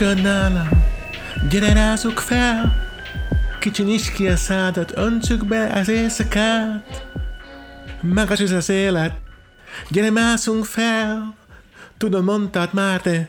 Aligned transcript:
Egy 0.00 0.06
peskannálam, 0.06 0.68
gyere 1.50 1.72
rázuk 1.72 2.18
fel, 2.18 2.72
kicsi 3.58 3.82
nyisd 3.82 4.12
ki 4.12 4.28
a 4.28 4.36
szádat, 4.36 4.96
öntsük 4.96 5.46
be 5.46 5.72
az 5.72 5.88
éjszakát. 5.88 7.06
Magas 8.00 8.40
ez 8.40 8.50
az 8.50 8.68
élet, 8.68 9.12
gyere 9.90 10.10
mászunk 10.10 10.64
fel, 10.64 11.34
tudom 11.98 12.24
mondtad 12.24 12.68
már, 12.72 13.00
de 13.00 13.28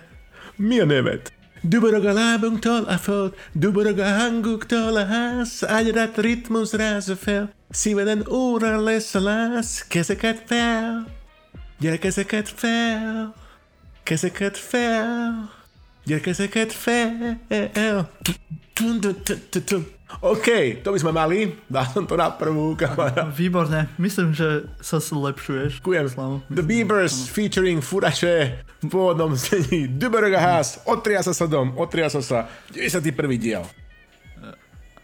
mi 0.56 0.80
a 0.80 0.86
nevet? 0.86 1.34
Duborog 1.62 2.06
a 2.06 2.14
lábunktól 2.14 2.84
a 2.84 2.98
föld, 2.98 3.34
duborog 3.52 4.00
a 4.00 4.14
hanguktól 4.14 4.96
a 4.96 5.06
ház, 5.06 5.64
ágyadat 5.68 6.18
ritmus 6.18 6.72
rázza 6.72 7.16
fel, 7.16 7.54
szíveden 7.70 8.26
óra 8.30 8.82
lesz 8.82 9.16
a 9.16 9.22
láz, 9.22 9.86
kezeket 9.88 10.44
fel, 10.46 11.08
gyere 11.80 11.98
kezeket 11.98 12.50
fel, 12.56 13.34
kezeket 14.04 14.58
fel, 14.58 15.60
gyere 16.06 16.22
kezeket 16.22 16.74
fel. 16.74 17.38
OK, 20.20 20.48
to 20.84 20.92
by 20.92 21.00
sme 21.00 21.12
mali, 21.16 21.56
dal 21.72 21.88
som 21.88 22.04
to 22.04 22.20
na 22.20 22.28
prvú 22.36 22.76
kamera. 22.76 23.32
Výborné, 23.32 23.88
myslím, 23.96 24.36
že 24.36 24.68
sa 24.84 25.00
zlepšuješ. 25.00 25.80
Ďakujem. 25.80 26.06
Slavo. 26.12 26.36
The 26.52 26.66
Beavers 26.66 27.32
featuring 27.32 27.80
Furaše 27.80 28.60
v 28.84 28.86
pôvodnom 28.92 29.32
znení 29.40 29.88
Duberga 29.88 30.42
Haas, 30.42 30.84
otria 30.84 31.24
sa 31.24 31.32
sa 31.32 31.48
dom, 31.48 31.72
otria 31.80 32.12
sa 32.12 32.20
sa, 32.20 32.52
91. 32.76 33.08
diel. 33.40 33.64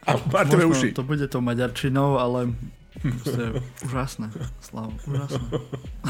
A 0.08 0.16
Martové 0.28 0.68
uši. 0.68 0.92
to 0.96 1.04
bude 1.04 1.24
to 1.28 1.40
maďarčinou, 1.40 2.20
ale 2.20 2.52
proste 3.00 3.64
úžasné. 3.88 4.28
Slavo, 4.60 4.92
úžasné. 5.08 5.48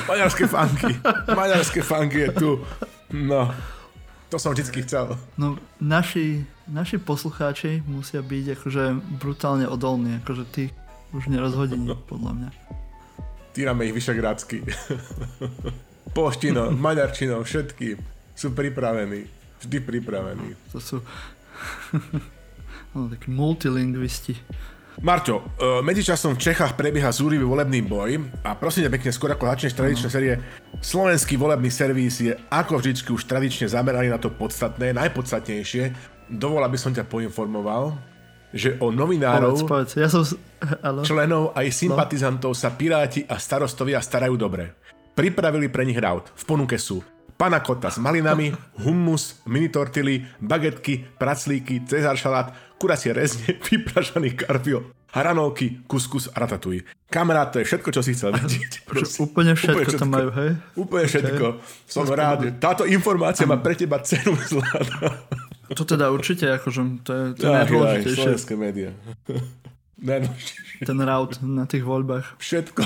Maďarské 0.09 0.45
funky. 0.49 0.93
Maďarské 1.30 1.80
funky 1.85 2.17
je 2.25 2.30
tu. 2.33 2.49
No, 3.13 3.49
to 4.28 4.36
som 4.36 4.52
vždycky 4.52 4.83
chcel. 4.83 5.16
No, 5.39 5.56
naši, 5.80 6.44
naši 6.67 7.00
poslucháči 7.00 7.80
musia 7.88 8.20
byť 8.20 8.59
akože 8.59 8.83
brutálne 9.23 9.66
odolní, 9.67 10.20
akože 10.23 10.44
ty 10.52 10.64
už 11.16 11.31
nerozhodí, 11.31 11.80
podľa 12.11 12.31
mňa. 12.36 12.50
Týrame 13.55 13.89
ich 13.89 13.95
vyšegrádsky. 13.95 14.61
Poštino, 16.16 16.72
maďarčinou, 16.75 17.42
všetky 17.42 17.98
sú 18.38 18.53
pripravení. 18.53 19.25
Vždy 19.58 19.78
pripravení. 19.81 20.53
To 20.75 20.78
sú 20.78 20.98
no, 22.94 23.09
takí 23.09 23.33
multilingvisti. 23.33 24.38
Marťo, 24.98 25.45
e, 25.62 25.86
medzičasom 25.86 26.34
v 26.34 26.42
Čechách 26.50 26.73
prebieha 26.73 27.14
zúrivý 27.14 27.45
volebný 27.45 27.86
boj 27.86 28.17
a 28.42 28.58
prosím 28.58 28.90
ťa 28.90 28.94
pekne, 28.98 29.12
skôr 29.14 29.30
ako 29.30 29.45
začneš 29.45 29.78
tradičné 29.78 30.09
série, 30.09 30.34
slovenský 30.81 31.38
volebný 31.38 31.70
servis 31.70 32.17
je 32.17 32.34
ako 32.50 32.81
vždycky 32.81 33.14
už 33.14 33.30
tradične 33.30 33.70
zameraný 33.70 34.09
na 34.09 34.17
to 34.17 34.34
podstatné, 34.34 34.98
najpodstatnejšie. 34.98 35.94
Dovol, 36.34 36.66
aby 36.66 36.81
som 36.81 36.89
ťa 36.89 37.06
poinformoval, 37.06 37.94
že 38.49 38.73
o 38.82 38.89
novinárov, 38.89 39.70
Povedz, 39.70 39.70
povedz. 39.70 39.92
Ja 40.02 40.10
som... 40.10 40.26
Áno. 40.82 41.05
členov 41.05 41.54
aj 41.54 41.70
sympatizantov 41.70 42.58
sa 42.58 42.73
Piráti 42.73 43.21
a 43.30 43.38
starostovia 43.38 44.02
starajú 44.02 44.33
dobre. 44.33 44.73
Pripravili 45.14 45.70
pre 45.70 45.86
nich 45.86 46.02
raut. 46.02 46.33
V 46.33 46.44
ponuke 46.50 46.82
sú 46.82 47.05
panakota 47.38 47.94
s 47.94 48.02
malinami, 48.02 48.50
hummus, 48.82 49.39
mini 49.45 49.70
tortily, 49.70 50.26
bagetky, 50.42 51.05
praclíky, 51.21 51.86
cezar 51.86 52.17
šalát, 52.17 52.52
kuracie 52.82 53.14
rezne, 53.14 53.55
vypražaný 53.70 54.33
karpio, 54.33 54.96
hranolky, 55.12 55.84
kuskus 55.88 56.28
a 56.34 56.44
ratatuj. 56.44 56.84
Kamarát, 57.08 57.52
to 57.56 57.64
je 57.64 57.66
všetko, 57.66 57.90
čo 57.95 58.02
si 58.04 58.12
chcel 58.14 58.36
vedieť. 58.36 58.82
Prosím. 58.90 59.32
Úplne 59.32 59.54
všetko 59.56 59.90
tam 59.95 60.10
majú, 60.12 60.30
hej? 60.36 60.52
Úplne 60.76 61.06
všetko. 61.08 61.45
Som 61.88 62.04
rád. 62.12 62.38
že 62.44 62.52
Táto 62.60 62.84
informácia 62.84 63.48
má 63.48 63.56
pre 63.56 63.73
teba 63.80 64.00
cenu 64.04 64.36
zlata. 64.48 65.23
To 65.68 65.84
teda 65.84 66.16
určite, 66.16 66.48
akože 66.48 67.04
to 67.04 67.12
je, 67.12 67.23
to 67.36 67.44
je 67.44 67.52
najdôležitejšie. 67.52 68.23
slovenské 68.23 68.54
médiá. 68.56 68.95
Ten 70.88 70.98
route 71.02 71.42
na 71.42 71.66
tých 71.66 71.82
voľbách. 71.82 72.38
Všetko. 72.38 72.82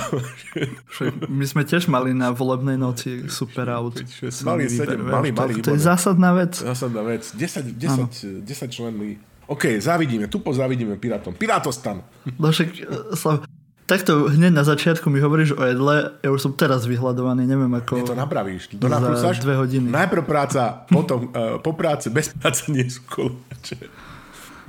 Však 0.90 1.28
my 1.28 1.46
sme 1.46 1.68
tiež 1.68 1.92
mali 1.92 2.16
na 2.16 2.32
volebnej 2.32 2.80
noci 2.80 3.28
super 3.28 3.68
route. 3.68 4.02
Mali 4.48 4.66
sedem, 4.66 5.04
mali, 5.04 5.30
mali. 5.30 5.60
To, 5.60 5.70
to 5.70 5.72
je 5.76 5.84
zásadná 5.84 6.32
vec. 6.32 6.56
Zásadná 6.58 7.04
vec. 7.04 7.28
10, 7.36 7.76
10, 7.76 8.42
10 8.48 8.48
členný. 8.72 9.20
OK, 9.48 9.82
závidíme. 9.82 10.28
Tupo 10.28 10.54
závidíme 10.54 10.96
Pirátom. 10.96 11.34
Pirátostan. 11.34 12.04
No 12.40 12.52
však, 12.52 12.70
e, 12.78 13.16
Slav, 13.18 13.44
takto 13.90 14.32
hneď 14.32 14.54
na 14.56 14.64
začiatku 14.64 15.12
mi 15.12 15.20
hovoríš 15.20 15.58
o 15.60 15.64
jedle, 15.68 16.16
ja 16.24 16.30
už 16.32 16.40
som 16.40 16.52
teraz 16.56 16.88
vyhľadovaný, 16.88 17.44
neviem 17.44 17.72
ako... 17.76 18.00
Nie 18.00 18.08
to 18.08 18.16
napravíš. 18.16 18.72
To 18.80 18.88
Za 18.88 18.96
naprúcaš. 18.96 19.44
dve 19.44 19.60
hodiny. 19.60 19.92
Najprv 19.92 20.24
práca, 20.24 20.88
potom 20.88 21.28
uh, 21.36 21.60
po 21.60 21.76
práce, 21.76 22.08
bez 22.08 22.32
práce 22.32 22.72
nie 22.72 22.88
sú 22.88 23.04
kolovače. 23.10 23.92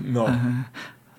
No, 0.02 0.26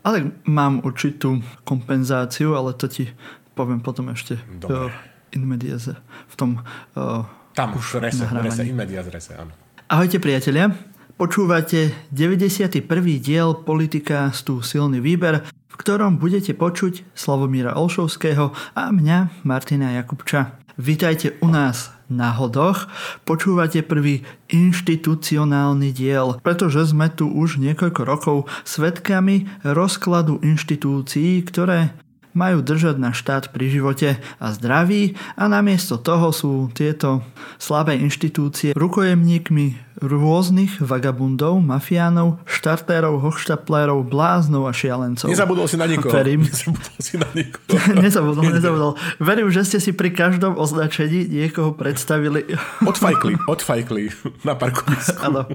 Ale 0.03 0.35
mám 0.43 0.83
určitú 0.83 1.39
kompenzáciu, 1.63 2.59
ale 2.59 2.75
to 2.75 2.91
ti 2.91 3.07
poviem 3.55 3.79
potom 3.79 4.11
ešte 4.11 4.35
Dobre. 4.59 4.91
uh, 4.91 5.31
in 5.31 5.47
mediaze, 5.47 5.95
v 6.27 6.35
tom 6.35 6.59
uh, 6.99 7.23
tam 7.53 7.77
už 7.77 8.01
rese, 8.01 8.25
rese, 8.27 8.65
in 8.65 8.75
medias 8.75 9.07
rese, 9.07 9.37
áno. 9.37 9.53
Ahojte 9.87 10.17
priatelia, 10.17 10.73
počúvate 11.23 11.95
91. 12.11 12.83
diel 13.23 13.55
Politika 13.55 14.27
tu 14.43 14.59
silný 14.59 14.99
výber, 14.99 15.47
v 15.71 15.75
ktorom 15.79 16.19
budete 16.19 16.51
počuť 16.51 17.15
Slavomíra 17.15 17.79
Olšovského 17.79 18.51
a 18.51 18.91
mňa 18.91 19.47
Martina 19.47 19.95
Jakubča. 19.95 20.59
Vítajte 20.75 21.39
u 21.39 21.47
nás 21.47 21.95
na 22.11 22.35
hodoch, 22.35 22.91
počúvate 23.23 23.87
prvý 23.87 24.27
inštitucionálny 24.51 25.95
diel, 25.95 26.43
pretože 26.43 26.91
sme 26.91 27.07
tu 27.07 27.31
už 27.31 27.55
niekoľko 27.55 28.01
rokov 28.03 28.37
svetkami 28.67 29.47
rozkladu 29.63 30.43
inštitúcií, 30.43 31.39
ktoré 31.47 31.95
majú 32.35 32.65
držať 32.65 32.97
na 32.97 33.13
štát 33.13 33.53
pri 33.53 33.69
živote 33.69 34.19
a 34.41 34.51
zdraví 34.51 35.15
a 35.37 35.45
namiesto 35.47 36.01
toho 36.01 36.33
sú 36.33 36.67
tieto 36.73 37.21
slabé 37.61 37.95
inštitúcie 38.01 38.73
rukojemníkmi 38.73 39.92
rôznych 40.03 40.83
vagabundov, 40.83 41.63
mafiánov, 41.63 42.43
štartérov, 42.43 43.23
hochštaplérov, 43.23 44.03
bláznov 44.03 44.67
a 44.67 44.75
šialencov. 44.75 45.31
Nezabudol 45.31 45.65
si 45.71 45.79
na 45.79 45.87
nikoho. 45.87 46.11
Verím. 46.11 46.43
Nezabudol 46.51 46.99
si 46.99 47.15
na 47.15 47.29
nikoho. 47.31 47.63
nezabudol, 48.03 48.43
nezabudol. 48.51 48.91
Verím, 49.23 49.47
že 49.47 49.63
ste 49.63 49.79
si 49.79 49.95
pri 49.95 50.11
každom 50.11 50.59
označení 50.59 51.31
niekoho 51.31 51.71
predstavili. 51.71 52.43
Odfajkli, 52.91 53.47
odfajkli 53.47 54.11
na 54.43 54.59
parkovisku. 54.59 55.23
Áno. 55.23 55.47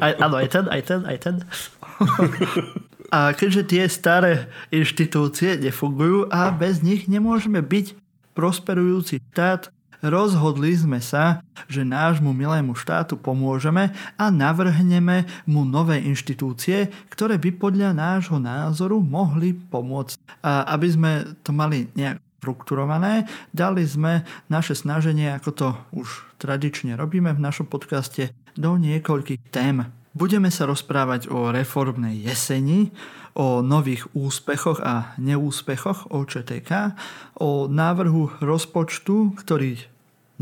Aj, 0.00 0.12
áno, 0.16 0.34
aj 0.40 0.48
ten, 0.48 0.64
aj 0.72 0.82
ten, 0.88 1.00
aj 1.04 1.16
ten. 1.20 1.34
A 3.12 3.32
keďže 3.36 3.62
tie 3.68 3.84
staré 3.88 4.48
inštitúcie 4.72 5.60
nefungujú 5.60 6.28
a 6.32 6.48
bez 6.52 6.80
nich 6.80 7.08
nemôžeme 7.08 7.60
byť 7.60 7.96
prosperujúci 8.36 9.20
štát, 9.32 9.72
rozhodli 10.02 10.74
sme 10.74 11.02
sa, 11.02 11.42
že 11.66 11.86
nášmu 11.86 12.30
milému 12.30 12.74
štátu 12.78 13.18
pomôžeme 13.18 13.90
a 14.14 14.24
navrhneme 14.30 15.26
mu 15.48 15.66
nové 15.66 16.02
inštitúcie, 16.04 16.90
ktoré 17.10 17.36
by 17.38 17.50
podľa 17.56 17.90
nášho 17.94 18.38
názoru 18.38 19.02
mohli 19.02 19.54
pomôcť. 19.54 20.42
A 20.42 20.70
aby 20.74 20.88
sme 20.88 21.10
to 21.42 21.50
mali 21.50 21.90
nejak 21.98 22.22
strukturované. 22.38 23.26
Dali 23.50 23.82
sme 23.82 24.22
naše 24.46 24.78
snaženie, 24.78 25.34
ako 25.34 25.50
to 25.50 25.68
už 25.90 26.22
tradične 26.38 26.94
robíme 26.94 27.34
v 27.34 27.42
našom 27.42 27.66
podcaste, 27.66 28.30
do 28.58 28.74
niekoľkých 28.74 29.54
tém. 29.54 29.86
Budeme 30.18 30.50
sa 30.50 30.66
rozprávať 30.66 31.30
o 31.30 31.54
reformnej 31.54 32.26
jeseni, 32.26 32.90
o 33.38 33.62
nových 33.62 34.10
úspechoch 34.18 34.82
a 34.82 35.14
neúspechoch 35.22 36.10
OČTK, 36.10 36.98
o 37.38 37.70
návrhu 37.70 38.42
rozpočtu, 38.42 39.38
ktorý 39.38 39.78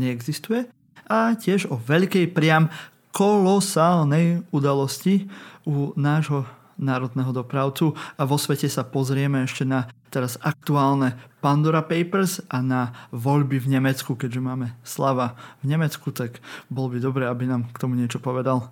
neexistuje 0.01 0.65
a 1.05 1.37
tiež 1.37 1.69
o 1.69 1.77
veľkej 1.77 2.33
priam 2.33 2.73
kolosálnej 3.13 4.41
udalosti 4.49 5.29
u 5.63 5.93
nášho 5.93 6.49
národného 6.77 7.33
dopravcu 7.33 7.97
a 8.17 8.21
vo 8.25 8.37
svete 8.37 8.69
sa 8.69 8.85
pozrieme 8.85 9.41
ešte 9.45 9.65
na 9.65 9.89
teraz 10.13 10.37
aktuálne 10.45 11.17
Pandora 11.41 11.81
Papers 11.81 12.41
a 12.53 12.61
na 12.61 12.93
voľby 13.09 13.57
v 13.57 13.77
Nemecku, 13.77 14.13
keďže 14.13 14.41
máme 14.41 14.77
Slava 14.85 15.33
v 15.65 15.73
Nemecku, 15.73 16.13
tak 16.13 16.37
bol 16.69 16.89
by 16.93 17.01
dobre, 17.01 17.25
aby 17.25 17.49
nám 17.49 17.69
k 17.73 17.81
tomu 17.81 17.97
niečo 17.97 18.21
povedal. 18.21 18.69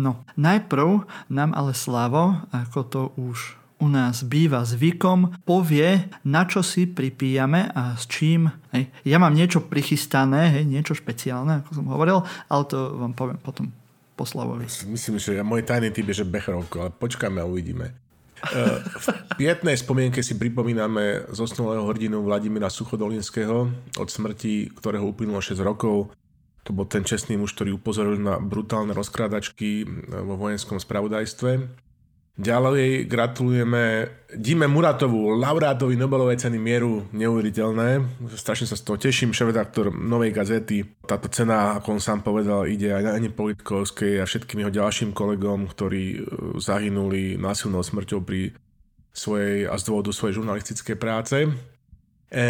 No, 0.00 0.24
najprv 0.40 1.04
nám 1.28 1.52
ale 1.52 1.76
Slavo, 1.76 2.40
ako 2.48 2.80
to 2.88 3.02
už 3.20 3.60
u 3.80 3.88
nás 3.88 4.24
býva 4.24 4.64
zvykom, 4.64 5.44
povie, 5.44 6.08
na 6.24 6.44
čo 6.44 6.60
si 6.60 6.88
pripíjame 6.88 7.72
a 7.72 7.96
s 7.96 8.08
čím. 8.08 8.48
Hej. 8.76 8.92
Ja 9.08 9.16
mám 9.16 9.32
niečo 9.32 9.64
prichystané, 9.64 10.52
hej, 10.56 10.64
niečo 10.68 10.92
špeciálne, 10.96 11.64
ako 11.64 11.70
som 11.76 11.86
hovoril, 11.88 12.24
ale 12.48 12.62
to 12.68 12.76
vám 12.96 13.12
poviem 13.16 13.40
potom 13.40 13.72
po 14.16 14.28
Slavovi. 14.28 14.68
Myslím, 14.88 15.16
že 15.16 15.40
môj 15.40 15.64
tajný 15.64 15.92
typ 15.92 16.12
je, 16.12 16.24
že 16.24 16.28
Becherovko, 16.28 16.76
ale 16.84 16.90
počkáme 16.92 17.40
a 17.40 17.48
uvidíme. 17.48 17.96
E, 18.44 18.84
V 18.84 19.06
pietnej 19.40 19.80
spomienke 19.80 20.20
si 20.20 20.36
pripomíname 20.36 21.28
zosnulého 21.32 21.84
hrdinu 21.88 22.20
Vladimíra 22.20 22.68
Suchodolinského, 22.68 23.72
od 23.96 24.08
smrti 24.12 24.76
ktorého 24.76 25.08
uplynulo 25.08 25.40
6 25.40 25.56
rokov. 25.64 26.12
To 26.68 26.76
bol 26.76 26.84
ten 26.84 27.06
čestný 27.06 27.40
muž, 27.40 27.56
ktorý 27.56 27.80
upozoril 27.80 28.20
na 28.20 28.36
brutálne 28.36 28.92
rozkrádačky 28.92 29.88
vo 30.08 30.36
vojenskom 30.36 30.76
spravodajstve. 30.76 31.50
Ďalej 32.40 33.04
gratulujeme 33.04 34.08
Dime 34.32 34.64
Muratovu, 34.64 35.36
laureátovi 35.36 35.92
Nobelovej 35.92 36.40
ceny 36.40 36.56
mieru, 36.56 37.04
neuveriteľné. 37.12 38.00
Strašne 38.32 38.64
sa 38.64 38.80
z 38.80 38.86
toho 38.88 38.96
teším, 38.96 39.36
šéf-redaktor 39.36 39.92
Novej 39.92 40.32
gazety. 40.32 40.80
Táto 41.04 41.28
cena, 41.28 41.76
ako 41.76 41.98
on 41.98 42.00
sám 42.00 42.24
povedal, 42.24 42.64
ide 42.64 42.96
aj 42.96 43.02
na 43.04 43.12
Ani 43.12 43.28
Politkovskej 43.28 44.22
a 44.22 44.24
všetkým 44.24 44.64
jeho 44.64 44.72
ďalším 44.72 45.12
kolegom, 45.12 45.68
ktorí 45.68 46.04
e, 46.16 46.18
zahynuli 46.56 47.36
násilnou 47.36 47.84
smrťou 47.84 48.24
pri 48.24 48.56
svojej 49.12 49.68
a 49.68 49.76
z 49.76 49.82
dôvodu 49.84 50.08
svojej 50.08 50.40
žurnalistickej 50.40 50.96
práce. 50.96 51.44
E, 51.44 51.50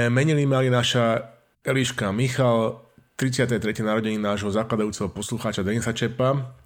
menili 0.07 0.47
mali 0.47 0.71
naša 0.71 1.35
Eliška 1.67 2.15
Michal, 2.15 2.79
33. 3.21 3.85
narodení 3.85 4.17
nášho 4.17 4.49
zakladajúceho 4.49 5.13
poslucháča 5.13 5.61
Denisa 5.61 5.93
Čepa, 5.93 6.57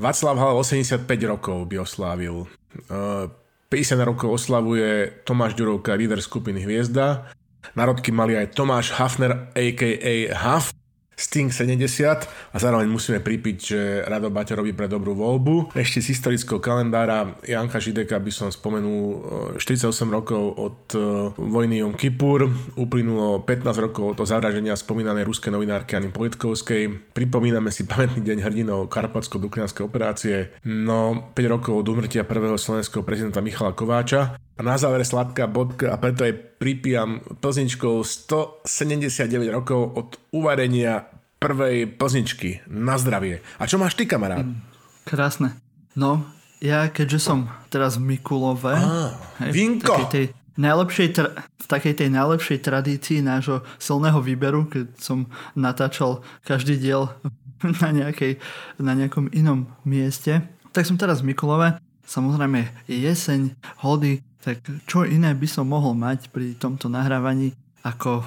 Václav 0.00 0.32
Havel 0.40 0.56
85 0.64 1.04
rokov 1.28 1.68
by 1.68 1.84
oslávil. 1.84 2.48
50 2.88 4.08
rokov 4.08 4.32
oslavuje 4.32 5.12
Tomáš 5.28 5.52
Ďurovka, 5.60 5.92
líder 5.92 6.24
skupiny 6.24 6.64
Hviezda. 6.64 7.28
Narodky 7.76 8.16
mali 8.16 8.32
aj 8.32 8.56
Tomáš 8.56 8.96
Hafner, 8.96 9.52
a.k.a. 9.52 10.32
Haf, 10.32 10.72
Sting 11.20 11.52
70 11.52 12.24
a 12.24 12.56
zároveň 12.56 12.88
musíme 12.88 13.20
pripiť, 13.20 13.56
že 13.60 13.80
Rado 14.08 14.32
Baťa 14.32 14.56
robí 14.56 14.72
pre 14.72 14.88
dobrú 14.88 15.12
voľbu. 15.12 15.76
Ešte 15.76 16.00
z 16.00 16.16
historického 16.16 16.64
kalendára 16.64 17.36
Janka 17.44 17.76
Žideka 17.76 18.16
by 18.16 18.32
som 18.32 18.48
spomenul 18.48 19.20
48 19.60 19.84
e, 19.84 20.08
rokov 20.08 20.42
od 20.56 20.78
e, 20.96 20.98
vojny 21.36 21.84
Jom 21.84 21.92
Kippur, 21.92 22.48
uplynulo 22.80 23.44
15 23.44 23.84
rokov 23.84 24.16
od 24.16 24.24
zavraženia 24.24 24.72
spomínanej 24.72 25.28
ruskej 25.28 25.52
novinárky 25.52 26.00
Ani 26.00 26.08
Politkovskej. 26.08 27.12
Pripomíname 27.12 27.68
si 27.68 27.84
pamätný 27.84 28.24
deň 28.24 28.38
hrdinov 28.40 28.88
Karpatsko-Duklianskej 28.88 29.84
operácie. 29.84 30.56
No 30.64 31.30
5 31.36 31.52
rokov 31.52 31.84
od 31.84 31.86
umrtia 31.92 32.24
prvého 32.24 32.56
slovenského 32.56 33.04
prezidenta 33.04 33.44
Michala 33.44 33.76
Kováča. 33.76 34.40
A 34.60 34.62
na 34.62 34.76
záver 34.76 35.00
sladká 35.08 35.48
bodka 35.48 35.88
a 35.88 35.96
preto 35.96 36.20
aj 36.20 36.60
pripijam 36.60 37.24
plzničkou 37.40 38.04
179 38.04 39.48
rokov 39.48 39.80
od 39.96 40.08
uvarenia 40.36 41.08
prvej 41.40 41.88
plzničky. 41.96 42.68
Na 42.68 43.00
zdravie. 43.00 43.40
A 43.56 43.64
čo 43.64 43.80
máš 43.80 43.96
ty, 43.96 44.04
kamarát? 44.04 44.44
Mm, 44.44 44.60
krásne. 45.08 45.56
No, 45.96 46.28
ja 46.60 46.92
keďže 46.92 47.24
som 47.24 47.48
teraz 47.72 47.96
v 47.96 48.12
Mikulove, 48.12 48.76
ah, 48.76 49.16
hej, 49.48 49.80
takej 49.80 50.08
tej 50.12 50.24
najlepšej 50.60 51.08
tra- 51.16 51.40
v 51.40 51.66
takej 51.66 51.94
tej 51.96 52.08
najlepšej 52.12 52.58
tradícii 52.60 53.24
nášho 53.24 53.64
silného 53.80 54.20
výberu, 54.20 54.68
keď 54.68 54.92
som 55.00 55.24
natáčal 55.56 56.20
každý 56.44 56.76
diel 56.76 57.08
na, 57.80 57.88
nejakej, 57.96 58.36
na 58.76 58.92
nejakom 58.92 59.32
inom 59.32 59.72
mieste, 59.88 60.44
tak 60.76 60.84
som 60.84 61.00
teraz 61.00 61.24
v 61.24 61.32
Mikulove. 61.32 61.80
Samozrejme 62.04 62.68
jeseň, 62.92 63.56
hody, 63.80 64.20
tak 64.40 64.64
čo 64.88 65.04
iné 65.04 65.36
by 65.36 65.48
som 65.48 65.68
mohol 65.68 65.92
mať 65.92 66.32
pri 66.32 66.56
tomto 66.56 66.88
nahrávaní 66.88 67.52
ako 67.84 68.24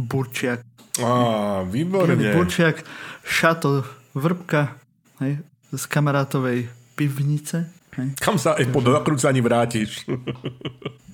Burčiak. 0.00 0.64
Á, 1.00 1.64
výborne. 1.68 2.16
Burčiak, 2.36 2.84
šato, 3.24 3.84
vrbka 4.16 4.76
hej, 5.20 5.40
z 5.72 5.82
kamarátovej 5.88 6.68
pivnice. 6.96 7.68
Hej. 7.96 8.16
Kam 8.20 8.40
sa 8.40 8.56
aj 8.56 8.68
po 8.72 8.80
nakrúcaní 8.80 9.44
vrátiš? 9.44 10.08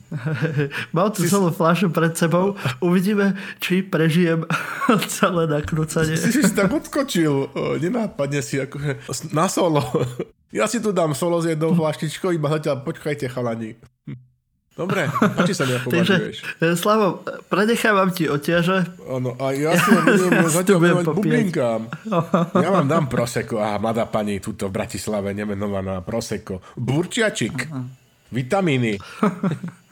Mal 0.96 1.08
tu 1.12 1.26
celú 1.28 1.52
fľašu 1.52 1.92
pred 1.92 2.16
sebou. 2.16 2.56
Uvidíme, 2.80 3.36
či 3.60 3.84
prežijem 3.84 4.48
celé 5.18 5.44
nakrúcanie. 5.44 6.16
Si 6.16 6.32
si 6.32 6.52
tak 6.54 6.72
odskočil. 6.72 7.52
Nenápadne 7.82 8.40
si 8.40 8.56
akože 8.62 9.04
na 9.34 9.46
solo. 9.50 9.82
Ja 10.48 10.64
si 10.64 10.80
tu 10.80 10.96
dám 10.96 11.12
solo 11.12 11.44
s 11.44 11.44
jednou 11.44 11.76
flaštičkou, 11.76 12.32
iba 12.32 12.48
zatiaľ 12.48 12.80
počkajte 12.80 13.28
chalani. 13.28 13.76
Dobre, 14.78 15.10
páči 15.10 15.58
sa 15.58 15.66
mi, 15.66 15.74
ako 15.74 15.90
Takže, 15.98 16.16
e, 16.62 16.78
Slavo, 16.78 17.26
prenechávam 17.50 18.14
ti 18.14 18.30
oťaže. 18.30 18.86
Áno, 19.10 19.34
a 19.34 19.50
ja 19.50 19.74
si 19.74 19.90
budem 19.90 20.46
zatiaľ 20.62 20.78
venovať 20.78 21.06
bublinkám. 21.10 21.80
Ja 22.64 22.70
vám 22.70 22.86
dám 22.86 23.10
proseko. 23.10 23.58
Aha, 23.58 23.82
mladá 23.82 24.06
pani 24.06 24.38
tuto 24.38 24.70
v 24.70 24.78
Bratislave, 24.78 25.34
nemenovaná 25.34 25.98
proseko. 26.06 26.62
Burčiačik. 26.78 27.66
Aha. 27.66 27.82
Vitamíny. 28.30 29.02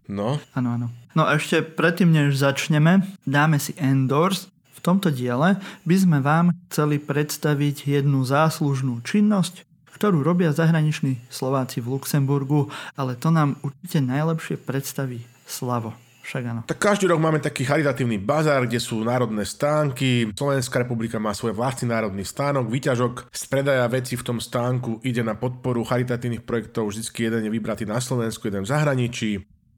No. 0.06 0.38
Áno, 0.54 0.68
áno. 0.78 0.86
No 1.18 1.26
a 1.26 1.34
ešte 1.34 1.66
predtým, 1.66 2.14
než 2.14 2.38
začneme, 2.38 3.02
dáme 3.26 3.58
si 3.58 3.74
endors. 3.80 4.46
V 4.76 4.80
tomto 4.84 5.10
diele 5.10 5.58
by 5.82 5.96
sme 5.98 6.18
vám 6.22 6.54
chceli 6.70 7.02
predstaviť 7.02 7.90
jednu 7.98 8.22
záslužnú 8.22 9.02
činnosť, 9.02 9.65
ktorú 9.96 10.20
robia 10.20 10.52
zahraniční 10.52 11.16
Slováci 11.32 11.80
v 11.80 11.96
Luxemburgu, 11.96 12.68
ale 12.92 13.16
to 13.16 13.32
nám 13.32 13.56
určite 13.64 14.04
najlepšie 14.04 14.60
predstaví 14.60 15.24
Slavo. 15.48 15.96
Však 16.26 16.42
áno. 16.42 16.60
Tak 16.66 16.82
každý 16.82 17.06
rok 17.06 17.22
máme 17.22 17.38
taký 17.38 17.62
charitatívny 17.62 18.18
bazár, 18.18 18.66
kde 18.66 18.82
sú 18.82 18.98
národné 19.06 19.46
stánky. 19.46 20.34
Slovenská 20.34 20.82
republika 20.82 21.22
má 21.22 21.30
svoj 21.30 21.54
vlastný 21.54 21.94
národný 21.94 22.26
stánok. 22.26 22.66
Výťažok 22.66 23.30
z 23.30 23.42
predaja 23.46 23.86
veci 23.86 24.18
v 24.18 24.26
tom 24.26 24.42
stánku 24.42 25.06
ide 25.06 25.22
na 25.22 25.38
podporu 25.38 25.86
charitatívnych 25.86 26.42
projektov. 26.42 26.90
Vždycky 26.90 27.30
jeden 27.30 27.46
je 27.46 27.54
vybratý 27.54 27.86
na 27.86 28.02
Slovensku, 28.02 28.50
jeden 28.50 28.66
v 28.66 28.72
zahraničí. 28.74 29.30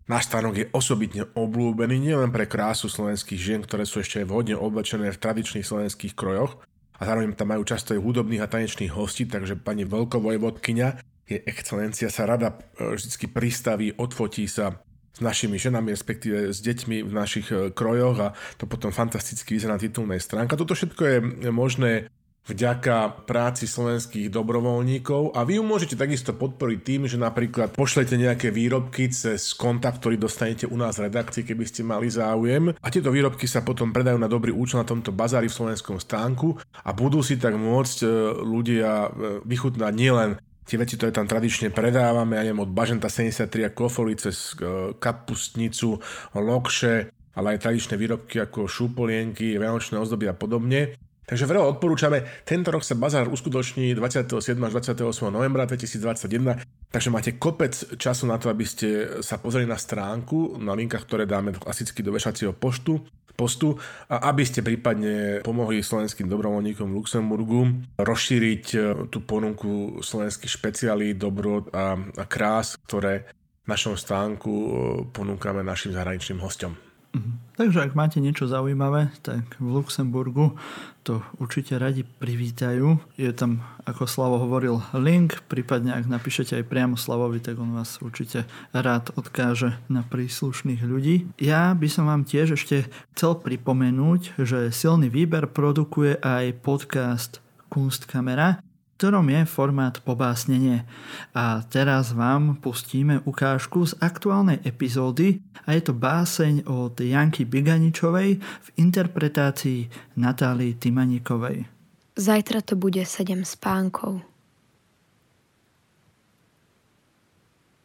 Náš 0.08 0.32
stánok 0.32 0.54
je 0.56 0.66
osobitne 0.72 1.28
obľúbený 1.36 2.00
nielen 2.00 2.32
pre 2.32 2.48
krásu 2.48 2.88
slovenských 2.88 3.36
žien, 3.36 3.60
ktoré 3.60 3.84
sú 3.84 4.00
ešte 4.00 4.24
vhodne 4.24 4.56
oblečené 4.56 5.12
v 5.12 5.20
tradičných 5.20 5.68
slovenských 5.68 6.16
krojoch, 6.16 6.64
a 6.98 7.02
zároveň 7.06 7.38
tam 7.38 7.54
majú 7.54 7.62
často 7.62 7.94
aj 7.94 8.02
hudobných 8.02 8.42
a 8.42 8.50
tanečných 8.50 8.90
hostí, 8.90 9.24
takže 9.24 9.54
pani 9.54 9.86
veľkovojvodkyňa, 9.86 10.88
je 11.28 11.38
excelencia, 11.44 12.08
sa 12.08 12.24
rada 12.24 12.56
e, 12.56 12.96
vždy 12.96 13.28
pristaví, 13.28 13.92
odfotí 14.00 14.48
sa 14.48 14.80
s 15.12 15.20
našimi 15.20 15.60
ženami, 15.60 15.92
respektíve 15.92 16.54
s 16.54 16.58
deťmi 16.64 17.04
v 17.04 17.12
našich 17.12 17.52
e, 17.52 17.68
krojoch 17.70 18.16
a 18.18 18.28
to 18.56 18.64
potom 18.64 18.90
fantasticky 18.90 19.54
vyzerá 19.54 19.76
na 19.76 19.82
titulnej 19.82 20.18
stránke. 20.24 20.56
Toto 20.56 20.72
všetko 20.72 21.02
je 21.04 21.16
možné 21.52 22.08
vďaka 22.48 23.28
práci 23.28 23.68
slovenských 23.68 24.32
dobrovoľníkov. 24.32 25.36
A 25.36 25.44
vy 25.44 25.60
ju 25.60 25.64
môžete 25.64 25.94
takisto 26.00 26.32
podporiť 26.32 26.78
tým, 26.80 27.02
že 27.04 27.20
napríklad 27.20 27.76
pošlete 27.76 28.16
nejaké 28.16 28.48
výrobky 28.48 29.12
cez 29.12 29.52
kontakt, 29.52 30.00
ktorý 30.00 30.16
dostanete 30.16 30.64
u 30.64 30.76
nás 30.80 30.96
v 30.96 31.12
redakcii, 31.12 31.44
keby 31.44 31.64
ste 31.68 31.84
mali 31.84 32.08
záujem. 32.08 32.72
A 32.72 32.88
tieto 32.88 33.12
výrobky 33.12 33.44
sa 33.44 33.60
potom 33.60 33.92
predajú 33.92 34.16
na 34.16 34.26
dobrý 34.26 34.50
účel 34.50 34.80
na 34.80 34.88
tomto 34.88 35.12
bazári 35.12 35.52
v 35.52 35.56
slovenskom 35.60 36.00
stánku. 36.00 36.56
A 36.88 36.90
budú 36.96 37.20
si 37.20 37.36
tak 37.36 37.60
môcť 37.60 37.98
e, 38.02 38.08
ľudia 38.40 38.90
e, 39.06 39.08
vychutnať 39.44 39.92
nielen 39.92 40.40
tie 40.68 40.76
veci, 40.76 41.00
ktoré 41.00 41.16
tam 41.16 41.24
tradične 41.24 41.72
predávame, 41.72 42.36
ja 42.36 42.44
neviem, 42.44 42.60
od 42.60 42.72
Baženta 42.72 43.08
73 43.08 43.48
a 43.68 43.70
kofoli 43.72 44.20
cez 44.20 44.52
e, 44.60 44.92
kapustnicu, 45.00 45.96
lokše, 46.36 47.08
ale 47.32 47.56
aj 47.56 47.62
tradičné 47.64 47.94
výrobky 47.96 48.36
ako 48.44 48.68
šúpolienky, 48.68 49.56
vianočné 49.56 49.96
ozdoby 49.96 50.28
a 50.28 50.36
podobne. 50.36 51.07
Takže 51.28 51.44
veľa 51.44 51.76
odporúčame. 51.76 52.24
Tento 52.48 52.72
rok 52.72 52.80
sa 52.80 52.96
bazár 52.96 53.28
uskutoční 53.28 53.92
27. 53.92 54.56
až 54.56 54.72
28. 54.96 55.28
novembra 55.28 55.68
2021, 55.68 56.88
takže 56.88 57.12
máte 57.12 57.36
kopec 57.36 57.76
času 58.00 58.24
na 58.24 58.40
to, 58.40 58.48
aby 58.48 58.64
ste 58.64 59.20
sa 59.20 59.36
pozreli 59.36 59.68
na 59.68 59.76
stránku, 59.76 60.56
na 60.56 60.72
linkách, 60.72 61.04
ktoré 61.04 61.28
dáme 61.28 61.52
klasicky 61.52 62.00
do 62.00 62.16
vešacieho 62.16 62.56
poštu, 62.56 63.04
postu 63.36 63.76
a 64.08 64.32
aby 64.32 64.42
ste 64.42 64.64
prípadne 64.64 65.44
pomohli 65.44 65.84
slovenským 65.84 66.26
dobrovoľníkom 66.26 66.90
v 66.90 66.96
Luxemburgu 66.96 67.60
rozšíriť 68.00 68.64
e, 68.74 68.78
tú 69.12 69.22
ponuku 69.22 70.02
slovenských 70.02 70.50
špeciálí, 70.50 71.14
dobrot 71.14 71.70
a, 71.70 71.94
a 71.94 72.24
krás, 72.26 72.74
ktoré 72.88 73.30
v 73.62 73.66
našom 73.70 73.94
stánku 73.94 74.50
e, 74.50 74.68
ponúkame 75.14 75.62
našim 75.62 75.94
zahraničným 75.94 76.42
hostom. 76.42 76.87
Mhm. 77.16 77.48
Takže 77.58 77.82
ak 77.82 77.98
máte 77.98 78.22
niečo 78.22 78.46
zaujímavé, 78.46 79.10
tak 79.26 79.58
v 79.58 79.66
Luxemburgu 79.66 80.54
to 81.02 81.24
určite 81.42 81.74
radi 81.74 82.06
privítajú. 82.06 83.02
Je 83.18 83.32
tam, 83.34 83.66
ako 83.82 84.06
Slavo 84.06 84.38
hovoril, 84.38 84.78
link, 84.94 85.42
prípadne 85.50 85.90
ak 85.96 86.06
napíšete 86.06 86.54
aj 86.62 86.68
priamo 86.70 86.94
Slavovi, 86.94 87.42
tak 87.42 87.58
on 87.58 87.74
vás 87.74 87.98
určite 87.98 88.46
rád 88.70 89.10
odkáže 89.18 89.74
na 89.90 90.06
príslušných 90.06 90.86
ľudí. 90.86 91.26
Ja 91.42 91.74
by 91.74 91.88
som 91.90 92.06
vám 92.06 92.22
tiež 92.22 92.54
ešte 92.54 92.86
chcel 93.16 93.40
pripomenúť, 93.42 94.38
že 94.38 94.70
silný 94.70 95.10
výber 95.10 95.50
produkuje 95.50 96.20
aj 96.22 96.62
podcast 96.62 97.42
Kunstkamera, 97.72 98.62
ktorom 98.98 99.30
je 99.30 99.46
formát 99.46 99.94
pobásnenie. 100.02 100.82
A 101.30 101.62
teraz 101.70 102.10
vám 102.10 102.58
pustíme 102.58 103.22
ukážku 103.22 103.86
z 103.86 103.94
aktuálnej 104.02 104.58
epizódy 104.66 105.38
a 105.70 105.78
je 105.78 105.86
to 105.86 105.94
báseň 105.94 106.66
od 106.66 106.98
Janky 106.98 107.46
Biganičovej 107.46 108.42
v 108.42 108.68
interpretácii 108.74 109.86
Natálii 110.18 110.74
Timanikovej. 110.82 111.70
Zajtra 112.18 112.58
to 112.66 112.74
bude 112.74 112.98
sedem 113.06 113.46
spánkov. 113.46 114.18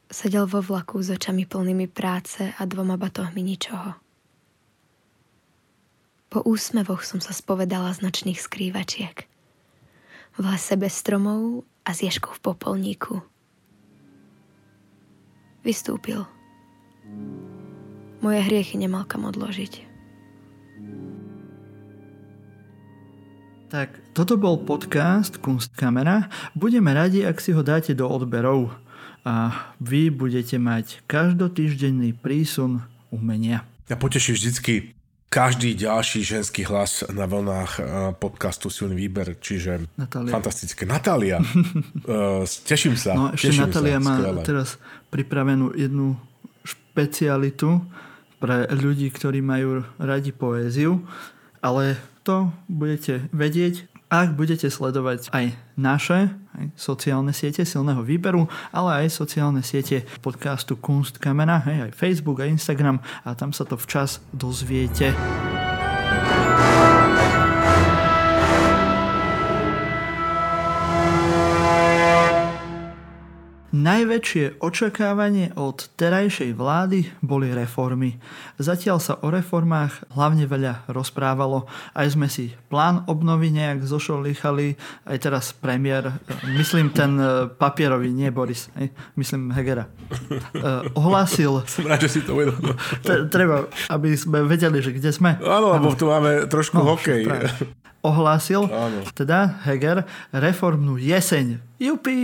Sedel 0.10 0.50
vo 0.50 0.66
vlaku 0.66 0.98
s 0.98 1.14
očami 1.14 1.46
plnými 1.46 1.86
práce 1.94 2.58
a 2.58 2.62
dvoma 2.66 2.98
batohmi 2.98 3.46
ničoho. 3.46 3.94
Po 6.34 6.42
úsmevoch 6.42 7.06
som 7.06 7.22
sa 7.22 7.38
spovedala 7.38 7.94
značných 7.94 8.42
skrývačiek. 8.42 9.30
V 10.34 10.42
lese 10.42 10.74
bez 10.74 10.98
stromov 10.98 11.62
a 11.86 11.94
s 11.94 12.02
ježkou 12.02 12.34
v 12.34 12.42
popolníku. 12.42 13.22
Vystúpil. 15.62 16.26
Moje 18.24 18.40
hriechy 18.42 18.80
nemal 18.80 19.06
kam 19.06 19.30
odložiť. 19.30 19.94
Tak, 23.74 23.90
toto 24.14 24.38
bol 24.38 24.62
podcast 24.62 25.42
Kunstkamera. 25.42 26.30
Budeme 26.54 26.94
radi, 26.94 27.26
ak 27.26 27.42
si 27.42 27.54
ho 27.58 27.66
dáte 27.66 27.98
do 27.98 28.06
odberov 28.06 28.70
a 29.26 29.50
vy 29.82 30.14
budete 30.14 30.62
mať 30.62 31.02
každotýždenný 31.10 32.14
prísun 32.14 32.86
umenia. 33.10 33.66
Ja 33.90 33.98
poteším 33.98 34.38
vždycky 34.38 34.94
každý 35.34 35.74
ďalší 35.74 36.22
ženský 36.22 36.70
hlas 36.70 37.02
na 37.10 37.26
vlnách 37.26 37.72
eh, 37.82 37.86
podcastu 38.14 38.70
Silný 38.70 38.94
výber, 38.94 39.34
čiže 39.42 39.90
Natália. 39.98 40.30
fantastické. 40.30 40.86
Natália, 40.86 41.42
uh, 41.42 42.46
teším 42.70 42.94
sa. 42.94 43.18
No 43.18 43.34
ešte 43.34 43.50
teším 43.50 43.66
Natália 43.66 43.98
sa, 43.98 44.06
má 44.06 44.16
skvelé. 44.22 44.42
teraz 44.46 44.70
pripravenú 45.10 45.74
jednu 45.74 46.22
špecialitu 46.62 47.82
pre 48.38 48.70
ľudí, 48.70 49.10
ktorí 49.10 49.42
majú 49.42 49.82
radi 49.98 50.30
poéziu, 50.30 51.02
ale 51.66 51.98
to 52.22 52.54
budete 52.70 53.26
vedieť, 53.34 53.90
ak 54.14 54.38
budete 54.38 54.70
sledovať 54.70 55.34
aj 55.34 55.58
naše 55.74 56.30
aj 56.54 56.70
sociálne 56.78 57.34
siete 57.34 57.66
silného 57.66 58.06
výberu, 58.06 58.46
ale 58.70 59.06
aj 59.06 59.18
sociálne 59.18 59.66
siete 59.66 60.06
podcastu 60.22 60.78
Kunstkamera, 60.78 61.66
hej, 61.66 61.90
aj 61.90 61.98
Facebook 61.98 62.38
a 62.38 62.46
Instagram 62.46 63.02
a 63.26 63.34
tam 63.34 63.50
sa 63.50 63.66
to 63.66 63.74
včas 63.74 64.22
dozviete. 64.30 65.18
Najväčšie 73.74 74.62
očakávanie 74.62 75.58
od 75.58 75.90
terajšej 75.98 76.54
vlády 76.54 77.10
boli 77.26 77.50
reformy. 77.50 78.22
Zatiaľ 78.62 79.02
sa 79.02 79.18
o 79.18 79.34
reformách 79.34 80.14
hlavne 80.14 80.46
veľa 80.46 80.86
rozprávalo. 80.94 81.66
Aj 81.98 82.06
sme 82.06 82.30
si 82.30 82.54
plán 82.70 83.02
obnovy 83.10 83.50
nejak 83.50 83.82
zošolichali. 83.82 84.78
Aj 85.10 85.18
teraz 85.18 85.58
premiér, 85.58 86.14
myslím 86.54 86.94
ten 86.94 87.18
e, 87.18 87.50
papierový, 87.50 88.14
nie 88.14 88.30
Boris, 88.30 88.70
myslím 89.18 89.50
Hegera, 89.50 89.90
e, 89.90 90.94
ohlásil, 90.94 91.66
Som 91.74 91.90
rád, 91.90 92.06
že 92.06 92.14
si 92.14 92.22
to 92.22 92.38
uvedomil. 92.38 92.78
treba, 93.34 93.66
aby 93.90 94.14
sme 94.14 94.46
vedeli, 94.46 94.86
že 94.86 94.94
kde 94.94 95.10
sme. 95.10 95.42
Áno, 95.42 95.74
lebo 95.74 95.98
tu 95.98 96.14
máme 96.14 96.46
trošku 96.46 96.78
No, 96.78 96.94
hokej. 96.94 97.26
Ohlásil, 98.04 98.68
Áno. 98.68 99.00
teda 99.16 99.64
Heger, 99.64 100.04
reformnú 100.30 101.00
jeseň. 101.00 101.64
Jupi! 101.80 102.20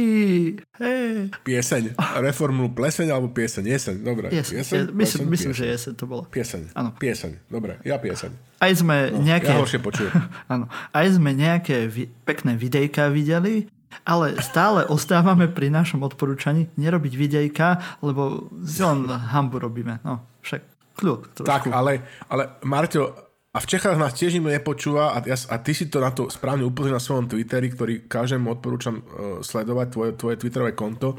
Hej! 0.75 1.31
Pieseň. 1.41 1.95
Reformnú 2.19 2.67
pleseň 2.69 3.07
alebo 3.09 3.31
pieseň? 3.31 3.63
Jeseň, 3.63 3.95
dobre. 4.00 4.27
Jeseň. 4.29 4.55
Jeseň, 4.59 4.75
Je, 4.75 4.83
myslím, 4.91 5.19
pleseň, 5.24 5.31
myslím 5.31 5.51
že 5.55 5.63
jeseň 5.65 5.91
to 5.95 6.05
bolo. 6.05 6.24
Pieseň. 6.27 6.62
Áno. 6.75 6.91
Pieseň. 6.93 7.31
Dobre, 7.48 7.79
ja 7.81 7.95
pieseň. 7.95 8.31
Aj 8.59 8.71
sme 8.75 9.15
nejaké... 9.15 9.50
Ja 9.50 9.57
horšie 9.57 9.79
počujem. 9.79 10.12
Áno. 10.53 10.67
Aj 10.91 11.05
sme 11.07 11.31
nejaké 11.31 11.88
vi- 11.88 12.12
pekné 12.24 12.59
videjka 12.59 13.07
videli, 13.07 13.71
ale 14.03 14.36
stále 14.43 14.83
ostávame 14.83 15.48
pri 15.48 15.71
našom 15.71 16.03
odporúčaní 16.03 16.67
nerobiť 16.75 17.13
videjka, 17.15 17.67
lebo 18.00 18.51
si 18.62 18.83
len 18.83 19.07
hambu 19.07 19.63
robíme. 19.63 20.03
No, 20.03 20.27
však 20.43 20.62
kľud 21.00 21.39
trošku. 21.39 21.48
Tak, 21.48 21.71
ale, 21.71 22.03
ale 22.27 22.59
Marťo, 22.67 23.28
a 23.50 23.58
v 23.58 23.65
Čechách 23.65 23.98
nás 23.98 24.13
tiež 24.13 24.38
nikto 24.38 24.53
nepočúva 24.53 25.18
a, 25.18 25.25
ja, 25.25 25.34
a 25.34 25.56
ty 25.58 25.74
si 25.74 25.89
to 25.89 25.98
na 25.98 26.13
to 26.13 26.29
správne 26.29 26.62
upozoril 26.70 26.98
na 26.98 27.01
svojom 27.01 27.25
Twitteri, 27.25 27.74
ktorý 27.74 28.06
každému 28.06 28.46
odporúčam 28.46 29.01
uh, 29.01 29.41
sledovať, 29.41 29.88
tvoje, 29.89 30.12
tvoje 30.13 30.36
Twitterové 30.38 30.77
konto. 30.77 31.18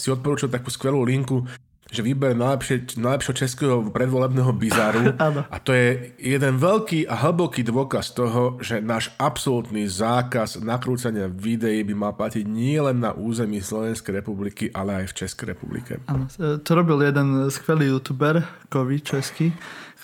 si 0.00 0.08
odporúčal 0.08 0.48
takú 0.48 0.72
skvelú 0.72 1.04
linku, 1.04 1.44
že 1.86 2.02
vyber 2.02 2.34
najlepšie, 2.34 2.98
najlepšieho 2.98 3.36
českého 3.36 3.76
predvolebného 3.94 4.50
bizaru 4.58 5.14
a 5.54 5.56
to 5.62 5.70
je 5.70 6.16
jeden 6.18 6.58
veľký 6.58 7.06
a 7.06 7.14
hlboký 7.14 7.62
dôkaz 7.62 8.10
toho, 8.10 8.58
že 8.58 8.82
náš 8.82 9.14
absolútny 9.20 9.86
zákaz 9.86 10.58
nakrúcania 10.64 11.30
videí 11.30 11.86
by 11.86 11.94
mal 11.94 12.12
platiť 12.18 12.42
nie 12.42 12.74
len 12.82 12.98
na 12.98 13.14
území 13.14 13.62
Slovenskej 13.62 14.18
republiky, 14.18 14.66
ale 14.74 15.04
aj 15.04 15.14
v 15.14 15.16
Českej 15.24 15.46
republike. 15.54 16.02
Áno, 16.10 16.26
e, 16.26 16.58
to 16.58 16.70
robil 16.74 17.06
jeden 17.06 17.46
skvelý 17.54 17.94
youtuber, 17.94 18.42
Kovi 18.66 18.98
český, 18.98 19.54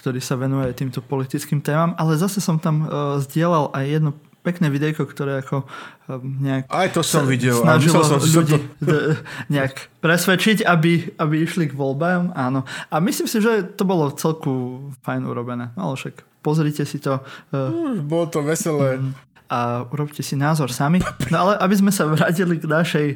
ktorý 0.02 0.18
sa 0.18 0.34
venuje 0.34 0.66
aj 0.66 0.74
týmto 0.76 0.98
politickým 0.98 1.62
témam, 1.62 1.94
ale 1.94 2.18
zase 2.18 2.42
som 2.42 2.58
tam 2.58 2.84
uh, 2.84 3.16
zdieľal 3.16 3.70
aj 3.70 3.84
jedno 3.86 4.10
pekné 4.42 4.66
videjko, 4.66 5.06
ktoré 5.06 5.38
ako 5.38 5.62
um, 5.62 6.18
nejak 6.42 6.66
Aj 6.66 6.90
to 6.90 6.98
som 7.00 7.22
videl. 7.24 7.54
snažilo 7.54 8.02
som 8.02 8.18
ľudí 8.18 8.58
to- 8.58 8.66
d- 8.82 9.14
nejak 9.46 9.86
presvedčiť, 10.02 10.66
aby, 10.66 11.14
aby 11.14 11.34
išli 11.40 11.70
k 11.70 11.78
voľbám. 11.78 12.34
Áno. 12.34 12.66
A 12.90 12.98
myslím 12.98 13.30
si, 13.30 13.38
že 13.38 13.62
to 13.70 13.86
bolo 13.86 14.10
celku 14.10 14.82
fajn 15.00 15.22
urobené. 15.22 15.70
No, 15.78 15.88
ale 15.88 15.96
však 15.96 16.26
pozrite 16.42 16.82
si 16.82 16.98
to 16.98 17.22
uh, 17.22 17.94
Už 17.94 18.02
Bolo 18.02 18.26
to 18.26 18.42
veselé. 18.42 18.98
a 19.46 19.86
urobte 19.86 20.26
si 20.26 20.34
názor 20.34 20.74
sami. 20.74 20.98
No 21.30 21.38
ale 21.38 21.62
aby 21.62 21.78
sme 21.78 21.94
sa 21.94 22.10
vrátili 22.10 22.58
k 22.58 22.66
našej 22.66 23.06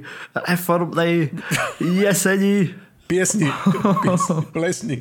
reformnej 0.46 1.34
jeseni, 1.82 2.70
Piesni, 3.06 3.46
piesni, 4.02 4.42
plesni. 4.50 4.96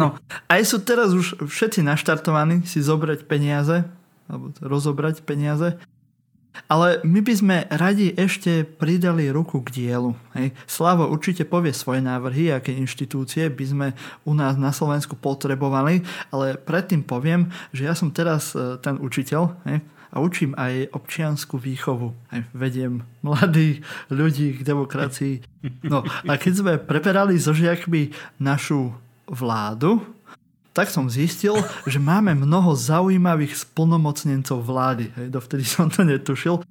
No, 0.00 0.18
aj 0.50 0.62
sú 0.66 0.82
teraz 0.82 1.14
už 1.14 1.46
všetci 1.46 1.86
naštartovaní 1.86 2.66
si 2.66 2.82
zobrať 2.82 3.26
peniaze, 3.30 3.86
alebo 4.26 4.50
rozobrať 4.58 5.22
peniaze, 5.22 5.78
ale 6.70 7.02
my 7.02 7.20
by 7.20 7.34
sme 7.34 7.56
radi 7.66 8.14
ešte 8.14 8.62
pridali 8.62 9.26
ruku 9.34 9.58
k 9.66 9.74
dielu. 9.74 10.14
Hej. 10.38 10.54
Slavo 10.70 11.10
určite 11.10 11.42
povie 11.42 11.74
svoje 11.74 11.98
návrhy, 11.98 12.54
aké 12.54 12.70
inštitúcie 12.70 13.50
by 13.50 13.64
sme 13.66 13.86
u 14.22 14.32
nás 14.38 14.54
na 14.54 14.70
Slovensku 14.70 15.18
potrebovali, 15.18 16.06
ale 16.30 16.54
predtým 16.54 17.02
poviem, 17.02 17.50
že 17.74 17.90
ja 17.90 17.94
som 17.98 18.14
teraz 18.14 18.54
e, 18.54 18.78
ten 18.78 19.02
učiteľ 19.02 19.42
hej, 19.66 19.82
a 20.14 20.16
učím 20.22 20.54
aj 20.54 20.94
občianskú 20.94 21.58
výchovu. 21.58 22.14
Hej. 22.30 22.46
Vediem 22.54 23.02
mladých 23.26 23.82
ľudí 24.14 24.54
k 24.54 24.60
demokracii. 24.62 25.34
No 25.82 26.06
a 26.06 26.32
keď 26.38 26.52
sme 26.54 26.72
preberali 26.78 27.34
so 27.34 27.50
žiakmi 27.50 28.14
našu 28.38 28.94
vládu, 29.26 30.00
tak 30.74 30.90
som 30.90 31.06
zistil, 31.06 31.54
že 31.86 32.02
máme 32.02 32.34
mnoho 32.34 32.74
zaujímavých 32.74 33.54
splnomocnencov 33.54 34.58
vlády. 34.58 35.06
Hej, 35.14 35.28
dovtedy 35.30 35.62
som 35.62 35.86
to 35.86 36.02
netušil. 36.02 36.66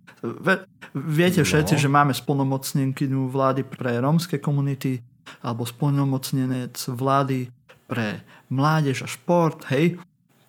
Viete 0.92 1.40
všetci, 1.44 1.80
že 1.80 1.88
máme 1.88 2.12
splnomocnenkyňu 2.12 3.32
vlády 3.32 3.64
pre 3.64 4.04
rómske 4.04 4.44
komunity 4.44 5.00
alebo 5.40 5.64
splnomocnenec 5.64 6.76
vlády 6.92 7.48
pre 7.88 8.20
mládež 8.52 9.04
a 9.04 9.08
šport. 9.08 9.64
Hej, 9.72 9.96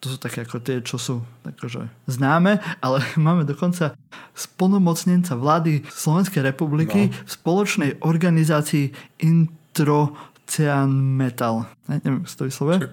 to 0.03 0.13
sú 0.13 0.17
také 0.19 0.43
ako 0.45 0.59
tie, 0.61 0.83
čo 0.83 0.99
sú 0.99 1.23
akože 1.47 2.11
známe, 2.11 2.59
ale 2.83 3.07
máme 3.23 3.47
dokonca 3.47 3.95
splnomocnenca 4.35 5.39
vlády 5.39 5.87
Slovenskej 5.87 6.43
republiky 6.43 7.09
No. 7.09 7.15
v 7.15 7.31
spoločnej 7.31 7.91
organizácii 8.03 8.91
Introcean 10.45 10.93
Metal. 10.93 11.65
Ne, 11.89 12.01
neviem, 12.05 12.23
to 12.29 12.45
vyslovuje. 12.45 12.85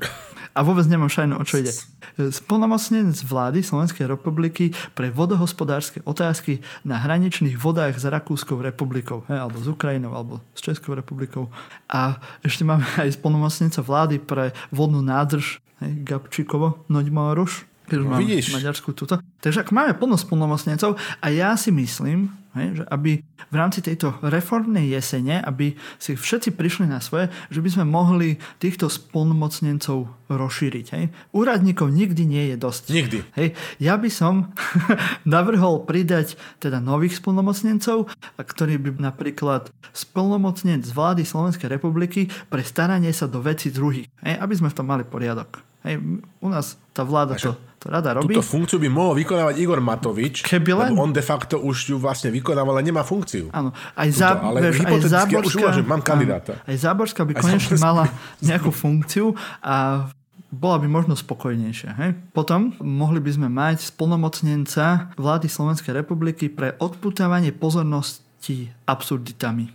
A 0.52 0.68
vôbec 0.68 0.84
nemám 0.88 1.08
šajnu, 1.08 1.40
o 1.40 1.44
čo 1.48 1.64
ide. 1.64 1.72
Splnomocnenec 2.20 3.16
vlády 3.24 3.64
Slovenskej 3.64 4.04
republiky 4.04 4.76
pre 4.96 5.08
vodohospodárske 5.08 6.04
otázky 6.04 6.60
na 6.84 7.00
hraničných 7.00 7.56
vodách 7.56 7.96
s 7.96 8.04
Rakúskou 8.04 8.60
republikou, 8.60 9.24
he, 9.32 9.36
alebo 9.36 9.64
s 9.64 9.68
Ukrajinou, 9.68 10.12
alebo 10.12 10.44
s 10.52 10.60
Českou 10.60 10.96
republikou. 10.96 11.48
A 11.88 12.20
ešte 12.44 12.68
máme 12.68 12.84
aj 13.04 13.16
splnomocnenca 13.16 13.80
vlády 13.80 14.20
pre 14.20 14.52
vodnú 14.72 15.00
nádrž 15.00 15.64
hej, 15.84 15.92
Gabčíkovo, 16.04 16.84
Noďmoruš, 16.92 17.68
keď 17.88 17.96
už 18.02 18.06
No, 18.08 18.20
vidíš. 18.20 18.56
Maďarsku 18.56 18.92
túto. 18.96 19.20
Takže 19.44 19.68
ak 19.68 19.76
máme 19.76 19.96
plno 19.96 20.16
splnomocnencov 20.20 21.00
a 21.20 21.28
ja 21.32 21.56
si 21.56 21.72
myslím, 21.72 22.41
hej, 22.56 22.82
že 22.82 22.84
aby 22.88 23.24
v 23.52 23.56
rámci 23.56 23.80
tejto 23.84 24.16
reformnej 24.24 24.92
jesene, 24.92 25.40
aby 25.40 25.76
si 25.98 26.16
všetci 26.16 26.56
prišli 26.56 26.86
na 26.88 27.00
svoje, 27.00 27.32
že 27.52 27.60
by 27.64 27.70
sme 27.72 27.86
mohli 27.88 28.40
týchto 28.60 28.88
splnomocnencov 28.92 30.08
rozšíriť. 30.32 30.86
Hej. 30.96 31.04
Úradníkov 31.36 31.92
nikdy 31.92 32.24
nie 32.24 32.44
je 32.54 32.56
dosť. 32.60 32.84
Nikdy. 32.92 33.18
Hej, 33.36 33.48
ja 33.80 33.96
by 34.00 34.10
som 34.12 34.52
navrhol 35.28 35.84
pridať 35.84 36.40
teda 36.64 36.80
nových 36.80 37.20
splnomocnencov, 37.20 38.08
a 38.12 38.42
ktorý 38.42 38.80
by 38.80 38.90
napríklad 39.00 39.72
splnomocnenec 39.92 40.88
z 40.88 40.96
vlády 40.96 41.24
Slovenskej 41.28 41.68
republiky 41.68 42.32
pre 42.48 42.64
staranie 42.64 43.12
sa 43.12 43.28
do 43.28 43.44
veci 43.44 43.72
druhých. 43.72 44.08
Hej, 44.24 44.36
aby 44.40 44.54
sme 44.56 44.72
v 44.72 44.78
tom 44.78 44.88
mali 44.88 45.04
poriadok. 45.04 45.60
Hej, 45.82 45.98
u 46.40 46.48
nás 46.48 46.78
tá 46.94 47.02
vláda 47.02 47.34
to, 47.42 47.58
to 47.82 47.90
rada 47.90 48.14
robí. 48.14 48.38
Túto 48.38 48.46
funkciu 48.46 48.78
by 48.78 48.90
mohol 48.94 49.18
vykonávať 49.18 49.58
Igor 49.58 49.82
Matovič, 49.82 50.46
Keby 50.46 50.72
len. 50.78 50.94
lebo 50.94 51.02
on 51.02 51.10
de 51.10 51.26
facto 51.26 51.58
už 51.58 51.90
ju 51.90 51.98
vlastne 51.98 52.30
vykonával, 52.30 52.78
ale 52.78 52.86
nemá 52.86 53.02
funkciu. 53.02 53.50
Áno, 53.50 53.74
aj, 53.98 54.10
za, 54.14 54.38
ale 54.38 54.70
vieš, 54.70 54.78
aj 54.78 54.82
hypoteticky 54.86 55.10
ja 55.10 55.18
už 55.18 55.50
Záborská, 55.50 55.62
uvažujem, 55.66 55.88
mám 55.90 56.04
kandidáta. 56.06 56.54
Aj 56.62 56.78
Záborská 56.78 57.22
by 57.26 57.34
Aj 57.34 57.42
konečne 57.42 57.74
Záborská. 57.74 57.88
mala 57.90 58.04
nejakú 58.46 58.70
funkciu 58.70 59.34
a 59.66 60.06
bola 60.52 60.78
by 60.78 60.88
možno 60.92 61.18
spokojnejšia. 61.18 61.92
Hej? 61.98 62.10
Potom 62.38 62.76
mohli 62.84 63.18
by 63.18 63.32
sme 63.34 63.48
mať 63.50 63.88
splnomocnenca 63.88 65.16
vlády 65.18 65.48
Slovenskej 65.50 65.96
republiky 65.96 66.54
pre 66.54 66.76
odputávanie 66.78 67.50
pozornosti 67.50 68.70
absurditami. 68.86 69.72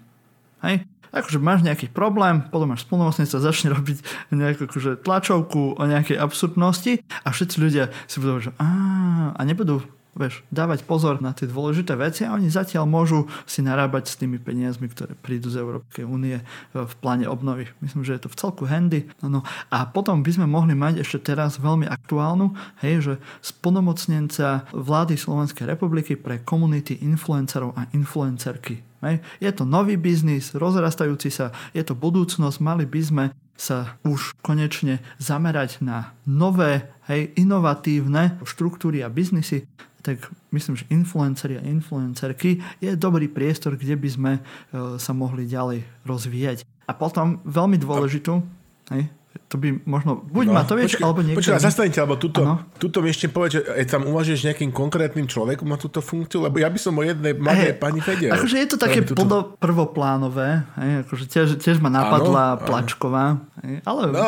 Hej? 0.63 0.85
Akože 1.17 1.41
máš 1.41 1.65
nejaký 1.65 1.89
problém, 1.89 2.45
potom 2.53 2.69
máš 2.71 2.85
spolnomocnica, 2.85 3.41
začne 3.41 3.73
robiť 3.73 3.99
nejakú 4.37 4.69
akože 4.69 5.01
tlačovku 5.01 5.81
o 5.81 5.83
nejakej 5.89 6.21
absurdnosti 6.21 7.01
a 7.25 7.29
všetci 7.33 7.57
ľudia 7.57 7.85
si 8.05 8.21
budú, 8.21 8.51
že 8.51 8.51
a 8.61 9.41
nebudú 9.43 9.81
vieš, 10.17 10.41
dávať 10.49 10.89
pozor 10.89 11.21
na 11.21 11.37
tie 11.37 11.45
dôležité 11.45 11.93
veci 11.95 12.25
a 12.25 12.33
oni 12.33 12.49
zatiaľ 12.49 12.89
môžu 12.89 13.29
si 13.45 13.61
narábať 13.61 14.09
s 14.09 14.17
tými 14.17 14.41
peniazmi, 14.41 14.89
ktoré 14.89 15.13
prídu 15.13 15.53
z 15.53 15.61
Európskej 15.61 16.09
únie 16.09 16.41
e, 16.41 16.45
v 16.73 16.95
pláne 17.05 17.29
obnovy. 17.29 17.69
Myslím, 17.85 18.03
že 18.03 18.17
je 18.17 18.25
to 18.25 18.33
v 18.33 18.39
celku 18.41 18.65
handy. 18.65 19.05
No, 19.21 19.29
no. 19.29 19.41
A 19.69 19.85
potom 19.85 20.25
by 20.25 20.33
sme 20.33 20.49
mohli 20.49 20.73
mať 20.73 21.05
ešte 21.05 21.37
teraz 21.37 21.61
veľmi 21.61 21.85
aktuálnu, 21.85 22.57
hej, 22.81 22.95
že 23.05 23.15
splnomocnenca 23.45 24.65
vlády 24.73 25.21
Slovenskej 25.21 25.69
republiky 25.69 26.17
pre 26.17 26.41
komunity 26.41 26.97
influencerov 27.05 27.77
a 27.77 27.85
influencerky. 27.93 28.96
Je 29.41 29.51
to 29.53 29.65
nový 29.65 29.97
biznis, 29.99 30.53
rozrastajúci 30.57 31.29
sa, 31.31 31.55
je 31.73 31.83
to 31.83 31.95
budúcnosť, 31.97 32.59
mali 32.63 32.85
by 32.85 33.01
sme 33.03 33.25
sa 33.57 33.97
už 34.05 34.37
konečne 34.45 35.01
zamerať 35.17 35.81
na 35.81 36.13
nové, 36.29 36.93
hej, 37.09 37.33
inovatívne 37.41 38.37
štruktúry 38.45 39.01
a 39.01 39.09
biznisy, 39.09 39.65
tak 40.05 40.23
myslím, 40.55 40.79
že 40.79 40.87
influenceri 40.93 41.59
a 41.59 41.67
influencerky 41.67 42.63
je 42.79 42.95
dobrý 42.95 43.27
priestor, 43.27 43.75
kde 43.75 43.99
by 43.99 44.09
sme 44.13 44.33
e, 44.39 44.41
sa 45.03 45.11
mohli 45.11 45.51
ďalej 45.51 45.83
rozvíjať. 46.07 46.63
A 46.87 46.93
potom 46.95 47.43
veľmi 47.43 47.75
dôležitú, 47.83 48.39
hej, 48.95 49.11
to 49.47 49.57
by 49.61 49.69
možno, 49.85 50.25
buď 50.27 50.45
no, 50.49 50.53
Matovič, 50.57 50.97
počkej, 50.97 51.05
alebo 51.05 51.21
niekto... 51.23 51.39
Počkaj, 51.41 51.63
zastaňte, 51.63 51.99
alebo 52.03 52.17
tuto, 52.17 52.41
tuto 52.81 52.99
mi 53.05 53.13
ešte 53.13 53.29
povedať, 53.29 53.51
že 53.57 53.61
aj 53.69 53.85
tam 53.89 54.03
uvažuješ 54.09 54.41
nejakým 54.49 54.71
konkrétnym 54.73 55.27
človekom 55.29 55.69
na 55.69 55.79
túto 55.79 56.01
funkciu, 56.03 56.45
lebo 56.45 56.57
ja 56.59 56.69
by 56.69 56.79
som 56.81 56.97
o 56.97 57.03
jednej 57.05 57.37
mladej 57.37 57.73
hey, 57.73 57.79
pani 57.79 58.01
vedel. 58.03 58.33
Akože 58.33 58.57
je 58.57 58.69
to 58.69 58.77
také 58.81 59.05
tuto... 59.05 59.57
prvoplánové, 59.61 60.65
hej, 60.81 60.93
akože 61.07 61.25
tiež, 61.29 61.49
tiež 61.61 61.77
ma 61.79 61.93
napadla 61.93 62.57
ano, 62.57 62.65
Plačková, 62.65 63.27
hej, 63.63 63.85
ale, 63.85 64.03
no, 64.11 64.25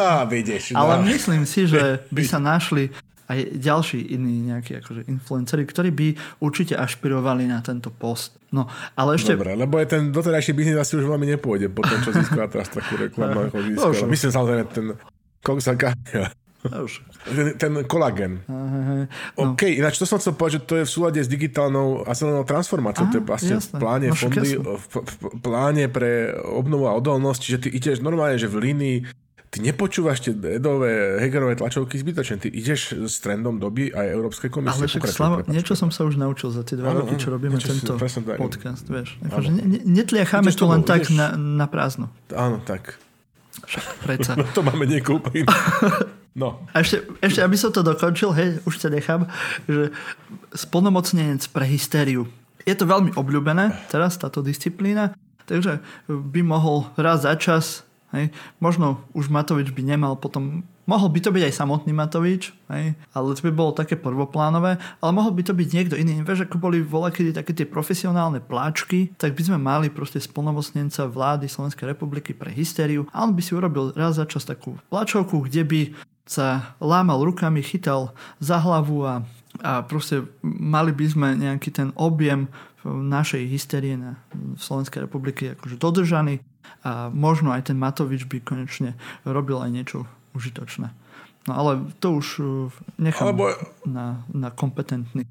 ale 0.76 0.92
no. 1.00 1.04
myslím 1.08 1.42
si, 1.48 1.66
že 1.66 2.04
by 2.08 2.22
sa 2.24 2.38
našli 2.38 2.92
aj 3.28 3.60
ďalší 3.60 4.16
iní 4.16 4.48
nejakí 4.48 4.80
akože 4.80 5.04
influenceri, 5.08 5.68
ktorí 5.68 5.90
by 5.92 6.08
určite 6.40 6.74
ašpirovali 6.80 7.44
na 7.44 7.60
tento 7.60 7.92
post. 7.92 8.40
No, 8.48 8.64
ale 8.96 9.20
ešte... 9.20 9.36
Dobre, 9.36 9.52
lebo 9.52 9.76
je 9.76 9.86
ten 9.86 10.08
doterajší 10.08 10.56
biznis 10.56 10.80
asi 10.80 10.96
už 10.96 11.04
veľmi 11.04 11.28
nepôjde 11.36 11.68
po 11.68 11.84
tom, 11.84 12.00
čo 12.00 12.16
získala 12.16 12.48
teraz 12.48 12.72
takú 12.72 12.96
reklamu, 12.96 13.52
ako 13.52 13.58
získala. 13.60 14.08
Myslím 14.08 14.30
samozrejme 14.32 14.64
ten 14.72 14.86
Koksa 15.44 15.76
ten, 17.28 17.54
ten 17.54 17.72
kolagen. 17.86 18.42
No. 18.50 19.54
OK, 19.54 19.78
ináč 19.78 20.02
to 20.02 20.04
som 20.08 20.18
chcel 20.18 20.34
povedať, 20.34 20.58
že 20.58 20.62
to 20.66 20.74
je 20.82 20.84
v 20.84 20.90
súlade 20.90 21.20
s 21.22 21.30
digitálnou 21.30 22.02
a 22.02 22.10
zelenou 22.18 22.42
transformáciou. 22.42 23.06
Aha, 23.06 23.12
to 23.14 23.18
je 23.22 23.24
vlastne 23.24 23.56
jasné. 23.62 23.78
v 23.78 23.80
pláne 23.80 24.06
no, 24.10 24.16
fondy, 24.18 24.50
v, 24.58 24.74
v, 24.82 25.24
pláne 25.38 25.84
pre 25.86 26.34
obnovu 26.34 26.90
a 26.90 26.98
odolnosť, 26.98 27.40
čiže 27.40 27.58
ty 27.62 27.68
ideš 27.70 28.02
normálne, 28.02 28.34
že 28.42 28.50
v 28.50 28.58
línii 28.58 28.96
ty 29.48 29.64
nepočúvaš 29.64 30.28
tie 30.28 30.32
edové 30.36 31.16
Hegerové 31.20 31.56
tlačovky 31.56 31.96
zbytočne, 31.96 32.36
ty 32.36 32.48
ideš 32.52 33.08
s 33.08 33.20
trendom 33.24 33.56
doby 33.56 33.88
aj 33.92 34.06
Európskej 34.12 34.50
komisie. 34.52 34.84
Ale 34.84 34.90
však 34.92 35.08
Slavo, 35.08 35.36
niečo 35.48 35.72
som 35.72 35.88
sa 35.88 36.04
už 36.04 36.20
naučil 36.20 36.52
za 36.52 36.62
tie 36.64 36.76
dva 36.76 36.92
roky, 36.92 37.16
čo 37.16 37.32
robíme 37.32 37.56
tento 37.56 37.96
si, 37.96 38.20
podcast. 38.36 38.84
Vieš, 38.84 39.20
akože 39.24 39.50
ne, 39.50 39.80
netliacháme 39.88 40.52
to 40.52 40.64
len 40.68 40.82
tak 40.84 41.08
na, 41.08 41.32
na 41.36 41.64
prázdno. 41.64 42.12
Áno, 42.36 42.60
tak. 42.60 43.00
Však 43.64 43.84
predsa. 44.04 44.32
No 44.38 44.44
to 44.52 44.60
máme 44.62 44.84
niekoho 44.86 45.18
No. 46.38 46.62
A 46.70 46.86
ešte, 46.86 47.02
ešte, 47.18 47.42
aby 47.42 47.58
som 47.58 47.74
to 47.74 47.82
dokončil, 47.82 48.30
hej, 48.30 48.62
už 48.62 48.78
sa 48.78 48.86
nechám, 48.86 49.26
že 49.66 49.90
spolnomocnenec 50.54 51.42
pre 51.50 51.66
hystériu. 51.66 52.30
Je 52.62 52.78
to 52.78 52.86
veľmi 52.86 53.10
obľúbené 53.18 53.74
teraz, 53.90 54.14
táto 54.22 54.38
disciplína, 54.38 55.18
takže 55.50 55.82
by 56.06 56.40
mohol 56.46 56.86
raz 56.94 57.26
za 57.26 57.34
čas 57.34 57.82
Hej. 58.16 58.32
Možno 58.58 59.04
už 59.12 59.28
Matovič 59.28 59.72
by 59.72 59.84
nemal 59.84 60.16
potom 60.16 60.64
Mohol 60.88 61.12
by 61.12 61.20
to 61.20 61.30
byť 61.36 61.52
aj 61.52 61.54
samotný 61.60 61.92
Matovič, 61.92 62.48
hej, 62.72 62.96
ale 63.12 63.36
to 63.36 63.44
by 63.44 63.52
bolo 63.52 63.76
také 63.76 63.92
prvoplánové, 63.92 64.80
ale 65.04 65.10
mohol 65.12 65.36
by 65.36 65.44
to 65.44 65.52
byť 65.52 65.68
niekto 65.68 66.00
iný. 66.00 66.24
Vieš, 66.24 66.48
ako 66.48 66.56
boli 66.56 66.80
kedy 66.80 67.36
také 67.36 67.52
tie 67.52 67.68
profesionálne 67.68 68.40
pláčky, 68.40 69.12
tak 69.20 69.36
by 69.36 69.52
sme 69.52 69.58
mali 69.60 69.92
proste 69.92 70.16
splnomocnenca 70.16 71.04
vlády 71.04 71.44
Slovenskej 71.44 71.92
republiky 71.92 72.32
pre 72.32 72.48
hystériu 72.48 73.04
a 73.12 73.20
on 73.20 73.36
by 73.36 73.42
si 73.44 73.52
urobil 73.52 73.92
raz 73.92 74.16
za 74.16 74.24
čas 74.24 74.48
takú 74.48 74.80
pláčovku, 74.88 75.44
kde 75.44 75.68
by 75.68 75.80
sa 76.24 76.72
lámal 76.80 77.20
rukami, 77.20 77.60
chytal 77.60 78.16
za 78.40 78.56
hlavu 78.56 79.04
a, 79.04 79.14
a 79.60 79.84
proste 79.84 80.24
mali 80.40 80.96
by 80.96 81.04
sme 81.04 81.28
nejaký 81.36 81.68
ten 81.68 81.92
objem 82.00 82.48
našej 82.90 83.42
hysterie 83.48 83.94
na 84.00 84.16
Slovenskej 84.56 85.04
republiky 85.04 85.52
akože 85.54 85.76
dodržaný 85.76 86.40
a 86.84 87.08
možno 87.12 87.52
aj 87.52 87.72
ten 87.72 87.76
Matovič 87.80 88.28
by 88.28 88.40
konečne 88.44 88.94
robil 89.24 89.58
aj 89.60 89.70
niečo 89.72 89.98
užitočné. 90.36 90.92
No 91.48 91.52
ale 91.56 91.70
to 91.98 92.20
už 92.20 92.26
uh, 92.38 92.68
nechám 93.00 93.32
Alebo... 93.32 93.56
na, 93.88 94.20
na 94.28 94.52
kompetentný. 94.52 95.24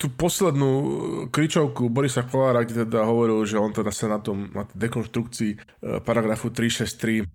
Tú 0.00 0.08
poslednú 0.08 0.72
kričovku 1.28 1.92
Borisa 1.92 2.24
Kolára, 2.24 2.64
kde 2.64 2.88
teda 2.88 3.04
hovoril, 3.04 3.44
že 3.44 3.60
on 3.60 3.68
teda 3.68 3.92
sa 3.92 4.08
na 4.08 4.16
tom 4.16 4.48
na 4.52 4.64
dekonštrukcii 4.68 5.50
uh, 5.56 6.00
paragrafu 6.04 6.52
363 6.52 7.24
uh, 7.24 7.26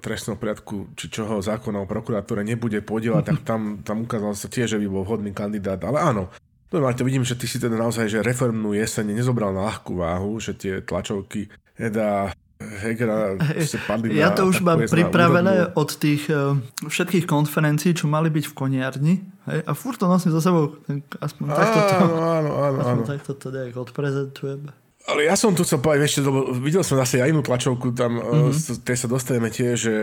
trestného 0.00 0.36
poriadku 0.36 0.92
či 0.92 1.08
čoho 1.08 1.40
zákona 1.40 1.80
o 1.80 1.88
prokuratúre 1.88 2.44
nebude 2.44 2.84
podielať, 2.84 3.24
tak 3.24 3.38
tam, 3.48 3.60
tam 3.80 4.04
ukázal 4.04 4.36
sa 4.36 4.52
tiež, 4.52 4.76
že 4.76 4.80
by 4.80 4.86
bol 4.92 5.04
vhodný 5.04 5.32
kandidát. 5.32 5.80
Ale 5.80 6.04
áno, 6.04 6.28
No, 6.72 6.88
to 6.92 7.04
vidím, 7.04 7.24
že 7.24 7.36
ty 7.36 7.44
si 7.44 7.60
teda 7.60 7.76
naozaj, 7.76 8.08
že 8.08 8.24
reformnú 8.24 8.72
jeseň 8.72 9.12
nezobral 9.12 9.52
na 9.52 9.68
ľahkú 9.68 10.00
váhu, 10.00 10.40
že 10.40 10.56
tie 10.56 10.80
tlačovky 10.80 11.52
teda 11.76 12.32
Hegera 12.62 13.36
padli 13.86 14.16
Ja 14.16 14.30
to 14.30 14.46
už 14.46 14.62
mám 14.62 14.86
pripravené 14.86 15.74
od 15.74 15.90
tých 15.98 16.30
uh, 16.30 16.56
všetkých 16.86 17.26
konferencií, 17.26 17.92
čo 17.92 18.06
mali 18.06 18.30
byť 18.30 18.44
v 18.48 18.54
koniarni. 18.54 19.14
Hej? 19.50 19.60
A 19.66 19.72
furt 19.74 19.98
to 19.98 20.06
nosím 20.06 20.32
za 20.32 20.40
sebou. 20.40 20.78
Aspoň 21.18 21.44
áno, 21.50 21.58
takto 21.58 21.78
to, 21.82 21.94
áno, 22.16 22.50
áno, 22.56 22.76
aspoň 22.80 23.02
áno. 23.02 23.10
takto 23.10 23.30
to 23.34 23.48
nejak 23.50 23.74
odprezentujem. 23.76 24.60
Ale 25.12 25.28
ja 25.28 25.36
som 25.36 25.52
tu 25.52 25.60
chcel 25.60 25.84
povedať 25.84 26.08
ešte, 26.08 26.20
lebo 26.24 26.56
videl 26.56 26.80
som 26.80 26.96
zase 26.96 27.20
aj 27.20 27.36
inú 27.36 27.44
tlačovku, 27.44 27.92
tam 27.92 28.16
mm-hmm. 28.16 28.80
tej 28.80 28.96
sa 28.96 29.08
dostaneme 29.12 29.52
tiež, 29.52 29.76
že, 29.76 29.94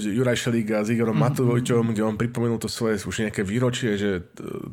že 0.00 0.08
Juraj 0.08 0.40
Šelík 0.40 0.72
a 0.72 0.80
s 0.80 0.88
Igorom 0.88 1.20
mm-hmm. 1.20 1.36
Matovičom, 1.36 1.92
kde 1.92 2.02
on 2.08 2.16
pripomenul 2.16 2.56
to 2.56 2.72
svoje 2.72 2.96
už 3.04 3.28
nejaké 3.28 3.44
výročie, 3.44 4.00
že 4.00 4.24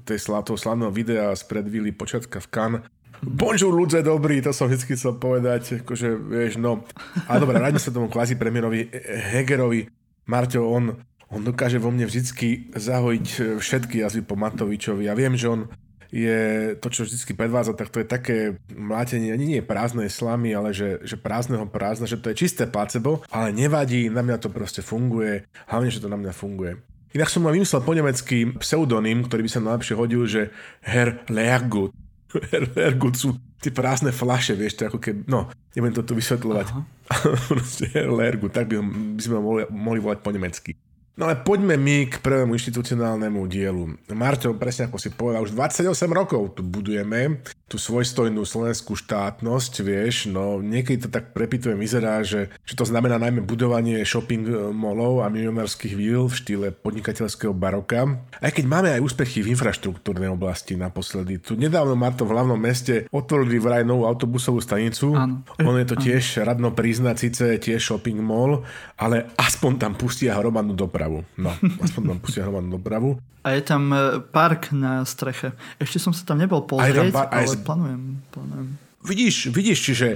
tej, 0.07 0.23
toho 0.23 0.55
slavného 0.55 0.95
videa 0.95 1.35
z 1.35 1.43
predvíly 1.43 1.91
počiatka 1.91 2.39
v 2.39 2.47
Cannes, 2.47 2.83
Bonjour 3.23 3.71
ľudze 3.71 4.03
dobrý, 4.03 4.43
to 4.43 4.51
som 4.51 4.67
vždy 4.67 4.91
chcel 4.91 5.15
povedať, 5.15 5.81
akože 5.81 6.19
vieš, 6.19 6.59
no. 6.59 6.83
A 7.31 7.39
dobre, 7.39 7.57
ráďme 7.57 7.79
sa 7.79 7.89
tomu 7.89 8.11
kvázi 8.11 8.35
premiérovi 8.35 8.91
Hegerovi. 9.31 9.87
Marťo, 10.27 10.67
on, 10.67 10.99
on 11.31 11.41
dokáže 11.41 11.79
vo 11.79 11.95
mne 11.95 12.11
vždy 12.11 12.75
zahojiť 12.75 13.27
všetky 13.55 14.03
jazvy 14.03 14.21
po 14.27 14.35
Matovičovi. 14.35 15.07
Ja 15.07 15.15
viem, 15.15 15.39
že 15.39 15.47
on 15.47 15.71
je 16.15 16.39
to, 16.79 16.87
čo 16.87 17.03
vždy 17.03 17.35
predvádza, 17.35 17.75
tak 17.75 17.91
to 17.91 17.99
je 17.99 18.07
také 18.07 18.37
mlátenie, 18.71 19.35
ani 19.35 19.59
nie 19.59 19.59
prázdnej 19.59 20.07
slamy, 20.07 20.55
ale 20.55 20.71
že, 20.71 21.03
že 21.03 21.19
prázdneho 21.19 21.67
prázdna, 21.67 22.07
že 22.07 22.15
to 22.15 22.31
je 22.31 22.39
čisté 22.39 22.63
placebo, 22.71 23.19
ale 23.27 23.51
nevadí, 23.51 24.07
na 24.07 24.23
mňa 24.23 24.39
to 24.39 24.47
proste 24.47 24.79
funguje, 24.79 25.43
hlavne, 25.67 25.91
že 25.91 25.99
to 25.99 26.07
na 26.07 26.15
mňa 26.15 26.31
funguje. 26.31 26.79
Inak 27.11 27.27
som 27.27 27.43
mal 27.43 27.51
vymyslel 27.51 27.83
po 27.83 27.91
nemecký 27.91 28.55
pseudonym, 28.63 29.27
ktorý 29.27 29.43
by 29.43 29.51
sa 29.51 29.63
najlepšie 29.63 29.95
hodil, 29.99 30.23
že 30.23 30.55
Herr 30.87 31.19
Lehrgut. 31.27 31.91
Ergut 32.75 33.15
sú 33.15 33.39
tie 33.59 33.71
prázdne 33.71 34.11
flaše, 34.11 34.55
vieš, 34.55 34.79
to 34.79 34.87
ako 34.87 34.99
keď, 34.99 35.15
no, 35.27 35.47
neviem 35.75 35.95
to 35.95 36.03
tu 36.03 36.15
vysvetľovať. 36.15 36.67
Proste 37.51 37.87
Lergut, 38.07 38.51
tak 38.51 38.71
by, 38.71 38.79
by 39.15 39.21
sme 39.21 39.35
ho 39.39 39.43
mohli, 39.43 39.63
mohli 39.71 39.99
volať 39.99 40.19
po 40.23 40.31
nemecky. 40.31 40.71
No 41.15 41.31
ale 41.31 41.39
poďme 41.39 41.79
my 41.79 42.11
k 42.11 42.19
prvému 42.19 42.59
inštitucionálnemu 42.59 43.39
dielu. 43.47 43.87
Marťo, 44.11 44.51
presne 44.59 44.91
ako 44.91 44.99
si 44.99 45.15
povedal, 45.15 45.47
už 45.47 45.55
28 45.55 46.11
rokov 46.11 46.59
tu 46.59 46.61
budujeme 46.61 47.39
tú 47.65 47.79
svojstojnú 47.79 48.43
slovenskú 48.43 48.93
štátnosť, 48.99 49.73
vieš, 49.81 50.29
no 50.29 50.59
niekedy 50.59 51.07
to 51.07 51.09
tak 51.09 51.31
prepitujem, 51.31 51.79
vyzerá, 51.79 52.21
že, 52.21 52.53
že 52.61 52.77
to 52.77 52.85
znamená 52.85 53.15
najmä 53.17 53.41
budovanie 53.41 54.03
shopping 54.03 54.75
mallov 54.75 55.23
a 55.23 55.31
milionárskych 55.31 55.95
víl 55.95 56.27
v 56.27 56.35
štýle 56.35 56.67
podnikateľského 56.75 57.55
baroka. 57.55 58.21
Aj 58.37 58.51
keď 58.51 58.65
máme 58.67 58.89
aj 58.93 59.01
úspechy 59.01 59.39
v 59.41 59.55
infraštruktúrnej 59.55 60.29
oblasti 60.29 60.77
naposledy. 60.77 61.39
Tu 61.39 61.57
nedávno 61.57 61.97
Marto 61.97 62.27
v 62.27 62.35
hlavnom 62.35 62.59
meste 62.59 63.07
otvorili 63.09 63.57
vraj 63.57 63.87
novú 63.87 64.03
autobusovú 64.05 64.59
stanicu. 64.59 65.15
Áno. 65.15 65.41
Ono 65.63 65.77
je 65.79 65.87
to 65.89 65.95
tiež 65.95 66.43
radno 66.43 66.75
priznať, 66.75 67.15
síce 67.17 67.43
tiež 67.57 67.81
shopping 67.81 68.19
mall, 68.19 68.67
ale 68.99 69.31
aspoň 69.39 69.71
tam 69.79 69.93
pustia 69.97 70.37
hromadnú 70.37 70.77
dopravu. 70.77 71.04
No, 71.37 71.51
aspoň 71.79 72.01
tam 72.11 72.17
pustia 72.19 72.43
hromadnú 72.45 72.77
dopravu. 72.77 73.17
A 73.45 73.53
je 73.53 73.61
tam 73.61 73.93
e, 73.93 74.19
park 74.25 74.73
na 74.73 75.05
streche. 75.05 75.53
Ešte 75.77 76.01
som 76.01 76.11
sa 76.11 76.25
tam 76.25 76.41
nebol 76.41 76.65
pozrieť, 76.65 77.13
tam 77.13 77.13
par- 77.13 77.29
ale 77.29 77.53
plánujem, 77.61 78.01
plánujem. 78.33 78.67
Vidíš, 79.05 79.53
vidíš, 79.53 79.79
čiže 79.85 80.07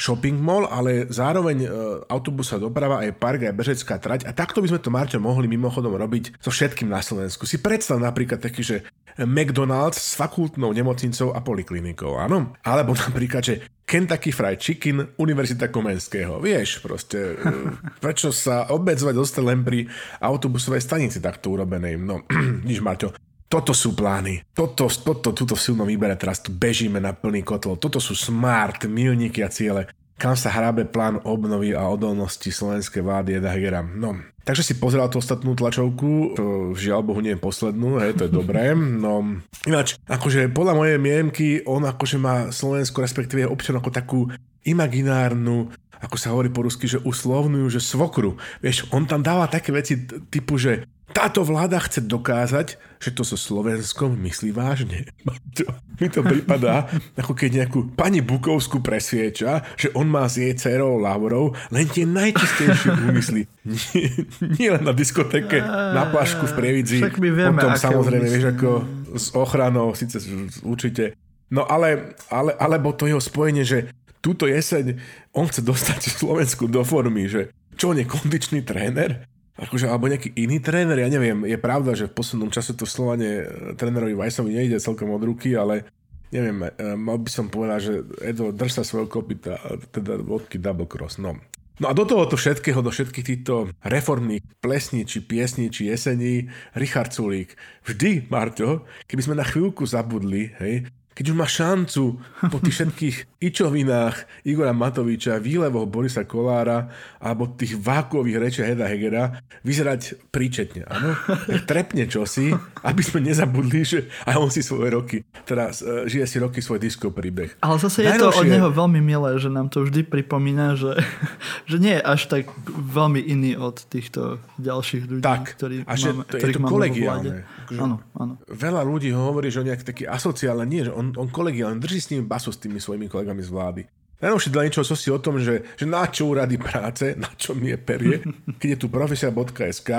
shopping 0.00 0.40
mall, 0.40 0.64
ale 0.64 1.04
zároveň 1.12 1.58
e, 1.64 1.68
autobusová 2.08 2.64
doprava, 2.64 3.04
aj 3.04 3.20
park, 3.20 3.44
aj 3.44 3.52
bežecká 3.52 4.00
trať. 4.00 4.24
A 4.24 4.32
takto 4.32 4.64
by 4.64 4.72
sme 4.72 4.80
to, 4.80 4.88
Marťo, 4.88 5.20
mohli 5.20 5.44
mimochodom 5.44 5.92
robiť 5.92 6.40
so 6.40 6.48
všetkým 6.48 6.88
na 6.88 7.04
Slovensku. 7.04 7.44
Si 7.44 7.60
predstav 7.60 8.00
napríklad 8.00 8.40
taký, 8.40 8.64
že 8.64 8.76
McDonald's 9.20 10.00
s 10.00 10.16
fakultnou 10.16 10.72
nemocnicou 10.72 11.36
a 11.36 11.44
poliklinikou, 11.44 12.16
áno? 12.16 12.56
Alebo 12.64 12.96
napríklad, 12.96 13.42
že 13.44 13.54
Kentucky 13.82 14.30
Fried 14.32 14.60
Chicken, 14.62 15.18
Univerzita 15.18 15.68
Komenského. 15.68 16.40
Vieš, 16.40 16.80
proste, 16.80 17.36
e, 17.36 17.52
prečo 18.04 18.32
sa 18.32 18.72
obmedzovať 18.72 19.14
dostať 19.16 19.42
len 19.44 19.60
pri 19.60 19.84
autobusovej 20.24 20.80
stanici 20.80 21.20
takto 21.20 21.52
urobenej? 21.52 22.00
No, 22.00 22.24
nič, 22.68 22.80
Marťo, 22.80 23.12
toto 23.48 23.72
sú 23.72 23.96
plány. 23.96 24.44
Toto, 24.52 24.92
toto, 24.92 25.32
túto 25.32 25.56
v 25.56 25.64
silnom 25.64 25.88
teraz 26.20 26.44
tu 26.44 26.52
bežíme 26.52 27.00
na 27.00 27.16
plný 27.16 27.40
kotol. 27.40 27.80
Toto 27.80 27.96
sú 27.96 28.12
smart, 28.12 28.84
milníky 28.84 29.40
a 29.40 29.48
ciele, 29.48 29.88
kam 30.20 30.36
sa 30.36 30.52
hrabe 30.52 30.84
plán 30.84 31.22
obnovy 31.24 31.72
a 31.72 31.88
odolnosti 31.88 32.52
slovenskej 32.52 33.00
vlády 33.00 33.40
Eda 33.40 33.54
Hegera. 33.54 33.80
No, 33.80 34.18
takže 34.44 34.66
si 34.66 34.74
pozeral 34.76 35.08
tú 35.08 35.22
ostatnú 35.22 35.56
tlačovku, 35.56 36.36
to 36.36 36.44
žiaľ 36.76 37.06
Bohu 37.06 37.24
nie 37.24 37.38
je 37.38 37.40
poslednú, 37.40 38.02
hej, 38.02 38.18
to 38.18 38.26
je 38.28 38.32
dobré. 38.34 38.76
No, 38.76 39.40
ináč, 39.64 39.96
akože 40.04 40.50
podľa 40.52 40.74
mojej 40.76 40.98
mienky, 41.00 41.46
on 41.64 41.86
akože 41.86 42.18
má 42.20 42.50
Slovensko, 42.52 43.00
respektíve 43.00 43.48
občan 43.48 43.78
ako 43.78 43.90
takú 43.94 44.20
imaginárnu 44.68 45.72
ako 45.98 46.14
sa 46.14 46.30
hovorí 46.30 46.46
po 46.46 46.62
rusky, 46.62 46.86
že 46.86 47.02
uslovňujú, 47.02 47.66
že 47.74 47.82
svokru. 47.82 48.38
Vieš, 48.62 48.86
on 48.94 49.02
tam 49.10 49.18
dáva 49.18 49.50
také 49.50 49.74
veci 49.74 49.98
typu, 50.30 50.54
že 50.54 50.86
táto 51.10 51.40
vláda 51.40 51.80
chce 51.80 52.04
dokázať, 52.04 52.78
že 53.00 53.10
to 53.16 53.24
so 53.24 53.34
Slovenskom 53.34 54.14
myslí 54.28 54.52
vážne. 54.52 55.08
Mi 55.98 56.06
to 56.06 56.22
prípada, 56.22 56.86
ako 57.18 57.34
keď 57.34 57.64
nejakú 57.64 57.90
pani 57.98 58.22
Bukovskú 58.22 58.78
presvieča, 58.78 59.66
že 59.74 59.90
on 59.98 60.06
má 60.06 60.30
s 60.30 60.38
jej 60.38 60.54
dcerou 60.54 61.00
Laurou 61.00 61.58
len 61.74 61.90
tie 61.90 62.06
najčistejšie 62.06 63.10
úmysly. 63.10 63.50
Nie, 63.66 64.06
nie 64.38 64.68
len 64.70 64.84
na 64.86 64.94
diskotéke, 64.94 65.58
na 65.66 66.06
plašku 66.06 66.46
v 66.46 66.54
Prievidzi. 66.54 66.98
Však 67.02 67.18
my 67.18 67.30
vieme, 67.34 67.58
potom 67.58 67.74
samozrejme, 67.74 68.26
vieš, 68.30 68.46
ako 68.54 68.70
s 69.18 69.26
ochranou, 69.34 69.90
síce 69.98 70.22
určite. 70.62 71.18
No 71.50 71.66
ale, 71.66 72.14
ale, 72.30 72.54
alebo 72.54 72.94
to 72.94 73.10
jeho 73.10 73.18
spojenie, 73.18 73.66
že 73.66 73.90
túto 74.28 74.44
jeseň 74.44 75.00
on 75.32 75.48
chce 75.48 75.64
dostať 75.64 76.12
Slovensku 76.20 76.68
do 76.68 76.84
formy, 76.84 77.24
že 77.32 77.48
čo 77.80 77.96
on 77.96 77.96
je 77.96 78.04
kondičný 78.04 78.60
tréner? 78.60 79.24
Akože, 79.56 79.88
alebo 79.88 80.06
nejaký 80.06 80.36
iný 80.36 80.60
tréner, 80.60 81.00
ja 81.00 81.08
neviem, 81.10 81.48
je 81.48 81.58
pravda, 81.58 81.96
že 81.96 82.06
v 82.06 82.14
poslednom 82.14 82.52
čase 82.52 82.76
to 82.76 82.86
slovanie 82.86 83.42
trénerovi 83.74 84.14
Vajsovi 84.14 84.54
nejde 84.54 84.78
celkom 84.78 85.10
od 85.10 85.24
ruky, 85.24 85.56
ale 85.58 85.82
neviem, 86.30 86.62
e, 86.62 86.94
mal 86.94 87.18
by 87.18 87.30
som 87.32 87.50
povedať, 87.50 87.80
že 87.82 87.94
Edo, 88.22 88.54
drž 88.54 88.78
sa 88.78 88.86
svojho 88.86 89.10
kopita, 89.10 89.58
teda 89.90 90.20
vodky 90.22 90.62
double 90.62 90.86
cross, 90.86 91.18
no. 91.18 91.34
No 91.78 91.90
a 91.90 91.94
do 91.94 92.02
tohoto 92.02 92.34
všetkého, 92.34 92.82
do 92.82 92.90
všetkých 92.90 93.26
týchto 93.26 93.70
reformných 93.86 94.42
plesní, 94.58 95.06
či 95.06 95.22
piesní, 95.22 95.70
či 95.70 95.86
jesení, 95.86 96.50
Richard 96.74 97.14
Sulík. 97.14 97.54
Vždy, 97.86 98.26
Marťo, 98.26 98.82
keby 99.06 99.22
sme 99.22 99.38
na 99.38 99.46
chvíľku 99.46 99.86
zabudli, 99.86 100.54
hej, 100.58 100.90
keď 101.18 101.34
už 101.34 101.36
má 101.36 101.50
šancu 101.50 102.14
po 102.46 102.62
tých 102.62 102.74
všetkých 102.78 103.16
ičovinách 103.50 104.46
Igora 104.46 104.70
Matoviča, 104.70 105.42
výlevoch 105.42 105.90
Borisa 105.90 106.22
Kolára 106.22 106.86
alebo 107.18 107.50
tých 107.50 107.74
vákových 107.74 108.38
rečiach 108.38 108.68
Heda 108.70 108.86
Hegera 108.86 109.42
vyzerať 109.66 110.30
príčetne, 110.30 110.86
áno? 110.86 111.18
Trepne 111.66 112.06
čosi, 112.06 112.54
aby 112.86 113.02
sme 113.02 113.26
nezabudli, 113.26 113.82
že 113.82 114.06
aj 114.30 114.38
on 114.38 114.50
si 114.54 114.62
svoje 114.62 114.94
roky, 114.94 115.16
teda 115.42 115.74
uh, 115.74 116.06
žije 116.06 116.26
si 116.30 116.38
roky 116.38 116.62
svoj 116.62 116.78
disco 116.78 117.10
príbeh. 117.10 117.58
Ale 117.66 117.82
zase 117.82 118.06
je 118.06 118.14
to 118.14 118.30
od 118.30 118.46
neho 118.46 118.70
veľmi 118.70 119.02
milé, 119.02 119.42
že 119.42 119.50
nám 119.50 119.74
to 119.74 119.82
vždy 119.82 120.06
pripomína, 120.06 120.78
že, 120.78 121.02
že 121.70 121.76
nie 121.82 121.98
je 121.98 122.02
až 122.06 122.30
tak 122.30 122.46
veľmi 122.70 123.18
iný 123.18 123.58
od 123.58 123.82
týchto 123.90 124.38
ďalších 124.62 125.02
ľudí, 125.10 125.26
Tak, 125.26 125.58
ktorí 125.58 125.82
a 125.82 125.92
že 125.98 126.14
máme, 126.14 126.22
to- 126.30 126.38
je 126.38 126.46
to 126.54 126.60
kolegiálne. 126.62 127.42
Akože- 127.68 127.84
Áno, 127.84 128.00
áno. 128.16 128.40
Veľa 128.48 128.80
ľudí 128.80 129.12
hovorí, 129.12 129.52
že 129.52 129.60
on 129.60 129.68
je 129.68 129.76
nejak 129.76 129.84
taký 129.84 130.08
asociálny, 130.08 130.64
nie, 130.64 130.88
že 130.88 130.92
on, 130.92 131.12
on 131.12 131.28
kolegiálne 131.28 131.76
drží 131.76 132.00
s 132.00 132.08
nimi 132.08 132.24
basu 132.24 132.48
s 132.48 132.56
tými 132.56 132.80
svojimi 132.80 133.12
kolegami 133.12 133.44
z 133.44 133.52
vlády. 133.52 133.82
Najnovšie 134.18 134.50
dala 134.50 134.66
niečo 134.66 134.82
si 134.82 135.14
o 135.14 135.22
tom, 135.22 135.38
že, 135.38 135.62
že 135.78 135.86
na 135.86 136.02
čo 136.10 136.26
úrady 136.26 136.58
práce, 136.58 137.12
na 137.22 137.28
čo 137.36 137.52
mi 137.52 137.70
je 137.70 137.78
perie, 137.78 138.16
keď 138.56 138.68
je 138.74 138.78
tu 138.80 138.86
profesia.sk, 138.88 139.90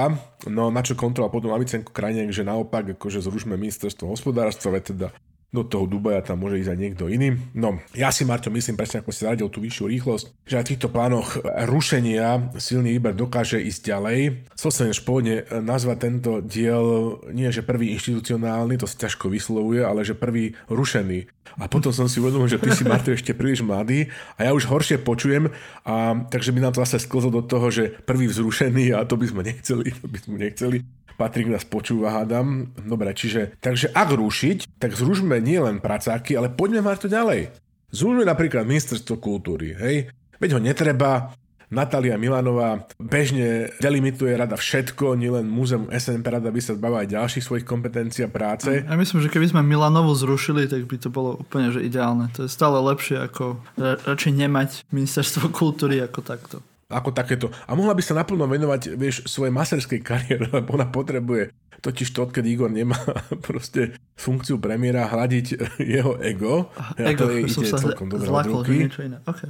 no 0.49 0.73
na 0.73 0.81
čo 0.81 0.97
kontrola 0.97 1.29
potom 1.29 1.53
Avicenko 1.53 1.93
Krajniak, 1.93 2.33
že 2.33 2.41
naopak, 2.41 2.97
akože 2.97 3.21
zrušme 3.21 3.53
ministerstvo 3.55 4.09
hospodárstva, 4.09 4.75
veď 4.75 4.83
teda 4.91 5.07
do 5.49 5.65
toho 5.65 5.89
Dubaja 5.89 6.21
tam 6.21 6.45
môže 6.45 6.61
ísť 6.61 6.71
aj 6.73 6.79
niekto 6.79 7.03
iný. 7.09 7.33
No, 7.57 7.81
ja 7.97 8.13
si, 8.13 8.21
Marťo, 8.21 8.53
myslím 8.53 8.77
presne, 8.77 9.01
ako 9.01 9.09
si 9.09 9.25
zaradil 9.25 9.49
tú 9.49 9.65
vyššiu 9.65 9.85
rýchlosť, 9.89 10.25
že 10.45 10.61
v 10.61 10.69
týchto 10.69 10.93
plánoch 10.93 11.41
rušenia 11.65 12.53
silný 12.61 13.01
výber 13.01 13.17
dokáže 13.17 13.57
ísť 13.57 13.81
ďalej. 13.81 14.19
Chcel 14.53 14.69
som 14.69 14.85
než 14.85 15.01
pôvodne 15.01 15.49
nazvať 15.49 15.97
tento 15.97 16.31
diel 16.45 17.17
nie, 17.33 17.49
že 17.49 17.65
prvý 17.65 17.97
inštitucionálny, 17.97 18.77
to 18.77 18.85
sa 18.85 19.09
ťažko 19.09 19.33
vyslovuje, 19.33 19.81
ale 19.81 20.05
že 20.05 20.13
prvý 20.13 20.53
rušený. 20.69 21.25
A 21.57 21.65
potom 21.65 21.89
som 21.89 22.05
si 22.05 22.21
uvedomil, 22.21 22.45
že 22.45 22.61
ty 22.61 22.69
si, 22.69 22.85
Marto, 22.85 23.09
ešte 23.09 23.33
príliš 23.33 23.65
mladý 23.65 24.05
a 24.37 24.45
ja 24.45 24.51
už 24.53 24.69
horšie 24.69 25.01
počujem, 25.01 25.49
a, 25.81 26.13
takže 26.29 26.53
by 26.53 26.61
nám 26.61 26.77
to 26.77 26.85
zase 26.85 27.09
sklzlo 27.09 27.41
do 27.41 27.41
toho, 27.41 27.73
že 27.73 27.89
prvý 28.05 28.29
vzrušený 28.29 28.93
a 28.93 29.01
to 29.09 29.17
by 29.17 29.25
sme 29.25 29.41
nechceli, 29.41 29.89
to 29.97 30.05
by 30.05 30.17
sme 30.21 30.37
nechceli. 30.37 30.77
Patrik 31.19 31.51
nás 31.51 31.67
počúva, 31.67 32.15
hádam. 32.15 32.71
Dobre, 32.79 33.11
čiže, 33.11 33.59
takže 33.59 33.91
ak 33.91 34.15
rušiť, 34.15 34.79
tak 34.79 34.95
zrušme 34.95 35.35
nielen 35.43 35.83
pracáky, 35.83 36.39
ale 36.39 36.47
poďme 36.47 36.79
Marto 36.79 37.11
ďalej. 37.11 37.51
Zrušme 37.91 38.23
napríklad 38.23 38.63
ministerstvo 38.63 39.19
kultúry, 39.19 39.75
hej? 39.75 40.07
Veď 40.39 40.55
ho 40.55 40.59
netreba, 40.63 41.35
Natália 41.69 42.17
Milanová 42.17 42.87
bežne 42.97 43.69
delimituje 43.77 44.33
rada 44.33 44.57
všetko, 44.57 45.13
nielen 45.13 45.45
múzeum 45.45 45.85
SNP 45.93 46.25
rada 46.25 46.49
by 46.49 46.61
sa 46.63 46.73
zbavila 46.73 47.05
aj 47.05 47.13
ďalších 47.13 47.45
svojich 47.45 47.65
kompetencií 47.67 48.25
a 48.25 48.29
práce. 48.31 48.71
Ja 48.71 48.95
myslím, 48.97 49.21
že 49.21 49.29
keby 49.29 49.53
sme 49.53 49.61
Milanovu 49.61 50.15
zrušili, 50.17 50.65
tak 50.65 50.89
by 50.89 50.97
to 50.97 51.13
bolo 51.13 51.37
úplne 51.37 51.69
že 51.69 51.85
ideálne. 51.85 52.25
To 52.33 52.47
je 52.47 52.49
stále 52.49 52.81
lepšie 52.81 53.21
ako 53.21 53.61
ra- 53.77 54.01
radšej 54.01 54.33
nemať 54.33 54.69
ministerstvo 54.89 55.53
kultúry 55.53 56.01
ako 56.01 56.25
takto. 56.25 56.57
Ako 56.89 57.13
takéto. 57.13 57.53
A 57.69 57.77
mohla 57.77 57.93
by 57.93 58.01
sa 58.01 58.17
naplno 58.17 58.49
venovať, 58.49 58.97
vieš, 58.97 59.29
svojej 59.29 59.53
maserskej 59.53 60.01
kariére, 60.01 60.49
lebo 60.57 60.73
ona 60.73 60.89
potrebuje 60.89 61.53
totiž 61.79 62.11
to, 62.11 62.27
odkedy 62.27 62.51
Igor 62.51 62.67
nemá 62.67 62.99
proste 63.47 63.95
funkciu 64.19 64.59
premiéra 64.59 65.07
hľadiť 65.07 65.45
jeho 65.95 66.19
ego. 66.19 66.67
A 66.75 66.91
Ego, 67.07 67.31
to 67.31 67.39
je, 67.39 67.47
som 67.47 67.63
ide 67.63 67.71
sa 67.71 67.79
celkom 67.79 68.11
dobre 68.11 68.27
zlakol, 68.27 68.61
že 68.67 68.71
niečo 68.75 69.01
iné. 69.07 69.17
Okay. 69.23 69.49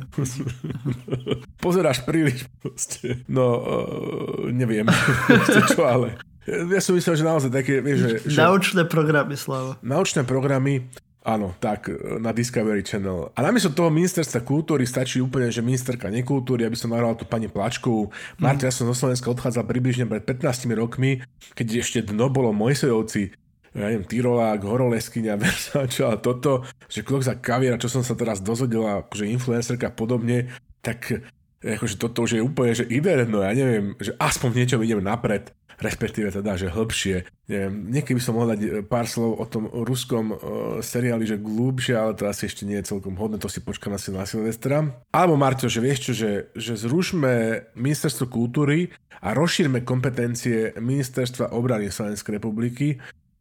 Pozeráš 1.57 2.05
príliš 2.05 2.45
proste. 2.61 3.25
No, 3.25 3.45
uh, 3.59 4.53
neviem, 4.53 4.85
čo 5.73 5.83
ale. 5.89 6.21
Ja 6.49 6.81
som 6.81 6.97
myslel, 6.97 7.13
že 7.17 7.25
naozaj 7.25 7.51
také, 7.53 7.77
vieš, 7.81 8.25
že 8.25 8.41
Naučné 8.41 8.81
programy, 8.89 9.37
Slavo. 9.37 9.77
naučné 9.85 10.25
programy, 10.25 10.89
áno, 11.29 11.53
tak, 11.61 11.93
na 12.17 12.33
Discovery 12.33 12.81
Channel. 12.81 13.29
A 13.37 13.39
namiesto 13.45 13.69
toho 13.69 13.93
ministerstva 13.93 14.41
kultúry 14.41 14.89
stačí 14.89 15.21
úplne, 15.21 15.53
že 15.53 15.61
ministerka 15.61 16.09
nekultúry, 16.09 16.65
aby 16.65 16.73
som 16.73 16.89
nahral 16.89 17.13
tú 17.13 17.29
pani 17.29 17.45
Plačkovú. 17.45 18.09
Marta, 18.41 18.65
ja 18.65 18.73
som 18.73 18.89
zo 18.89 18.97
Slovenska 18.97 19.29
odchádzal 19.29 19.69
približne 19.69 20.09
pred 20.09 20.25
15 20.25 20.65
rokmi, 20.73 21.21
keď 21.53 21.85
ešte 21.85 21.99
dno 22.09 22.33
bolo 22.33 22.49
Mojsejovci, 22.49 23.29
ja 23.69 23.85
neviem, 23.85 24.05
Tyrolák, 24.09 24.65
Horoleskyňa, 24.65 25.37
Versace 25.43 26.01
a 26.01 26.17
toto, 26.17 26.65
že 26.89 27.05
klok 27.05 27.21
za 27.21 27.37
kaviera, 27.37 27.77
čo 27.77 27.91
som 27.91 28.01
sa 28.01 28.17
teraz 28.17 28.41
dozvedela, 28.41 29.05
akože 29.05 29.29
influencerka 29.29 29.93
a 29.93 29.95
podobne, 29.95 30.49
tak 30.81 31.21
akože 31.59 31.95
toto 31.99 32.23
už 32.23 32.39
je 32.39 32.45
úplne, 32.45 32.71
že 32.71 32.87
ide, 32.87 33.27
no 33.27 33.43
ja 33.43 33.51
neviem, 33.51 33.95
že 33.99 34.15
aspoň 34.15 34.49
niečo 34.63 34.79
idem 34.79 35.03
napred, 35.03 35.51
respektíve 35.79 36.31
teda, 36.31 36.59
že 36.59 36.71
hĺbšie. 36.71 37.27
Neviem, 37.47 37.73
niekedy 37.89 38.19
by 38.19 38.23
som 38.23 38.33
mohol 38.35 38.51
dať 38.53 38.61
e, 38.61 38.69
pár 38.83 39.07
slov 39.07 39.39
o 39.39 39.45
tom 39.47 39.65
ruskom 39.71 40.35
uh, 40.35 40.37
seriáli, 40.83 41.23
že 41.23 41.39
glúbšie, 41.39 41.95
ale 41.95 42.13
to 42.13 42.27
asi 42.27 42.51
ešte 42.51 42.67
nie 42.67 42.77
je 42.83 42.91
celkom 42.91 43.15
hodné, 43.15 43.39
to 43.39 43.47
si 43.47 43.63
počkám 43.63 43.95
asi 43.95 44.11
na 44.11 44.27
Silvestra. 44.27 44.85
Alebo 45.09 45.39
Marto, 45.39 45.71
že 45.71 45.79
vieš 45.79 46.11
čo, 46.11 46.13
že, 46.13 46.31
že 46.53 46.75
zrušme 46.75 47.63
ministerstvo 47.79 48.27
kultúry 48.27 48.91
a 49.23 49.35
rozšírme 49.35 49.83
kompetencie 49.83 50.75
ministerstva 50.79 51.51
obrany 51.55 51.91
Slovenskej 51.91 52.39
republiky, 52.39 52.99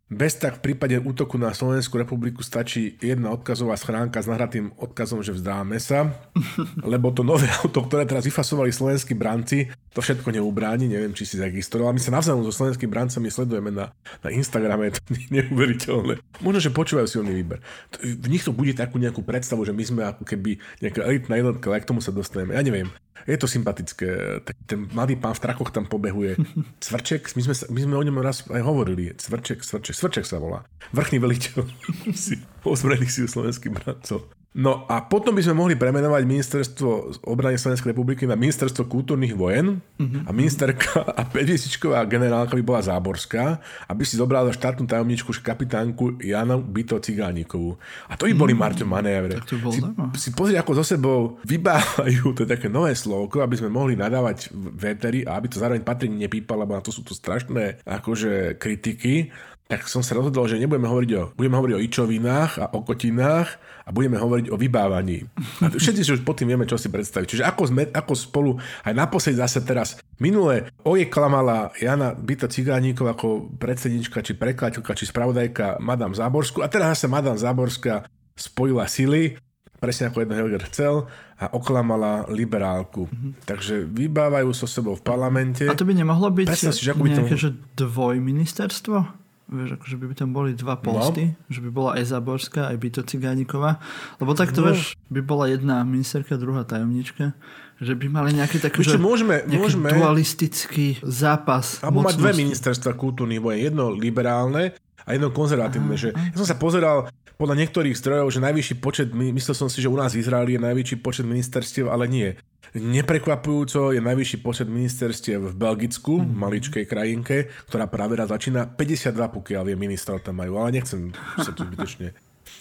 bez 0.08 0.40
tak 0.40 0.58
v 0.58 0.72
prípade 0.72 0.96
útoku 0.96 1.36
na 1.36 1.52
Slovenskú 1.52 2.00
republiku 2.00 2.40
stačí 2.40 2.96
jedna 2.96 3.28
odkazová 3.28 3.76
schránka 3.76 4.24
s 4.24 4.26
nahratým 4.26 4.72
odkazom, 4.80 5.20
že 5.20 5.36
vzdáme 5.36 5.76
sa, 5.76 6.08
lebo 6.92 7.12
to 7.12 7.20
nové 7.20 7.44
auto, 7.60 7.84
ktoré 7.84 8.08
teraz 8.08 8.24
vyfasovali 8.24 8.72
slovenskí 8.72 9.12
branci, 9.12 9.68
to 9.92 10.00
všetko 10.00 10.32
neubráni, 10.32 10.88
neviem, 10.88 11.12
či 11.12 11.28
si 11.28 11.36
zaregistroval. 11.36 11.92
My 11.92 12.00
sa 12.00 12.14
navzájom 12.14 12.40
so 12.40 12.52
slovenskými 12.56 12.88
brancami 12.88 13.28
sledujeme 13.28 13.68
na, 13.68 13.92
na 14.24 14.28
Instagrame, 14.32 14.96
to 14.96 15.00
je 15.12 15.28
neuveriteľné. 15.44 16.24
Možno, 16.40 16.60
že 16.64 16.72
počúvajú 16.72 17.04
silný 17.04 17.36
výber. 17.36 17.60
To- 17.92 18.00
V 18.00 18.28
nich 18.32 18.44
to 18.44 18.56
bude 18.56 18.72
takú 18.72 18.96
nejakú 18.96 19.20
predstavu, 19.20 19.68
že 19.68 19.76
my 19.76 19.84
sme 19.84 20.02
ako 20.08 20.24
keby 20.24 20.56
nejaká 20.80 21.04
elitná 21.04 21.36
jednotka, 21.36 21.68
ale 21.68 21.84
k 21.84 21.88
tomu 21.88 22.00
sa 22.00 22.16
dostaneme. 22.16 22.56
Ja 22.56 22.64
neviem. 22.64 22.88
Je 23.26 23.36
to 23.40 23.50
sympatické. 23.50 24.40
Ten 24.68 24.86
mladý 24.92 25.18
pán 25.18 25.34
v 25.34 25.42
trakoch 25.42 25.74
tam 25.74 25.88
pobehuje. 25.88 26.38
Cvrček, 26.84 27.34
my 27.34 27.42
sme, 27.42 27.54
my 27.74 27.80
sme 27.82 27.94
o 27.98 28.06
ňom 28.06 28.18
raz 28.22 28.46
aj 28.46 28.62
hovorili. 28.62 29.10
Cvrček, 29.16 29.64
Cvrček, 29.64 29.96
Cvrček 29.96 30.24
sa 30.28 30.38
volá. 30.38 30.62
Vrchný 30.94 31.18
veliteľ 31.18 31.66
si 32.14 32.38
ozbrojených 32.62 33.12
síl 33.12 33.26
slovenských 33.26 33.74
brancov. 33.74 34.37
No 34.58 34.82
a 34.90 35.06
potom 35.06 35.38
by 35.38 35.42
sme 35.46 35.54
mohli 35.54 35.78
premenovať 35.78 36.26
ministerstvo 36.26 37.22
obrany 37.30 37.54
Slovenskej 37.54 37.94
republiky 37.94 38.26
na 38.26 38.34
ministerstvo 38.34 38.90
kultúrnych 38.90 39.38
vojen 39.38 39.78
mm-hmm. 39.78 40.26
a 40.26 40.30
ministerka 40.34 41.06
a 41.14 41.22
50 41.22 41.78
generálka 42.10 42.58
by 42.58 42.64
bola 42.66 42.82
Záborská, 42.82 43.62
aby 43.86 44.02
si 44.02 44.18
zobrala 44.18 44.50
štátnu 44.50 44.90
tajomničku 44.90 45.30
kapitánku 45.46 46.18
Janu 46.26 46.58
Byto 46.58 46.98
Cigánikovú. 46.98 47.78
A 48.10 48.18
to 48.18 48.26
by 48.26 48.34
boli 48.34 48.50
mm-hmm. 48.50 48.66
Marťo 48.66 48.86
manévre. 48.90 49.38
Tak 49.38 49.46
to 49.46 49.62
bol 49.62 49.70
si, 49.70 49.78
zaujímavé. 49.78 50.18
si 50.18 50.30
pozri, 50.34 50.58
ako 50.58 50.72
so 50.74 50.84
sebou 50.84 51.38
vybávajú, 51.46 52.34
to 52.34 52.42
je 52.42 52.50
také 52.58 52.66
nové 52.66 52.98
slovko, 52.98 53.46
aby 53.46 53.54
sme 53.54 53.70
mohli 53.70 53.94
nadávať 53.94 54.50
vetery 54.74 55.22
a 55.22 55.38
aby 55.38 55.54
to 55.54 55.62
zároveň 55.62 55.86
Patrik 55.86 56.10
nepípal, 56.10 56.58
lebo 56.58 56.74
na 56.74 56.82
to 56.82 56.90
sú 56.90 57.06
to 57.06 57.14
strašné 57.14 57.86
akože 57.86 58.58
kritiky 58.58 59.30
tak 59.68 59.84
som 59.84 60.00
sa 60.00 60.16
rozhodol, 60.16 60.48
že 60.48 60.56
nebudeme 60.56 60.88
hovoriť 60.88 61.10
o, 61.20 61.22
budeme 61.36 61.60
hovoriť 61.60 61.74
o 61.76 61.84
ičovinách 61.84 62.52
a 62.56 62.66
o 62.72 62.80
kotinách 62.80 63.48
a 63.84 63.92
budeme 63.92 64.16
hovoriť 64.16 64.48
o 64.48 64.56
vybávaní. 64.56 65.28
A 65.60 65.68
všetci 65.68 66.00
si 66.00 66.10
už 66.16 66.24
pod 66.24 66.40
tým 66.40 66.48
vieme, 66.48 66.64
čo 66.64 66.80
si 66.80 66.88
predstaviť. 66.88 67.28
Čiže 67.28 67.44
ako, 67.44 67.62
sme, 67.68 67.82
ako 67.92 68.12
spolu, 68.16 68.50
aj 68.88 68.96
naposledy 68.96 69.36
zase 69.36 69.60
teraz, 69.60 70.00
minule 70.16 70.72
oje 70.88 71.04
klamala 71.12 71.68
Jana 71.76 72.16
Byta 72.16 72.48
Cigáníkov 72.48 73.12
ako 73.12 73.26
predsednička, 73.60 74.24
či 74.24 74.40
prekladateľka, 74.40 74.96
či 74.96 75.04
spravodajka 75.04 75.84
Madame 75.84 76.16
Záborsku 76.16 76.64
a 76.64 76.68
teraz 76.72 76.96
zase 76.96 77.12
Madame 77.12 77.36
Záborská 77.36 78.08
spojila 78.40 78.88
sily, 78.88 79.36
presne 79.76 80.08
ako 80.08 80.24
jeden 80.24 80.32
Helger 80.32 80.64
chcel 80.72 81.04
a 81.36 81.52
oklamala 81.52 82.24
liberálku. 82.32 83.04
Mm-hmm. 83.04 83.44
Takže 83.44 83.84
vybávajú 83.84 84.48
so 84.56 84.64
sebou 84.64 84.96
v 84.96 85.04
parlamente. 85.04 85.68
A 85.68 85.76
to 85.76 85.84
by 85.84 85.92
nemohlo 85.92 86.32
byť 86.32 86.46
to- 86.56 86.72
nejaké 86.72 87.36
že 87.36 87.52
dvojministerstvo? 87.76 89.27
Vieš, 89.48 89.80
akože 89.80 89.96
by 89.96 90.12
tam 90.12 90.36
boli 90.36 90.52
dva 90.52 90.76
posty, 90.76 91.32
no. 91.32 91.48
že 91.48 91.64
by 91.64 91.70
bola 91.72 91.90
aj 91.96 92.04
Zaborská, 92.12 92.68
aj 92.68 92.76
Byto 92.76 93.00
Cigániková. 93.00 93.80
Lebo 94.20 94.36
takto, 94.36 94.60
No. 94.60 94.68
no. 94.68 94.76
vieš, 94.76 94.92
by 95.08 95.20
bola 95.24 95.48
jedna 95.48 95.80
ministerka, 95.88 96.36
druhá 96.36 96.68
tajomnička. 96.68 97.32
Že 97.80 97.94
by 97.94 98.06
mali 98.10 98.30
nejaký 98.36 98.58
taký, 98.60 98.82
Ešte 98.82 98.98
že 98.98 99.00
môžeme, 99.00 99.46
môžeme 99.48 99.88
dualistický 99.94 100.98
zápas. 101.00 101.78
Alebo 101.80 102.04
mať 102.04 102.18
dve 102.18 102.34
ministerstva 102.34 102.92
kultúrnych 102.98 103.38
vojen. 103.38 103.70
Jedno 103.70 103.88
liberálne 103.94 104.74
a 105.08 105.16
jedno 105.16 105.32
konzervatívne. 105.32 105.96
Aha, 105.96 106.02
Že 106.04 106.08
ja 106.12 106.36
som 106.36 106.44
sa 106.44 106.60
pozeral 106.60 107.08
podľa 107.40 107.64
niektorých 107.64 107.96
zdrojov, 107.96 108.28
že 108.34 108.44
najvyšší 108.44 108.74
počet, 108.84 109.08
my- 109.16 109.32
myslel 109.32 109.56
som 109.56 109.68
si, 109.72 109.80
že 109.80 109.88
u 109.88 109.96
nás 109.96 110.12
v 110.12 110.20
Izraeli 110.20 110.60
je 110.60 110.66
najvyšší 110.68 110.96
počet 111.00 111.24
ministerstiev, 111.24 111.88
ale 111.88 112.04
nie. 112.10 112.28
Neprekvapujúco 112.76 113.96
je 113.96 114.02
najvyšší 114.04 114.38
počet 114.44 114.68
ministerstiev 114.68 115.40
v 115.40 115.54
Belgicku, 115.56 116.20
mm. 116.20 116.28
maličkej 116.36 116.84
krajinke, 116.84 117.48
ktorá 117.64 117.88
práve 117.88 118.20
raz 118.20 118.28
začína 118.28 118.68
52, 118.68 119.16
pokiaľ 119.16 119.62
vie 119.72 119.76
ministrov 119.78 120.20
tam 120.20 120.44
majú, 120.44 120.60
ale 120.60 120.76
nechcem 120.76 121.16
sa 121.40 121.56
tu 121.56 121.64
zbytočne 121.64 122.12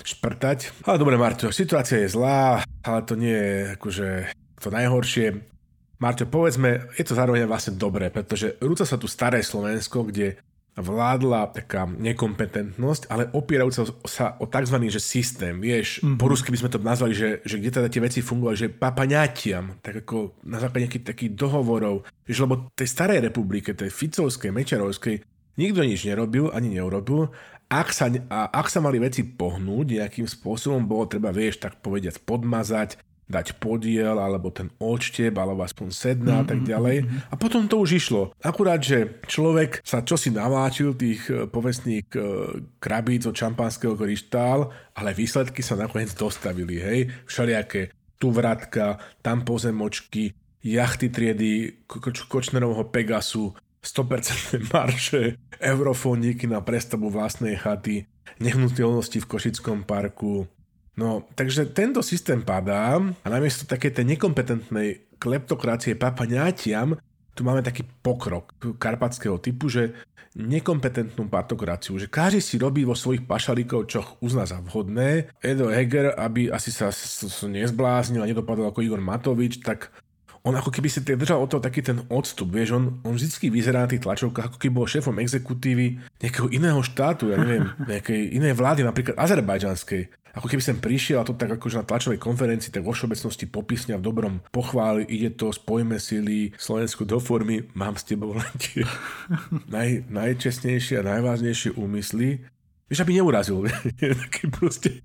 šprtať. 0.08 0.88
Ale 0.88 1.02
dobre, 1.02 1.20
Marťo, 1.20 1.52
situácia 1.52 2.00
je 2.06 2.14
zlá, 2.14 2.64
ale 2.64 3.00
to 3.04 3.20
nie 3.20 3.36
je 3.36 3.58
akože 3.76 4.08
to 4.62 4.70
najhoršie. 4.72 5.28
Marťo, 5.98 6.30
povedzme, 6.30 6.94
je 6.94 7.04
to 7.04 7.18
zároveň 7.18 7.50
vlastne 7.50 7.74
dobré, 7.76 8.14
pretože 8.14 8.56
rúca 8.62 8.86
sa 8.86 9.02
tu 9.02 9.10
staré 9.10 9.42
Slovensko, 9.42 10.06
kde 10.06 10.38
vládla 10.78 11.50
taká 11.58 11.90
nekompetentnosť, 11.90 13.10
ale 13.10 13.34
opierajúca 13.34 13.90
sa 14.06 14.38
o 14.38 14.46
tzv. 14.46 14.78
Že 14.88 15.02
systém. 15.02 15.58
Vieš, 15.58 16.06
mm-hmm. 16.06 16.22
po 16.22 16.30
rusky 16.30 16.54
by 16.54 16.60
sme 16.62 16.70
to 16.70 16.80
nazvali, 16.80 17.18
že, 17.18 17.42
že 17.44 17.58
kde 17.58 17.82
teda 17.82 17.90
tie 17.90 18.02
veci 18.06 18.20
fungovali, 18.22 18.56
že 18.56 18.70
papaňatiam, 18.70 19.82
tak 19.82 20.06
ako 20.06 20.38
na 20.46 20.62
základe 20.62 20.86
nejakých 20.88 21.08
takých 21.10 21.32
dohovorov. 21.34 22.06
Vieš, 22.30 22.46
lebo 22.46 22.70
tej 22.78 22.88
starej 22.88 23.20
republike, 23.26 23.74
tej 23.74 23.90
Ficovskej, 23.90 24.54
Mečarovskej, 24.54 25.26
nikto 25.58 25.82
nič 25.82 26.06
nerobil, 26.06 26.54
ani 26.54 26.78
neurobil. 26.78 27.34
Ak 27.68 27.92
sa, 27.92 28.08
a 28.08 28.48
ak 28.48 28.72
sa 28.72 28.80
mali 28.80 29.02
veci 29.02 29.28
pohnúť 29.28 30.00
nejakým 30.00 30.24
spôsobom, 30.30 30.88
bolo 30.88 31.10
treba, 31.10 31.36
vieš, 31.36 31.60
tak 31.60 31.84
povediať, 31.84 32.24
podmazať, 32.24 32.96
dať 33.28 33.60
podiel, 33.60 34.16
alebo 34.16 34.48
ten 34.50 34.72
odštep, 34.80 35.36
alebo 35.36 35.62
aspoň 35.62 35.88
sedna 35.92 36.42
a 36.42 36.46
tak 36.48 36.64
ďalej. 36.64 37.04
A 37.28 37.36
potom 37.36 37.68
to 37.68 37.84
už 37.84 38.00
išlo. 38.00 38.32
Akurát, 38.40 38.80
že 38.80 39.20
človek 39.28 39.84
sa 39.84 40.00
čosi 40.02 40.32
naváčil 40.32 40.96
tých 40.96 41.28
e, 41.28 41.46
povestných 41.46 42.08
e, 42.16 42.20
krabíc 42.80 43.28
od 43.28 43.36
šampanského 43.36 44.00
kryštál, 44.00 44.72
ale 44.96 45.12
výsledky 45.12 45.60
sa 45.60 45.76
nakoniec 45.76 46.16
dostavili, 46.16 46.80
hej. 46.80 47.00
Všelijaké 47.28 47.92
tu 48.18 48.32
vratka, 48.32 48.98
tam 49.22 49.44
pozemočky, 49.44 50.34
jachty 50.64 51.12
triedy 51.12 51.84
Ko- 51.86 52.02
Koč- 52.02 52.26
Kočnerovho 52.26 52.90
Pegasu, 52.90 53.54
100% 53.84 54.64
marše, 54.74 55.38
eurofondíky 55.60 56.48
na 56.48 56.64
prestavbu 56.64 57.12
vlastnej 57.12 57.56
chaty, 57.60 58.08
nehnuteľnosti 58.40 59.20
v 59.20 59.30
Košickom 59.30 59.84
parku, 59.88 60.48
No, 60.98 61.30
takže 61.38 61.70
tento 61.70 62.02
systém 62.02 62.42
padá 62.42 62.98
a 62.98 63.28
namiesto 63.30 63.70
také 63.70 63.94
tej 63.94 64.18
nekompetentnej 64.18 65.14
kleptokracie 65.22 65.94
papaňátiam 65.94 66.98
tu 67.38 67.46
máme 67.46 67.62
taký 67.62 67.86
pokrok 68.02 68.58
karpatského 68.82 69.38
typu, 69.38 69.70
že 69.70 69.94
nekompetentnú 70.34 71.30
partokraciu, 71.30 72.02
že 72.02 72.10
každý 72.10 72.42
si 72.42 72.58
robí 72.58 72.82
vo 72.82 72.98
svojich 72.98 73.30
pašalíkov, 73.30 73.90
čo 73.90 74.02
uzná 74.26 74.50
za 74.50 74.58
vhodné. 74.58 75.30
Edo 75.42 75.70
Heger, 75.70 76.18
aby 76.18 76.50
asi 76.50 76.74
sa 76.74 76.90
nezbláznil 77.46 78.26
a 78.26 78.30
nedopadol 78.30 78.70
ako 78.70 78.82
Igor 78.82 79.02
Matovič, 79.02 79.62
tak 79.62 79.94
on 80.48 80.56
ako 80.56 80.72
keby 80.72 80.88
si 80.88 81.04
držal 81.04 81.44
od 81.44 81.52
toho 81.52 81.60
taký 81.60 81.84
ten 81.84 82.08
odstup, 82.08 82.48
vieš, 82.56 82.80
on, 82.80 83.04
on 83.04 83.20
vždycky 83.20 83.52
vyzerá 83.52 83.84
na 83.84 83.92
tých 83.92 84.08
tlačovkách, 84.08 84.56
ako 84.56 84.58
keby 84.58 84.72
bol 84.72 84.88
šéfom 84.88 85.20
exekutívy 85.20 86.00
nejakého 86.24 86.48
iného 86.56 86.80
štátu, 86.80 87.36
ja 87.36 87.38
neviem, 87.38 87.68
nejakej 87.92 88.32
inej 88.40 88.56
vlády, 88.56 88.88
napríklad 88.88 89.20
azerbajdžanskej. 89.20 90.32
Ako 90.38 90.46
keby 90.54 90.62
sem 90.62 90.78
prišiel 90.78 91.18
a 91.18 91.26
to 91.26 91.34
tak 91.34 91.50
akože 91.58 91.82
na 91.82 91.86
tlačovej 91.90 92.22
konferencii, 92.22 92.70
tak 92.70 92.86
vo 92.86 92.94
všeobecnosti 92.94 93.50
popisne 93.50 93.98
a 93.98 94.00
v 94.00 94.06
dobrom 94.06 94.38
pochváli, 94.54 95.02
ide 95.10 95.34
to, 95.34 95.50
spojme 95.50 95.98
sily 95.98 96.54
Slovensku 96.62 97.10
do 97.10 97.18
formy, 97.18 97.66
mám 97.74 97.98
s 97.98 98.06
tebou 98.06 98.38
len 98.38 98.54
tie 98.62 98.86
naj, 99.74 100.06
najčestnejšie 100.08 101.02
a 101.02 101.08
najvážnejšie 101.18 101.74
úmysly. 101.74 102.46
Vieš, 102.88 103.04
aby 103.04 103.20
neurazil. 103.20 103.68
Taký 104.30 104.48
proste, 104.54 105.02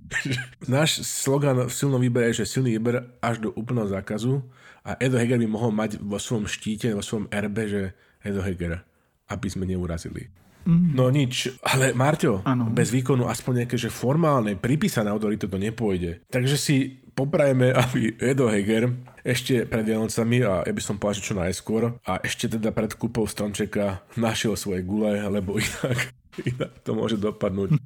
náš 0.69 1.03
slogan 1.03 1.67
v 1.67 1.73
silnom 1.73 1.99
výbere 1.99 2.31
je, 2.31 2.45
že 2.45 2.61
silný 2.61 2.77
výber 2.77 3.17
až 3.19 3.43
do 3.43 3.51
úplného 3.57 3.89
zákazu 3.89 4.45
a 4.83 4.99
Edo 4.99 5.19
Heger 5.19 5.39
by 5.39 5.49
mohol 5.49 5.71
mať 5.71 6.03
vo 6.03 6.19
svojom 6.19 6.51
štíte, 6.51 6.91
vo 6.95 7.03
svojom 7.03 7.31
erbe, 7.31 7.67
že 7.71 7.83
Edo 8.23 8.43
Heger, 8.43 8.83
aby 9.31 9.47
sme 9.47 9.67
neurazili. 9.67 10.31
Mm. 10.63 10.95
No 10.95 11.11
nič, 11.11 11.51
ale 11.67 11.91
Marťo, 11.91 12.47
Áno. 12.47 12.71
bez 12.71 12.95
výkonu 12.95 13.27
aspoň 13.27 13.67
nejaké 13.67 13.75
že 13.75 13.91
formálne, 13.91 14.55
pripísané 14.55 15.11
autority 15.11 15.51
to 15.51 15.59
nepôjde. 15.59 16.23
Takže 16.31 16.55
si 16.55 17.03
poprajme, 17.19 17.75
aby 17.75 18.15
Edo 18.23 18.47
Heger 18.47 18.95
ešte 19.23 19.67
pred 19.67 19.87
Vianocami, 19.87 20.43
a 20.43 20.63
ja 20.67 20.73
by 20.75 20.83
som 20.83 20.99
povedal, 20.99 21.23
čo 21.23 21.35
najskôr, 21.35 21.99
a 22.07 22.23
ešte 22.23 22.47
teda 22.59 22.71
pred 22.75 22.95
kúpou 22.95 23.27
stromčeka 23.27 24.03
našiel 24.19 24.55
svoje 24.55 24.83
gule, 24.87 25.19
lebo 25.19 25.59
inak, 25.59 26.15
inak 26.41 26.73
to 26.81 26.97
môže 26.97 27.21
dopadnúť 27.21 27.77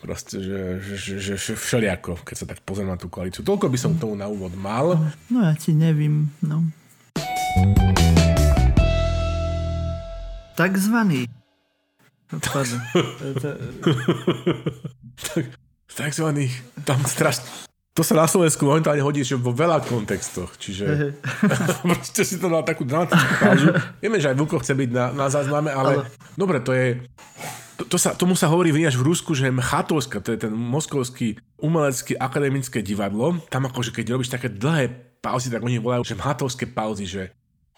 proste, 0.00 0.40
že, 0.40 0.80
že, 0.96 1.36
že, 1.36 1.52
všeliako, 1.52 2.24
keď 2.24 2.36
sa 2.36 2.46
tak 2.48 2.64
pozriem 2.64 2.88
na 2.88 2.96
tú 2.96 3.12
koalíciu. 3.12 3.44
Toľko 3.44 3.68
by 3.68 3.78
som 3.78 3.92
k 3.92 4.00
tomu 4.00 4.16
na 4.16 4.24
úvod 4.24 4.56
mal. 4.56 4.96
No 5.28 5.44
ja 5.44 5.52
ti 5.52 5.76
nevím, 5.76 6.32
no. 6.40 6.64
Takzvaný. 10.56 11.28
Pardon. 12.30 12.80
tak, 15.34 15.44
takzvaných, 15.90 16.54
tam 16.86 17.02
strašne, 17.02 17.42
to 17.90 18.06
sa 18.06 18.14
na 18.14 18.30
Slovensku 18.30 18.62
momentálne 18.62 19.02
hodí 19.02 19.26
že 19.26 19.34
vo 19.34 19.50
veľa 19.50 19.82
kontextoch, 19.82 20.54
čiže 20.56 21.10
proste 21.82 22.22
si 22.22 22.38
to 22.38 22.46
dal 22.46 22.62
takú 22.62 22.86
dramatickú 22.86 23.34
pauzu. 23.42 23.66
Vieme, 23.98 24.22
že 24.22 24.30
aj 24.30 24.36
Vuko 24.38 24.62
chce 24.62 24.78
byť 24.78 24.90
na, 24.94 25.04
na 25.10 25.26
zázname, 25.26 25.74
ale, 25.74 26.06
ale... 26.06 26.32
dobre, 26.38 26.62
to 26.62 26.70
je, 26.70 27.02
to, 27.80 27.88
to 27.88 27.96
sa, 27.96 28.12
tomu 28.12 28.36
sa 28.36 28.52
hovorí 28.52 28.68
vyniaž 28.68 29.00
v 29.00 29.08
Rusku, 29.08 29.32
že 29.32 29.48
Mchatovska, 29.48 30.20
to 30.20 30.36
je 30.36 30.44
ten 30.44 30.52
moskovský 30.52 31.40
umelecký 31.56 32.20
akademické 32.20 32.84
divadlo, 32.84 33.40
tam 33.48 33.64
akože 33.64 33.96
keď 33.96 34.04
robíš 34.12 34.28
také 34.28 34.52
dlhé 34.52 35.16
pauzy, 35.24 35.48
tak 35.48 35.64
oni 35.64 35.80
volajú, 35.80 36.04
že 36.04 36.12
Mchatovské 36.20 36.68
pauzy, 36.68 37.08
že 37.08 37.22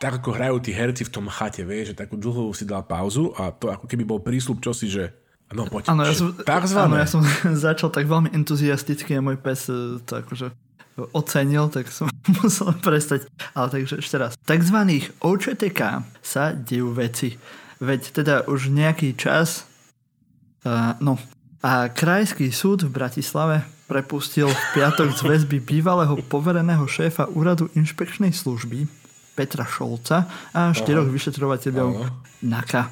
tak 0.02 0.18
ako 0.18 0.34
hrajú 0.34 0.58
tí 0.58 0.74
herci 0.74 1.06
v 1.06 1.14
tom 1.14 1.30
chate, 1.30 1.62
vieš, 1.62 1.94
že 1.94 2.02
takú 2.02 2.18
dlhú 2.18 2.50
si 2.50 2.66
dal 2.66 2.82
pauzu 2.82 3.30
a 3.38 3.54
to 3.54 3.70
ako 3.70 3.86
keby 3.86 4.02
bol 4.02 4.18
prísľub 4.18 4.58
čosi, 4.58 4.90
že 4.90 5.14
no 5.54 5.70
poď, 5.70 5.94
Áno, 5.94 6.02
ja 6.02 6.10
že 6.10 6.26
som, 6.26 6.34
takzvané. 6.42 6.86
áno, 6.90 6.96
ja 6.98 7.06
som 7.06 7.22
začal 7.70 7.94
tak 7.94 8.10
veľmi 8.10 8.34
entuziasticky 8.34 9.14
a 9.14 9.22
môj 9.22 9.38
pes 9.38 9.70
e, 9.70 10.02
to 10.02 10.18
akože 10.18 10.50
ocenil, 11.14 11.70
tak 11.70 11.86
som 11.94 12.10
musel 12.42 12.74
prestať. 12.82 13.30
Ale 13.54 13.70
takže 13.70 14.02
ešte 14.02 14.16
raz. 14.18 14.34
Takzvaných 14.42 15.14
OČTK 15.22 16.02
sa 16.18 16.50
dejú 16.50 16.90
veci. 16.90 17.38
Veď 17.78 18.02
teda 18.22 18.34
už 18.50 18.74
nejaký 18.74 19.14
čas 19.14 19.70
uh, 20.66 20.96
no 20.98 21.18
a 21.62 21.86
Krajský 21.94 22.50
súd 22.50 22.82
v 22.82 22.90
Bratislave 22.90 23.62
prepustil 23.86 24.50
v 24.50 24.62
piatok 24.74 25.14
z 25.14 25.20
väzby 25.22 25.62
bývalého 25.62 26.18
povereného 26.26 26.82
šéfa 26.90 27.30
úradu 27.30 27.70
inšpekčnej 27.78 28.34
služby 28.34 28.90
Petra 29.38 29.62
Šolca 29.62 30.26
a 30.50 30.74
štyroch 30.74 31.06
vyšetrovateľov 31.06 31.90
Áno. 31.94 32.10
NAKA. 32.42 32.90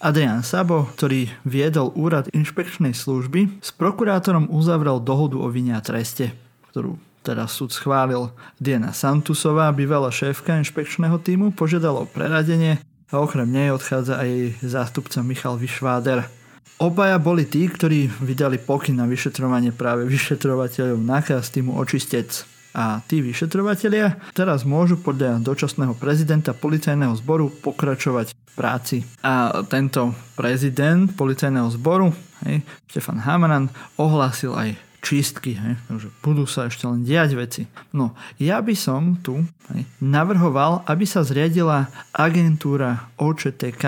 Adrian 0.00 0.44
Sabo, 0.44 0.88
ktorý 0.96 1.28
viedol 1.44 1.92
úrad 1.96 2.28
inšpekčnej 2.32 2.92
služby, 2.92 3.60
s 3.64 3.72
prokurátorom 3.72 4.52
uzavrel 4.52 5.00
dohodu 5.00 5.40
o 5.40 5.48
vine 5.48 5.72
a 5.72 5.80
treste, 5.80 6.36
ktorú 6.72 7.00
teraz 7.24 7.56
súd 7.56 7.72
schválil. 7.72 8.28
Diana 8.60 8.92
Santusová, 8.92 9.72
bývalá 9.72 10.12
šéfka 10.12 10.56
inšpekčného 10.60 11.16
týmu, 11.20 11.52
požiadala 11.56 12.04
o 12.04 12.08
preradenie 12.08 12.80
a 13.08 13.14
okrem 13.18 13.48
nej 13.48 13.72
odchádza 13.72 14.20
aj 14.20 14.28
jej 14.28 14.46
zástupca 14.64 15.20
Michal 15.24 15.56
Vyšváder. 15.56 16.28
Obaja 16.76 17.16
boli 17.16 17.48
tí, 17.48 17.64
ktorí 17.64 18.12
vydali 18.20 18.60
pokyn 18.60 19.00
na 19.00 19.08
vyšetrovanie 19.08 19.72
práve 19.72 20.04
vyšetrovateľov 20.04 21.00
nákaz 21.00 21.48
týmu 21.48 21.72
Očistec. 21.72 22.44
A 22.76 23.00
tí 23.08 23.24
vyšetrovatelia 23.24 24.20
teraz 24.36 24.68
môžu 24.68 25.00
podľa 25.00 25.40
dočasného 25.40 25.96
prezidenta 25.96 26.52
policajného 26.52 27.16
zboru 27.16 27.48
pokračovať 27.48 28.36
v 28.36 28.52
práci. 28.52 28.96
A 29.24 29.64
tento 29.64 30.12
prezident 30.36 31.08
policajného 31.08 31.72
zboru, 31.72 32.12
hej, 32.44 32.60
Štefan 32.92 33.24
Hamaran, 33.24 33.72
ohlásil 33.96 34.52
aj 34.52 34.76
čistky, 35.00 35.56
hej, 35.56 35.80
takže 35.88 36.12
budú 36.20 36.44
sa 36.44 36.68
ešte 36.68 36.84
len 36.84 37.00
diať 37.00 37.40
veci. 37.40 37.62
No, 37.96 38.12
ja 38.36 38.60
by 38.60 38.76
som 38.76 39.16
tu 39.24 39.40
hej, 39.72 39.88
navrhoval, 40.04 40.84
aby 40.84 41.08
sa 41.08 41.24
zriadila 41.24 41.88
agentúra 42.12 43.08
OČTK. 43.16 43.84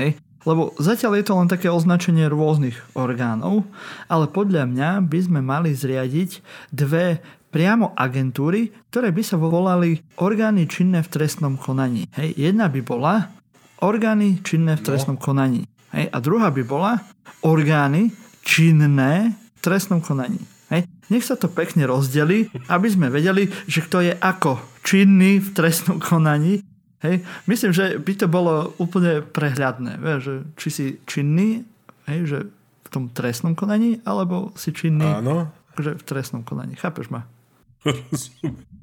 Hej, 0.00 0.16
lebo 0.46 0.74
zatiaľ 0.78 1.18
je 1.18 1.24
to 1.26 1.34
len 1.34 1.48
také 1.50 1.68
označenie 1.70 2.30
rôznych 2.30 2.78
orgánov, 2.94 3.66
ale 4.06 4.30
podľa 4.30 4.70
mňa 4.70 4.90
by 5.06 5.18
sme 5.18 5.40
mali 5.42 5.74
zriadiť 5.74 6.42
dve 6.70 7.18
priamo 7.48 7.96
agentúry, 7.96 8.70
ktoré 8.92 9.08
by 9.10 9.22
sa 9.24 9.40
volali 9.40 9.98
orgány 10.20 10.68
činné 10.68 11.00
v 11.00 11.08
trestnom 11.08 11.56
konaní. 11.56 12.06
Hej, 12.14 12.36
jedna 12.36 12.68
by 12.68 12.80
bola 12.84 13.32
orgány 13.80 14.42
činné 14.44 14.76
v 14.76 14.84
trestnom 14.84 15.16
no. 15.16 15.22
konaní. 15.22 15.62
Hej, 15.96 16.12
a 16.12 16.18
druhá 16.20 16.52
by 16.52 16.62
bola 16.66 17.00
orgány 17.40 18.12
činné 18.44 19.32
v 19.32 19.60
trestnom 19.64 20.04
konaní. 20.04 20.40
Hej. 20.68 20.84
Nech 21.08 21.24
sa 21.24 21.40
to 21.40 21.48
pekne 21.48 21.88
rozdeli, 21.88 22.52
aby 22.68 22.88
sme 22.92 23.08
vedeli, 23.08 23.48
že 23.64 23.80
kto 23.80 24.04
je 24.04 24.12
ako 24.12 24.60
činný 24.84 25.40
v 25.40 25.48
trestnom 25.56 25.96
konaní 25.96 26.60
Hej? 27.04 27.22
Myslím, 27.46 27.70
že 27.70 27.98
by 27.98 28.12
to 28.18 28.26
bolo 28.26 28.74
úplne 28.82 29.22
prehľadné, 29.22 30.02
vieš, 30.02 30.20
že 30.22 30.34
či 30.58 30.68
si 30.68 30.86
činný 31.06 31.62
hej, 32.08 32.20
že 32.24 32.38
v 32.84 32.88
tom 32.88 33.12
trestnom 33.12 33.52
konaní, 33.52 34.00
alebo 34.08 34.50
si 34.56 34.72
činný 34.72 35.04
Áno. 35.04 35.52
Že 35.76 36.00
v 36.00 36.02
trestnom 36.02 36.42
konaní. 36.42 36.74
Chápeš 36.74 37.12
ma? 37.12 37.28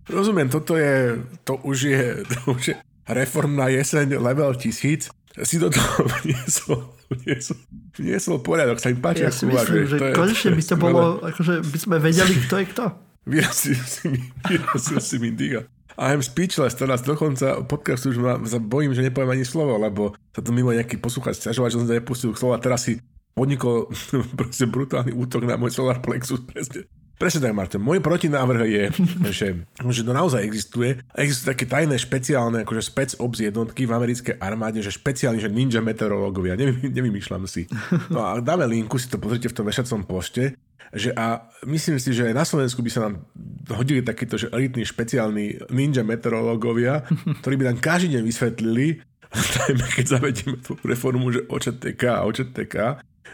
Rozumiem, 0.08 0.48
toto 0.48 0.78
je, 0.78 1.20
to 1.44 1.60
už 1.66 1.78
je, 1.92 2.04
to 2.24 2.40
už 2.54 2.64
je 2.72 2.76
reformná 3.10 3.68
jeseň 3.74 4.22
level 4.22 4.56
tisíc. 4.56 5.10
Si 5.44 5.60
do 5.60 5.68
toho 5.68 6.08
vniesol, 6.24 6.96
vniesol, 7.12 7.58
vniesol 8.00 8.38
poriadok, 8.40 8.80
sa 8.80 8.88
mi 8.94 9.02
páči, 9.02 9.28
ja 9.28 9.34
si 9.34 9.44
myslím, 9.50 9.84
že 9.90 9.98
konečne 10.16 10.56
by 10.56 10.64
to 10.64 10.76
bolo, 10.80 11.04
akože 11.20 11.54
by 11.60 11.78
sme 11.82 11.96
vedeli, 12.00 12.34
kto 12.48 12.56
je 12.62 12.66
kto. 12.72 12.86
Vyrazil 13.26 13.82
si 13.84 14.06
mi, 14.14 14.22
vyrazil 14.48 15.02
si 15.02 15.16
mi 15.20 15.34
diga. 15.34 15.66
I'm 15.96 16.20
speechless, 16.20 16.76
teraz 16.76 17.08
dokonca 17.08 17.64
podcastu 17.64 18.12
už 18.12 18.20
ma, 18.20 18.36
sa 18.44 18.60
bojím, 18.60 18.92
že 18.92 19.04
nepoviem 19.04 19.40
ani 19.40 19.46
slovo, 19.48 19.80
lebo 19.80 20.12
sa 20.36 20.44
tu 20.44 20.52
mimo 20.52 20.76
nejaký 20.76 21.00
poslúchať 21.00 21.40
stiažovať, 21.40 21.70
že 21.72 21.78
som 21.80 21.88
sa 21.88 21.96
nepustil 21.96 22.32
slova. 22.36 22.60
Teraz 22.60 22.84
si 22.84 23.00
podnikol 23.32 23.92
proste 24.40 24.68
brutálny 24.68 25.16
útok 25.16 25.48
na 25.48 25.56
môj 25.56 25.72
solar 25.72 26.04
plexus. 26.04 26.44
Presne, 26.44 26.92
presne 27.16 27.48
tak, 27.48 27.56
Martin. 27.56 27.80
Môj 27.80 28.04
protinávrh 28.04 28.68
je, 28.68 28.84
že, 29.32 29.48
že 29.80 30.02
to 30.04 30.12
naozaj 30.12 30.44
existuje. 30.44 31.00
Existujú 31.16 31.56
také 31.56 31.64
tajné, 31.64 31.96
špeciálne, 31.96 32.68
akože 32.68 32.84
spec 32.84 33.10
ops 33.16 33.40
jednotky 33.40 33.88
v 33.88 33.96
americkej 33.96 34.36
armáde, 34.36 34.84
že 34.84 34.92
špeciálne, 34.92 35.40
že 35.40 35.48
ninja 35.48 35.80
meteorológovia. 35.80 36.60
Nevy, 36.60 36.92
nevymýšľam 36.92 37.48
si. 37.48 37.72
No 38.12 38.24
a 38.24 38.44
dáme 38.44 38.68
linku, 38.68 39.00
si 39.00 39.08
to 39.08 39.16
pozrite 39.16 39.48
v 39.48 39.56
tom 39.56 39.68
vešacom 39.68 40.04
pošte 40.04 40.60
že 40.94 41.10
a 41.16 41.50
myslím 41.66 41.98
si, 41.98 42.14
že 42.14 42.30
aj 42.30 42.36
na 42.36 42.46
Slovensku 42.46 42.84
by 42.86 42.92
sa 42.92 43.10
nám 43.10 43.26
hodili 43.74 44.06
takíto 44.06 44.38
že 44.38 44.52
elitní 44.54 44.86
špeciálni 44.86 45.72
ninja 45.74 46.06
meteorológovia, 46.06 47.08
ktorí 47.42 47.56
by 47.58 47.66
nám 47.74 47.78
každý 47.82 48.20
deň 48.20 48.24
vysvetlili, 48.24 48.88
tajme, 49.58 49.86
keď 49.90 50.06
zavedieme 50.06 50.58
tú 50.62 50.78
reformu, 50.86 51.34
že 51.34 51.48
OČTK 51.50 52.02
a 52.12 52.24
OČTK, 52.28 52.76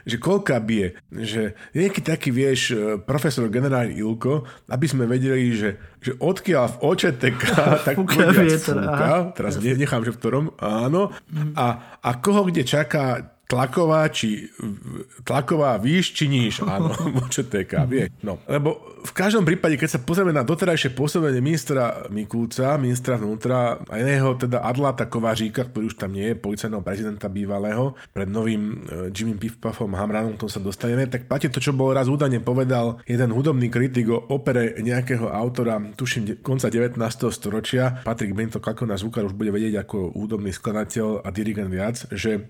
že 0.06 0.18
koľka 0.18 0.58
bije, 0.64 0.98
že 1.14 1.54
je 1.76 1.78
nejaký 1.78 2.02
taký, 2.02 2.30
vieš, 2.34 2.74
profesor 3.06 3.46
generál 3.54 3.92
Ilko, 3.92 4.48
aby 4.72 4.86
sme 4.90 5.06
vedeli, 5.06 5.54
že, 5.54 5.78
že 6.02 6.18
odkiaľ 6.18 6.66
v 6.74 6.78
OČTK, 6.82 7.42
tak 7.86 7.96
fúka 8.00 8.34
vietor, 8.34 8.82
fúka, 8.82 9.12
teraz 9.38 9.62
nechám, 9.62 10.02
že 10.02 10.16
v 10.16 10.20
ktorom, 10.20 10.46
áno, 10.58 11.14
a, 11.54 12.00
a 12.02 12.10
koho 12.18 12.50
kde 12.50 12.66
čaká 12.66 13.38
tlaková, 13.52 14.08
či 14.08 14.48
tlaková 15.28 15.76
výš, 15.76 16.16
či 16.16 16.32
níž, 16.32 16.64
áno, 16.72 16.96
čo 17.28 17.44
TK, 17.44 17.84
vie. 17.92 18.08
No, 18.24 18.40
lebo 18.48 18.80
v 19.04 19.12
každom 19.12 19.44
prípade, 19.44 19.76
keď 19.76 19.98
sa 19.98 20.00
pozrieme 20.00 20.32
na 20.32 20.48
doterajšie 20.48 20.96
pôsobenie 20.96 21.44
ministra 21.44 22.08
Mikulca, 22.08 22.80
ministra 22.80 23.20
vnútra, 23.20 23.84
aj 23.92 24.00
jeho 24.00 24.32
teda 24.40 24.64
Adlata 24.64 25.12
Kováříka, 25.12 25.68
ktorý 25.68 25.92
už 25.92 26.00
tam 26.00 26.16
nie 26.16 26.32
je, 26.32 26.40
policajného 26.40 26.86
prezidenta 26.86 27.28
bývalého, 27.28 27.98
pred 28.16 28.30
novým 28.30 28.64
uh, 28.64 29.10
Jimmy 29.12 29.36
Piffpuffom 29.36 29.92
Hamranom, 29.98 30.40
tom 30.40 30.48
sa 30.48 30.64
dostaneme, 30.64 31.10
tak 31.10 31.28
platí 31.28 31.52
to, 31.52 31.60
čo 31.60 31.76
bol 31.76 31.92
raz 31.92 32.08
údajne 32.08 32.40
povedal 32.46 33.02
jeden 33.10 33.34
hudobný 33.34 33.68
kritik 33.68 34.08
o 34.14 34.22
opere 34.32 34.78
nejakého 34.80 35.28
autora, 35.28 35.82
tuším, 35.98 36.40
konca 36.46 36.70
19. 36.70 36.96
storočia, 37.34 38.06
Patrik 38.06 38.38
Bento, 38.38 38.62
ako 38.62 38.86
na 38.86 38.96
zvukár 38.96 39.26
už 39.28 39.36
bude 39.36 39.50
vedieť 39.50 39.82
ako 39.82 40.14
hudobný 40.14 40.54
skladateľ 40.54 41.26
a 41.26 41.30
dirigent 41.34 41.74
viac, 41.74 42.06
že 42.14 42.48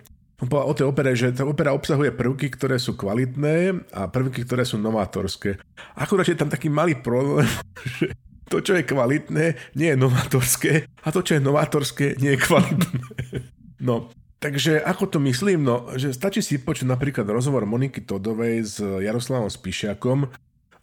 o 0.49 0.73
tej 0.73 0.89
opere, 0.89 1.13
že 1.13 1.29
tá 1.29 1.45
opera 1.45 1.75
obsahuje 1.75 2.09
prvky, 2.09 2.49
ktoré 2.49 2.81
sú 2.81 2.97
kvalitné 2.97 3.85
a 3.93 4.09
prvky, 4.09 4.41
ktoré 4.41 4.65
sú 4.65 4.81
novátorské. 4.81 5.61
Akurát 5.93 6.25
je 6.25 6.37
tam 6.37 6.49
taký 6.49 6.73
malý 6.73 6.97
problém, 6.97 7.45
že 8.01 8.17
to, 8.49 8.59
čo 8.59 8.75
je 8.75 8.83
kvalitné, 8.83 9.55
nie 9.77 9.89
je 9.93 9.97
novátorské 10.01 10.89
a 11.05 11.07
to, 11.13 11.23
čo 11.23 11.37
je 11.37 11.45
novátorské, 11.45 12.17
nie 12.17 12.35
je 12.35 12.39
kvalitné. 12.41 13.01
No, 13.81 14.13
takže 14.37 14.77
ako 14.77 15.09
to 15.09 15.17
myslím? 15.25 15.65
No, 15.65 15.89
že 15.97 16.13
stačí 16.13 16.45
si 16.45 16.61
počuť 16.61 16.85
napríklad 16.85 17.25
rozhovor 17.25 17.65
Moniky 17.65 18.05
Todovej 18.05 18.61
s 18.61 18.77
Jaroslavom 18.77 19.49
Spišiakom, 19.49 20.29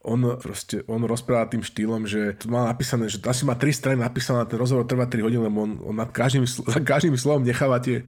on 0.04 0.38
proste, 0.38 0.87
on 0.87 1.02
rozpráva 1.02 1.50
tým 1.50 1.62
štýlom, 1.66 2.06
že 2.06 2.38
to 2.38 2.46
má 2.46 2.70
napísané, 2.70 3.11
že 3.11 3.18
asi 3.26 3.42
má 3.42 3.58
tri 3.58 3.74
strany 3.74 3.98
napísané, 3.98 4.46
ten 4.46 4.58
rozhovor 4.58 4.87
trvá 4.87 5.11
3 5.11 5.20
hodiny, 5.26 5.42
lebo 5.50 5.66
on, 5.66 5.72
on 5.82 5.96
nad 5.98 6.11
každým, 6.14 6.46
za 6.46 6.80
každým 6.80 7.18
slovom 7.18 7.42
necháva 7.42 7.82
tie 7.82 8.06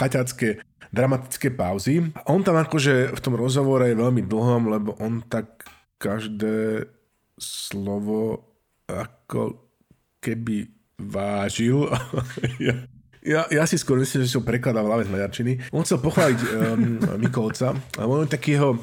chaťacké 0.00 0.64
dramatické 0.94 1.52
pauzy. 1.52 2.14
A 2.14 2.30
on 2.30 2.40
tam 2.40 2.56
akože 2.56 3.12
v 3.12 3.20
tom 3.20 3.34
rozhovore 3.36 3.84
je 3.84 3.98
veľmi 3.98 4.24
dlhom, 4.24 4.70
lebo 4.70 4.96
on 5.02 5.20
tak 5.26 5.66
každé 5.98 6.88
slovo 7.36 8.46
ako 8.86 9.60
keby 10.22 10.70
vážil. 10.96 11.90
ja, 12.62 12.86
ja, 13.24 13.48
ja 13.48 13.64
si 13.64 13.80
skôr 13.80 13.96
myslím, 13.96 14.28
že 14.28 14.36
som 14.36 14.44
prekladal 14.44 14.84
v 14.84 14.88
hlave 14.92 15.02
z 15.08 15.10
maďarčiny. 15.16 15.52
On 15.72 15.80
chcel 15.80 15.96
pochváliť 15.96 16.38
um, 16.44 17.00
Mikolca, 17.24 17.72
a 17.96 18.04
on 18.04 18.28
jeho 18.28 18.76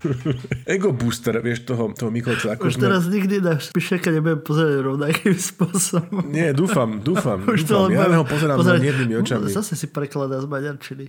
ego 0.66 0.90
booster, 0.90 1.38
vieš, 1.46 1.70
toho, 1.70 1.94
toho 1.94 2.10
Mikolca. 2.10 2.58
Ako 2.58 2.74
Už 2.74 2.82
sme... 2.82 2.90
teraz 2.90 3.06
nikdy 3.06 3.38
na 3.38 3.62
Špišeka 3.62 4.10
nebudem 4.10 4.42
pozerať 4.42 4.82
rovnakým 4.82 5.38
spôsobom. 5.38 6.26
Nie, 6.34 6.58
dúfam, 6.58 7.06
dúfam. 7.06 7.46
Už 7.54 7.70
dúfam. 7.70 7.94
ja 7.94 8.18
ho 8.18 8.26
pozerám 8.26 8.58
pozerať, 8.58 8.82
jednými 8.82 9.22
očami. 9.22 9.46
Zase 9.54 9.78
si 9.78 9.86
prekladá 9.94 10.42
z 10.42 10.50
maďarčiny. 10.50 11.06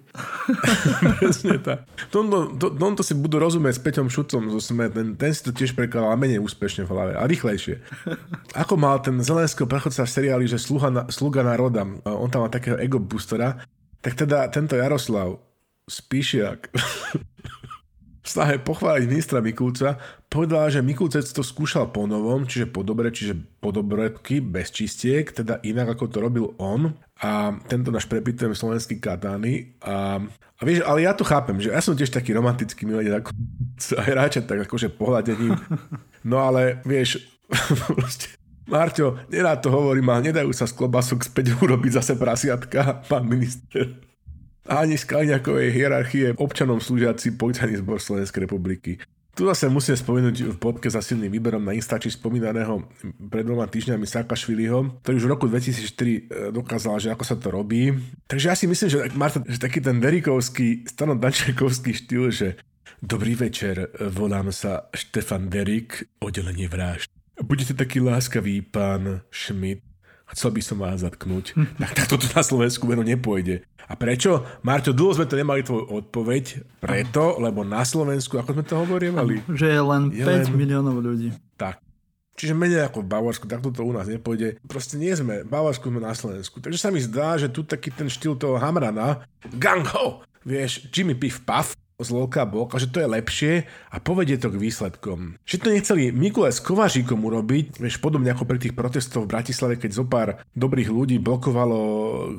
Presne 1.24 1.56
tak. 1.64 1.88
Tomto, 2.12 2.52
to, 2.60 2.68
tomto 2.68 3.00
si 3.00 3.16
budú 3.16 3.40
rozumieť 3.40 3.80
s 3.80 3.82
Peťom 3.82 4.12
Šucom 4.12 4.52
zo 4.52 4.60
SME. 4.60 4.92
Ten, 4.92 5.16
ten 5.16 5.32
si 5.32 5.40
to 5.40 5.56
tiež 5.56 5.72
prekladal 5.72 6.12
menej 6.20 6.36
úspešne 6.44 6.84
v 6.84 6.92
hlave 6.92 7.12
a 7.16 7.24
rýchlejšie. 7.24 7.80
Ako 8.60 8.76
mal 8.76 9.00
ten 9.00 9.16
Zelenského 9.24 9.64
prechodca 9.64 10.04
v 10.04 10.12
seriáli, 10.12 10.44
že 10.44 10.60
sluha 10.60 10.92
na, 10.92 11.02
sluga 11.08 11.40
národa. 11.40 11.88
On 12.04 12.28
tam 12.28 12.44
má 12.44 12.52
takého 12.52 12.76
ego 12.76 13.00
booster 13.00 13.21
Bustora, 13.22 13.62
tak 14.02 14.18
teda 14.18 14.50
tento 14.50 14.74
Jaroslav 14.74 15.38
Spíšiak 15.86 16.74
v 18.22 18.26
snahe 18.26 18.58
pochváliť 18.58 19.06
ministra 19.06 19.38
Mikulca 19.38 19.94
povedala, 20.26 20.66
že 20.74 20.82
Mikulcec 20.82 21.22
to 21.30 21.46
skúšal 21.46 21.94
po 21.94 22.10
novom, 22.10 22.42
čiže 22.42 22.66
po 22.66 22.82
dobre, 22.82 23.14
čiže 23.14 23.38
po 23.62 23.70
dobredky, 23.70 24.42
bez 24.42 24.74
čistiek, 24.74 25.30
teda 25.30 25.62
inak 25.62 25.94
ako 25.94 26.04
to 26.10 26.18
robil 26.18 26.46
on. 26.58 26.98
A 27.22 27.54
tento 27.70 27.94
náš 27.94 28.10
prepitujem 28.10 28.58
slovenský 28.58 28.98
katány 28.98 29.78
a, 29.86 30.18
a 30.58 30.62
vieš, 30.66 30.82
ale 30.82 31.06
ja 31.06 31.14
to 31.14 31.22
chápem, 31.22 31.62
že 31.62 31.70
ja 31.70 31.78
som 31.78 31.94
tiež 31.94 32.10
taký 32.10 32.34
romantický 32.34 32.90
milenec 32.90 33.22
ako 33.22 33.30
hráča, 34.02 34.42
tak 34.42 34.66
akože 34.66 34.90
pohľadením, 34.98 35.54
no 36.30 36.42
ale 36.42 36.82
vieš, 36.82 37.22
proste 37.94 38.41
Marťo, 38.72 39.20
nerád 39.28 39.60
to 39.60 39.68
hovorím, 39.68 40.08
ale 40.08 40.32
nedajú 40.32 40.48
sa 40.56 40.64
z 40.64 40.72
klobasok 40.72 41.28
späť 41.28 41.52
urobiť 41.64 42.00
zase 42.00 42.16
prasiatka, 42.16 43.04
pán 43.04 43.28
minister. 43.28 44.00
Ani 44.64 44.96
z 44.96 45.04
Kaliňakovej 45.04 45.68
hierarchie 45.74 46.26
občanom 46.40 46.80
slúžiaci 46.80 47.36
policajný 47.36 47.84
zbor 47.84 48.00
Slovenskej 48.00 48.48
republiky. 48.48 48.96
Tu 49.32 49.48
zase 49.48 49.72
musím 49.72 49.96
spomenúť 49.96 50.36
v 50.44 50.56
popke 50.60 50.92
za 50.92 51.00
silným 51.00 51.32
výberom 51.32 51.64
na 51.64 51.72
Instači 51.72 52.12
spomínaného 52.12 52.84
pred 53.32 53.48
dvoma 53.48 53.64
týždňami 53.64 54.04
Sakašviliho, 54.04 55.00
ktorý 55.00 55.14
už 55.16 55.24
v 55.24 55.32
roku 55.32 55.44
2004 55.48 55.88
e, 55.88 56.20
dokázal, 56.52 57.00
že 57.00 57.08
ako 57.08 57.24
sa 57.24 57.36
to 57.40 57.48
robí. 57.48 57.96
Takže 58.28 58.46
ja 58.52 58.56
si 58.56 58.68
myslím, 58.68 58.88
že, 58.92 58.98
Marta, 59.16 59.40
že 59.40 59.56
taký 59.56 59.80
ten 59.80 60.04
Derikovský, 60.04 60.84
Stano 60.84 61.16
Dančekovský 61.16 61.92
štýl, 61.92 62.24
že 62.32 62.48
Dobrý 63.02 63.34
večer, 63.34 63.90
volám 64.14 64.54
sa 64.54 64.86
Štefan 64.94 65.50
Derik, 65.50 66.06
oddelenie 66.22 66.70
vražd 66.70 67.10
Buďte 67.52 67.76
taký 67.76 68.00
láskavý, 68.00 68.64
pán 68.64 69.20
Schmidt. 69.28 69.84
Chcel 70.32 70.56
by 70.56 70.62
som 70.64 70.80
vás 70.80 71.04
zatknúť. 71.04 71.52
Tak 71.84 71.92
takto 71.92 72.16
to 72.16 72.24
na 72.32 72.40
Slovensku 72.40 72.88
meno 72.88 73.04
nepôjde. 73.04 73.60
A 73.84 73.92
prečo? 73.92 74.48
Marťo, 74.64 74.96
dlho 74.96 75.12
sme 75.12 75.28
to 75.28 75.36
nemali 75.36 75.60
tvoju 75.60 75.84
odpoveď. 75.92 76.64
Preto, 76.80 77.36
lebo 77.36 77.60
na 77.60 77.84
Slovensku, 77.84 78.40
ako 78.40 78.56
sme 78.56 78.64
to 78.64 78.74
hovorili, 78.80 79.44
Že 79.52 79.66
je 79.68 79.80
len 79.84 80.02
Je 80.08 80.24
5 80.24 80.48
len- 80.48 80.56
miliónov 80.56 80.96
ľudí. 80.96 81.36
tak. 81.60 81.76
Čiže 82.32 82.56
menej 82.56 82.88
ako 82.88 83.04
v 83.04 83.12
Bavorsku, 83.12 83.44
takto 83.44 83.68
to 83.68 83.84
u 83.84 83.92
nás 83.92 84.08
nepôjde. 84.08 84.56
Proste 84.64 84.96
nie 84.96 85.12
sme, 85.12 85.44
v 85.44 85.52
Bavorsku 85.52 85.92
sme 85.92 86.00
na 86.00 86.16
Slovensku. 86.16 86.56
Takže 86.56 86.80
sa 86.80 86.88
mi 86.88 87.04
zdá, 87.04 87.36
že 87.36 87.52
tu 87.52 87.60
taký 87.60 87.92
ten 87.92 88.08
štýl 88.08 88.40
toho 88.40 88.56
Hamrana, 88.56 89.28
gang 89.52 89.84
ho, 89.92 90.24
vieš, 90.40 90.88
Jimmy 90.88 91.12
Piff 91.12 91.44
Puff, 91.44 91.76
z 92.02 92.10
Lolka 92.12 92.44
Bok, 92.44 92.74
že 92.76 92.90
to 92.90 93.00
je 93.00 93.08
lepšie 93.08 93.52
a 93.90 93.96
povedie 94.02 94.36
to 94.38 94.50
k 94.50 94.60
výsledkom. 94.60 95.40
Že 95.46 95.56
to 95.58 95.68
nechceli 95.72 96.02
Mikulaj 96.10 96.58
s 96.58 96.60
Kovaříkom 96.60 97.22
urobiť, 97.22 97.78
vieš, 97.78 98.02
podobne 98.02 98.30
ako 98.34 98.44
pri 98.46 98.58
tých 98.58 98.74
protestoch 98.76 99.24
v 99.24 99.32
Bratislave, 99.32 99.74
keď 99.78 99.90
zo 99.90 100.04
pár 100.06 100.42
dobrých 100.54 100.90
ľudí 100.90 101.16
blokovalo, 101.22 101.80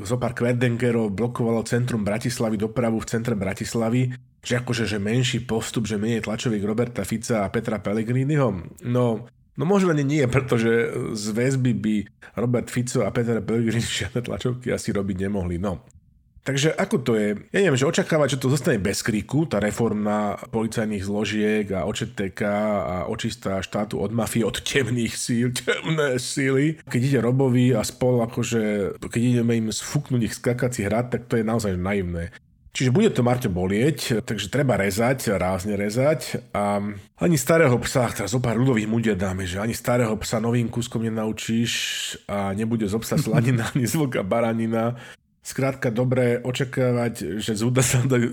zo 0.03 0.15
pár 0.19 0.35
kverdengerov 0.35 1.15
blokovalo 1.15 1.63
centrum 1.63 2.03
Bratislavy, 2.03 2.59
dopravu 2.59 2.99
v 2.99 3.09
centre 3.09 3.33
Bratislavy, 3.33 4.11
že 4.43 4.59
akože 4.59 4.83
že 4.83 4.99
menší 4.99 5.47
postup, 5.47 5.87
že 5.87 5.95
menej 5.95 6.27
tlačových 6.27 6.67
Roberta 6.67 7.07
Fica 7.07 7.47
a 7.47 7.51
Petra 7.51 7.79
Pellegriniho. 7.79 8.79
No, 8.83 9.27
No 9.53 9.69
možno 9.69 9.93
ani 9.93 10.01
nie, 10.01 10.25
pretože 10.25 10.89
z 11.13 11.25
väzby 11.29 11.71
by 11.77 11.95
Robert 12.41 12.73
Fico 12.73 13.05
a 13.05 13.13
Peter 13.13 13.37
Pellegrini 13.37 13.85
žiadne 14.01 14.25
tlačovky 14.25 14.73
asi 14.73 14.89
robiť 14.89 15.29
nemohli. 15.29 15.61
No. 15.61 15.85
Takže 16.43 16.75
ako 16.75 16.97
to 16.99 17.11
je? 17.15 17.39
Ja 17.55 17.63
neviem, 17.63 17.79
že 17.79 17.87
očakávať, 17.87 18.35
že 18.35 18.41
to 18.43 18.51
zostane 18.51 18.75
bez 18.75 18.99
kriku, 18.99 19.47
tá 19.47 19.63
reforma 19.63 20.35
policajných 20.51 21.07
zložiek 21.07 21.65
a 21.71 21.87
OČTK 21.87 22.41
a 22.83 22.95
očistá 23.07 23.63
štátu 23.63 24.03
od 24.03 24.11
mafie, 24.11 24.43
od 24.43 24.59
temných 24.59 25.15
síl, 25.15 25.55
temné 25.55 26.19
síly. 26.19 26.83
Keď 26.83 27.01
ide 27.01 27.19
Robovi 27.23 27.71
a 27.71 27.87
spol, 27.87 28.19
akože 28.27 28.95
keď 28.99 29.21
ideme 29.23 29.55
im 29.55 29.71
sfúknuť 29.71 30.21
ich 30.27 30.35
skakací 30.35 30.83
hrad, 30.83 31.15
tak 31.15 31.31
to 31.31 31.39
je 31.39 31.47
naozaj 31.47 31.79
naivné. 31.79 32.35
Čiže 32.73 32.89
bude 32.89 33.13
to 33.13 33.21
Marťo 33.21 33.53
bolieť, 33.53 34.25
takže 34.25 34.49
treba 34.49 34.73
rezať, 34.73 35.37
rázne 35.37 35.77
rezať 35.77 36.41
a 36.57 36.81
ani 37.21 37.37
starého 37.37 37.77
psa, 37.85 38.09
teraz 38.09 38.33
zo 38.33 38.41
pár 38.41 38.57
ľudových 38.57 38.89
mudier 38.89 39.13
dáme, 39.13 39.45
že 39.45 39.61
ani 39.61 39.77
starého 39.77 40.17
psa 40.17 40.41
novým 40.41 40.65
kúskom 40.73 41.05
nenaučíš 41.05 41.71
a 42.25 42.49
nebude 42.57 42.89
z 42.89 42.97
obsa 42.97 43.15
slanina 43.15 43.69
ani 43.77 43.85
z 43.85 43.95
baranina. 44.25 44.97
Skrátka 45.43 45.91
dobre 45.91 46.39
očakávať, 46.39 47.43
že, 47.43 47.53
zúda, 47.59 47.83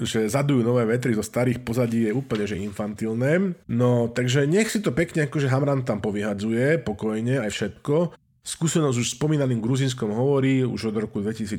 že 0.07 0.31
zadujú 0.31 0.63
nové 0.63 0.87
vetry 0.87 1.19
zo 1.19 1.27
starých 1.27 1.67
pozadí 1.67 2.07
je 2.07 2.15
úplne 2.15 2.47
že 2.47 2.55
infantilné. 2.55 3.59
No 3.67 4.07
takže 4.07 4.47
nech 4.47 4.71
si 4.71 4.79
to 4.79 4.95
pekne 4.95 5.27
akože 5.27 5.51
Hamran 5.51 5.83
tam 5.83 5.99
povyhadzuje, 5.99 6.79
pokojne 6.87 7.43
aj 7.43 7.51
všetko. 7.51 8.15
Skúsenosť 8.47 8.97
už 9.03 9.09
spomínaným 9.19 9.59
Gruzinskom 9.59 10.15
hovorí 10.15 10.63
už 10.63 10.95
od 10.95 11.03
roku 11.03 11.19
2004, 11.19 11.59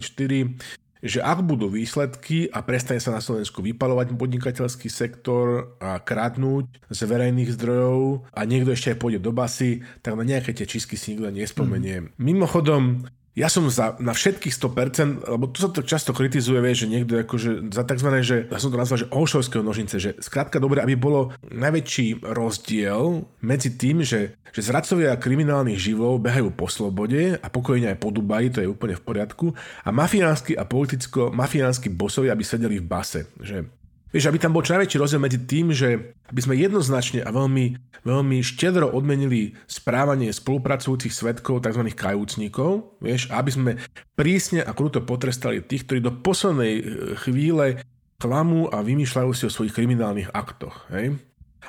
že 1.01 1.19
ak 1.19 1.43
budú 1.43 1.67
výsledky 1.67 2.47
a 2.47 2.61
prestane 2.61 3.01
sa 3.01 3.11
na 3.11 3.19
Slovensku 3.19 3.59
vypalovať 3.65 4.13
podnikateľský 4.13 4.87
sektor 4.87 5.75
a 5.81 5.97
kradnúť 5.97 6.93
z 6.93 6.99
verejných 7.09 7.57
zdrojov 7.57 8.29
a 8.29 8.39
niekto 8.45 8.71
ešte 8.71 8.93
aj 8.93 8.97
pôjde 9.01 9.19
do 9.19 9.33
basy, 9.33 9.81
tak 10.05 10.13
na 10.13 10.23
nejaké 10.23 10.53
tie 10.53 10.69
čistky 10.69 10.95
si 10.95 11.17
nikto 11.17 11.33
nespomenie. 11.33 12.05
Mm. 12.05 12.09
Mimochodom, 12.21 12.83
ja 13.31 13.47
som 13.47 13.63
za, 13.71 13.95
na 14.03 14.11
všetkých 14.11 14.51
100%, 14.51 15.23
lebo 15.23 15.47
tu 15.47 15.63
sa 15.63 15.71
to 15.71 15.79
často 15.79 16.11
kritizuje, 16.11 16.59
vieš, 16.59 16.83
že 16.83 16.91
niekto 16.91 17.15
akože 17.23 17.71
za 17.71 17.87
tzv. 17.87 18.09
že, 18.19 18.37
ja 18.51 18.59
som 18.59 18.75
to 18.75 18.81
nazval, 18.81 18.99
že 18.99 19.11
Olšovského 19.11 19.63
nožnice, 19.63 20.03
že 20.03 20.19
skrátka 20.19 20.59
dobre, 20.59 20.83
aby 20.83 20.99
bolo 20.99 21.31
najväčší 21.47 22.27
rozdiel 22.27 23.23
medzi 23.39 23.71
tým, 23.79 24.03
že, 24.03 24.35
že 24.51 24.61
zradcovia 24.61 25.15
kriminálnych 25.15 25.79
živlov 25.79 26.19
behajú 26.19 26.51
po 26.51 26.67
slobode 26.67 27.39
a 27.39 27.47
pokojne 27.47 27.95
aj 27.95 27.97
po 28.03 28.11
Dubaji, 28.11 28.51
to 28.51 28.59
je 28.67 28.71
úplne 28.71 28.99
v 28.99 29.03
poriadku, 29.03 29.55
a 29.87 29.89
mafiánsky 29.95 30.59
a 30.59 30.67
politicko-mafiánsky 30.67 31.87
bosovia, 31.87 32.35
aby 32.35 32.43
sedeli 32.43 32.83
v 32.83 32.87
base, 32.87 33.31
že 33.39 33.63
Vieš, 34.11 34.27
aby 34.27 34.37
tam 34.43 34.51
bol 34.51 34.59
čo 34.59 34.75
najväčší 34.75 34.97
rozdiel 34.99 35.23
medzi 35.23 35.39
tým, 35.39 35.71
že 35.71 36.19
aby 36.27 36.39
sme 36.43 36.59
jednoznačne 36.59 37.23
a 37.23 37.31
veľmi, 37.31 37.79
veľmi 38.03 38.37
štedro 38.43 38.91
odmenili 38.91 39.55
správanie 39.71 40.35
spolupracujúcich 40.35 41.15
svetkov, 41.15 41.63
tzv. 41.63 41.87
kajúcnikov, 41.95 42.99
vieš, 42.99 43.31
aby 43.31 43.49
sme 43.49 43.71
prísne 44.19 44.67
a 44.67 44.75
kruto 44.75 44.99
potrestali 44.99 45.63
tých, 45.63 45.87
ktorí 45.87 45.99
do 46.03 46.11
poslednej 46.11 46.73
e, 46.75 46.83
chvíle 47.23 47.79
klamú 48.19 48.67
a 48.67 48.83
vymýšľajú 48.83 49.31
si 49.31 49.47
o 49.47 49.53
svojich 49.53 49.73
kriminálnych 49.73 50.35
aktoch. 50.35 50.91
Hej? 50.91 51.15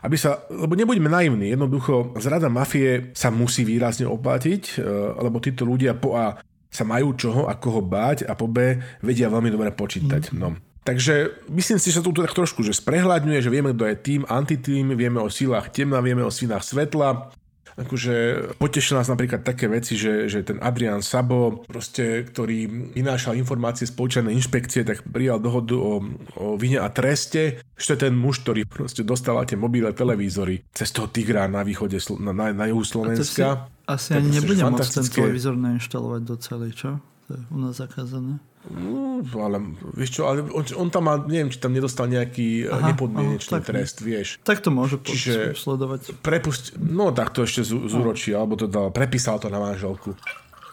Aby 0.02 0.18
sa, 0.18 0.42
lebo 0.50 0.74
nebuďme 0.74 1.06
naivní, 1.06 1.54
jednoducho 1.54 2.18
zrada 2.18 2.50
mafie 2.50 3.14
sa 3.14 3.30
musí 3.30 3.62
výrazne 3.62 4.10
oplatiť, 4.10 4.82
e, 4.82 4.84
lebo 5.22 5.38
títo 5.38 5.62
ľudia 5.62 5.94
po 5.94 6.18
A 6.18 6.42
sa 6.72 6.82
majú 6.82 7.14
čoho 7.14 7.46
a 7.46 7.54
koho 7.54 7.84
báť 7.84 8.26
a 8.26 8.34
po 8.34 8.50
B 8.50 8.82
vedia 9.04 9.30
veľmi 9.30 9.52
dobre 9.52 9.70
počítať. 9.70 10.34
Mm. 10.34 10.38
No. 10.42 10.71
Takže 10.82 11.46
myslím 11.46 11.78
si, 11.78 11.94
že 11.94 12.02
sa 12.02 12.04
tu 12.04 12.10
tak 12.10 12.34
trošku 12.34 12.66
že 12.66 12.74
sprehľadňuje, 12.74 13.38
že 13.38 13.54
vieme, 13.54 13.70
kto 13.70 13.86
je 13.86 13.96
tým, 14.02 14.22
antitým, 14.26 14.98
vieme 14.98 15.22
o 15.22 15.30
sílach 15.30 15.70
temna, 15.70 16.02
vieme 16.02 16.26
o 16.26 16.32
sílach 16.34 16.66
svetla. 16.66 17.30
Akože 17.72 18.14
potešil 18.60 19.00
nás 19.00 19.08
napríklad 19.08 19.48
také 19.48 19.64
veci, 19.64 19.96
že, 19.96 20.28
že 20.28 20.44
ten 20.44 20.60
Adrian 20.60 21.00
Sabo, 21.00 21.64
proste, 21.64 22.20
ktorý 22.28 22.92
vynášal 22.92 23.32
informácie 23.40 23.88
z 23.88 23.96
policajnej 23.96 24.36
inšpekcie, 24.36 24.84
tak 24.84 25.00
prijal 25.08 25.40
dohodu 25.40 25.80
o, 25.80 26.04
o 26.36 26.46
vine 26.60 26.84
a 26.84 26.92
treste, 26.92 27.64
že 27.72 27.84
to 27.88 27.92
je 27.96 28.02
ten 28.04 28.12
muž, 28.12 28.44
ktorý 28.44 28.68
proste 28.68 29.00
dostával 29.08 29.48
tie 29.48 29.56
mobile 29.56 29.88
televízory 29.96 30.60
cez 30.68 30.92
toho 30.92 31.08
Tigra 31.08 31.48
na 31.48 31.64
východe, 31.64 31.96
na, 32.20 32.36
na, 32.36 32.52
na 32.52 32.68
juhu 32.68 32.84
Slovenska. 32.84 33.72
Asi 33.88 34.12
To 34.12 34.20
ani 34.20 34.36
nebudem 34.36 34.68
môcť 34.68 34.92
ten 34.92 35.06
televízor 35.08 35.56
nainštalovať 35.56 36.22
do 36.28 36.36
celej, 36.36 36.70
čo? 36.76 36.90
To 37.32 37.40
je 37.40 37.42
u 37.48 37.56
nás 37.56 37.72
zakázané. 37.80 38.36
No, 38.70 39.18
ale 39.42 39.58
vieš 39.98 40.22
čo, 40.22 40.30
ale 40.30 40.46
on, 40.46 40.62
on 40.78 40.86
tam 40.86 41.10
má, 41.10 41.18
neviem, 41.18 41.50
či 41.50 41.58
tam 41.58 41.74
nedostal 41.74 42.06
nejaký 42.06 42.70
Aha, 42.70 42.78
aha, 42.78 42.86
nepodmienečný 42.94 43.50
aha, 43.50 43.58
tak 43.58 43.74
trest, 43.74 43.98
vieš. 43.98 44.38
Tak 44.46 44.62
to 44.62 44.70
môže 44.70 45.02
Čiže- 45.02 45.58
sledovať. 45.58 46.22
Prepust, 46.22 46.78
no 46.78 47.10
tak 47.10 47.34
to 47.34 47.42
ešte 47.42 47.66
z- 47.66 47.90
zúročí, 47.90 48.30
alebo 48.30 48.54
to 48.54 48.70
dal, 48.70 48.94
prepísal 48.94 49.42
to 49.42 49.50
na 49.50 49.58
manželku. 49.58 50.14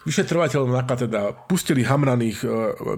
Vyšetrovateľ 0.06 0.64
NAKA 0.64 0.94
teda 1.04 1.20
pustili 1.44 1.84
Hamraných, 1.84 2.38
e, 2.40 2.48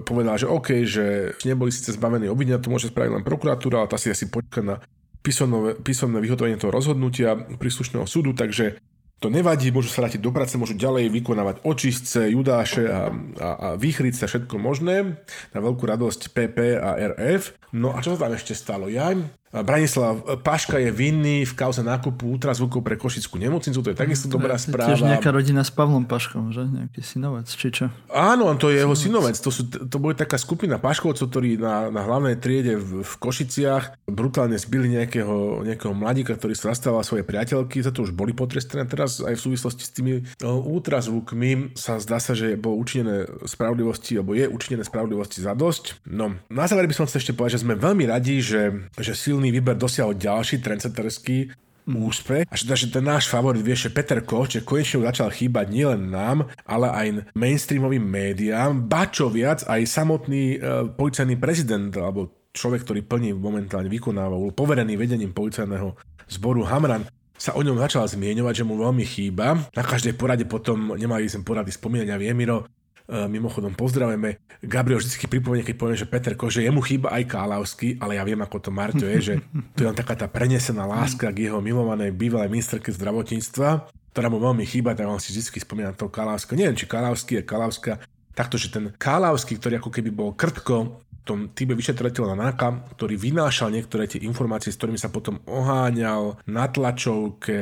povedal, 0.05 0.39
že 0.39 0.47
OK, 0.47 0.87
že 0.87 1.35
neboli 1.43 1.67
síce 1.67 1.91
zbavení 1.91 2.31
obvinenia, 2.31 2.61
to 2.63 2.71
môže 2.71 2.93
spraviť 2.93 3.19
len 3.19 3.23
prokuratúra, 3.27 3.83
ale 3.83 3.91
tá 3.91 3.99
si 3.99 4.07
asi 4.07 4.31
počka 4.31 4.63
na 4.63 4.79
písomné, 5.19 5.75
písomné 5.75 6.23
vyhotovenie 6.23 6.55
toho 6.55 6.71
rozhodnutia 6.71 7.35
príslušného 7.35 8.07
súdu, 8.07 8.31
takže 8.31 8.79
to 9.23 9.31
nevadí, 9.31 9.71
môžu 9.71 9.87
sa 9.87 10.03
vrátiť 10.03 10.19
do 10.19 10.35
práce, 10.35 10.59
môžu 10.59 10.75
ďalej 10.75 11.07
vykonávať 11.07 11.63
očistce, 11.63 12.27
judáše 12.27 12.83
a, 12.91 13.07
a, 13.39 13.49
a 13.55 13.67
výchrice, 13.79 14.27
všetko 14.27 14.59
možné, 14.59 15.15
na 15.55 15.59
veľkú 15.63 15.87
radosť 15.87 16.35
PP 16.35 16.75
a 16.75 16.99
RF. 17.15 17.55
No 17.71 17.95
a 17.95 18.03
čo 18.03 18.19
sa 18.19 18.27
tam 18.27 18.35
ešte 18.35 18.51
stalo? 18.51 18.91
Ja, 18.91 19.15
Branislav 19.53 20.41
Paška 20.41 20.81
je 20.81 20.89
vinný 20.89 21.45
v 21.45 21.53
kauze 21.53 21.85
nákupu 21.85 22.25
ultrazvukov 22.25 22.81
pre 22.81 22.97
Košickú 22.97 23.37
nemocnicu, 23.37 23.85
to 23.85 23.89
je 23.93 23.97
takisto 23.97 24.25
dobrá 24.25 24.57
To 24.57 24.73
je 24.73 24.73
Tiež 24.73 25.05
správa. 25.05 25.11
nejaká 25.13 25.29
rodina 25.29 25.61
s 25.61 25.69
Pavlom 25.69 26.09
Paškom, 26.09 26.49
že? 26.49 26.65
Nejaký 26.65 27.05
synovec, 27.05 27.45
či 27.45 27.69
čo? 27.69 27.85
Áno, 28.09 28.49
to 28.57 28.73
je 28.73 28.81
jeho 28.81 28.95
synovec. 28.97 29.37
To, 29.37 29.53
sú, 29.53 29.69
to 29.69 29.97
bude 30.01 30.17
taká 30.17 30.41
skupina 30.41 30.81
paškovcov, 30.81 31.29
ktorí 31.29 31.61
na, 31.61 31.93
na 31.93 32.01
hlavnej 32.01 32.41
triede 32.41 32.81
v, 32.81 33.05
v 33.05 33.13
Košiciach 33.21 34.09
brutálne 34.09 34.57
zbili 34.57 34.89
nejakého, 34.97 35.61
nejakého 35.67 35.93
mladíka, 35.93 36.33
ktorý 36.33 36.57
zastával 36.57 37.05
svoje 37.05 37.21
priateľky. 37.21 37.85
Za 37.85 37.93
to 37.93 38.09
už 38.09 38.15
boli 38.15 38.33
potrestané. 38.33 38.89
Teraz 38.89 39.21
aj 39.21 39.37
v 39.37 39.43
súvislosti 39.51 39.83
s 39.85 39.91
tými 39.93 40.25
no, 40.41 40.65
ultrazvukmi 40.65 41.77
sa 41.77 41.99
zdá 42.01 42.17
sa, 42.17 42.33
že 42.33 42.55
bolo 42.55 42.81
učinené 42.81 43.27
spravodlivosti, 43.45 44.17
alebo 44.17 44.33
je 44.33 44.49
učinené 44.49 44.81
spravodlivosti 44.81 45.43
za 45.43 45.53
dosť. 45.53 46.07
No, 46.07 46.33
na 46.47 46.65
záver 46.65 46.87
by 46.87 46.95
som 46.95 47.05
chcel 47.05 47.21
ešte 47.21 47.35
povedať, 47.35 47.59
že 47.59 47.63
sme 47.67 47.75
veľmi 47.75 48.07
radi, 48.07 48.39
že, 48.39 48.87
že 48.95 49.11
silný 49.11 49.42
výber 49.49 49.75
dosiahol 49.75 50.15
ďalší 50.15 50.61
trendsetterský 50.61 51.51
úspech. 51.87 52.47
A 52.47 52.55
že, 52.55 52.69
že 52.71 52.87
ten 52.87 53.03
náš 53.03 53.27
favorit, 53.27 53.59
vieš, 53.59 53.89
že 53.89 53.95
Peter 53.95 54.23
Koch, 54.23 54.47
že 54.47 54.63
konečne 54.63 55.03
začal 55.03 55.29
chýbať 55.35 55.67
nielen 55.67 56.07
nám, 56.07 56.47
ale 56.63 56.87
aj 56.87 57.07
mainstreamovým 57.35 58.03
médiám, 58.03 58.87
ba 58.87 59.11
čo 59.11 59.27
viac, 59.27 59.67
aj 59.67 59.83
samotný 59.83 60.43
e, 60.55 60.57
policajný 60.95 61.35
prezident, 61.35 61.91
alebo 61.99 62.31
človek, 62.55 62.87
ktorý 62.87 63.01
plní 63.03 63.35
momentálne 63.35 63.91
vykonáva, 63.91 64.37
poverený 64.55 64.95
vedením 64.95 65.35
policajného 65.35 65.97
zboru 66.31 66.63
Hamran, 66.63 67.03
sa 67.35 67.57
o 67.57 67.61
ňom 67.65 67.75
začal 67.75 68.07
zmieňovať, 68.07 68.63
že 68.63 68.67
mu 68.67 68.79
veľmi 68.79 69.03
chýba. 69.03 69.67
Na 69.75 69.83
každej 69.83 70.15
porade 70.15 70.47
potom 70.47 70.95
nemali 70.95 71.27
sme 71.27 71.43
porady 71.43 71.75
spomínať 71.75 72.07
a 72.13 72.21
E, 72.21 72.82
mimochodom 73.09 73.75
pozdravujeme. 73.75 74.39
Gabriel 74.63 74.99
vždy 74.99 75.27
pripomenie, 75.27 75.67
keď 75.67 75.75
poviem, 75.75 75.99
že 75.99 76.07
Peter 76.07 76.33
Koch, 76.39 76.53
že 76.55 76.63
jemu 76.63 76.79
chýba 76.79 77.11
aj 77.11 77.27
Kálavsky, 77.27 77.99
ale 77.99 78.15
ja 78.15 78.23
viem, 78.23 78.39
ako 78.39 78.57
to 78.63 78.69
Marťo 78.71 79.05
je, 79.07 79.19
že 79.19 79.33
to 79.75 79.83
je 79.83 79.89
len 79.91 79.97
taká 79.97 80.15
tá 80.15 80.27
prenesená 80.31 80.87
láska 80.87 81.29
k 81.35 81.51
jeho 81.51 81.59
milovanej 81.59 82.15
bývalej 82.15 82.47
ministerke 82.47 82.95
zdravotníctva, 82.95 83.91
ktorá 84.15 84.27
mu 84.31 84.39
veľmi 84.39 84.63
chýba, 84.63 84.95
tak 84.95 85.09
on 85.09 85.19
si 85.19 85.35
vždy 85.35 85.59
spomína 85.61 85.91
toho 85.97 86.07
Kálavska. 86.07 86.55
Neviem, 86.55 86.79
či 86.79 86.87
Kálavsky 86.87 87.41
je 87.41 87.43
Kálavska, 87.43 87.99
takto, 88.31 88.55
že 88.55 88.71
ten 88.71 88.95
Kálavský, 88.95 89.59
ktorý 89.59 89.83
ako 89.83 89.91
keby 89.91 90.09
bol 90.13 90.31
krtko 90.31 91.03
tom 91.23 91.55
týbe 91.55 91.71
vyšetrovateľa 91.73 92.35
NAKA, 92.35 92.69
ktorý 92.99 93.15
vynášal 93.15 93.71
niektoré 93.71 94.11
tie 94.11 94.27
informácie, 94.27 94.75
s 94.75 94.77
ktorými 94.79 94.99
sa 94.99 95.07
potom 95.07 95.39
oháňal 95.47 96.43
na 96.51 96.67
tlačovke 96.67 97.57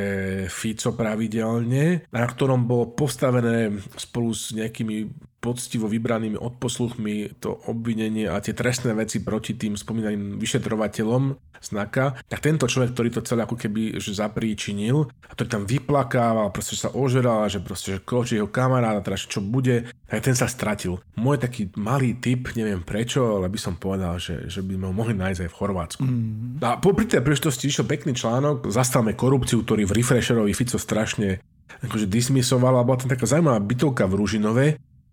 Fico 0.50 0.98
pravidelne, 0.98 2.10
na 2.10 2.26
ktorom 2.26 2.66
bolo 2.66 2.90
postavené 2.98 3.70
spolu 3.96 4.34
s 4.34 4.50
nejakými 4.58 5.30
poctivo 5.42 5.90
vybranými 5.90 6.38
odposluchmi 6.38 7.42
to 7.42 7.58
obvinenie 7.66 8.30
a 8.30 8.38
tie 8.38 8.54
trestné 8.54 8.94
veci 8.94 9.26
proti 9.26 9.58
tým 9.58 9.74
spomínaným 9.74 10.38
vyšetrovateľom 10.38 11.36
znaka, 11.62 12.18
tak 12.26 12.42
tento 12.42 12.66
človek, 12.66 12.94
ktorý 12.94 13.10
to 13.14 13.22
celé 13.26 13.46
ako 13.46 13.58
keby 13.58 13.98
že 14.02 14.18
zapríčinil 14.18 15.10
a 15.10 15.32
ktorý 15.34 15.48
tam 15.50 15.64
vyplakával, 15.66 16.54
proste 16.54 16.78
sa 16.78 16.94
ožeral, 16.94 17.46
že 17.50 17.62
proste, 17.62 17.98
že 17.98 18.00
koči 18.02 18.38
jeho 18.38 18.50
kamaráda, 18.50 19.02
teraz 19.02 19.26
čo 19.26 19.42
bude, 19.42 19.90
tak 20.10 20.26
ten 20.26 20.34
sa 20.38 20.50
stratil. 20.50 21.02
Môj 21.18 21.42
taký 21.42 21.70
malý 21.78 22.18
tip, 22.18 22.54
neviem 22.58 22.82
prečo, 22.82 23.38
ale 23.38 23.50
by 23.50 23.60
som 23.62 23.78
povedal, 23.78 24.18
že, 24.18 24.50
že 24.50 24.62
by 24.66 24.78
ho 24.78 24.94
mohli 24.94 25.14
nájsť 25.14 25.42
aj 25.46 25.50
v 25.50 25.58
Chorvátsku. 25.58 26.02
Mm-hmm. 26.02 26.66
A 26.66 26.78
popri 26.82 27.06
tej 27.06 27.22
príležitosti 27.22 27.70
išiel 27.70 27.86
pekný 27.86 28.18
článok, 28.18 28.70
zastavme 28.70 29.14
korupciu, 29.14 29.62
ktorý 29.62 29.86
v 29.86 30.02
Refresherovi 30.02 30.54
Fico 30.58 30.82
strašne 30.82 31.42
akože 31.82 32.06
dismisoval, 32.06 32.78
a 32.78 32.86
bola 32.86 33.00
tam 33.00 33.10
taká 33.10 33.26
zaujímavá 33.26 33.58
bytovka 33.64 34.06
v 34.06 34.18
Ružinove, 34.18 34.66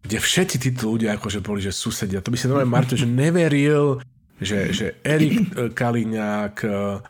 kde 0.03 0.19
všetci 0.19 0.57
títo 0.63 0.95
ľudia 0.95 1.19
akože 1.19 1.43
boli, 1.43 1.61
že 1.61 1.75
susedia. 1.75 2.23
To 2.23 2.31
by 2.31 2.37
si 2.39 2.47
normálne 2.47 2.71
Marto, 2.71 2.95
že 2.95 3.05
neveril, 3.05 4.01
že, 4.39 4.71
že 4.71 4.87
Erik 5.03 5.75
Kaliňák, 5.75 6.57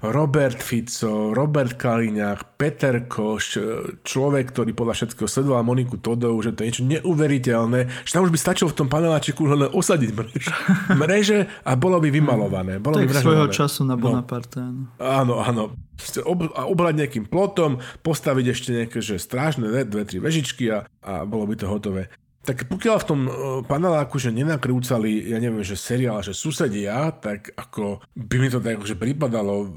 Robert 0.01 0.61
Fico, 0.65 1.37
Robert 1.37 1.77
Kaliňák, 1.77 2.57
Peter 2.57 3.05
Koš, 3.05 3.61
človek, 4.01 4.49
ktorý 4.51 4.73
podľa 4.73 4.95
všetkého 4.97 5.29
sledoval 5.29 5.61
Moniku 5.61 6.01
Todov, 6.01 6.41
že 6.41 6.57
to 6.57 6.65
je 6.65 6.69
niečo 6.73 6.85
neuveriteľné, 6.89 8.09
že 8.09 8.13
tam 8.17 8.25
už 8.25 8.33
by 8.33 8.41
stačilo 8.41 8.73
v 8.73 8.79
tom 8.81 8.89
paneláčiku 8.89 9.45
len 9.45 9.69
osadiť 9.69 10.11
mreže, 10.17 10.53
mreže 11.05 11.39
a 11.69 11.71
bolo 11.77 12.01
by 12.01 12.09
vymalované. 12.09 12.81
Bolo 12.81 13.05
tak 13.05 13.13
by 13.13 13.21
svojho 13.21 13.49
času 13.53 13.85
na 13.85 13.95
no. 13.95 14.01
Bonaparte. 14.01 14.65
No. 14.65 14.89
Áno, 14.97 15.45
áno. 15.45 15.77
Ob, 16.25 16.49
a 16.55 16.65
obrať 16.65 16.95
nejakým 17.05 17.25
plotom, 17.29 17.83
postaviť 18.01 18.45
ešte 18.55 18.69
nejaké 18.73 18.99
že 19.05 19.21
strážne 19.21 19.69
dve, 19.85 20.09
tri 20.09 20.23
vežičky 20.23 20.71
a, 20.73 20.89
a 21.05 21.27
bolo 21.29 21.45
by 21.45 21.55
to 21.59 21.67
hotové. 21.69 22.09
Tak 22.47 22.71
pokiaľ 22.71 22.97
v 23.03 23.09
tom 23.09 23.21
e, 23.27 23.31
paneláku, 23.67 24.17
že 24.17 24.33
nenakrúcali, 24.33 25.31
ja 25.31 25.39
neviem, 25.43 25.67
že 25.67 25.75
seriál, 25.75 26.23
že 26.25 26.33
susedia, 26.33 27.11
tak 27.13 27.53
ako 27.59 28.01
by 28.15 28.37
mi 28.39 28.49
to 28.49 28.63
tak 28.63 28.79
akože 28.79 28.97
pripadalo 28.97 29.69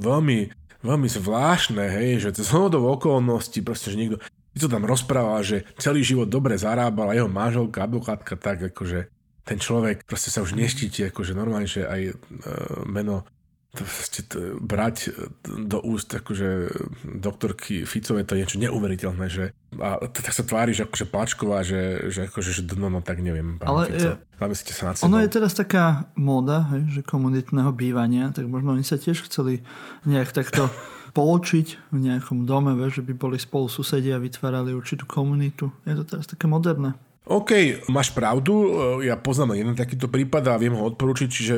veľmi, 0.00 0.38
veľmi 0.82 1.08
zvláštne, 1.08 1.84
hej, 1.86 2.26
že 2.26 2.42
cez 2.42 2.50
hodov 2.50 2.88
okolností, 2.98 3.62
proste, 3.62 3.94
že 3.94 4.00
niekto, 4.00 4.18
to 4.56 4.66
tam 4.72 4.88
rozprával, 4.88 5.44
že 5.44 5.68
celý 5.76 6.00
život 6.00 6.26
dobre 6.26 6.56
zarábal 6.56 7.12
a 7.12 7.16
jeho 7.16 7.28
manželka, 7.28 7.84
advokátka, 7.84 8.34
tak 8.40 8.72
akože 8.72 9.12
ten 9.46 9.62
človek 9.62 10.02
proste 10.02 10.34
sa 10.34 10.42
už 10.42 10.58
neštíti, 10.58 11.06
akože 11.06 11.36
normálne, 11.36 11.70
že 11.70 11.86
aj 11.86 12.00
e, 12.10 12.14
meno 12.90 13.22
brať 14.62 15.12
do 15.44 15.78
úst 15.82 16.12
akože 16.12 16.70
doktorky 17.04 17.88
Ficové 17.88 18.22
to 18.22 18.36
je 18.36 18.44
niečo 18.44 18.62
neuveriteľné, 18.62 19.26
že 19.26 19.44
a 19.76 20.08
tak 20.08 20.32
sa 20.32 20.44
tvári, 20.46 20.72
že 20.72 20.88
akože 20.88 21.06
Plačková, 21.08 21.60
že, 21.60 22.08
že 22.08 22.30
akože, 22.30 22.50
že 22.52 22.62
no, 22.76 22.88
no 22.88 23.00
tak 23.04 23.20
neviem, 23.20 23.60
pán 23.60 23.68
Ale 23.68 23.82
Fico. 23.92 24.10
Je, 24.16 24.72
sa 24.72 24.84
nad 24.88 24.96
Ono 25.04 25.18
je 25.20 25.28
teraz 25.28 25.52
taká 25.52 26.08
móda, 26.16 26.64
hej, 26.72 27.00
že 27.00 27.00
komunitného 27.04 27.72
bývania, 27.72 28.32
tak 28.32 28.48
možno 28.48 28.72
oni 28.72 28.84
sa 28.84 28.96
tiež 28.96 29.24
chceli 29.28 29.60
nejak 30.08 30.32
takto 30.32 30.68
poučiť 31.16 31.92
v 31.92 31.98
nejakom 31.98 32.44
dome, 32.44 32.76
že 32.92 33.00
by 33.00 33.12
boli 33.16 33.40
spolu 33.40 33.68
susedia 33.72 34.20
a 34.20 34.22
vytvárali 34.22 34.76
určitú 34.76 35.08
komunitu. 35.08 35.72
Je 35.88 35.96
to 35.96 36.04
teraz 36.04 36.28
také 36.28 36.44
moderné. 36.44 36.92
OK, 37.26 37.82
máš 37.90 38.14
pravdu, 38.14 38.78
ja 39.02 39.18
poznám 39.18 39.58
jeden 39.58 39.74
takýto 39.74 40.06
prípad 40.06 40.46
a 40.46 40.62
viem 40.62 40.78
ho 40.78 40.86
odporúčiť, 40.86 41.26
čiže 41.26 41.54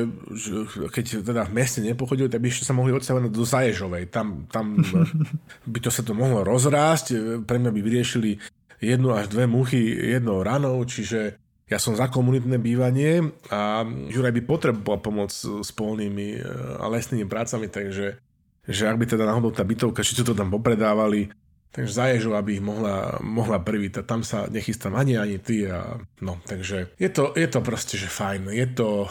keď 0.89 1.21
teda 1.21 1.45
v 1.45 1.61
meste 1.61 1.85
nepochodili, 1.85 2.25
tak 2.25 2.41
by 2.41 2.49
ešte 2.49 2.65
sa 2.65 2.73
mohli 2.73 2.89
odstavať 2.89 3.29
do 3.29 3.45
Zaježovej. 3.45 4.09
Tam, 4.09 4.49
tam 4.49 4.81
by 5.73 5.79
to 5.79 5.93
sa 5.93 6.01
to 6.01 6.17
mohlo 6.17 6.41
rozrásť, 6.41 7.13
pre 7.45 7.61
mňa 7.61 7.69
by 7.69 7.79
vyriešili 7.85 8.41
jednu 8.81 9.13
až 9.13 9.29
dve 9.29 9.45
muchy 9.45 9.93
jednou 10.17 10.41
ranou, 10.41 10.81
čiže 10.89 11.37
ja 11.69 11.77
som 11.77 11.93
za 11.93 12.09
komunitné 12.09 12.57
bývanie 12.57 13.29
a 13.53 13.85
Juraj 13.85 14.33
by 14.33 14.41
potreboval 14.41 15.05
pomoc 15.05 15.29
s 15.29 15.69
polnými 15.69 16.41
e, 16.41 16.43
a 16.81 16.89
lesnými 16.89 17.29
prácami, 17.29 17.69
takže 17.69 18.17
že 18.65 18.83
ak 18.89 18.97
by 18.97 19.05
teda 19.05 19.29
náhodou 19.29 19.53
tá 19.53 19.61
bytovka, 19.61 20.01
či 20.01 20.17
to 20.17 20.33
tam 20.33 20.49
popredávali, 20.49 21.29
Takže 21.69 21.91
za 21.93 22.05
Ježu, 22.09 22.33
aby 22.33 22.57
ich 22.57 22.65
mohla, 22.65 23.21
mohla 23.21 23.61
privítať. 23.61 24.01
Tam 24.01 24.25
sa 24.25 24.49
nechystám 24.49 24.97
ani 24.97 25.21
ani 25.21 25.37
ty. 25.37 25.69
A, 25.69 26.01
no, 26.17 26.41
takže 26.41 26.97
je 26.97 27.09
to, 27.13 27.37
je 27.37 27.45
to 27.45 27.59
proste, 27.61 27.95
že 28.01 28.09
fajn. 28.09 28.49
Je 28.49 28.67
to, 28.73 29.05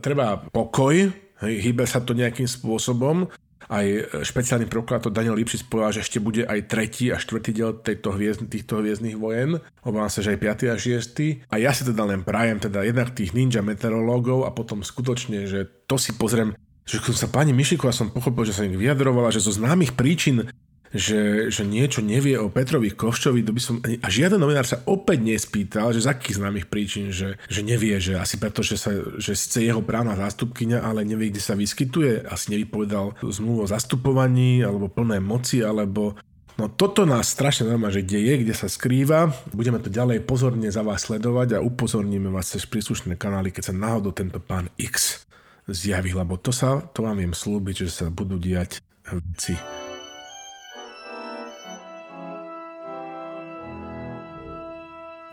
treba 0.00 0.40
pokoj, 0.48 1.12
hej, 1.44 1.54
hýbe 1.60 1.84
sa 1.84 2.00
to 2.00 2.16
nejakým 2.16 2.48
spôsobom. 2.48 3.28
Aj 3.68 3.84
špeciálny 4.24 4.64
prokurátor 4.64 5.12
Daniel 5.12 5.36
Lipšic 5.36 5.68
povedal, 5.68 6.00
že 6.00 6.08
ešte 6.08 6.24
bude 6.24 6.48
aj 6.48 6.72
tretí 6.72 7.12
a 7.12 7.20
štvrtý 7.20 7.50
diel 7.52 7.76
tejto 7.76 8.16
hviezd, 8.16 8.48
týchto 8.48 8.80
hviezdnych 8.80 9.20
vojen. 9.20 9.60
Obávam 9.84 10.08
sa, 10.08 10.24
že 10.24 10.32
aj 10.32 10.64
5. 10.64 10.72
a 10.72 10.76
6. 10.80 11.52
A 11.52 11.54
ja 11.60 11.76
si 11.76 11.84
teda 11.84 12.08
len 12.08 12.24
prajem 12.24 12.56
teda 12.64 12.80
jednak 12.88 13.12
tých 13.12 13.36
ninja 13.36 13.60
meteorológov 13.60 14.48
a 14.48 14.56
potom 14.56 14.80
skutočne, 14.80 15.44
že 15.44 15.68
to 15.84 16.00
si 16.00 16.16
pozriem 16.16 16.56
že 16.88 17.04
som 17.04 17.12
sa 17.12 17.28
pani 17.28 17.52
Mišiková 17.52 17.92
som 17.92 18.08
pochopil, 18.08 18.48
že 18.48 18.56
sa 18.56 18.64
im 18.64 18.72
vyjadrovala, 18.72 19.28
že 19.28 19.44
zo 19.44 19.52
známych 19.52 19.92
príčin 19.92 20.48
že, 20.94 21.52
že 21.52 21.62
niečo 21.68 22.00
nevie 22.00 22.40
o 22.40 22.48
Petrovi 22.48 22.92
Koščovi, 22.92 23.44
to 23.44 23.52
by 23.52 23.60
som, 23.60 23.76
a 23.84 24.08
žiaden 24.08 24.40
novinár 24.40 24.64
sa 24.64 24.80
opäť 24.88 25.20
nespýtal, 25.20 25.92
že 25.92 26.04
z 26.04 26.10
akých 26.12 26.38
známych 26.40 26.66
príčin, 26.72 27.12
že, 27.12 27.36
že 27.48 27.60
nevie, 27.60 28.00
že 28.00 28.16
asi 28.16 28.40
preto, 28.40 28.64
že, 28.64 28.80
sa, 28.80 28.92
že 29.20 29.36
síce 29.36 29.60
jeho 29.60 29.84
právna 29.84 30.16
zástupkyňa, 30.16 30.80
ale 30.80 31.04
nevie, 31.04 31.28
kde 31.28 31.42
sa 31.44 31.52
vyskytuje, 31.52 32.24
asi 32.24 32.56
nevypovedal 32.56 33.20
zmluvu 33.20 33.68
o 33.68 33.70
zastupovaní, 33.70 34.64
alebo 34.64 34.88
plné 34.88 35.20
moci, 35.20 35.60
alebo 35.60 36.16
No 36.58 36.66
toto 36.66 37.06
nás 37.06 37.30
strašne 37.30 37.70
zaujíma, 37.70 37.94
že 37.94 38.02
kde 38.02 38.18
je, 38.18 38.34
kde 38.42 38.50
sa 38.50 38.66
skrýva. 38.66 39.30
Budeme 39.54 39.78
to 39.78 39.94
ďalej 39.94 40.26
pozorne 40.26 40.66
za 40.74 40.82
vás 40.82 41.06
sledovať 41.06 41.54
a 41.54 41.62
upozorníme 41.62 42.34
vás 42.34 42.50
cez 42.50 42.66
príslušné 42.66 43.14
kanály, 43.14 43.54
keď 43.54 43.70
sa 43.70 43.78
náhodou 43.78 44.10
tento 44.10 44.42
pán 44.42 44.66
X 44.74 45.22
zjaví, 45.70 46.10
lebo 46.10 46.34
to 46.34 46.50
sa, 46.50 46.82
to 46.90 47.06
vám 47.06 47.22
viem 47.22 47.30
slúbiť, 47.30 47.86
že 47.86 47.88
sa 48.02 48.06
budú 48.10 48.42
diať 48.42 48.82
veci 49.06 49.77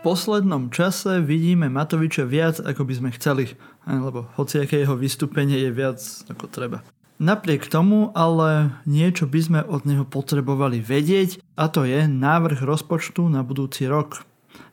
poslednom 0.06 0.70
čase 0.70 1.18
vidíme 1.18 1.66
Matoviča 1.66 2.30
viac, 2.30 2.62
ako 2.62 2.86
by 2.86 2.94
sme 2.94 3.10
chceli, 3.18 3.58
lebo 3.90 4.30
hociaké 4.38 4.78
jeho 4.78 4.94
vystúpenie 4.94 5.58
je 5.58 5.74
viac 5.74 5.98
ako 6.30 6.46
treba. 6.46 6.86
Napriek 7.18 7.66
tomu 7.66 8.14
ale 8.14 8.70
niečo 8.86 9.26
by 9.26 9.40
sme 9.42 9.60
od 9.66 9.82
neho 9.82 10.06
potrebovali 10.06 10.78
vedieť 10.78 11.42
a 11.58 11.66
to 11.66 11.82
je 11.82 12.06
návrh 12.06 12.62
rozpočtu 12.62 13.26
na 13.26 13.42
budúci 13.42 13.90
rok. 13.90 14.22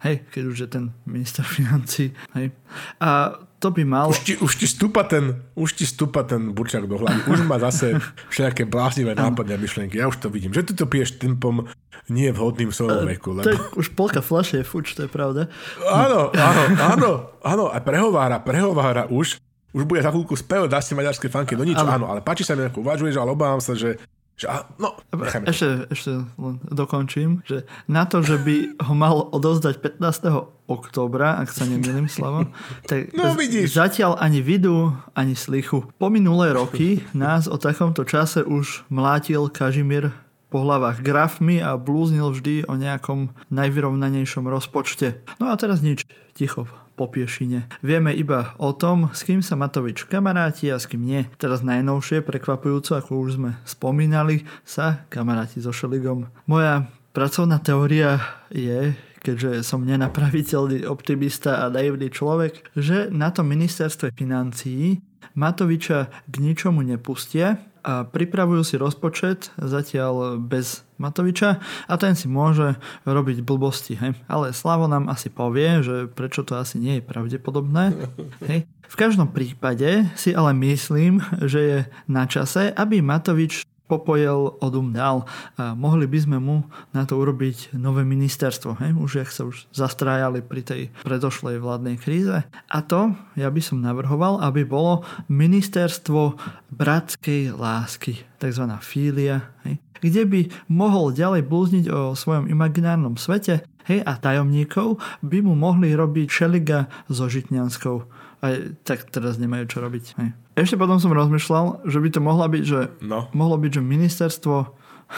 Hej, 0.06 0.22
keď 0.30 0.44
už 0.46 0.58
je 0.62 0.70
ten 0.70 0.86
minister 1.10 1.42
financí. 1.58 2.14
Hej. 2.38 2.54
A 3.02 3.42
to 3.64 3.72
by 3.72 3.88
mal... 3.88 4.12
Už 4.12 4.20
ti, 4.28 4.36
už 4.36 4.60
ti 4.60 4.68
stúpa 4.68 5.08
ten, 5.08 5.40
už 5.56 5.80
ti 5.80 5.88
stúpa 5.88 6.28
ten 6.28 6.52
burčak 6.52 6.84
do 6.84 7.00
hlavy. 7.00 7.32
Už 7.32 7.48
má 7.48 7.56
zase 7.64 7.96
všelijaké 8.28 8.68
bláznivé 8.68 9.16
nápady 9.16 9.56
a 9.56 9.58
myšlienky. 9.58 10.04
Ja 10.04 10.12
už 10.12 10.20
to 10.20 10.28
vidím. 10.28 10.52
Že 10.52 10.68
ty 10.68 10.72
to 10.76 10.84
piješ 10.84 11.16
tempom 11.16 11.72
nie 12.12 12.28
vhodným 12.36 12.68
v 12.68 12.76
svojom 12.76 13.08
veku. 13.08 13.32
Lebo... 13.40 13.48
Tak 13.48 13.80
už 13.80 13.96
polka 13.96 14.20
fľaše 14.20 14.60
je 14.60 14.66
fuč, 14.68 15.00
to 15.00 15.08
je 15.08 15.10
pravda. 15.10 15.48
Áno, 15.88 16.36
áno, 16.36 16.64
áno, 16.76 17.12
áno. 17.40 17.66
A 17.72 17.80
prehovára, 17.80 18.44
prehovára 18.44 19.08
už. 19.08 19.40
Už 19.74 19.90
bude 19.90 20.06
za 20.06 20.14
chvíľku 20.14 20.38
spev, 20.38 20.70
dá 20.70 20.78
si 20.86 20.94
maďarské 20.94 21.34
fanky 21.34 21.58
do 21.58 21.66
nič, 21.66 21.82
áno, 21.82 22.06
ale 22.06 22.22
páči 22.22 22.46
sa 22.46 22.54
mi, 22.54 22.62
ako 22.62 22.86
uvažuješ, 22.86 23.18
ale 23.18 23.34
obávam 23.34 23.58
sa, 23.58 23.74
že 23.74 23.98
že, 24.34 24.50
no, 24.82 24.98
ešte, 25.46 25.88
ešte 25.94 26.26
len 26.42 26.56
dokončím, 26.66 27.46
že 27.46 27.70
na 27.86 28.10
to, 28.10 28.26
že 28.26 28.42
by 28.42 28.56
ho 28.82 28.94
mal 28.98 29.16
odozdať 29.30 29.78
15. 30.02 30.66
októbra, 30.66 31.38
ak 31.38 31.54
sa 31.54 31.70
nemýlim 31.70 32.10
slavo, 32.10 32.50
tak 32.90 33.14
no, 33.14 33.38
vidíš. 33.38 33.78
zatiaľ 33.78 34.18
ani 34.18 34.42
vidu, 34.42 34.92
ani 35.14 35.38
slichu. 35.38 35.86
Po 36.02 36.10
minulé 36.10 36.52
roky 36.58 37.06
nás 37.14 37.46
o 37.46 37.62
takomto 37.62 38.04
čase 38.04 38.42
už 38.42 38.90
mlátil 38.90 39.54
Kažimír 39.54 40.10
po 40.50 40.62
hlavách 40.62 41.02
grafmi 41.02 41.58
a 41.62 41.78
blúznil 41.82 42.30
vždy 42.30 42.70
o 42.70 42.78
nejakom 42.78 43.34
najvyrovnanejšom 43.50 44.46
rozpočte. 44.46 45.22
No 45.42 45.50
a 45.50 45.58
teraz 45.58 45.82
nič, 45.82 46.06
ticho 46.38 46.70
po 46.94 47.10
piešine. 47.10 47.66
Vieme 47.82 48.14
iba 48.14 48.54
o 48.62 48.72
tom, 48.74 49.10
s 49.12 49.26
kým 49.26 49.42
sa 49.42 49.58
Matovič 49.58 50.06
kamaráti 50.06 50.70
a 50.70 50.78
s 50.78 50.86
kým 50.86 51.02
nie. 51.02 51.26
Teraz 51.42 51.66
najnovšie, 51.66 52.22
prekvapujúco, 52.22 52.98
ako 52.98 53.12
už 53.26 53.30
sme 53.42 53.52
spomínali, 53.66 54.46
sa 54.62 55.06
kamaráti 55.10 55.60
so 55.60 55.74
Šeligom. 55.74 56.30
Moja 56.46 56.88
pracovná 57.14 57.58
teória 57.62 58.22
je, 58.54 58.94
keďže 59.24 59.66
som 59.66 59.86
nenapraviteľný 59.88 60.86
optimista 60.86 61.66
a 61.66 61.72
naivný 61.72 62.14
človek, 62.14 62.76
že 62.78 63.10
na 63.10 63.34
tom 63.34 63.50
ministerstve 63.50 64.14
financií 64.14 65.02
Matoviča 65.34 66.14
k 66.30 66.36
ničomu 66.38 66.86
nepustia 66.86 67.58
a 67.84 68.08
pripravujú 68.08 68.64
si 68.64 68.76
rozpočet 68.80 69.52
zatiaľ 69.60 70.40
bez 70.40 70.88
Matoviča 70.98 71.60
a 71.92 71.94
ten 72.00 72.16
si 72.16 72.32
môže 72.32 72.80
robiť 73.04 73.44
blbosti. 73.44 74.00
Hej. 74.00 74.16
Ale 74.32 74.56
Slavo 74.56 74.88
nám 74.88 75.12
asi 75.12 75.28
povie, 75.28 75.84
že 75.84 76.08
prečo 76.08 76.48
to 76.48 76.56
asi 76.56 76.80
nie 76.80 77.00
je 77.00 77.04
pravdepodobné. 77.04 77.92
Hej. 78.50 78.64
V 78.88 78.96
každom 78.96 79.28
prípade 79.36 80.08
si 80.16 80.32
ale 80.32 80.54
myslím, 80.54 81.20
že 81.44 81.60
je 81.60 81.80
na 82.08 82.24
čase, 82.30 82.72
aby 82.72 83.04
Matovič 83.04 83.68
popojel 83.88 84.58
odum 84.64 84.96
dal. 84.96 85.28
A 85.60 85.76
mohli 85.76 86.08
by 86.08 86.20
sme 86.20 86.38
mu 86.40 86.64
na 86.96 87.04
to 87.04 87.20
urobiť 87.20 87.76
nové 87.76 88.08
ministerstvo. 88.08 88.80
Hej? 88.80 88.92
Už 88.96 89.12
jak 89.20 89.30
sa 89.30 89.44
už 89.46 89.68
zastrájali 89.76 90.40
pri 90.42 90.62
tej 90.64 90.82
predošlej 91.04 91.60
vládnej 91.60 92.00
kríze. 92.00 92.48
A 92.48 92.78
to 92.82 93.14
ja 93.36 93.52
by 93.52 93.62
som 93.62 93.84
navrhoval, 93.84 94.40
aby 94.42 94.64
bolo 94.64 95.04
ministerstvo 95.28 96.40
bratskej 96.74 97.54
lásky, 97.54 98.24
takzvaná 98.40 98.80
fília, 98.80 99.54
hej? 99.68 99.78
kde 100.04 100.24
by 100.28 100.42
mohol 100.68 101.16
ďalej 101.16 101.48
blúzniť 101.48 101.86
o 101.88 102.12
svojom 102.12 102.52
imaginárnom 102.52 103.16
svete 103.16 103.64
hej? 103.88 104.00
a 104.04 104.20
tajomníkov 104.20 105.00
by 105.24 105.40
mu 105.40 105.56
mohli 105.56 105.96
robiť 105.96 106.28
Šeliga 106.28 106.92
so 107.08 107.30
Žitňanskou 107.32 108.24
aj 108.44 108.84
tak 108.84 109.08
teraz 109.08 109.40
nemajú 109.40 109.66
čo 109.72 109.80
robiť. 109.80 110.06
Hej. 110.20 110.30
Ešte 110.54 110.78
potom 110.78 111.02
som 111.02 111.10
rozmýšľal, 111.10 111.90
že 111.90 111.98
by 111.98 112.10
to 112.14 112.20
mohla 112.22 112.46
byť, 112.46 112.64
že 112.64 112.80
no. 113.02 113.26
mohlo 113.34 113.58
byť, 113.58 113.80
že 113.80 113.82
ministerstvo 113.82 114.56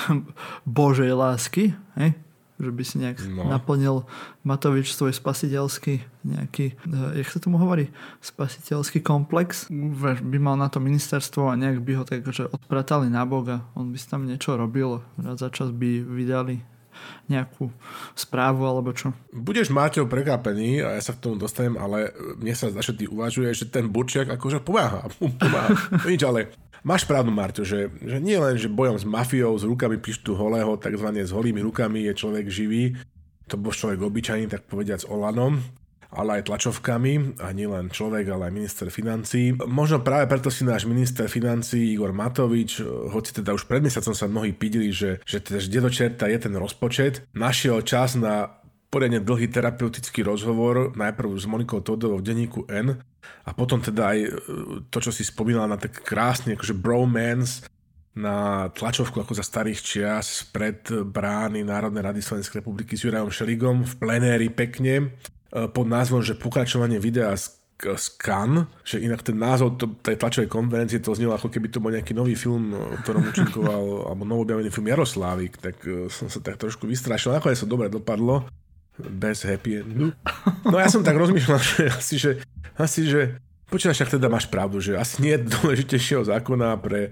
Božej 0.80 1.12
lásky, 1.12 1.76
hej? 2.00 2.16
že 2.56 2.72
by 2.72 2.84
si 2.88 2.96
nejak 3.04 3.20
no. 3.36 3.52
naplnil 3.52 4.08
Matovič 4.48 4.96
svoj 4.96 5.12
spasiteľský 5.12 6.08
nejaký, 6.24 6.80
uh, 6.88 7.12
jak 7.20 7.28
sa 7.28 7.44
tomu 7.44 7.60
hovorí, 7.60 7.92
spasiteľský 8.24 9.04
komplex, 9.04 9.68
by 10.24 10.38
mal 10.40 10.56
na 10.56 10.72
to 10.72 10.80
ministerstvo 10.80 11.52
a 11.52 11.60
nejak 11.60 11.84
by 11.84 11.92
ho 12.00 12.04
tak 12.08 12.24
akože 12.24 12.56
odpratali 12.56 13.12
na 13.12 13.28
Boga. 13.28 13.68
On 13.76 13.92
by 13.92 13.98
si 14.00 14.08
tam 14.08 14.24
niečo 14.24 14.56
robil, 14.56 15.04
raz 15.20 15.44
za 15.44 15.52
čas 15.52 15.76
by 15.76 16.00
vydali 16.00 16.64
nejakú 17.26 17.74
správu 18.14 18.66
alebo 18.66 18.94
čo. 18.94 19.12
Budeš 19.34 19.74
Máťo 19.74 20.06
prekápený 20.06 20.86
a 20.86 20.98
ja 20.98 21.02
sa 21.02 21.18
k 21.18 21.22
tomu 21.26 21.36
dostanem, 21.42 21.76
ale 21.80 22.14
mne 22.38 22.54
sa 22.54 22.70
zdá, 22.70 22.82
že 22.86 22.94
ty 22.94 23.10
uvažuješ, 23.10 23.66
že 23.66 23.68
ten 23.72 23.90
Burčiak 23.90 24.30
akože 24.30 24.62
pomáha. 24.62 25.10
pomáha. 25.42 25.74
Nič, 26.06 26.22
ale 26.26 26.54
máš 26.86 27.10
pravdu, 27.10 27.34
Marťo, 27.34 27.66
že, 27.66 27.90
že 28.02 28.18
nie 28.22 28.38
len, 28.38 28.56
že 28.56 28.70
bojom 28.70 29.02
s 29.02 29.06
mafiou, 29.06 29.58
s 29.58 29.66
rukami 29.66 29.98
pištu 29.98 30.38
holého, 30.38 30.78
takzvané 30.78 31.26
s 31.26 31.34
holými 31.34 31.66
rukami 31.66 32.06
je 32.10 32.14
človek 32.14 32.46
živý, 32.48 32.94
to 33.46 33.58
bol 33.58 33.74
človek 33.74 34.02
obyčajný, 34.02 34.50
tak 34.50 34.66
povediac 34.66 35.06
Olanom, 35.06 35.62
ale 36.16 36.40
aj 36.40 36.48
tlačovkami 36.48 37.44
a 37.44 37.52
nielen 37.52 37.92
človek, 37.92 38.26
ale 38.32 38.50
aj 38.50 38.54
minister 38.56 38.88
financí. 38.88 39.52
Možno 39.68 40.00
práve 40.02 40.32
preto 40.32 40.48
si 40.48 40.64
náš 40.64 40.88
minister 40.88 41.28
financí 41.28 41.92
Igor 41.92 42.16
Matovič, 42.16 42.80
hoci 43.12 43.36
teda 43.36 43.52
už 43.52 43.68
pred 43.68 43.84
mesiacom 43.84 44.16
sa 44.16 44.32
mnohí 44.32 44.56
pídili, 44.56 44.96
že, 44.96 45.20
že 45.28 45.44
teda 45.44 45.60
že 45.60 45.70
do 45.84 45.92
je 46.26 46.40
ten 46.40 46.56
rozpočet, 46.56 47.28
našiel 47.36 47.84
čas 47.84 48.16
na 48.16 48.64
poriadne 48.88 49.20
dlhý 49.20 49.52
terapeutický 49.52 50.24
rozhovor, 50.24 50.96
najprv 50.96 51.36
s 51.36 51.46
Monikou 51.52 51.84
Todovou 51.84 52.24
v 52.24 52.32
denníku 52.32 52.64
N 52.72 52.96
a 53.44 53.52
potom 53.52 53.84
teda 53.84 54.16
aj 54.16 54.20
e, 54.24 54.30
to, 54.88 54.98
čo 55.04 55.12
si 55.12 55.28
spomínala 55.28 55.76
na 55.76 55.78
tak 55.78 56.00
krásny 56.00 56.56
akože 56.56 56.72
bromance 56.80 57.68
na 58.16 58.72
tlačovku 58.72 59.20
ako 59.20 59.36
za 59.36 59.44
starých 59.44 59.80
čias 59.84 60.48
pred 60.48 60.80
brány 60.88 61.68
Národnej 61.68 62.00
rady 62.00 62.24
Slovenskej 62.24 62.64
republiky 62.64 62.96
s 62.96 63.04
Jurajom 63.04 63.28
Šeligom 63.28 63.84
v 63.84 63.94
plenéri 64.00 64.48
pekne 64.48 65.12
pod 65.52 65.86
názvom, 65.86 66.26
že 66.26 66.38
pokračovanie 66.38 66.98
videa 67.00 67.36
z 67.36 67.66
Scan, 67.76 68.72
že 68.88 69.04
inak 69.04 69.20
ten 69.20 69.36
názov 69.36 69.76
to, 69.76 70.00
tej 70.00 70.16
tlačovej 70.16 70.48
konferencie 70.48 71.04
to 71.04 71.12
znelo 71.12 71.36
ako 71.36 71.52
keby 71.52 71.68
to 71.68 71.84
bol 71.84 71.92
nejaký 71.92 72.16
nový 72.16 72.34
film, 72.34 72.72
v 72.72 73.00
ktorom 73.04 73.28
účinkoval, 73.28 73.84
alebo 74.10 74.24
novobjavený 74.24 74.72
film 74.72 74.88
Jaroslávik, 74.88 75.60
tak 75.60 75.76
uh, 75.84 76.08
som 76.08 76.32
sa 76.32 76.40
tak 76.40 76.56
trošku 76.56 76.88
vystrašil. 76.88 77.36
Nakoniec 77.36 77.60
to 77.60 77.68
dobre 77.68 77.92
dopadlo, 77.92 78.48
bez 78.96 79.44
happy 79.44 79.84
endu. 79.84 80.16
No 80.64 80.80
ja 80.80 80.88
som 80.88 81.04
tak 81.04 81.20
rozmýšľal, 81.20 81.60
že 81.60 81.82
asi, 81.92 82.16
že, 82.16 82.32
asi, 82.80 83.04
že 83.04 83.44
počítaš, 83.68 84.00
však 84.00 84.16
teda 84.18 84.32
máš 84.32 84.48
pravdu, 84.48 84.80
že 84.80 84.96
asi 84.96 85.20
nie 85.20 85.36
je 85.36 85.52
dôležitejšieho 85.52 86.24
zákona 86.32 86.80
pre, 86.80 87.12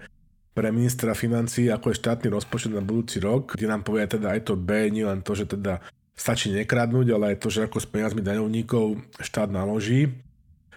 pre 0.55 0.71
ministra 0.71 1.11
financí, 1.11 1.67
ako 1.67 1.91
je 1.91 1.99
štátny 1.99 2.31
rozpočet 2.31 2.71
na 2.71 2.79
budúci 2.79 3.19
rok, 3.19 3.59
kde 3.59 3.67
nám 3.67 3.83
povie 3.83 4.07
teda 4.07 4.31
aj 4.31 4.47
to 4.47 4.55
B, 4.55 4.87
nie 4.95 5.03
len 5.03 5.19
to, 5.19 5.35
že 5.35 5.43
teda 5.59 5.83
stačí 6.13 6.53
nekradnúť, 6.53 7.07
ale 7.13 7.25
aj 7.33 7.41
to, 7.41 7.47
že 7.49 7.65
ako 7.65 7.81
s 7.81 7.89
peniazmi 7.89 8.21
daňovníkov 8.21 9.01
štát 9.19 9.49
naloží. 9.49 10.13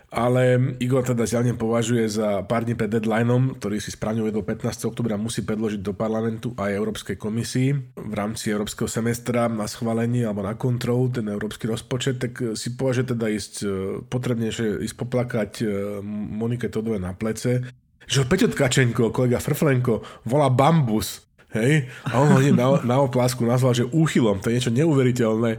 Ale 0.06 0.72
Igor 0.78 1.02
teda 1.02 1.26
zjavne 1.26 1.58
považuje 1.58 2.06
za 2.06 2.46
pár 2.46 2.62
dní 2.62 2.78
pred 2.78 2.86
deadlineom, 2.88 3.58
ktorý 3.58 3.82
si 3.82 3.90
správne 3.90 4.22
uvedol 4.22 4.46
15. 4.46 4.86
oktobra, 4.86 5.18
musí 5.18 5.42
predložiť 5.42 5.82
do 5.82 5.92
parlamentu 5.98 6.54
aj 6.54 6.78
Európskej 6.78 7.18
komisii 7.18 7.74
v 7.98 8.14
rámci 8.14 8.54
Európskeho 8.54 8.86
semestra 8.86 9.50
na 9.50 9.66
schválenie 9.66 10.22
alebo 10.22 10.46
na 10.46 10.54
kontrolu 10.54 11.10
ten 11.10 11.26
európsky 11.26 11.66
rozpočet, 11.66 12.22
tak 12.22 12.32
si 12.54 12.78
považuje 12.78 13.18
teda 13.18 13.26
ísť 13.26 13.54
e, 13.60 13.68
potrebnejšie 14.06 14.86
ísť 14.86 14.94
poplakať 14.94 15.50
e, 15.60 15.64
Monike 16.06 16.70
Todové 16.70 17.02
na 17.02 17.10
plece, 17.10 17.66
že 18.06 18.22
Peťo 18.30 18.46
Tkačenko, 18.46 19.10
kolega 19.10 19.42
Frflenko, 19.42 20.22
volá 20.22 20.46
bambus 20.46 21.25
Hej? 21.56 21.88
A 22.06 22.20
on 22.20 22.28
ho 22.36 22.40
na, 22.52 22.66
na 22.84 22.96
oplásku 23.00 23.40
nazval, 23.42 23.72
že 23.72 23.88
úchylom. 23.88 24.44
To 24.44 24.52
je 24.52 24.56
niečo 24.60 24.72
neuveriteľné. 24.74 25.50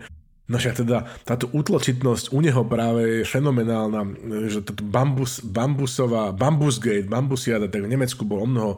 No 0.48 0.56
však 0.56 0.88
teda 0.88 1.04
táto 1.28 1.52
útločitnosť 1.52 2.32
u 2.32 2.40
neho 2.40 2.64
práve 2.64 3.20
je 3.20 3.28
fenomenálna, 3.28 4.02
že 4.48 4.64
toto 4.64 4.80
bambus, 4.80 5.44
bambusová, 5.44 6.32
bambusgate, 6.32 7.04
bambusiada, 7.04 7.68
tak 7.68 7.84
v 7.84 7.92
Nemecku 7.92 8.24
bol 8.24 8.48
o 8.48 8.48
mnoho 8.48 8.72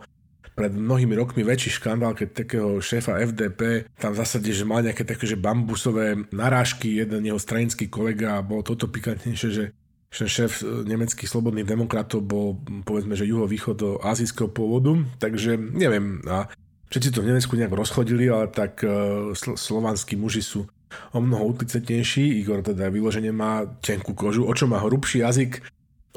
pred 0.58 0.74
mnohými 0.74 1.14
rokmi 1.16 1.46
väčší 1.46 1.78
škandál, 1.80 2.18
keď 2.18 2.44
takého 2.44 2.82
šéfa 2.82 3.22
FDP 3.22 3.88
tam 3.96 4.12
v 4.12 4.20
zásade, 4.20 4.50
že 4.50 4.68
mal 4.68 4.82
nejaké 4.82 5.06
také, 5.06 5.30
že 5.30 5.40
bambusové 5.40 6.26
narážky, 6.34 7.00
jeden 7.00 7.24
jeho 7.24 7.40
stranický 7.40 7.88
kolega 7.88 8.42
a 8.42 8.44
bolo 8.44 8.66
toto 8.66 8.90
pikantnejšie, 8.90 9.50
že 9.54 9.66
že 10.10 10.26
šéf 10.26 10.66
nemeckých 10.66 11.30
slobodných 11.30 11.70
demokratov 11.70 12.26
bol 12.26 12.58
povedzme, 12.82 13.14
že 13.14 13.30
juhovýchod 13.30 14.02
azijského 14.02 14.50
pôvodu, 14.50 14.98
takže 15.22 15.54
neviem. 15.54 16.26
A 16.26 16.50
Všetci 16.90 17.10
to 17.14 17.22
v 17.22 17.30
Nemecku 17.30 17.54
nejak 17.54 17.74
rozchodili, 17.74 18.26
ale 18.30 18.50
tak 18.50 18.82
uh, 18.82 19.32
sl- 19.38 19.58
slovanskí 19.58 20.18
muži 20.18 20.42
sú 20.42 20.66
o 21.14 21.20
mnoho 21.22 21.54
utlicetnejší. 21.54 22.42
Igor 22.42 22.66
teda 22.66 22.90
vyložene 22.90 23.30
má 23.30 23.66
tenkú 23.82 24.18
kožu, 24.18 24.50
o 24.50 24.54
čo 24.58 24.66
má 24.66 24.82
hrubší 24.82 25.22
jazyk, 25.22 25.62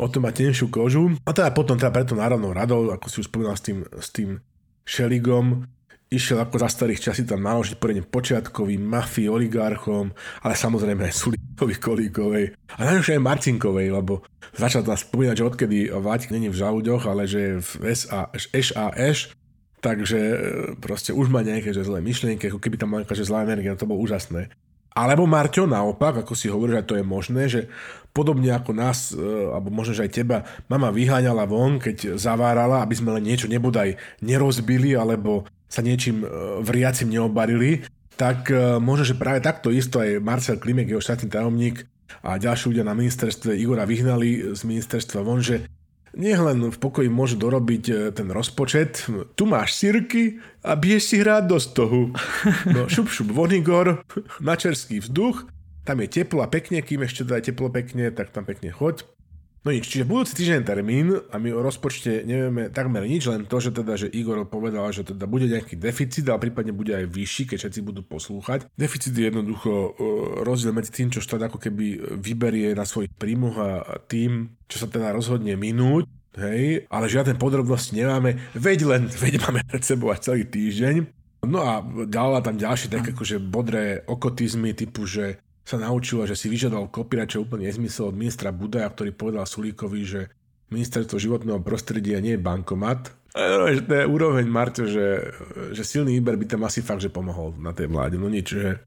o 0.00 0.08
to 0.08 0.18
má 0.24 0.32
tenšiu 0.32 0.72
kožu. 0.72 1.12
A 1.28 1.30
teda 1.36 1.52
potom 1.52 1.76
teda 1.76 1.92
preto 1.92 2.16
Národnou 2.16 2.56
radou, 2.56 2.88
ako 2.88 3.06
si 3.12 3.20
už 3.20 3.28
spomínal 3.28 3.56
s 3.56 3.62
tým, 3.64 3.84
s 3.84 4.08
tým 4.08 4.40
Šeligom, 4.88 5.68
išiel 6.12 6.44
ako 6.44 6.60
za 6.60 6.68
starých 6.68 7.08
časí 7.08 7.24
tam 7.24 7.40
naložiť 7.40 7.80
poriadne 7.80 8.04
počiatkovým 8.04 8.84
mafii, 8.84 9.32
oligarchom, 9.32 10.12
ale 10.44 10.54
samozrejme 10.56 11.08
aj 11.08 11.14
Sulíkovi, 11.16 11.74
Kolíkovej 11.80 12.46
a 12.76 12.80
najlepšie 12.84 13.16
aj 13.16 13.24
Marcinkovej, 13.24 13.88
lebo 13.88 14.20
začal 14.52 14.84
tam 14.84 14.96
spomínať, 14.96 15.34
že 15.40 15.48
odkedy 15.48 15.78
Vlátik 15.88 16.32
není 16.36 16.52
v 16.52 16.60
žalúďoch, 16.60 17.08
ale 17.08 17.24
že 17.24 17.40
je 17.40 17.52
v 17.64 17.72
SAS, 18.60 19.32
Takže 19.82 20.18
e, 20.18 20.36
proste 20.78 21.10
už 21.10 21.26
má 21.26 21.42
nejaké 21.42 21.74
že 21.74 21.82
zlé 21.82 21.98
myšlienky, 21.98 22.48
ako 22.48 22.62
keby 22.62 22.78
tam 22.78 22.94
mala 22.94 23.02
že 23.02 23.26
zlá 23.26 23.42
energia, 23.42 23.74
to 23.74 23.90
bolo 23.90 23.98
úžasné. 24.06 24.48
Alebo 24.92 25.24
Marťo, 25.26 25.66
naopak, 25.66 26.22
ako 26.22 26.36
si 26.36 26.52
hovorí, 26.52 26.76
že 26.76 26.84
to 26.84 26.94
je 27.00 27.04
možné, 27.04 27.48
že 27.50 27.60
podobne 28.14 28.54
ako 28.54 28.70
nás, 28.70 29.10
e, 29.10 29.18
alebo 29.50 29.74
možno, 29.74 29.98
že 29.98 30.06
aj 30.06 30.12
teba, 30.14 30.46
mama 30.70 30.94
vyháňala 30.94 31.50
von, 31.50 31.82
keď 31.82 32.14
zavárala, 32.14 32.86
aby 32.86 32.94
sme 32.94 33.10
len 33.18 33.26
niečo 33.26 33.50
nebodaj 33.50 33.98
nerozbili, 34.22 34.94
alebo 34.94 35.50
sa 35.66 35.82
niečím 35.82 36.22
e, 36.22 36.26
vriacim 36.62 37.10
neobarili, 37.10 37.82
tak 38.12 38.52
možno, 38.78 39.08
že 39.08 39.18
práve 39.18 39.40
takto 39.40 39.72
isto 39.72 39.98
aj 39.98 40.20
Marcel 40.20 40.60
Klimek, 40.60 40.84
jeho 40.84 41.00
štátny 41.02 41.32
tajomník 41.32 41.88
a 42.20 42.36
ďalší 42.36 42.70
ľudia 42.70 42.84
na 42.84 42.92
ministerstve 42.94 43.56
Igora 43.56 43.88
vyhnali 43.88 44.52
z 44.52 44.60
ministerstva 44.62 45.24
von, 45.24 45.40
že 45.40 45.64
nech 46.12 46.38
v 46.38 46.78
pokoji 46.78 47.08
môže 47.08 47.40
dorobiť 47.40 47.84
e, 47.88 47.94
ten 48.12 48.28
rozpočet. 48.28 49.08
Tu 49.36 49.44
máš 49.48 49.76
sirky 49.76 50.40
a 50.60 50.76
biješ 50.76 51.02
si 51.08 51.16
hrať 51.24 51.44
do 51.48 51.58
stohu. 51.60 52.02
No 52.68 52.88
šup 52.88 53.08
šup 53.08 53.32
vonigor, 53.32 54.04
na 54.40 54.54
čerský 54.56 55.00
vzduch, 55.00 55.48
tam 55.82 55.98
je 56.04 56.08
teplo 56.08 56.44
a 56.44 56.48
pekne, 56.52 56.84
kým 56.84 57.02
ešte 57.02 57.26
daj 57.26 57.50
teplo 57.50 57.72
pekne, 57.72 58.12
tak 58.14 58.30
tam 58.30 58.44
pekne 58.44 58.70
choď. 58.70 59.08
No 59.62 59.70
nič, 59.70 59.86
čiže 59.86 60.02
budúci 60.02 60.42
týždeň 60.42 60.66
termín 60.66 61.22
a 61.30 61.38
my 61.38 61.54
o 61.54 61.62
rozpočte 61.62 62.26
nevieme 62.26 62.66
takmer 62.66 63.06
nič, 63.06 63.30
len 63.30 63.46
to, 63.46 63.62
že 63.62 63.70
teda, 63.70 63.94
že 63.94 64.10
Igor 64.10 64.42
povedal, 64.50 64.90
že 64.90 65.06
teda 65.06 65.22
bude 65.30 65.46
nejaký 65.46 65.78
deficit, 65.78 66.26
ale 66.26 66.50
prípadne 66.50 66.74
bude 66.74 66.90
aj 66.90 67.06
vyšší, 67.06 67.54
keď 67.54 67.56
všetci 67.62 67.80
budú 67.86 68.02
poslúchať. 68.02 68.66
Deficit 68.74 69.14
je 69.14 69.30
jednoducho 69.30 69.70
e, 69.70 69.90
rozdiel 70.42 70.74
medzi 70.74 70.90
tým, 70.90 71.14
čo 71.14 71.22
štát 71.22 71.46
ako 71.46 71.62
keby 71.62 72.18
vyberie 72.18 72.74
na 72.74 72.82
svojich 72.82 73.14
príjmoch 73.14 73.56
a 73.62 74.02
tým, 74.02 74.50
čo 74.66 74.82
sa 74.82 74.90
teda 74.90 75.14
rozhodne 75.14 75.54
minúť. 75.54 76.10
Hej, 76.32 76.88
ale 76.88 77.12
žiadne 77.12 77.38
podrobnosti 77.38 77.92
nemáme, 77.92 78.40
veď 78.56 78.78
len, 78.88 79.02
veď 79.22 79.46
máme 79.46 79.62
pred 79.68 79.84
sebou 79.84 80.10
až 80.10 80.32
celý 80.32 80.48
týždeň. 80.48 81.06
No 81.46 81.60
a 81.62 81.84
dala 82.08 82.42
tam 82.42 82.58
ďalšie 82.58 82.88
také 82.90 83.14
akože 83.14 83.36
bodré 83.42 84.02
okotizmy 84.08 84.74
typu, 84.74 85.04
že 85.04 85.42
sa 85.62 85.78
naučila, 85.78 86.26
že 86.26 86.34
si 86.34 86.50
vyžadal 86.50 86.90
čo 87.26 87.46
úplne 87.46 87.70
nezmysel 87.70 88.10
od 88.10 88.18
ministra 88.18 88.50
Budaja, 88.50 88.90
ktorý 88.90 89.14
povedal 89.14 89.46
Sulíkovi, 89.46 90.00
že 90.02 90.20
ministerstvo 90.74 91.20
životného 91.20 91.60
prostredia 91.62 92.18
nie 92.18 92.34
je 92.34 92.42
bankomat. 92.42 93.14
To 93.32 93.68
je 93.68 94.04
úroveň, 94.04 94.44
Marťo, 94.44 94.84
že, 94.84 95.32
že 95.72 95.82
silný 95.84 96.20
výber 96.20 96.36
by 96.36 96.46
tam 96.52 96.62
asi 96.68 96.84
fakt, 96.84 97.00
že 97.00 97.08
pomohol 97.08 97.56
na 97.56 97.72
tej 97.72 97.88
vláde. 97.88 98.20
No 98.20 98.28
nič, 98.28 98.52
že 98.52 98.84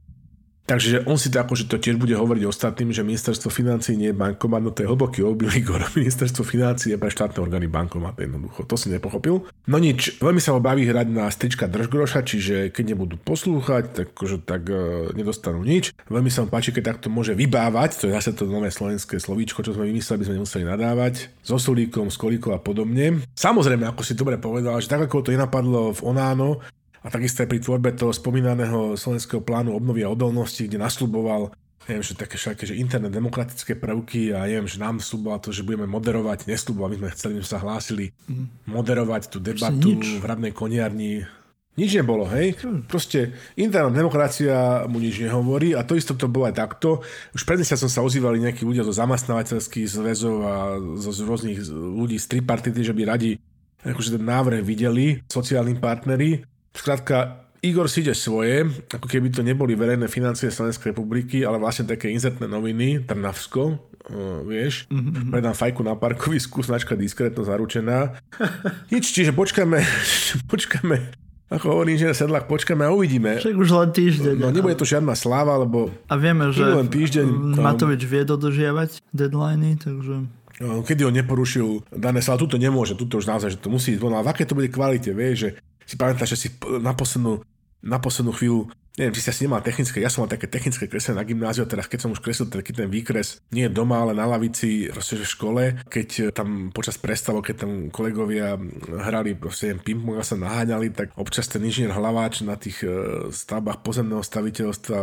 Takže 0.65 1.05
on 1.05 1.21
si 1.21 1.29
to 1.29 1.37
akože 1.37 1.69
to 1.69 1.77
tiež 1.77 2.01
bude 2.01 2.17
hovoriť 2.17 2.43
ostatným, 2.49 2.89
že 2.89 3.05
ministerstvo 3.05 3.53
financí 3.53 3.93
nie 3.93 4.09
je 4.09 4.17
bankomat, 4.17 4.65
no 4.65 4.73
to 4.73 4.81
je 4.81 4.89
hlboký 4.89 5.21
obil 5.21 5.53
Igor. 5.61 5.85
Ministerstvo 5.93 6.41
financí 6.41 6.89
je 6.89 6.97
pre 6.97 7.13
štátne 7.13 7.37
orgány 7.37 7.69
bankomat, 7.69 8.17
jednoducho. 8.17 8.65
To 8.65 8.73
si 8.73 8.89
nepochopil. 8.89 9.45
No 9.69 9.77
nič, 9.77 10.17
veľmi 10.17 10.41
sa 10.41 10.57
ho 10.57 10.59
baví 10.59 10.89
hrať 10.89 11.07
na 11.13 11.29
strička 11.29 11.69
držgroša, 11.69 12.25
čiže 12.25 12.73
keď 12.73 12.97
nebudú 12.97 13.21
poslúchať, 13.21 13.83
tak, 13.93 14.07
akože, 14.17 14.41
tak 14.41 14.65
uh, 14.65 15.13
nedostanú 15.13 15.61
nič. 15.61 15.93
Veľmi 16.09 16.33
sa 16.33 16.41
mu 16.41 16.49
páči, 16.49 16.73
keď 16.73 16.97
takto 16.97 17.13
môže 17.13 17.37
vybávať, 17.37 18.01
to 18.01 18.03
je 18.09 18.17
zase 18.17 18.33
to 18.33 18.49
nové 18.49 18.73
slovenské 18.73 19.21
slovíčko, 19.21 19.61
čo 19.61 19.77
sme 19.77 19.85
vymysleli, 19.93 20.17
aby 20.17 20.25
sme 20.25 20.37
nemuseli 20.41 20.63
nadávať, 20.65 21.13
so 21.45 21.61
solíkom, 21.61 22.09
s 22.09 22.17
kolíkom 22.17 22.57
a 22.57 22.59
podobne. 22.59 23.21
Samozrejme, 23.37 23.85
ako 23.85 24.01
si 24.01 24.17
dobre 24.17 24.41
povedal, 24.41 24.81
že 24.81 24.89
tak 24.89 25.05
ako 25.05 25.29
to 25.29 25.29
nenapadlo 25.29 25.93
v 25.93 26.01
Onáno, 26.09 26.65
a 27.05 27.07
takisto 27.13 27.45
aj 27.45 27.49
pri 27.53 27.61
tvorbe 27.61 27.93
toho 27.93 28.09
spomínaného 28.09 28.97
slovenského 28.97 29.45
plánu 29.45 29.77
obnovy 29.77 30.01
a 30.01 30.09
odolnosti, 30.09 30.65
kde 30.65 30.81
nasľuboval 30.81 31.53
neviem, 31.85 32.01
že 32.01 32.17
také 32.17 32.41
všaké, 32.41 32.65
že 32.65 32.81
internet 32.81 33.13
demokratické 33.13 33.77
prvky 33.77 34.33
a 34.33 34.49
neviem, 34.49 34.65
že 34.65 34.81
nám 34.81 34.97
slúboval 34.97 35.37
to, 35.37 35.53
že 35.53 35.61
budeme 35.61 35.85
moderovať, 35.85 36.49
nesľuboval, 36.49 36.89
my 36.89 36.97
sme 36.97 37.09
chceli, 37.13 37.31
my 37.37 37.39
sme 37.45 37.51
sa 37.53 37.61
hlásili 37.61 38.05
mm. 38.25 38.73
moderovať 38.73 39.29
tú 39.29 39.37
debatu 39.37 39.93
v 40.01 40.23
hradnej 40.25 40.49
koniarni. 40.49 41.29
Nič 41.75 41.91
nebolo, 41.99 42.23
hej? 42.31 42.55
Proste 42.87 43.35
internet 43.59 43.93
demokracia 43.93 44.87
mu 44.87 44.97
nič 44.97 45.19
nehovorí 45.19 45.75
a 45.75 45.83
to 45.83 45.99
isto 45.99 46.15
to 46.15 46.31
bolo 46.31 46.47
aj 46.47 46.55
takto. 46.55 47.03
Už 47.35 47.43
pred 47.43 47.61
som 47.61 47.91
sa 47.91 48.01
ozývali 48.01 48.39
nejakí 48.41 48.63
ľudia 48.63 48.87
zo 48.87 48.95
zamestnávateľských 48.95 49.85
zväzov 49.85 50.35
a 50.41 50.53
zo 50.97 51.11
z 51.11 51.19
rôznych 51.21 51.59
ľudí 51.69 52.15
z 52.15 52.31
tripartity, 52.31 52.79
že 52.81 52.95
by 52.95 53.03
radi 53.05 53.37
akože 53.85 54.17
ten 54.17 54.23
návrh 54.25 54.65
videli, 54.65 55.21
sociálni 55.29 55.77
partneri 55.77 56.54
Skrátka, 56.75 57.47
Igor 57.65 57.89
si 57.89 58.05
ide 58.05 58.13
svoje, 58.13 58.67
ako 58.93 59.09
keby 59.09 59.33
to 59.33 59.41
neboli 59.41 59.73
verejné 59.73 60.05
financie 60.05 60.53
Slovenskej 60.53 60.93
republiky, 60.93 61.41
ale 61.41 61.57
vlastne 61.57 61.89
také 61.89 62.13
inzertné 62.13 62.45
noviny, 62.45 63.07
Trnavsko, 63.09 63.63
uh, 63.73 64.45
vieš, 64.45 64.85
mm-hmm. 64.93 65.33
predám 65.33 65.57
fajku 65.57 65.81
na 65.81 65.97
parkovisku, 65.97 66.61
značka 66.61 66.93
diskrétno 66.93 67.41
zaručená. 67.41 68.21
Nič, 68.93 69.09
čiže 69.09 69.33
počkáme, 69.33 69.81
počkáme 70.51 71.25
ako 71.45 71.77
hovorí 71.77 71.93
inžinier 71.93 72.17
Sedlak, 72.17 72.49
počkáme 72.49 72.89
a 72.89 72.91
uvidíme. 72.91 73.37
Však 73.37 73.53
už 73.53 73.69
len 73.69 73.89
týždeň. 73.93 74.35
No, 74.41 74.49
nebude 74.49 74.81
to 74.81 74.85
žiadna 74.85 75.13
sláva, 75.13 75.61
lebo... 75.61 75.93
A 76.09 76.17
vieme, 76.17 76.49
že 76.49 76.65
len 76.65 76.89
týždeň, 76.89 77.61
Matovič 77.61 78.01
vie 78.01 78.25
dodržiavať 78.25 79.05
deadliny, 79.13 79.77
takže... 79.77 80.25
No, 80.55 80.81
kedy 80.81 81.05
ho 81.05 81.11
neporušil 81.11 81.85
dané 81.91 82.23
ale 82.23 82.39
tuto 82.41 82.57
nemôže, 82.57 82.97
tuto 82.97 83.19
už 83.19 83.27
naozaj, 83.27 83.59
že 83.59 83.61
to 83.61 83.69
musí 83.69 83.93
ísť 83.93 84.01
von, 84.01 84.15
ale 84.15 84.25
v 84.25 84.31
aké 84.31 84.43
to 84.47 84.57
bude 84.57 84.71
kvalite, 84.71 85.11
vieš, 85.11 85.35
že 85.37 85.49
si 85.85 85.95
pamätáš, 85.97 86.37
že 86.37 86.37
si 86.37 86.47
na 86.81 86.93
poslednú, 86.97 87.45
na 87.85 88.01
poslednú 88.01 88.33
chvíľu 88.33 88.69
neviem, 88.95 89.11
či 89.11 89.27
si 89.27 89.29
asi 89.29 89.43
nemal 89.43 89.59
technické, 89.59 89.99
ja 89.99 90.07
som 90.07 90.23
mal 90.23 90.31
také 90.31 90.47
technické 90.47 90.87
kreslenie 90.87 91.19
na 91.19 91.27
gymnáziu, 91.27 91.67
teraz 91.67 91.91
keď 91.91 92.07
som 92.07 92.15
už 92.15 92.23
kreslil 92.23 92.47
taký 92.47 92.71
ten 92.71 92.87
výkres, 92.87 93.43
nie 93.51 93.67
doma, 93.67 93.99
ale 93.99 94.15
na 94.15 94.23
lavici 94.23 94.87
proste, 94.87 95.19
v 95.19 95.27
škole, 95.27 95.63
keď 95.91 96.09
eh, 96.19 96.23
tam 96.31 96.71
počas 96.71 96.95
prestavo, 96.95 97.43
keď 97.43 97.55
tam 97.67 97.71
kolegovia 97.91 98.55
hrali 99.03 99.35
proste 99.35 99.75
ping 99.83 99.99
a 100.15 100.23
sa 100.23 100.39
naháňali, 100.39 100.95
tak 100.95 101.07
občas 101.19 101.51
ten 101.51 101.59
inžinier 101.67 101.91
hlaváč 101.91 102.47
na 102.47 102.55
tých 102.55 102.87
eh, 102.87 102.91
stavbách 103.35 103.83
pozemného 103.83 104.23
staviteľstva, 104.23 104.97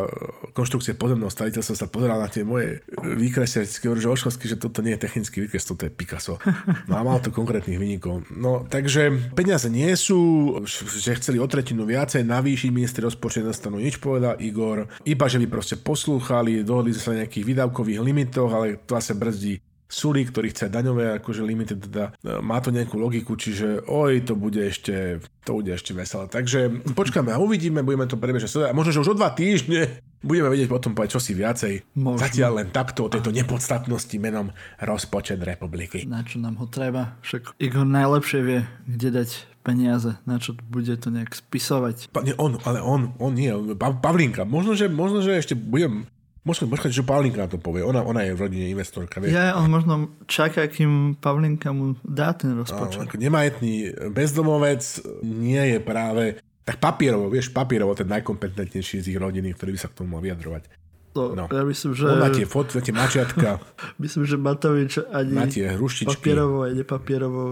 konštrukcie 0.56 0.96
pozemného 0.96 1.28
staviteľstva 1.28 1.74
sa 1.76 1.88
pozeral 1.92 2.16
na 2.16 2.32
tie 2.32 2.48
moje 2.48 2.80
výkresy 2.96 3.60
a 3.60 3.62
vždycky 3.68 3.84
hovoril, 3.92 4.16
že 4.16 4.40
že 4.42 4.58
toto 4.58 4.80
nie 4.80 4.96
je 4.96 5.04
technický 5.04 5.44
výkres, 5.44 5.68
toto 5.68 5.84
je 5.84 5.92
Picasso. 5.92 6.40
No 6.88 6.98
a 6.98 7.02
mal 7.04 7.20
to 7.20 7.28
konkrétnych 7.28 7.76
vynikov. 7.76 8.24
No 8.32 8.64
takže 8.64 9.12
peniaze 9.36 9.68
nie 9.68 9.92
sú, 9.94 10.60
že 10.66 11.18
chceli 11.18 11.38
o 11.38 11.46
tretinu 11.46 11.84
viacej 11.84 12.24
navýšiť, 12.24 12.70
minister 12.72 13.04
rozpočet 13.04 13.44
dostanú 13.44 13.81
nič 13.82 13.98
povedal 13.98 14.38
Igor, 14.38 14.86
iba 15.02 15.26
že 15.26 15.42
by 15.42 15.46
proste 15.50 15.76
poslúchali, 15.82 16.62
dohodli 16.62 16.94
sa 16.94 17.12
na 17.12 17.26
nejakých 17.26 17.44
výdavkových 17.44 18.00
limitoch, 18.00 18.50
ale 18.54 18.78
to 18.86 18.94
asi 18.94 19.12
brzdí 19.18 19.54
Suli, 19.92 20.24
ktorý 20.24 20.56
chce 20.56 20.72
daňové 20.72 21.20
akože 21.20 21.44
limity, 21.44 21.76
teda 21.76 22.16
e, 22.24 22.40
má 22.40 22.64
to 22.64 22.72
nejakú 22.72 22.96
logiku, 22.96 23.36
čiže 23.36 23.84
oj, 23.84 24.24
to 24.24 24.32
bude 24.32 24.56
ešte, 24.56 25.20
to 25.44 25.60
bude 25.60 25.68
ešte 25.68 25.92
veselé. 25.92 26.32
Takže 26.32 26.88
počkáme 26.96 27.28
a 27.28 27.36
uvidíme, 27.36 27.84
budeme 27.84 28.08
to 28.08 28.16
prebežať 28.16 28.48
A 28.64 28.72
možno, 28.72 28.96
že 28.96 29.04
už 29.04 29.12
o 29.12 29.18
dva 29.20 29.36
týždne 29.36 30.00
budeme 30.24 30.48
vedieť 30.48 30.72
potom 30.72 30.96
povedať 30.96 31.20
čosi 31.20 31.36
viacej. 31.36 31.74
Možno. 32.00 32.24
Zatiaľ 32.24 32.64
len 32.64 32.68
takto 32.72 33.04
o 33.04 33.12
tejto 33.12 33.36
nepodstatnosti 33.36 34.16
menom 34.16 34.48
rozpočet 34.80 35.44
republiky. 35.44 36.08
Na 36.08 36.24
čo 36.24 36.40
nám 36.40 36.56
ho 36.56 36.66
treba? 36.72 37.20
Však 37.20 37.60
Igor 37.60 37.84
najlepšie 37.84 38.40
vie, 38.40 38.64
kde 38.88 39.08
dať 39.12 39.51
peniaze, 39.62 40.18
na 40.26 40.42
čo 40.42 40.58
bude 40.68 40.92
to 40.98 41.08
nejak 41.08 41.32
spisovať. 41.32 42.10
Pa, 42.10 42.26
nie, 42.26 42.34
on, 42.36 42.58
ale 42.66 42.82
on, 42.82 43.14
on 43.22 43.32
nie, 43.32 43.50
Pavlinka. 43.78 44.42
Možno, 44.42 44.74
že, 44.74 44.90
možno, 44.90 45.22
že 45.22 45.38
ešte 45.38 45.54
budem 45.54 46.10
Možno, 46.42 46.66
počkať, 46.66 46.90
že 46.90 47.06
Pavlinka 47.06 47.46
to 47.46 47.54
povie. 47.54 47.86
Ona, 47.86 48.02
ona 48.02 48.26
je 48.26 48.34
v 48.34 48.42
rodine 48.42 48.66
investorka. 48.66 49.22
Vie. 49.22 49.30
Ja, 49.30 49.54
on 49.54 49.70
možno 49.70 50.10
čaká, 50.26 50.66
kým 50.66 51.14
Pavlinka 51.14 51.70
mu 51.70 51.94
dá 52.02 52.34
ten 52.34 52.58
rozpočet. 52.58 53.06
No, 53.06 53.14
nemajetný 53.14 53.94
bezdomovec 54.10 54.82
nie 55.22 55.62
je 55.70 55.78
práve 55.78 56.42
tak 56.66 56.82
papierovo, 56.82 57.30
vieš, 57.30 57.54
papierovo 57.54 57.94
ten 57.94 58.10
najkompetentnejší 58.10 59.06
z 59.06 59.10
ich 59.14 59.18
rodiny, 59.18 59.54
ktorý 59.54 59.74
by 59.74 59.80
sa 59.82 59.90
k 59.90 60.02
tomu 60.02 60.18
mal 60.18 60.22
vyjadrovať. 60.22 60.66
To, 61.12 61.36
no. 61.36 61.44
Ja 61.52 61.62
myslím, 61.68 61.92
že... 61.92 62.08
On 62.08 62.24
tie 62.32 62.48
fot, 62.48 62.72
tie 62.72 62.94
mačiatka. 62.96 63.60
myslím, 64.04 64.24
že 64.24 64.40
Matovič 64.40 64.96
ani 65.12 65.32
má 65.36 65.44
tie 65.44 65.68
hruštičky. 65.76 66.08
papierovo 66.08 66.64
aj 66.64 66.72
nepapierovo 66.72 67.42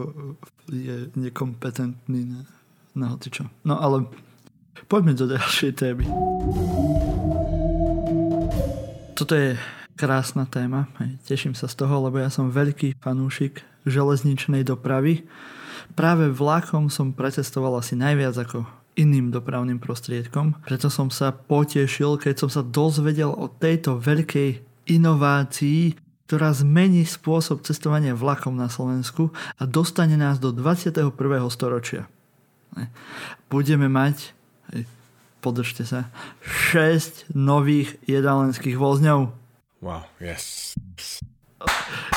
je 0.73 1.13
nekompetentný 1.13 2.21
na, 2.25 2.41
na 2.97 3.07
hocičo. 3.13 3.53
No 3.69 3.77
ale 3.77 4.09
poďme 4.89 5.13
do 5.13 5.29
ďalšej 5.29 5.73
témy. 5.77 6.09
Toto 9.13 9.37
je 9.37 9.61
krásna 10.01 10.49
téma. 10.49 10.89
Teším 11.29 11.53
sa 11.53 11.69
z 11.69 11.85
toho, 11.85 12.09
lebo 12.09 12.17
ja 12.17 12.33
som 12.33 12.49
veľký 12.49 12.97
fanúšik 13.05 13.61
železničnej 13.85 14.65
dopravy. 14.65 15.29
Práve 15.93 16.33
vlakom 16.33 16.89
som 16.89 17.13
precestoval 17.13 17.77
asi 17.77 17.93
najviac 17.93 18.33
ako 18.41 18.80
iným 18.99 19.31
dopravným 19.31 19.79
prostriedkom. 19.79 20.59
Preto 20.67 20.91
som 20.91 21.09
sa 21.11 21.31
potešil, 21.31 22.19
keď 22.19 22.47
som 22.47 22.51
sa 22.51 22.63
dozvedel 22.65 23.31
o 23.31 23.47
tejto 23.47 23.99
veľkej 23.99 24.63
inovácii, 24.91 25.95
ktorá 26.31 26.55
zmení 26.55 27.03
spôsob 27.03 27.67
cestovania 27.67 28.15
vlakom 28.15 28.55
na 28.55 28.71
Slovensku 28.71 29.35
a 29.59 29.67
dostane 29.67 30.15
nás 30.15 30.39
do 30.39 30.55
21. 30.55 31.11
storočia. 31.51 32.07
Budeme 33.51 33.91
mať, 33.91 34.31
podržte 35.43 35.83
sa, 35.83 36.07
6 36.71 37.35
nových 37.35 37.99
jedalenských 38.07 38.79
vozňov. 38.79 39.35
Wow, 39.83 40.07
yes. 40.23 40.77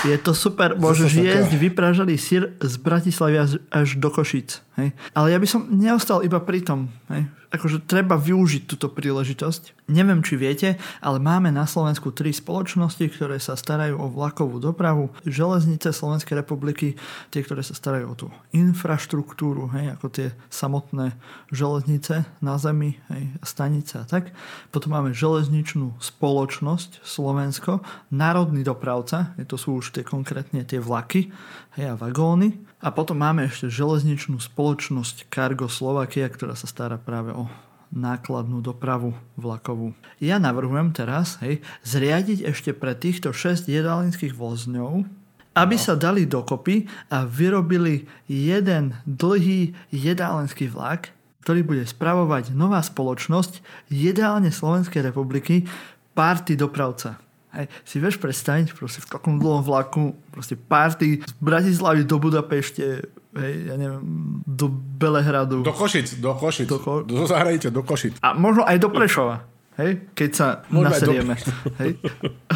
Je 0.04 0.16
to 0.20 0.36
super, 0.36 0.76
môžeš 0.76 1.16
jesť 1.16 1.54
vypražaný 1.56 2.20
sír 2.20 2.56
z 2.60 2.74
Bratislavy 2.80 3.60
až 3.72 3.90
do 3.96 4.12
Košic. 4.12 4.60
Hej. 4.76 4.92
Ale 5.16 5.32
ja 5.32 5.40
by 5.40 5.48
som 5.48 5.68
neostal 5.72 6.24
iba 6.28 6.44
pri 6.44 6.60
tom. 6.60 6.92
Hej 7.08 7.43
akože 7.54 7.86
treba 7.86 8.18
využiť 8.18 8.66
túto 8.66 8.90
príležitosť. 8.90 9.86
Neviem, 9.94 10.26
či 10.26 10.34
viete, 10.42 10.82
ale 11.06 11.22
máme 11.22 11.54
na 11.54 11.70
Slovensku 11.70 12.10
tri 12.10 12.34
spoločnosti, 12.34 13.06
ktoré 13.14 13.38
sa 13.38 13.54
starajú 13.54 14.02
o 14.02 14.10
vlakovú 14.10 14.58
dopravu. 14.58 15.14
Železnice 15.22 15.94
Slovenskej 15.94 16.42
republiky, 16.42 16.98
tie, 17.30 17.46
ktoré 17.46 17.62
sa 17.62 17.78
starajú 17.78 18.06
o 18.10 18.18
tú 18.18 18.28
infraštruktúru, 18.58 19.70
hej, 19.78 19.94
ako 19.94 20.06
tie 20.10 20.28
samotné 20.50 21.14
železnice 21.54 22.26
na 22.42 22.58
zemi, 22.58 22.98
hej, 23.14 23.24
stanice 23.46 24.02
a 24.02 24.06
tak. 24.10 24.34
Potom 24.74 24.98
máme 24.98 25.14
železničnú 25.14 26.02
spoločnosť 26.02 27.06
Slovensko, 27.06 27.86
národný 28.10 28.66
dopravca, 28.66 29.38
to 29.46 29.62
sú 29.62 29.78
už 29.78 29.94
tie 29.94 30.02
konkrétne 30.02 30.66
tie 30.66 30.82
vlaky 30.82 31.30
hej, 31.78 31.94
a 31.94 31.96
vagóny. 32.00 32.73
A 32.84 32.92
potom 32.92 33.16
máme 33.16 33.48
ešte 33.48 33.72
železničnú 33.72 34.44
spoločnosť 34.44 35.32
Cargo 35.32 35.72
Slovakia, 35.72 36.28
ktorá 36.28 36.52
sa 36.52 36.68
stará 36.68 37.00
práve 37.00 37.32
o 37.32 37.48
nákladnú 37.96 38.60
dopravu 38.60 39.16
vlakovú. 39.40 39.96
Ja 40.20 40.36
navrhujem 40.36 40.92
teraz 40.92 41.40
hej, 41.40 41.64
zriadiť 41.88 42.44
ešte 42.44 42.76
pre 42.76 42.92
týchto 42.92 43.32
6 43.32 43.72
jedálnických 43.72 44.36
vozňov, 44.36 45.08
aby 45.56 45.76
no. 45.80 45.82
sa 45.82 45.96
dali 45.96 46.28
dokopy 46.28 46.92
a 47.08 47.24
vyrobili 47.24 48.04
jeden 48.28 49.00
dlhý 49.08 49.72
jedálenský 49.96 50.68
vlak, 50.68 51.16
ktorý 51.48 51.64
bude 51.64 51.88
spravovať 51.88 52.52
nová 52.52 52.84
spoločnosť 52.84 53.64
jedálne 53.88 54.52
Slovenskej 54.52 55.08
republiky 55.08 55.64
Party 56.12 56.60
dopravca. 56.60 57.23
Hej, 57.54 57.70
si 57.86 58.02
vieš 58.02 58.18
predstaviť, 58.18 58.74
proste 58.74 59.06
v 59.06 59.08
takom 59.14 59.38
dlhom 59.38 59.62
vlaku, 59.62 60.18
proste 60.34 60.58
party 60.58 61.22
z 61.22 61.34
Bratislavy 61.38 62.02
do 62.02 62.18
Budapešte, 62.18 63.06
hej, 63.38 63.54
ja 63.70 63.76
neviem, 63.78 64.02
do 64.50 64.74
Belehradu. 64.74 65.62
Do 65.62 65.70
Košic, 65.70 66.18
do 66.18 66.34
Košic. 66.34 66.66
Do, 66.66 66.82
Ko- 66.82 67.06
do 67.06 67.30
zahraničia, 67.30 67.70
do 67.70 67.86
Košic. 67.86 68.18
A 68.26 68.34
možno 68.34 68.66
aj 68.66 68.82
do 68.82 68.90
Prešova. 68.90 69.46
Hej, 69.78 70.14
keď 70.14 70.30
sa 70.34 70.48
Môžeme 70.70 70.98
naserieme. 70.98 71.34
Do... 71.34 71.50
Hej. 71.82 71.92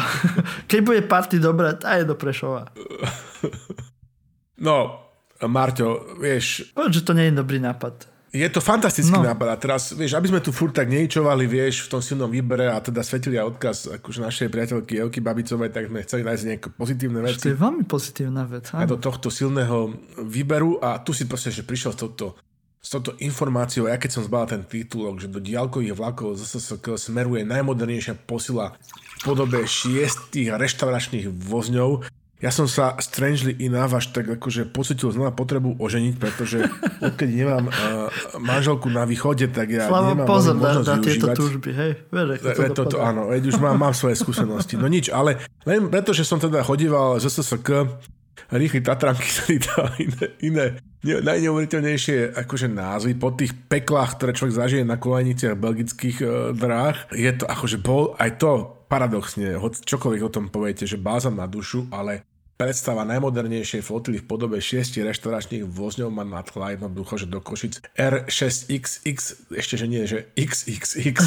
keď 0.70 0.80
bude 0.82 1.00
party 1.06 1.42
dobré, 1.42 1.74
tá 1.78 1.98
je 1.98 2.06
do 2.06 2.18
Prešova. 2.18 2.70
No, 4.58 5.06
Marťo, 5.38 6.18
vieš... 6.18 6.74
Povedz, 6.74 7.02
že 7.02 7.06
to 7.06 7.14
nie 7.14 7.30
je 7.30 7.38
dobrý 7.38 7.62
nápad. 7.62 8.17
Je 8.30 8.44
to 8.44 8.60
fantastický 8.60 9.08
No. 9.10 9.24
nápad 9.24 9.48
a 9.48 9.56
teraz, 9.56 9.82
vieš, 9.90 10.12
aby 10.12 10.28
sme 10.28 10.40
tu 10.40 10.50
furt 10.50 10.70
tak 10.70 10.84
neičovali, 10.86 11.44
vieš, 11.44 11.84
v 11.84 11.96
tom 11.96 12.00
silnom 12.00 12.28
výbere 12.28 12.68
a 12.68 12.76
teda 12.76 13.00
svetili 13.00 13.34
aj 13.34 13.46
odkaz 13.48 13.76
akože 13.94 14.20
našej 14.20 14.48
priateľky 14.48 14.96
Elky 14.96 15.18
Babicovej, 15.18 15.68
tak 15.68 15.86
sme 15.86 16.02
chceli 16.02 16.22
nájsť 16.22 16.44
nejaké 16.46 16.68
pozitívne 16.70 17.18
To 17.18 17.26
veci 17.26 17.46
je 17.46 17.56
veľmi 17.56 17.84
pozitívna 17.84 18.44
vec. 18.44 18.68
aj 18.68 18.84
do 18.84 18.94
Áno. 18.94 19.02
tohto 19.02 19.28
silného 19.28 19.96
výberu 20.18 20.76
a 20.78 20.98
tu 20.98 21.10
si 21.10 21.24
proste, 21.24 21.48
že 21.48 21.62
prišiel 21.62 21.92
s 21.92 21.98
touto, 21.98 22.36
s 22.78 22.88
touto 22.90 23.16
informáciou, 23.16 23.86
ja 23.86 23.96
keď 23.96 24.10
som 24.10 24.22
zbal 24.22 24.44
ten 24.46 24.60
titulok, 24.62 25.18
že 25.18 25.26
do 25.26 25.40
diálkových 25.40 25.92
vlakov 25.92 26.36
ZSSK 26.36 27.00
smeruje 27.00 27.42
najmodernejšia 27.42 28.12
posila 28.20 28.76
v 28.76 29.24
podobe 29.24 29.64
šiestých 29.64 30.52
reštauračných 30.52 31.32
vozňov, 31.32 32.04
ja 32.38 32.54
som 32.54 32.70
sa 32.70 32.94
strangely 33.02 33.58
enough 33.58 33.98
až 33.98 34.14
tak 34.14 34.30
akože 34.30 34.70
pocitil 34.70 35.10
znova 35.10 35.34
potrebu 35.34 35.74
oženiť, 35.82 36.14
pretože 36.22 36.62
odkedy 37.06 37.42
nemám 37.42 37.66
uh, 37.66 38.08
manželku 38.38 38.86
na 38.86 39.02
východe, 39.02 39.50
tak 39.50 39.74
ja 39.74 39.90
Slavo, 39.90 40.14
nemám 40.14 40.26
pozor 40.26 40.54
veľmi 40.54 40.62
na, 40.62 40.66
možnosť 40.70 40.88
na 40.88 40.98
tieto 41.02 41.26
túžby, 41.34 41.70
hej. 41.74 41.92
Vieš, 42.14 42.28
ako 42.30 42.46
to 42.46 42.60
Veď 42.62 42.70
toto 42.74 42.96
dopadá. 42.96 43.08
áno, 43.10 43.22
veď 43.30 43.42
už 43.50 43.56
mám, 43.58 43.76
mám 43.76 43.94
svoje 43.94 44.14
skúsenosti. 44.22 44.78
No 44.78 44.86
nič, 44.86 45.10
ale 45.10 45.42
len 45.66 45.90
preto, 45.90 46.14
že 46.14 46.22
som 46.22 46.38
teda 46.38 46.62
chodíval 46.62 47.18
z 47.18 47.26
SSK, 47.26 47.68
rýchly 48.54 48.80
Tatranky, 48.80 49.28
teda 49.58 49.98
iné, 49.98 50.24
iné 50.38 50.64
ne- 51.04 51.22
najneuveriteľnejšie 51.22 52.38
akože 52.38 52.66
názvy 52.70 53.12
po 53.18 53.34
tých 53.34 53.54
peklách, 53.54 54.18
ktoré 54.18 54.30
človek 54.34 54.54
zažije 54.54 54.82
na 54.86 54.98
kolejniciach 54.98 55.58
belgických 55.58 56.16
e, 56.22 56.26
dráh. 56.54 56.96
Je 57.14 57.30
to 57.34 57.44
akože 57.46 57.78
bol 57.82 58.14
aj 58.18 58.40
to 58.40 58.78
paradoxne, 58.88 59.60
hoď 59.60 59.84
čokoľvek 59.84 60.22
o 60.24 60.32
tom 60.32 60.44
poviete, 60.48 60.88
že 60.88 60.96
bázam 60.96 61.36
na 61.36 61.44
dušu, 61.44 61.92
ale 61.92 62.24
predstava 62.58 63.06
najmodernejšej 63.06 63.86
flotily 63.86 64.18
v 64.18 64.26
podobe 64.26 64.58
šiestich 64.58 65.06
reštauračných 65.06 65.62
vozňov 65.62 66.10
ma 66.10 66.26
nadchla 66.26 66.74
jednoducho, 66.74 67.22
že 67.22 67.30
do 67.30 67.38
Košic 67.38 67.86
R6XX, 67.94 69.18
ešte 69.54 69.74
že 69.78 69.86
nie, 69.86 70.02
že 70.10 70.34
XXX, 70.34 71.22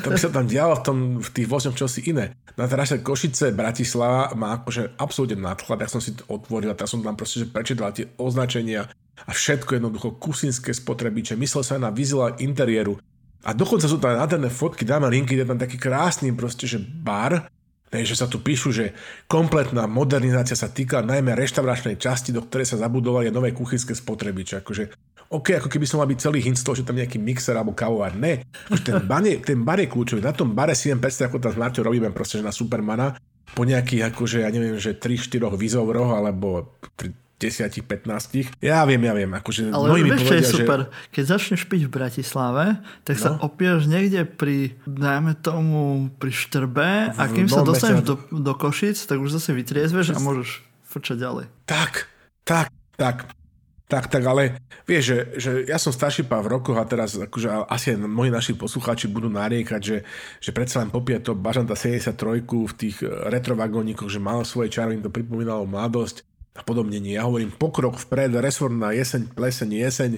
to 0.00 0.08
by 0.08 0.16
sa 0.16 0.32
tam 0.32 0.48
dialo 0.48 0.80
v, 0.80 0.82
tom, 0.82 0.98
v 1.20 1.28
tých 1.36 1.46
vozňoch 1.52 1.76
čosi 1.76 2.08
iné. 2.08 2.32
Na 2.56 2.64
trase 2.64 3.04
Košice, 3.04 3.52
Bratislava 3.52 4.32
ma 4.32 4.56
akože 4.56 4.96
absolútne 4.96 5.36
nadchla, 5.44 5.84
tak 5.84 5.92
som 5.92 6.00
si 6.00 6.16
to 6.16 6.24
otvoril 6.32 6.72
a 6.72 6.78
tak 6.78 6.88
som 6.88 7.04
tam 7.04 7.12
proste 7.12 7.44
že 7.44 7.52
prečítal 7.52 7.92
tie 7.92 8.08
označenia 8.16 8.88
a 9.28 9.30
všetko 9.36 9.76
jednoducho 9.76 10.16
kusinské 10.16 10.72
spotrebiče. 10.72 11.36
Myslel 11.36 11.60
sa 11.60 11.76
aj 11.76 11.82
na 11.84 11.92
vizuál 11.92 12.40
interiéru. 12.40 12.96
A 13.44 13.52
dokonca 13.52 13.88
sú 13.88 14.00
tam 14.00 14.16
nádherné 14.16 14.48
fotky, 14.48 14.84
dáme 14.84 15.08
linky, 15.12 15.36
je 15.36 15.48
tam 15.48 15.60
taký 15.60 15.76
krásny 15.76 16.32
proste, 16.32 16.68
že 16.68 16.80
bar, 16.80 17.48
že 17.90 18.14
sa 18.14 18.30
tu 18.30 18.38
píšu, 18.38 18.70
že 18.70 18.94
kompletná 19.26 19.90
modernizácia 19.90 20.54
sa 20.54 20.70
týka 20.70 21.02
najmä 21.02 21.34
reštauračnej 21.34 21.98
časti, 21.98 22.30
do 22.30 22.46
ktorej 22.46 22.70
sa 22.70 22.78
zabudovali 22.78 23.34
nové 23.34 23.50
kuchynské 23.50 23.98
spotrebiče. 23.98 24.62
Akože, 24.62 24.94
OK, 25.34 25.58
ako 25.58 25.66
keby 25.66 25.86
som 25.86 25.98
mal 25.98 26.06
byť 26.06 26.18
celý 26.22 26.38
hint 26.42 26.58
z 26.58 26.66
toho, 26.66 26.78
že 26.78 26.86
tam 26.86 26.98
nejaký 26.98 27.18
mixer 27.18 27.58
alebo 27.58 27.74
kavovár. 27.74 28.14
Ne, 28.14 28.46
akože 28.70 28.82
ten, 28.86 28.98
bar 29.02 29.26
je, 29.26 29.42
ten 29.42 29.60
bar 29.66 29.82
je 29.82 29.90
kľúčový. 29.90 30.22
Na 30.22 30.30
tom 30.30 30.54
bare 30.54 30.78
si 30.78 30.90
viem 30.90 31.02
predstaviť, 31.02 31.30
ako 31.30 31.42
tam 31.42 31.52
s 31.54 31.58
Marťou 31.58 31.82
robíme 31.86 32.10
proste, 32.14 32.38
že 32.38 32.46
na 32.46 32.54
Supermana, 32.54 33.18
po 33.50 33.66
nejakých, 33.66 34.14
akože, 34.14 34.46
ja 34.46 34.50
neviem, 34.54 34.78
že 34.78 34.94
3-4 34.94 35.50
výzovroch, 35.58 36.14
alebo 36.14 36.78
10-15. 37.40 38.60
Ja 38.60 38.84
viem, 38.84 39.00
ja 39.00 39.16
viem. 39.16 39.32
Akože 39.32 39.72
Ale 39.72 39.88
mnohí 39.88 40.02
mi 40.04 40.12
čo 40.12 40.36
je 40.36 40.44
povedia, 40.44 40.52
super? 40.52 40.78
Keď 41.08 41.24
začneš 41.24 41.64
piť 41.64 41.88
v 41.88 41.90
Bratislave, 41.90 42.64
tak 43.02 43.16
sa 43.16 43.40
No. 43.40 43.48
opieš 43.48 43.88
niekde 43.88 44.28
pri, 44.28 44.76
dajme 44.84 45.40
tomu, 45.40 46.12
pri 46.20 46.30
Štrbe 46.30 47.16
a 47.16 47.22
kým 47.26 47.48
sa 47.48 47.64
dostaneš 47.64 48.04
do, 48.04 48.14
do 48.28 48.52
Košic, 48.52 49.00
tak 49.08 49.16
už 49.16 49.32
zase 49.32 49.56
vytriezveš 49.56 50.12
a 50.12 50.20
môžeš 50.20 50.60
frčať 50.84 51.16
ďalej. 51.16 51.44
Tak, 51.64 52.10
tak, 52.44 52.68
tak. 52.94 53.32
Tak, 53.90 54.06
tak, 54.06 54.22
ale 54.22 54.54
vieš, 54.86 55.02
že, 55.02 55.18
že 55.34 55.50
ja 55.66 55.74
som 55.74 55.90
starší 55.90 56.22
pár 56.22 56.46
v 56.46 56.54
rokoch 56.54 56.78
a 56.78 56.86
teraz 56.86 57.18
akože 57.18 57.66
asi 57.66 57.98
aj 57.98 58.06
moji 58.06 58.30
naši 58.30 58.54
poslucháči 58.54 59.10
budú 59.10 59.26
nariekať, 59.26 59.82
že, 59.82 60.06
že 60.38 60.50
predsa 60.54 60.78
len 60.78 60.94
popie 60.94 61.18
to 61.18 61.34
Bažanta 61.34 61.74
73 61.74 62.14
v 62.46 62.74
tých 62.78 63.02
retrovagónikoch, 63.02 64.06
že 64.06 64.22
malo 64.22 64.46
svoje 64.46 64.70
čaro, 64.70 64.94
im 64.94 65.02
to 65.02 65.10
pripomínalo 65.10 65.66
mladosť 65.66 66.22
a 66.60 66.62
podobne 66.62 67.00
nie. 67.00 67.16
Ja 67.16 67.24
hovorím 67.24 67.56
pokrok 67.56 67.96
vpred, 67.96 68.36
na 68.76 68.92
jeseň, 68.92 69.32
pleseň, 69.32 69.68
jeseň, 69.72 70.12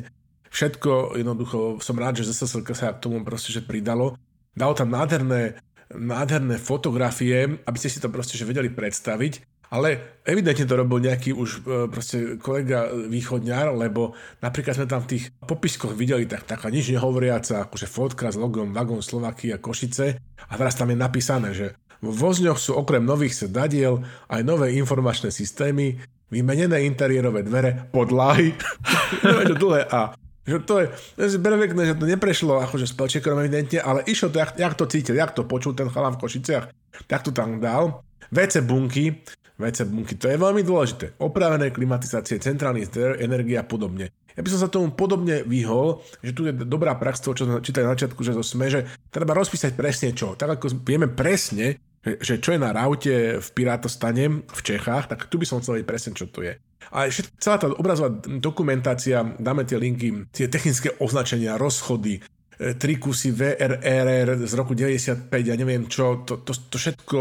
všetko 0.50 1.14
jednoducho 1.14 1.78
som 1.78 1.94
rád, 1.94 2.18
že 2.18 2.34
ZSSLK 2.34 2.68
sa 2.74 2.90
k 2.90 3.02
tomu 3.02 3.22
proste 3.22 3.54
že 3.54 3.62
pridalo. 3.62 4.18
Dalo 4.52 4.74
tam 4.74 4.90
nádherné, 4.90 5.62
nádherné 5.94 6.58
fotografie, 6.58 7.62
aby 7.62 7.78
ste 7.78 7.88
si 7.88 8.02
to 8.02 8.10
proste 8.10 8.34
že 8.34 8.44
vedeli 8.44 8.68
predstaviť, 8.68 9.64
ale 9.72 10.20
evidentne 10.28 10.68
to 10.68 10.76
robil 10.76 11.00
nejaký 11.00 11.32
už 11.32 11.48
e, 11.48 11.88
proste 11.88 12.36
kolega 12.36 12.92
východňar, 12.92 13.72
lebo 13.72 14.12
napríklad 14.44 14.76
sme 14.76 14.90
tam 14.90 15.00
v 15.00 15.16
tých 15.16 15.24
popiskoch 15.40 15.96
videli 15.96 16.28
tak, 16.28 16.44
taká 16.44 16.68
nič 16.68 16.92
nehovoriaca, 16.92 17.64
akože 17.64 17.88
fotka 17.88 18.28
s 18.28 18.36
logom 18.36 18.76
Vagon 18.76 19.00
Slovakia 19.00 19.56
Košice 19.56 20.20
a 20.20 20.52
teraz 20.60 20.76
tam 20.76 20.92
je 20.92 20.98
napísané, 21.00 21.56
že 21.56 21.72
v 22.02 22.12
vozňoch 22.12 22.60
sú 22.60 22.76
okrem 22.76 23.00
nových 23.00 23.46
sedadiel 23.46 24.04
aj 24.28 24.42
nové 24.44 24.76
informačné 24.76 25.32
systémy, 25.32 26.02
vymenené 26.32 26.88
interiérové 26.88 27.44
dvere, 27.44 27.92
podlahy, 27.92 28.56
čo 29.52 29.54
dlhé 29.54 29.84
a 29.92 30.16
že 30.42 30.58
to 30.66 30.82
je, 30.82 30.86
si 31.30 31.38
berem 31.38 31.62
pekné, 31.62 31.94
že 31.94 31.94
to 31.94 32.02
neprešlo 32.02 32.58
akože 32.66 32.90
s 32.90 32.98
pelčekom 32.98 33.38
evidentne, 33.38 33.78
ale 33.78 34.02
išlo 34.10 34.34
to, 34.34 34.42
jak, 34.42 34.58
jak 34.58 34.74
to 34.74 34.90
cítil, 34.90 35.14
jak 35.14 35.30
to 35.30 35.46
počul 35.46 35.70
ten 35.70 35.86
chalán 35.86 36.18
v 36.18 36.26
Košiciach, 36.26 36.66
tak 37.06 37.22
to 37.22 37.30
tam 37.30 37.62
dal. 37.62 38.02
WC 38.34 38.66
bunky, 38.66 39.22
WC 39.54 39.86
bunky, 39.86 40.18
to 40.18 40.26
je 40.26 40.34
veľmi 40.34 40.66
dôležité. 40.66 41.14
Opravené 41.22 41.70
klimatizácie, 41.70 42.42
centrálny 42.42 42.90
zdroj, 42.90 43.22
energia 43.22 43.62
a 43.62 43.68
podobne. 43.68 44.10
Ja 44.34 44.40
by 44.42 44.48
som 44.50 44.60
sa 44.64 44.72
tomu 44.72 44.90
podobne 44.96 45.46
vyhol, 45.46 46.02
že 46.24 46.32
tu 46.34 46.48
je 46.48 46.52
dobrá 46.56 46.96
prax 46.96 47.22
toho, 47.22 47.36
čo 47.36 47.44
čítali 47.62 47.86
na 47.86 47.94
začiatku, 47.94 48.18
že 48.24 48.34
to 48.34 48.42
sme, 48.42 48.66
že 48.66 48.88
treba 49.12 49.36
rozpísať 49.36 49.76
presne 49.76 50.10
čo. 50.16 50.34
Tak 50.34 50.58
ako 50.58 50.82
vieme 50.82 51.06
presne, 51.06 51.78
že, 52.02 52.42
čo 52.42 52.50
je 52.54 52.60
na 52.60 52.74
raute 52.74 53.38
v 53.38 53.48
Pirátostane 53.54 54.42
v 54.42 54.60
Čechách, 54.60 55.06
tak 55.06 55.30
tu 55.30 55.38
by 55.38 55.46
som 55.46 55.62
chcel 55.62 55.78
vedieť 55.78 55.88
presne, 55.88 56.12
čo 56.18 56.26
to 56.26 56.42
je. 56.42 56.58
A 56.90 57.06
celá 57.38 57.56
tá 57.62 57.70
obrazová 57.70 58.10
dokumentácia, 58.26 59.22
dáme 59.38 59.62
tie 59.62 59.78
linky, 59.78 60.26
tie 60.34 60.50
technické 60.50 60.90
označenia, 60.98 61.54
rozchody, 61.54 62.18
e, 62.18 62.74
tri 62.74 62.98
kusy 62.98 63.30
VRRR 63.30 64.42
z 64.42 64.52
roku 64.58 64.74
95, 64.74 65.30
ja 65.30 65.54
neviem 65.54 65.86
čo, 65.86 66.26
to, 66.26 66.42
to, 66.42 66.52
to 66.52 66.76
všetko 66.76 67.18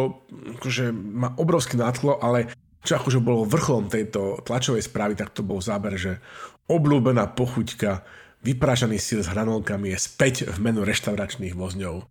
akože 0.58 0.90
má 0.92 1.38
obrovský 1.38 1.78
nátlo, 1.78 2.18
ale 2.18 2.50
čo 2.82 2.98
akože 2.98 3.22
bolo 3.22 3.46
vrcholom 3.46 3.86
tejto 3.86 4.42
tlačovej 4.42 4.82
správy, 4.82 5.14
tak 5.14 5.30
to 5.30 5.46
bol 5.46 5.62
záber, 5.62 5.94
že 5.94 6.18
obľúbená 6.66 7.38
pochuťka, 7.38 8.02
vyprážaný 8.42 8.98
sír 8.98 9.22
s 9.22 9.30
hranolkami 9.30 9.94
je 9.94 9.98
späť 10.02 10.50
v 10.50 10.58
menu 10.58 10.82
reštauračných 10.82 11.54
vozňov. 11.54 12.10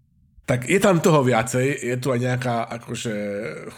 Tak 0.51 0.67
je 0.67 0.83
tam 0.83 0.99
toho 0.99 1.23
viacej, 1.23 1.79
je 1.79 1.97
tu 2.03 2.11
aj 2.11 2.19
nejaká 2.27 2.67
akože 2.83 3.15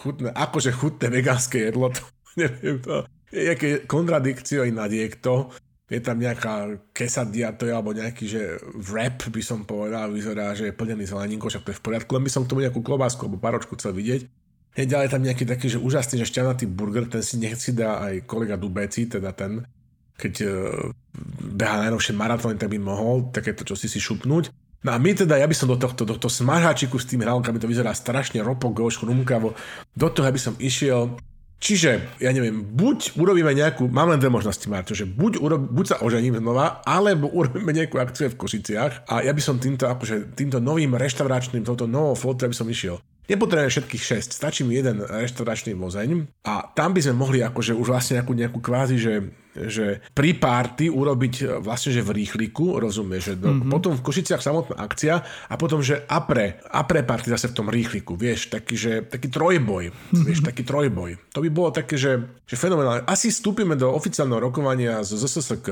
chutné, 0.00 0.32
akože 0.32 0.72
chutné 0.72 1.12
vegánske 1.12 1.68
jedlo, 1.68 1.92
to 1.96 2.00
neviem 2.40 2.80
to, 2.80 3.04
je 3.28 3.40
nejaké 3.52 3.68
kontradikcio 3.84 4.64
na 4.72 4.88
niekto, 4.88 5.52
je 5.92 6.00
tam 6.00 6.16
nejaká 6.16 6.80
quesadilla, 6.96 7.52
to 7.52 7.68
je, 7.68 7.76
alebo 7.76 7.92
nejaký, 7.92 8.24
že 8.24 8.56
wrap 8.88 9.20
by 9.20 9.42
som 9.44 9.68
povedal, 9.68 10.16
vyzerá, 10.16 10.56
že 10.56 10.72
je 10.72 10.78
plnený 10.78 11.04
zeleninkou, 11.04 11.52
však 11.52 11.60
to 11.60 11.72
je 11.76 11.78
v 11.80 11.84
poriadku, 11.84 12.16
len 12.16 12.24
by 12.24 12.32
som 12.32 12.48
k 12.48 12.56
tomu 12.56 12.64
nejakú 12.64 12.80
klobásku 12.80 13.20
alebo 13.20 13.36
paročku 13.36 13.76
chcel 13.76 13.92
vidieť. 13.92 14.24
Je 14.72 14.88
ďalej 14.88 15.12
tam 15.12 15.20
nejaký 15.20 15.44
taký, 15.44 15.68
že 15.68 15.76
úžasný, 15.76 16.24
že 16.24 16.32
šťavnatý 16.32 16.64
burger, 16.72 17.04
ten 17.04 17.20
si 17.20 17.36
nech 17.36 17.60
si 17.60 17.76
dá 17.76 18.00
aj 18.00 18.24
kolega 18.24 18.56
Dubeci, 18.56 19.04
teda 19.04 19.36
ten, 19.36 19.60
keď 20.16 20.34
uh, 20.48 20.88
beha 21.52 21.84
najnovšie 21.84 22.16
maratóny, 22.16 22.56
tak 22.56 22.72
by 22.72 22.80
mohol 22.80 23.28
takéto 23.28 23.68
čo 23.68 23.76
si 23.76 23.92
si 23.92 24.00
šupnúť. 24.00 24.48
No 24.82 24.90
a 24.90 24.98
my 24.98 25.14
teda, 25.14 25.38
ja 25.38 25.46
by 25.46 25.54
som 25.54 25.70
do 25.70 25.78
tohto, 25.78 26.02
do 26.02 26.18
tohto 26.18 26.26
smažáčiku 26.26 26.98
s 26.98 27.06
tými 27.06 27.22
hranolkami, 27.22 27.62
to 27.62 27.70
vyzerá 27.70 27.94
strašne 27.94 28.42
ropogoš, 28.42 28.98
chrumkavo, 28.98 29.54
do 29.94 30.08
toho 30.10 30.26
by 30.26 30.40
som 30.42 30.54
išiel 30.58 31.14
Čiže, 31.62 32.18
ja 32.18 32.34
neviem, 32.34 32.74
buď 32.74 33.14
urobíme 33.14 33.54
nejakú, 33.54 33.86
mám 33.86 34.10
len 34.10 34.18
dve 34.18 34.34
možnosti, 34.34 34.66
Marto, 34.66 34.98
že 34.98 35.06
buď, 35.06 35.38
urob, 35.38 35.62
buď 35.70 35.86
sa 35.94 35.96
ožením 36.02 36.42
znova, 36.42 36.82
alebo 36.82 37.30
urobíme 37.38 37.70
nejakú 37.70 38.02
akciu 38.02 38.34
v 38.34 38.38
Košiciach 38.42 39.06
a 39.06 39.22
ja 39.22 39.30
by 39.30 39.38
som 39.38 39.62
týmto, 39.62 39.86
akože, 39.86 40.34
týmto 40.34 40.58
novým 40.58 40.98
reštauračným, 40.98 41.62
touto 41.62 41.86
novou 41.86 42.18
flotou, 42.18 42.50
by 42.50 42.56
som 42.58 42.66
išiel. 42.66 42.98
Nepotrebujem 43.30 43.70
všetkých 43.70 44.02
6, 44.18 44.34
stačí 44.34 44.66
mi 44.66 44.74
jeden 44.74 44.98
reštauračný 44.98 45.78
vozeň 45.78 46.42
a 46.42 46.66
tam 46.74 46.90
by 46.90 47.06
sme 47.06 47.14
mohli 47.14 47.38
akože 47.38 47.70
už 47.70 47.94
vlastne 47.94 48.18
nejakú, 48.18 48.34
nejakú 48.34 48.58
kvázi, 48.58 48.98
že, 48.98 49.30
že 49.54 50.02
pri 50.10 50.34
party 50.34 50.90
urobiť 50.90 51.62
vlastne, 51.62 51.94
že 51.94 52.02
v 52.02 52.18
rýchliku, 52.18 52.82
rozumieš, 52.82 53.30
že 53.30 53.34
mm-hmm. 53.38 53.70
potom 53.70 53.94
v 53.94 54.02
Košiciach 54.02 54.42
samotná 54.42 54.74
akcia 54.74 55.22
a 55.22 55.54
potom, 55.54 55.78
že 55.86 56.02
apre, 56.10 56.58
apre 56.66 57.06
party 57.06 57.30
zase 57.30 57.54
v 57.54 57.62
tom 57.62 57.70
rýchliku, 57.70 58.18
vieš, 58.18 58.50
taký, 58.50 58.74
že, 58.74 59.06
taký 59.06 59.30
trojboj, 59.30 59.94
vieš, 60.26 60.42
taký 60.42 60.66
trojboj. 60.66 61.14
To 61.30 61.46
by 61.46 61.48
bolo 61.54 61.70
také, 61.70 61.94
že, 61.94 62.26
že 62.42 62.58
fenomenálne. 62.58 63.06
Asi 63.06 63.30
vstúpime 63.30 63.78
do 63.78 63.94
oficiálneho 63.94 64.42
rokovania 64.42 64.98
z 65.06 65.14
ZSSK 65.14 65.68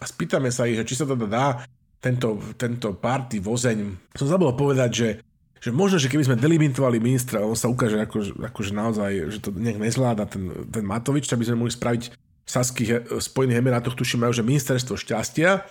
a 0.00 0.04
spýtame 0.08 0.48
sa 0.48 0.64
ich, 0.64 0.80
že 0.80 0.88
či 0.88 0.96
sa 0.96 1.04
teda 1.04 1.28
dá 1.28 1.46
tento, 2.00 2.40
tento 2.56 2.96
party 2.96 3.44
vozeň. 3.44 3.78
Som 4.16 4.28
zabudol 4.28 4.56
povedať, 4.56 4.90
že 4.92 5.08
že 5.64 5.72
možno, 5.72 5.96
že 5.96 6.12
keby 6.12 6.28
sme 6.28 6.36
delimitovali 6.36 7.00
ministra, 7.00 7.40
on 7.40 7.56
sa 7.56 7.72
ukáže 7.72 7.96
ako, 7.96 8.44
akože 8.52 8.72
naozaj, 8.76 9.10
že 9.32 9.38
to 9.40 9.48
nejak 9.48 9.80
nezvláda 9.80 10.28
ten, 10.28 10.68
ten 10.68 10.84
Matovič, 10.84 11.24
tak 11.24 11.40
by 11.40 11.48
sme 11.48 11.64
mohli 11.64 11.72
spraviť 11.72 12.02
Saských 12.44 12.90
eh, 12.92 13.00
Spojených 13.16 13.64
Emirátoch, 13.64 13.96
tuším, 13.96 14.28
majú, 14.28 14.36
že 14.36 14.44
ministerstvo 14.44 15.00
šťastia, 15.00 15.64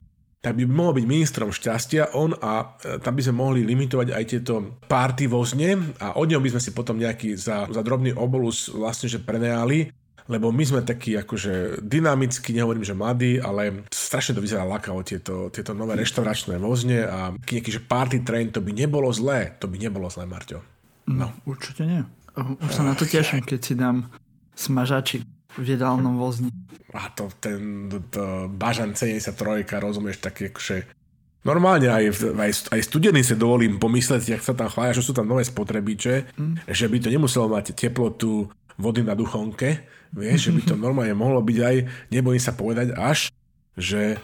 tak 0.44 0.60
by 0.60 0.66
mohol 0.68 0.98
byť 0.98 1.06
ministrom 1.08 1.56
šťastia 1.56 2.20
on 2.20 2.36
a 2.36 2.76
e, 2.84 3.00
tam 3.00 3.16
by 3.16 3.24
sme 3.24 3.40
mohli 3.40 3.64
limitovať 3.64 4.12
aj 4.12 4.24
tieto 4.28 4.76
párty 4.92 5.24
vozne 5.24 5.96
a 6.04 6.20
od 6.20 6.28
neho 6.28 6.44
by 6.44 6.52
sme 6.52 6.60
si 6.60 6.76
potom 6.76 7.00
nejaký 7.00 7.40
za, 7.40 7.72
za 7.72 7.80
drobný 7.80 8.12
obolus 8.12 8.68
vlastne 8.68 9.08
že 9.08 9.24
prenajali, 9.24 9.88
lebo 10.28 10.56
my 10.56 10.64
sme 10.64 10.82
takí 10.84 11.16
akože 11.20 11.84
dynamicky, 11.84 12.56
nehovorím, 12.56 12.88
že 12.88 12.96
mladí, 12.96 13.44
ale 13.44 13.84
strašne 13.92 14.40
to 14.40 14.44
vyzerá 14.44 14.64
lakavo 14.64 15.04
tieto, 15.04 15.52
tieto 15.52 15.76
nové 15.76 16.00
reštauračné 16.00 16.56
vozne 16.60 17.04
a 17.04 17.36
nejaký 17.36 17.70
že 17.70 17.84
party 17.84 18.24
train, 18.24 18.52
to 18.52 18.64
by 18.64 18.72
nebolo 18.72 19.12
zlé, 19.12 19.56
to 19.60 19.68
by 19.68 19.76
nebolo 19.76 20.08
zlé, 20.08 20.24
Marťo. 20.24 20.64
No, 21.12 21.36
určite 21.44 21.84
nie. 21.84 22.02
Už 22.40 22.72
sa 22.72 22.88
na 22.88 22.96
to 22.96 23.04
teším, 23.04 23.44
keď 23.44 23.60
si 23.60 23.74
dám 23.76 24.08
smažači 24.56 25.28
v 25.54 25.66
jedálnom 25.78 26.18
vozni. 26.18 26.50
A 26.96 27.12
to 27.14 27.30
ten 27.38 27.90
to, 28.10 28.50
Bažan 28.50 28.98
73, 28.98 29.68
rozumieš, 29.78 30.24
tak 30.24 30.42
akože 30.42 31.04
Normálne 31.44 31.92
aj, 31.92 32.24
aj, 32.40 32.52
aj 32.72 32.82
studený 32.88 33.20
sa 33.20 33.36
dovolím 33.36 33.76
pomysleť, 33.76 34.40
ak 34.40 34.44
sa 34.48 34.56
tam 34.56 34.72
chvália, 34.72 34.96
že 34.96 35.04
sú 35.04 35.12
tam 35.12 35.28
nové 35.28 35.44
spotrebiče, 35.44 36.40
mm. 36.40 36.72
že 36.72 36.88
by 36.88 36.98
to 37.04 37.12
nemuselo 37.12 37.52
mať 37.52 37.76
teplotu 37.76 38.48
vody 38.80 39.04
na 39.04 39.12
duchonke, 39.12 39.84
vieš, 40.14 40.50
že 40.50 40.52
by 40.54 40.62
to 40.64 40.76
normálne 40.78 41.18
mohlo 41.18 41.42
byť 41.42 41.58
aj, 41.60 41.76
nebojím 42.14 42.42
sa 42.42 42.54
povedať 42.54 42.94
až, 42.94 43.34
že, 43.74 44.22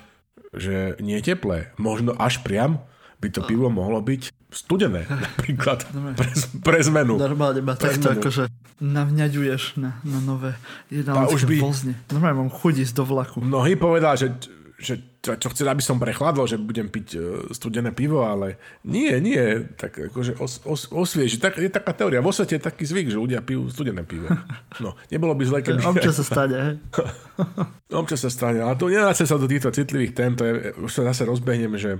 že 0.53 0.95
nie 1.01 1.17
je 1.19 1.33
teplé. 1.33 1.73
Možno 1.81 2.13
až 2.15 2.39
priam 2.45 2.79
by 3.19 3.27
to 3.33 3.43
pivo 3.43 3.67
mohlo 3.67 3.99
byť 3.99 4.31
studené, 4.49 5.05
napríklad, 5.25 5.85
pre, 6.15 6.29
pre 6.63 6.79
zmenu. 6.85 7.17
Normálne 7.19 7.61
ma 7.61 7.75
takto 7.75 8.15
akože 8.15 8.47
navňaďuješ 8.79 9.75
na, 9.75 9.99
na 10.07 10.19
nové 10.23 10.55
jedálnické 10.87 11.45
by... 11.45 11.57
vozne. 11.59 11.93
Normálne 12.09 12.47
mám 12.47 12.51
chuť 12.53 12.73
ísť 12.87 12.93
do 12.95 13.03
vlaku. 13.03 13.37
Mnohý 13.43 13.75
povedal, 13.75 14.15
že, 14.15 14.31
že 14.79 15.19
čo, 15.19 15.35
čo 15.35 15.47
chce, 15.51 15.67
aby 15.67 15.83
som 15.83 15.99
prechladol, 15.99 16.47
že 16.47 16.55
budem 16.55 16.87
piť 16.87 17.07
uh, 17.19 17.21
studené 17.51 17.91
pivo, 17.91 18.23
ale 18.23 18.55
nie, 18.87 19.11
nie, 19.19 19.67
tak 19.75 19.99
akože 19.99 20.39
os, 20.39 20.63
os, 20.63 20.87
osvieži. 20.89 21.37
Tak, 21.37 21.59
je 21.59 21.67
taká 21.67 21.91
teória. 21.91 22.23
Vo 22.23 22.31
svete 22.31 22.55
je 22.55 22.63
taký 22.63 22.87
zvyk, 22.87 23.11
že 23.11 23.19
ľudia 23.19 23.43
pijú 23.43 23.67
studené 23.67 24.07
pivo. 24.07 24.31
No, 24.79 24.95
nebolo 25.11 25.35
by 25.35 25.43
zle, 25.43 25.59
keby... 25.59 25.83
Občas 25.83 26.23
sa 26.23 26.25
stane, 26.25 26.79
Občas 27.99 28.23
sa 28.23 28.31
stane, 28.31 28.63
ale 28.63 28.79
to 28.79 28.87
nedáce 28.87 29.27
sa 29.27 29.35
do 29.35 29.43
týchto 29.43 29.75
citlivých 29.75 30.15
tém, 30.15 30.31
to 30.39 30.47
je, 30.47 30.71
už 30.79 30.91
sa 30.91 31.03
zase 31.11 31.27
rozbehneme, 31.27 31.75
že 31.75 31.99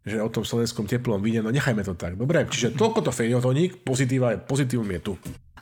že 0.00 0.16
o 0.16 0.32
tom 0.32 0.48
slovenskom 0.48 0.88
teplom 0.88 1.20
víne, 1.20 1.44
no 1.44 1.52
nechajme 1.52 1.84
to 1.84 1.92
tak. 1.92 2.16
Dobre, 2.16 2.48
čiže 2.48 2.72
toľko 2.72 3.04
to 3.04 3.12
feňotoník, 3.12 3.84
pozitíva, 3.84 4.32
pozitívum 4.40 4.88
je 4.96 5.00
tu. 5.04 5.12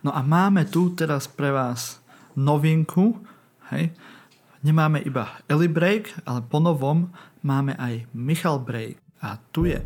No 0.06 0.14
a 0.14 0.22
máme 0.22 0.62
tu 0.70 0.94
teraz 0.94 1.26
pre 1.26 1.50
vás 1.50 1.98
novinku, 2.38 3.18
hej. 3.74 3.90
Nemáme 4.58 4.98
iba 5.06 5.38
Eli 5.46 5.70
Break, 5.70 6.26
ale 6.26 6.42
po 6.42 6.58
novom 6.58 7.14
máme 7.46 7.78
aj 7.78 8.10
Michal 8.10 8.58
Break. 8.58 8.98
A 9.22 9.38
tu 9.54 9.70
je. 9.70 9.78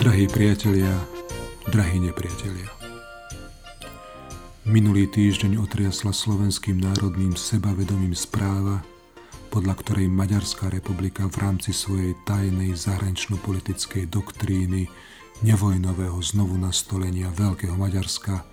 Drahí 0.00 0.24
priatelia, 0.32 0.96
drahí 1.68 2.00
nepriatelia. 2.00 2.79
Minulý 4.68 5.08
týždeň 5.08 5.56
otriasla 5.56 6.12
slovenským 6.12 6.84
národným 6.84 7.32
sebavedomím 7.32 8.12
správa, 8.12 8.84
podľa 9.48 9.72
ktorej 9.80 10.12
Maďarská 10.12 10.68
republika 10.68 11.24
v 11.32 11.36
rámci 11.40 11.72
svojej 11.72 12.12
tajnej 12.28 12.76
zahranično-politickej 12.76 14.12
doktríny 14.12 14.84
nevojnového 15.40 16.20
znovu 16.20 16.60
nastolenia 16.60 17.32
Veľkého 17.32 17.72
Maďarska 17.72 18.44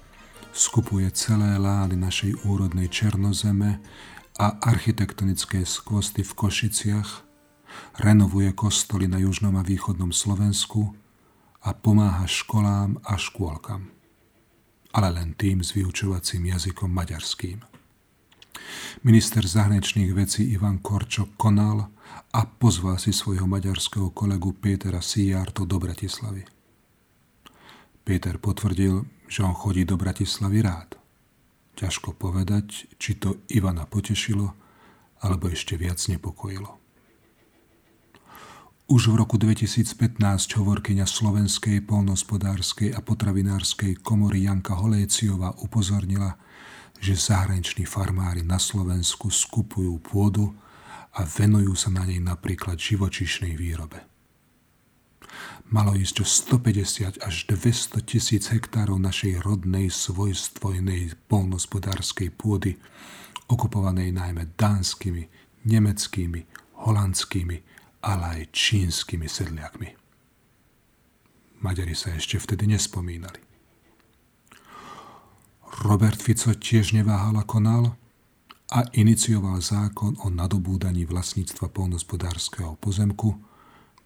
skupuje 0.56 1.12
celé 1.12 1.60
lány 1.60 2.00
našej 2.00 2.48
úrodnej 2.48 2.88
Černozeme 2.88 3.84
a 4.40 4.64
architektonické 4.64 5.68
skvosty 5.68 6.24
v 6.24 6.32
Košiciach, 6.32 7.10
renovuje 8.00 8.48
kostoly 8.56 9.12
na 9.12 9.20
južnom 9.20 9.60
a 9.60 9.64
východnom 9.66 10.16
Slovensku, 10.16 10.96
a 11.68 11.76
pomáha 11.76 12.24
školám 12.24 12.96
a 13.04 13.20
škôlkam, 13.20 13.92
ale 14.92 15.10
len 15.12 15.36
tým 15.36 15.64
s 15.64 15.74
vyučovacím 15.76 16.54
jazykom 16.54 16.92
maďarským. 16.92 17.64
Minister 19.04 19.46
zahraničných 19.46 20.12
vecí 20.12 20.52
Ivan 20.52 20.82
Korčok 20.82 21.38
konal 21.38 21.88
a 22.34 22.42
pozval 22.46 22.98
si 23.00 23.14
svojho 23.14 23.48
maďarského 23.48 24.12
kolegu 24.12 24.52
Pétera 24.58 25.00
Sijarto 25.00 25.64
do 25.64 25.78
Bratislavy. 25.80 26.44
Péter 28.04 28.40
potvrdil, 28.40 29.04
že 29.28 29.44
on 29.44 29.54
chodí 29.54 29.84
do 29.84 30.00
Bratislavy 30.00 30.64
rád. 30.64 30.96
Ťažko 31.76 32.16
povedať, 32.16 32.88
či 32.98 33.20
to 33.20 33.44
Ivana 33.52 33.86
potešilo, 33.86 34.56
alebo 35.22 35.52
ešte 35.52 35.76
viac 35.76 36.00
nepokojilo. 36.08 36.87
Už 38.88 39.12
v 39.12 39.20
roku 39.20 39.36
2015 39.36 40.16
hovorkyňa 40.64 41.04
Slovenskej 41.04 41.84
polnospodárskej 41.84 42.96
a 42.96 43.04
potravinárskej 43.04 44.00
komory 44.00 44.48
Janka 44.48 44.80
Holéciová 44.80 45.52
upozornila, 45.60 46.40
že 46.96 47.20
zahraniční 47.20 47.84
farmári 47.84 48.48
na 48.48 48.56
Slovensku 48.56 49.28
skupujú 49.28 49.92
pôdu 50.00 50.56
a 51.20 51.28
venujú 51.28 51.76
sa 51.76 51.92
na 51.92 52.08
nej 52.08 52.24
napríklad 52.24 52.80
živočišnej 52.80 53.60
výrobe. 53.60 54.08
Malo 55.68 55.92
ísť 55.92 56.24
o 56.24 56.26
150 56.56 57.20
až 57.20 57.36
200 57.44 58.08
tisíc 58.08 58.48
hektárov 58.48 58.96
našej 59.04 59.44
rodnej 59.44 59.92
svojstvojnej 59.92 61.12
polnospodárskej 61.28 62.32
pôdy, 62.40 62.80
okupovanej 63.52 64.16
najmä 64.16 64.56
dánskymi, 64.56 65.28
nemeckými, 65.68 66.48
holandskými 66.88 67.76
ale 68.08 68.24
aj 68.40 68.56
čínskymi 68.56 69.28
sedliakmi. 69.28 69.92
Maďari 71.60 71.92
sa 71.92 72.16
ešte 72.16 72.40
vtedy 72.40 72.72
nespomínali. 72.72 73.44
Robert 75.84 76.16
Fico 76.24 76.56
tiež 76.56 76.96
neváhal 76.96 77.36
a 77.36 77.44
konal 77.44 78.00
a 78.72 78.88
inicioval 78.96 79.60
zákon 79.60 80.16
o 80.24 80.32
nadobúdaní 80.32 81.04
vlastníctva 81.04 81.68
polnospodárskeho 81.68 82.80
pozemku, 82.80 83.36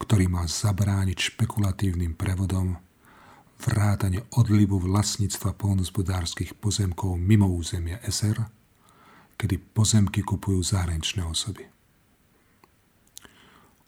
ktorý 0.02 0.26
má 0.26 0.50
zabrániť 0.50 1.38
špekulatívnym 1.38 2.18
prevodom 2.18 2.82
vrátane 3.62 4.26
odlivu 4.34 4.82
vlastníctva 4.82 5.54
polnospodárskych 5.54 6.58
pozemkov 6.58 7.14
mimo 7.22 7.46
územia 7.46 8.02
SR, 8.02 8.50
kedy 9.38 9.62
pozemky 9.62 10.26
kupujú 10.26 10.66
zahraničné 10.66 11.22
osoby. 11.22 11.70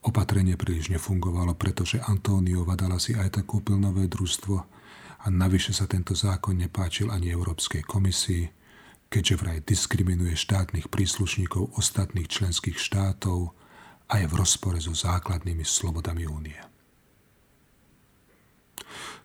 Opatrenie 0.03 0.59
príliš 0.59 0.91
nefungovalo, 0.91 1.55
pretože 1.55 2.03
Antonio 2.03 2.67
Vadala 2.67 2.99
si 2.99 3.15
aj 3.15 3.39
tak 3.39 3.47
kúpil 3.47 3.79
nové 3.79 4.11
družstvo 4.11 4.55
a 5.23 5.25
navyše 5.31 5.71
sa 5.71 5.87
tento 5.87 6.11
zákon 6.11 6.59
nepáčil 6.59 7.07
ani 7.07 7.31
Európskej 7.31 7.87
komisii, 7.87 8.51
keďže 9.07 9.35
vraj 9.39 9.59
diskriminuje 9.63 10.35
štátnych 10.35 10.91
príslušníkov 10.91 11.79
ostatných 11.79 12.27
členských 12.27 12.75
štátov 12.75 13.55
a 14.11 14.13
je 14.19 14.27
v 14.27 14.35
rozpore 14.35 14.75
so 14.83 14.91
základnými 14.91 15.63
slobodami 15.63 16.27
únie. 16.27 16.59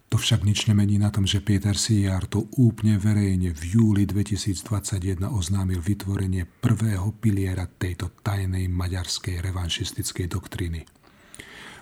To 0.09 0.17
však 0.17 0.41
nič 0.41 0.65
nemení 0.73 0.97
na 0.97 1.13
tom, 1.13 1.29
že 1.29 1.45
Peter 1.45 1.77
Sijar 1.77 2.25
to 2.25 2.49
úplne 2.57 2.97
verejne 2.97 3.53
v 3.53 3.63
júli 3.77 4.03
2021 4.09 5.21
oznámil 5.29 5.85
vytvorenie 5.85 6.49
prvého 6.49 7.13
piliera 7.13 7.69
tejto 7.69 8.17
tajnej 8.25 8.73
maďarskej 8.73 9.45
revanšistickej 9.45 10.27
doktriny. 10.33 10.81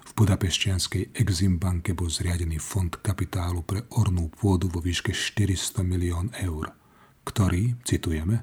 V 0.07 0.11
budapešťanskej 0.19 1.15
Eximbanke 1.15 1.95
bol 1.95 2.11
zriadený 2.11 2.59
fond 2.59 2.91
kapitálu 2.91 3.63
pre 3.63 3.87
ornú 3.95 4.27
pôdu 4.35 4.67
vo 4.75 4.83
výške 4.83 5.15
400 5.15 5.87
milión 5.87 6.27
eur, 6.43 6.75
ktorý, 7.23 7.79
citujeme, 7.87 8.43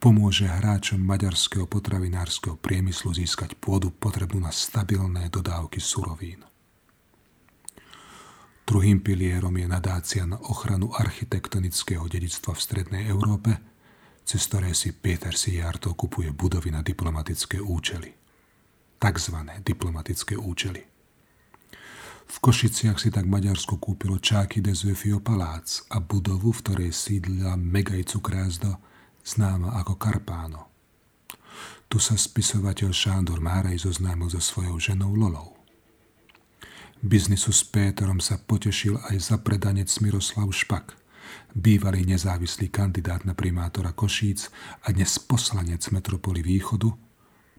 pomôže 0.00 0.48
hráčom 0.48 0.98
maďarského 0.98 1.68
potravinárskeho 1.68 2.56
priemyslu 2.56 3.12
získať 3.12 3.60
pôdu 3.60 3.92
potrebnú 3.92 4.40
na 4.40 4.50
stabilné 4.50 5.28
dodávky 5.28 5.78
surovín. 5.78 6.51
Druhým 8.62 9.02
pilierom 9.02 9.52
je 9.58 9.66
nadácia 9.66 10.22
na 10.22 10.38
ochranu 10.38 10.94
architektonického 10.94 12.06
dedictva 12.06 12.54
v 12.54 12.62
Strednej 12.62 13.04
Európe, 13.10 13.58
cez 14.22 14.46
ktoré 14.46 14.70
si 14.70 14.94
Peter 14.94 15.34
Sijarto 15.34 15.92
kupuje 15.98 16.30
budovy 16.30 16.70
na 16.70 16.80
diplomatické 16.80 17.58
účely. 17.58 18.14
Takzvané 19.02 19.66
diplomatické 19.66 20.38
účely. 20.38 20.82
V 22.32 22.36
Košiciach 22.40 22.96
si 22.96 23.12
tak 23.12 23.28
Maďarsko 23.28 23.76
kúpilo 23.76 24.16
Čáky 24.16 24.64
de 24.64 24.72
Zöfio 24.72 25.20
Palác 25.20 25.84
a 25.92 26.00
budovu, 26.00 26.54
v 26.54 26.62
ktorej 26.64 26.90
sídlila 26.94 27.60
Megaj 27.60 28.14
Cukrázdo, 28.14 28.78
známa 29.20 29.76
ako 29.82 30.00
Karpáno. 30.00 30.72
Tu 31.92 32.00
sa 32.00 32.16
spisovateľ 32.16 32.88
Šándor 32.88 33.44
Márej 33.44 33.84
zoznámil 33.84 34.32
so 34.32 34.40
svojou 34.40 34.80
ženou 34.80 35.12
Lolou. 35.12 35.61
Biznisu 37.02 37.50
s 37.50 37.66
Péterom 37.66 38.22
sa 38.22 38.38
potešil 38.38 38.94
aj 39.10 39.34
zapredanec 39.34 39.90
Miroslav 40.06 40.46
Špak, 40.54 40.94
bývalý 41.50 42.06
nezávislý 42.06 42.70
kandidát 42.70 43.26
na 43.26 43.34
primátora 43.34 43.90
Košíc 43.90 44.54
a 44.86 44.94
dnes 44.94 45.18
poslanec 45.18 45.82
metropoly 45.90 46.46
Východu, 46.46 46.94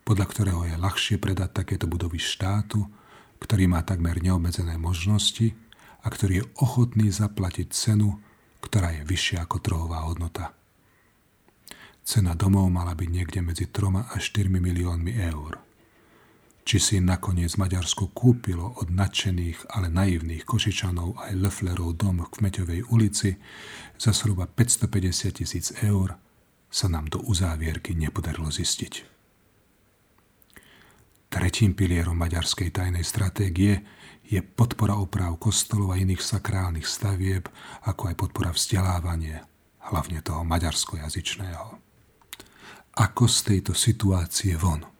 podľa 0.07 0.25
ktorého 0.31 0.63
je 0.63 0.79
ľahšie 0.79 1.19
predať 1.19 1.59
takéto 1.59 1.91
budovy 1.91 2.23
štátu, 2.23 2.87
ktorý 3.43 3.67
má 3.67 3.83
takmer 3.83 4.23
neobmedzené 4.23 4.79
možnosti 4.79 5.51
a 5.99 6.07
ktorý 6.07 6.33
je 6.39 6.49
ochotný 6.63 7.11
zaplatiť 7.11 7.67
cenu, 7.75 8.23
ktorá 8.63 8.95
je 8.95 9.03
vyššia 9.03 9.43
ako 9.43 9.59
trhová 9.59 10.07
hodnota. 10.07 10.55
Cena 11.99 12.31
domov 12.31 12.71
mala 12.71 12.95
byť 12.95 13.09
niekde 13.11 13.43
medzi 13.43 13.67
3 13.67 14.07
a 14.07 14.15
4 14.15 14.47
miliónmi 14.47 15.19
eur. 15.19 15.72
Či 16.63 16.77
si 16.79 16.95
nakoniec 17.03 17.59
Maďarsko 17.59 18.15
kúpilo 18.15 18.79
od 18.79 18.87
nadšených, 18.87 19.75
ale 19.75 19.91
naivných 19.91 20.47
Košičanov 20.47 21.19
aj 21.19 21.35
Leflerov 21.35 21.99
dom 21.99 22.23
v 22.23 22.31
Kmeťovej 22.31 22.87
ulici 22.87 23.35
za 23.99 24.15
zhruba 24.15 24.47
550 24.47 25.43
tisíc 25.43 25.75
eur, 25.83 26.15
sa 26.73 26.87
nám 26.89 27.11
do 27.11 27.19
uzávierky 27.21 27.93
nepodarilo 27.93 28.49
zistiť. 28.49 29.13
Tretím 31.29 31.73
pilierom 31.73 32.15
maďarskej 32.17 32.69
tajnej 32.71 33.03
stratégie 33.03 33.81
je 34.23 34.39
podpora 34.39 34.95
oprav 34.95 35.35
kostolov 35.41 35.93
a 35.93 35.99
iných 35.99 36.21
sakrálnych 36.21 36.87
stavieb, 36.87 37.49
ako 37.89 38.13
aj 38.13 38.15
podpora 38.17 38.49
vzdelávania, 38.55 39.43
hlavne 39.91 40.21
toho 40.23 40.45
maďarskojazyčného. 40.47 41.65
Ako 42.93 43.25
z 43.25 43.37
tejto 43.49 43.73
situácie 43.73 44.53
von? 44.55 44.92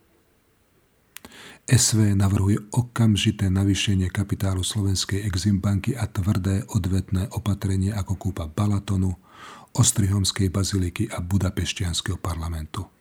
SV 1.64 2.20
navrhuje 2.20 2.60
okamžité 2.76 3.48
navýšenie 3.48 4.12
kapitálu 4.12 4.68
Slovenskej 4.68 5.24
Eximbanky 5.24 5.96
a 5.96 6.12
tvrdé 6.12 6.68
odvetné 6.68 7.32
opatrenie 7.32 7.96
ako 7.96 8.20
kúpa 8.20 8.52
Balatonu, 8.52 9.16
Ostrihomskej 9.74 10.54
baziliky 10.54 11.10
a 11.10 11.24
Budapešťanského 11.24 12.22
parlamentu 12.22 12.94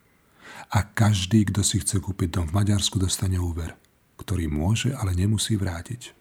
a 0.72 0.78
každý, 0.88 1.44
kto 1.48 1.60
si 1.60 1.84
chce 1.84 2.00
kúpiť 2.00 2.28
dom 2.40 2.46
v 2.48 2.56
Maďarsku, 2.56 2.96
dostane 2.96 3.36
úver, 3.36 3.76
ktorý 4.16 4.48
môže, 4.48 4.96
ale 4.96 5.12
nemusí 5.12 5.56
vrátiť. 5.56 6.16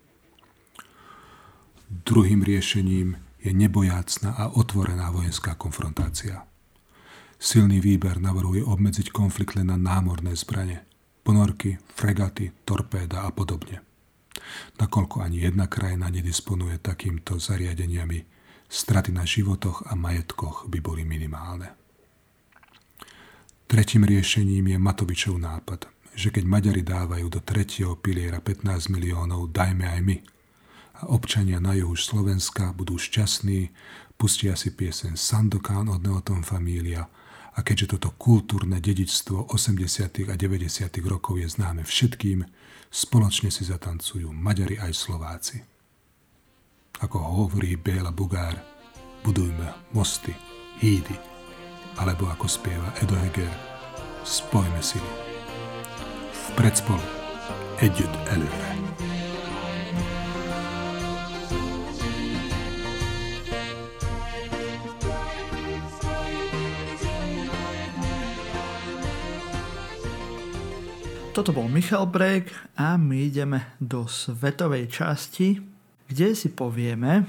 Druhým 1.87 2.43
riešením 2.43 3.15
je 3.39 3.51
nebojácna 3.51 4.35
a 4.35 4.43
otvorená 4.51 5.11
vojenská 5.11 5.55
konfrontácia. 5.55 6.43
Silný 7.41 7.81
výber 7.81 8.21
navrhuje 8.21 8.61
obmedziť 8.61 9.09
konflikt 9.09 9.57
len 9.57 9.71
na 9.71 9.79
námorné 9.79 10.35
zbranie, 10.37 10.83
ponorky, 11.23 11.77
fregaty, 11.93 12.51
torpéda 12.65 13.23
a 13.25 13.31
podobne. 13.31 13.81
Nakoľko 14.81 15.21
ani 15.21 15.45
jedna 15.45 15.69
krajina 15.69 16.09
nedisponuje 16.09 16.81
takýmto 16.81 17.37
zariadeniami, 17.37 18.25
straty 18.71 19.13
na 19.13 19.27
životoch 19.27 19.85
a 19.87 19.93
majetkoch 19.93 20.65
by 20.67 20.79
boli 20.81 21.03
minimálne. 21.05 21.77
Tretím 23.71 24.03
riešením 24.03 24.75
je 24.75 24.77
Matovičov 24.81 25.39
nápad, 25.39 25.87
že 26.11 26.27
keď 26.27 26.43
Maďari 26.43 26.83
dávajú 26.83 27.27
do 27.31 27.39
tretieho 27.39 27.95
piliera 27.95 28.43
15 28.43 28.91
miliónov, 28.91 29.47
dajme 29.55 29.87
aj 29.87 30.01
my. 30.03 30.17
A 31.01 31.15
občania 31.15 31.63
na 31.63 31.71
juhu 31.71 31.95
Slovenska 31.95 32.75
budú 32.75 32.99
šťastní, 32.99 33.71
pustia 34.19 34.59
si 34.59 34.75
piesen 34.75 35.15
Sandokán 35.15 35.87
od 35.87 36.03
Neotom 36.03 36.43
Família 36.43 37.07
a 37.51 37.59
keďže 37.59 37.97
toto 37.97 38.15
kultúrne 38.15 38.79
dedičstvo 38.79 39.51
80. 39.51 40.31
a 40.31 40.35
90. 40.39 40.87
rokov 41.03 41.35
je 41.35 41.47
známe 41.51 41.83
všetkým, 41.83 42.47
spoločne 42.87 43.51
si 43.51 43.67
zatancujú 43.67 44.31
Maďari 44.31 44.79
aj 44.79 44.91
Slováci. 44.95 45.57
Ako 47.01 47.17
hovorí 47.17 47.75
Béla 47.75 48.13
Bugár, 48.13 48.55
budujme 49.25 49.91
mosty, 49.91 50.31
hídy, 50.79 51.17
alebo 51.99 52.29
ako 52.31 52.47
spieva 52.47 52.93
Edo 53.03 53.17
Heger, 53.19 53.51
spojme 54.23 54.79
si 54.79 55.01
v 56.31 56.43
predspolu 56.55 57.03
Edut 57.81 58.13
Előre. 58.29 58.90
Toto 71.31 71.55
bol 71.55 71.71
Michal 71.71 72.11
Brek 72.11 72.51
a 72.75 72.99
my 72.99 73.31
ideme 73.31 73.63
do 73.79 74.03
svetovej 74.03 74.91
časti, 74.91 75.63
kde 76.11 76.35
si 76.35 76.51
povieme, 76.51 77.23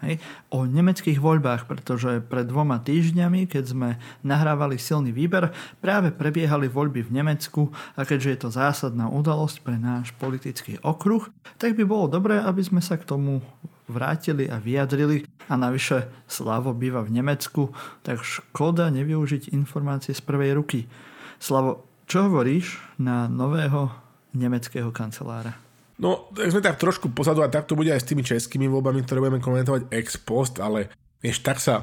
hej, 0.00 0.16
o 0.48 0.64
nemeckých 0.64 1.20
voľbách, 1.20 1.68
pretože 1.68 2.24
pred 2.32 2.48
dvoma 2.48 2.80
týždňami, 2.80 3.44
keď 3.44 3.64
sme 3.68 3.88
nahrávali 4.24 4.80
silný 4.80 5.12
výber, 5.12 5.52
práve 5.84 6.16
prebiehali 6.16 6.64
voľby 6.64 7.04
v 7.04 7.12
Nemecku 7.12 7.68
a 7.92 8.08
keďže 8.08 8.28
je 8.32 8.38
to 8.40 8.48
zásadná 8.56 9.12
udalosť 9.12 9.60
pre 9.60 9.76
náš 9.76 10.16
politický 10.16 10.80
okruh, 10.80 11.28
tak 11.60 11.76
by 11.76 11.84
bolo 11.84 12.08
dobré, 12.08 12.40
aby 12.40 12.64
sme 12.64 12.80
sa 12.80 12.96
k 12.96 13.04
tomu 13.04 13.44
vrátili 13.84 14.48
a 14.48 14.56
vyjadrili 14.56 15.28
a 15.52 15.60
navyše 15.60 16.08
Slavo 16.24 16.72
býva 16.72 17.04
v 17.04 17.20
Nemecku, 17.20 17.68
tak 18.00 18.24
škoda 18.24 18.88
nevyužiť 18.88 19.52
informácie 19.52 20.16
z 20.16 20.24
prvej 20.24 20.56
ruky. 20.56 20.88
Slavo, 21.36 21.91
čo 22.12 22.28
hovoríš 22.28 22.76
na 23.00 23.24
nového 23.24 23.88
nemeckého 24.36 24.92
kancelára? 24.92 25.56
No, 25.96 26.28
tak 26.36 26.52
sme 26.52 26.60
tak 26.60 26.76
trošku 26.76 27.08
pozadu 27.08 27.40
a 27.40 27.48
tak 27.48 27.64
to 27.64 27.72
bude 27.72 27.88
aj 27.88 28.04
s 28.04 28.08
tými 28.12 28.20
českými 28.20 28.68
voľbami, 28.68 29.00
ktoré 29.00 29.24
budeme 29.24 29.40
komentovať 29.40 29.88
ex 29.88 30.20
post, 30.20 30.60
ale 30.60 30.92
vieš, 31.24 31.40
tak 31.40 31.56
sa, 31.56 31.80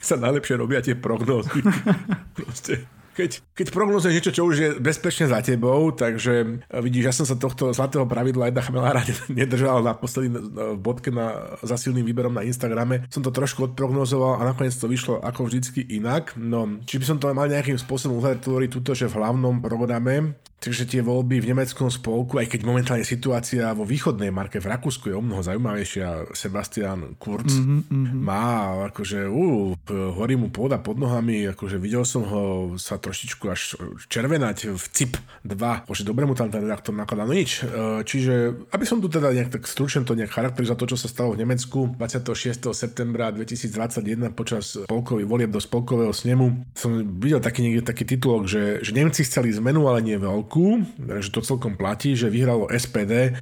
sa 0.00 0.16
najlepšie 0.16 0.56
robia 0.56 0.80
tie 0.80 0.96
prognózy. 0.96 1.60
Proste 2.40 2.88
keď, 3.16 3.30
keď 3.56 3.66
prognozuješ 3.72 4.12
niečo, 4.12 4.36
čo 4.36 4.44
už 4.44 4.56
je 4.60 4.70
bezpečne 4.76 5.32
za 5.32 5.40
tebou, 5.40 5.88
takže 5.96 6.60
vidíš, 6.68 7.04
ja 7.08 7.14
som 7.16 7.24
sa 7.24 7.40
tohto 7.40 7.72
zlatého 7.72 8.04
pravidla 8.04 8.52
jedna 8.52 8.60
chmelára 8.60 9.00
nedržal 9.32 9.80
na 9.80 9.96
posledný 9.96 10.36
bodke 10.76 11.08
na, 11.08 11.56
za 11.64 11.80
silným 11.80 12.04
výberom 12.04 12.36
na 12.36 12.44
Instagrame. 12.44 13.08
Som 13.08 13.24
to 13.24 13.32
trošku 13.32 13.72
odprognozoval 13.72 14.36
a 14.36 14.46
nakoniec 14.52 14.76
to 14.76 14.84
vyšlo 14.84 15.24
ako 15.24 15.48
vždycky 15.48 15.80
inak. 15.96 16.36
No, 16.36 16.76
či 16.84 17.00
by 17.00 17.04
som 17.08 17.16
to 17.16 17.32
mal 17.32 17.48
nejakým 17.48 17.80
spôsobom 17.80 18.20
uzatvoriť 18.20 18.68
túto, 18.68 18.92
že 18.92 19.08
v 19.08 19.16
hlavnom 19.16 19.64
programe 19.64 20.36
Takže 20.56 20.88
tie 20.88 21.04
voľby 21.04 21.38
v 21.38 21.52
nemeckom 21.52 21.92
spolku, 21.92 22.40
aj 22.40 22.48
keď 22.48 22.60
momentálne 22.64 23.04
situácia 23.04 23.70
vo 23.76 23.84
východnej 23.84 24.32
marke 24.32 24.56
v 24.56 24.72
Rakúsku 24.72 25.12
je 25.12 25.14
o 25.14 25.22
mnoho 25.22 25.44
zaujímavejšia, 25.44 26.32
Sebastian 26.32 27.14
Kurz 27.20 27.60
mm-hmm. 27.60 28.16
má 28.18 28.72
akože, 28.90 29.28
uh, 29.28 29.76
horí 30.16 30.34
mu 30.34 30.48
pôda 30.48 30.80
pod 30.80 30.96
nohami, 30.96 31.52
akože 31.52 31.76
videl 31.76 32.02
som 32.08 32.24
ho 32.24 32.42
sa 32.80 32.96
trošičku 32.96 33.44
až 33.52 33.76
červenať 34.08 34.74
v 34.74 34.84
CIP 34.90 35.20
2, 35.44 35.92
že 35.92 36.02
dobre 36.08 36.24
mu 36.24 36.32
tam 36.32 36.48
ten 36.48 36.64
redaktor 36.64 36.96
nakladá, 36.96 37.28
no 37.28 37.36
nič. 37.36 37.62
E, 37.62 38.02
čiže, 38.02 38.66
aby 38.72 38.84
som 38.88 38.98
tu 38.98 39.06
teda 39.06 39.30
nejak 39.30 39.60
tak 39.60 39.62
stručne 39.68 40.02
to 40.02 40.18
nejak 40.18 40.32
charakterizoval 40.32 40.80
to, 40.80 40.90
čo 40.96 40.98
sa 40.98 41.08
stalo 41.08 41.36
v 41.36 41.46
Nemecku 41.46 41.94
26. 41.94 42.72
septembra 42.74 43.30
2021 43.30 44.34
počas 44.34 44.76
spolkových 44.88 45.28
volieb 45.28 45.50
do 45.52 45.60
spolkového 45.62 46.10
snemu, 46.10 46.74
som 46.74 47.06
videl 47.20 47.38
taký 47.38 47.62
niekde 47.62 47.86
taký 47.86 48.02
titulok, 48.02 48.50
že, 48.50 48.82
že 48.82 48.90
Nemci 48.96 49.22
chceli 49.22 49.54
zmenu, 49.54 49.86
ale 49.86 50.02
nie 50.02 50.16
veľkú 50.18 50.45
roku, 50.46 50.86
že 51.18 51.34
to 51.34 51.42
celkom 51.42 51.74
platí, 51.74 52.14
že 52.14 52.30
vyhralo 52.30 52.70
SPD, 52.70 53.34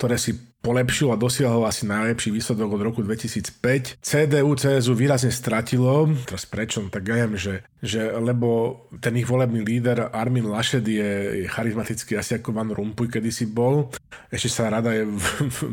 ktoré 0.00 0.16
si 0.16 0.32
polepšil 0.66 1.14
a 1.14 1.16
dosiahol 1.16 1.62
asi 1.62 1.86
najlepší 1.86 2.34
výsledok 2.34 2.74
od 2.74 2.82
roku 2.82 3.00
2005. 3.06 4.02
CDU, 4.02 4.50
CSU 4.58 4.98
výrazne 4.98 5.30
stratilo, 5.30 6.10
teraz 6.26 6.42
prečo, 6.42 6.82
no 6.82 6.90
tak 6.90 7.06
ja 7.06 7.22
viem, 7.22 7.38
že 7.38 7.62
že 7.86 8.10
lebo 8.18 8.82
ten 8.98 9.14
ich 9.14 9.30
volebný 9.30 9.62
líder 9.62 10.10
Armin 10.10 10.50
Laschet 10.50 10.82
je, 10.82 11.44
je 11.44 11.46
charizmatický 11.46 12.18
asi 12.18 12.42
ako 12.42 12.50
Van 12.50 12.72
Rompuy 12.72 13.06
kedysi 13.06 13.46
bol. 13.46 13.94
Ešte 14.32 14.50
sa 14.50 14.72
rada 14.72 14.90
je 14.90 15.06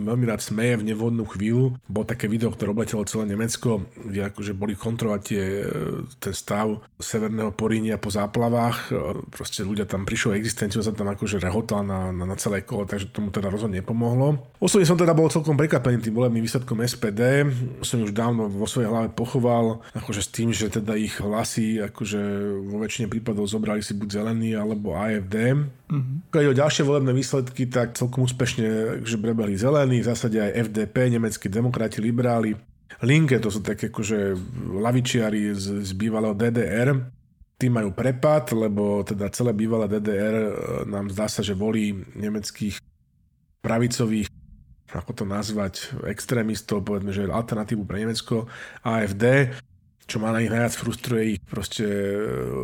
veľmi 0.07 0.29
rád 0.29 0.45
smeje 0.45 0.77
v 0.77 0.93
nevhodnú 0.93 1.25
chvíľu. 1.25 1.79
Bolo 1.89 2.05
také 2.05 2.29
video, 2.29 2.53
ktoré 2.53 2.69
obletelo 2.69 3.07
celé 3.09 3.33
Nemecko, 3.33 3.89
kde 3.97 4.29
akože 4.29 4.53
boli 4.53 4.77
kontrolovať 4.77 5.21
tie, 5.25 5.43
ten 6.21 6.33
stav 6.37 6.85
severného 7.01 7.49
Porínia 7.55 7.97
po 7.97 8.13
záplavách. 8.13 8.93
Proste 9.33 9.65
ľudia 9.65 9.89
tam 9.89 10.05
prišli 10.05 10.37
existenciu, 10.37 10.85
sa 10.85 10.93
tam 10.93 11.09
akože 11.09 11.41
rehotala 11.41 11.81
na, 11.81 11.99
na, 12.13 12.25
na 12.29 12.37
celé 12.37 12.61
kolo, 12.61 12.85
takže 12.85 13.09
tomu 13.09 13.33
teda 13.33 13.49
rozhodne 13.49 13.81
nepomohlo. 13.81 14.37
Osobne 14.61 14.82
som 14.85 14.93
teda 14.93 15.17
bol 15.17 15.33
celkom 15.33 15.57
prekvapený 15.57 15.97
tým 15.97 16.13
volebným 16.13 16.45
výsledkom 16.45 16.85
SPD. 16.85 17.41
Som 17.81 18.05
už 18.05 18.13
dávno 18.13 18.45
vo 18.45 18.69
svojej 18.69 18.93
hlave 18.93 19.09
pochoval, 19.09 19.81
akože 19.97 20.21
s 20.21 20.29
tým, 20.29 20.53
že 20.53 20.69
teda 20.69 20.93
ich 20.93 21.17
hlasy 21.17 21.81
ako 21.81 22.03
akože 22.03 22.21
vo 22.67 22.77
väčšine 22.83 23.07
prípadov 23.07 23.47
zobrali 23.47 23.79
si 23.79 23.95
buď 23.95 24.09
zelený 24.19 24.59
alebo 24.59 24.91
AFD. 24.99 25.55
Mm-hmm. 25.55 26.35
Keď 26.35 26.43
o 26.51 26.59
ďalšie 26.59 26.83
volebné 26.83 27.15
výsledky, 27.15 27.71
tak 27.71 27.95
celkom 27.95 28.27
úspešne 28.27 28.99
že 29.07 29.15
prebehli 29.15 29.55
zelení, 29.55 30.03
v 30.03 30.09
zásade 30.11 30.35
aj 30.35 30.67
FDP, 30.67 31.15
nemeckí 31.15 31.47
demokrati, 31.47 32.03
liberáli. 32.03 32.59
Linke, 32.99 33.39
to 33.39 33.47
sú 33.47 33.63
také 33.63 33.87
akože 33.87 34.35
lavičiari 34.83 35.55
z, 35.55 35.79
z 35.79 35.91
bývalého 35.95 36.35
DDR. 36.35 36.91
tí 37.55 37.71
majú 37.71 37.95
prepad, 37.95 38.51
lebo 38.51 39.07
teda 39.07 39.31
celé 39.31 39.55
bývalé 39.55 39.87
DDR 39.87 40.35
e, 40.35 40.51
nám 40.83 41.07
zdá 41.07 41.31
sa, 41.31 41.39
že 41.39 41.55
volí 41.55 41.95
nemeckých 42.19 42.83
pravicových 43.63 44.27
ako 44.93 45.11
to 45.11 45.25
nazvať, 45.25 45.89
extrémistov, 46.05 46.85
povedzme, 46.85 47.09
že 47.09 47.25
alternatívu 47.25 47.83
pre 47.83 48.05
Nemecko, 48.05 48.45
AFD, 48.85 49.53
čo 50.03 50.19
má 50.19 50.35
na 50.35 50.43
nich 50.43 50.51
najviac 50.51 50.75
frustruje 50.75 51.23
ich 51.35 51.39
proste 51.39 51.87
e, 51.87 52.15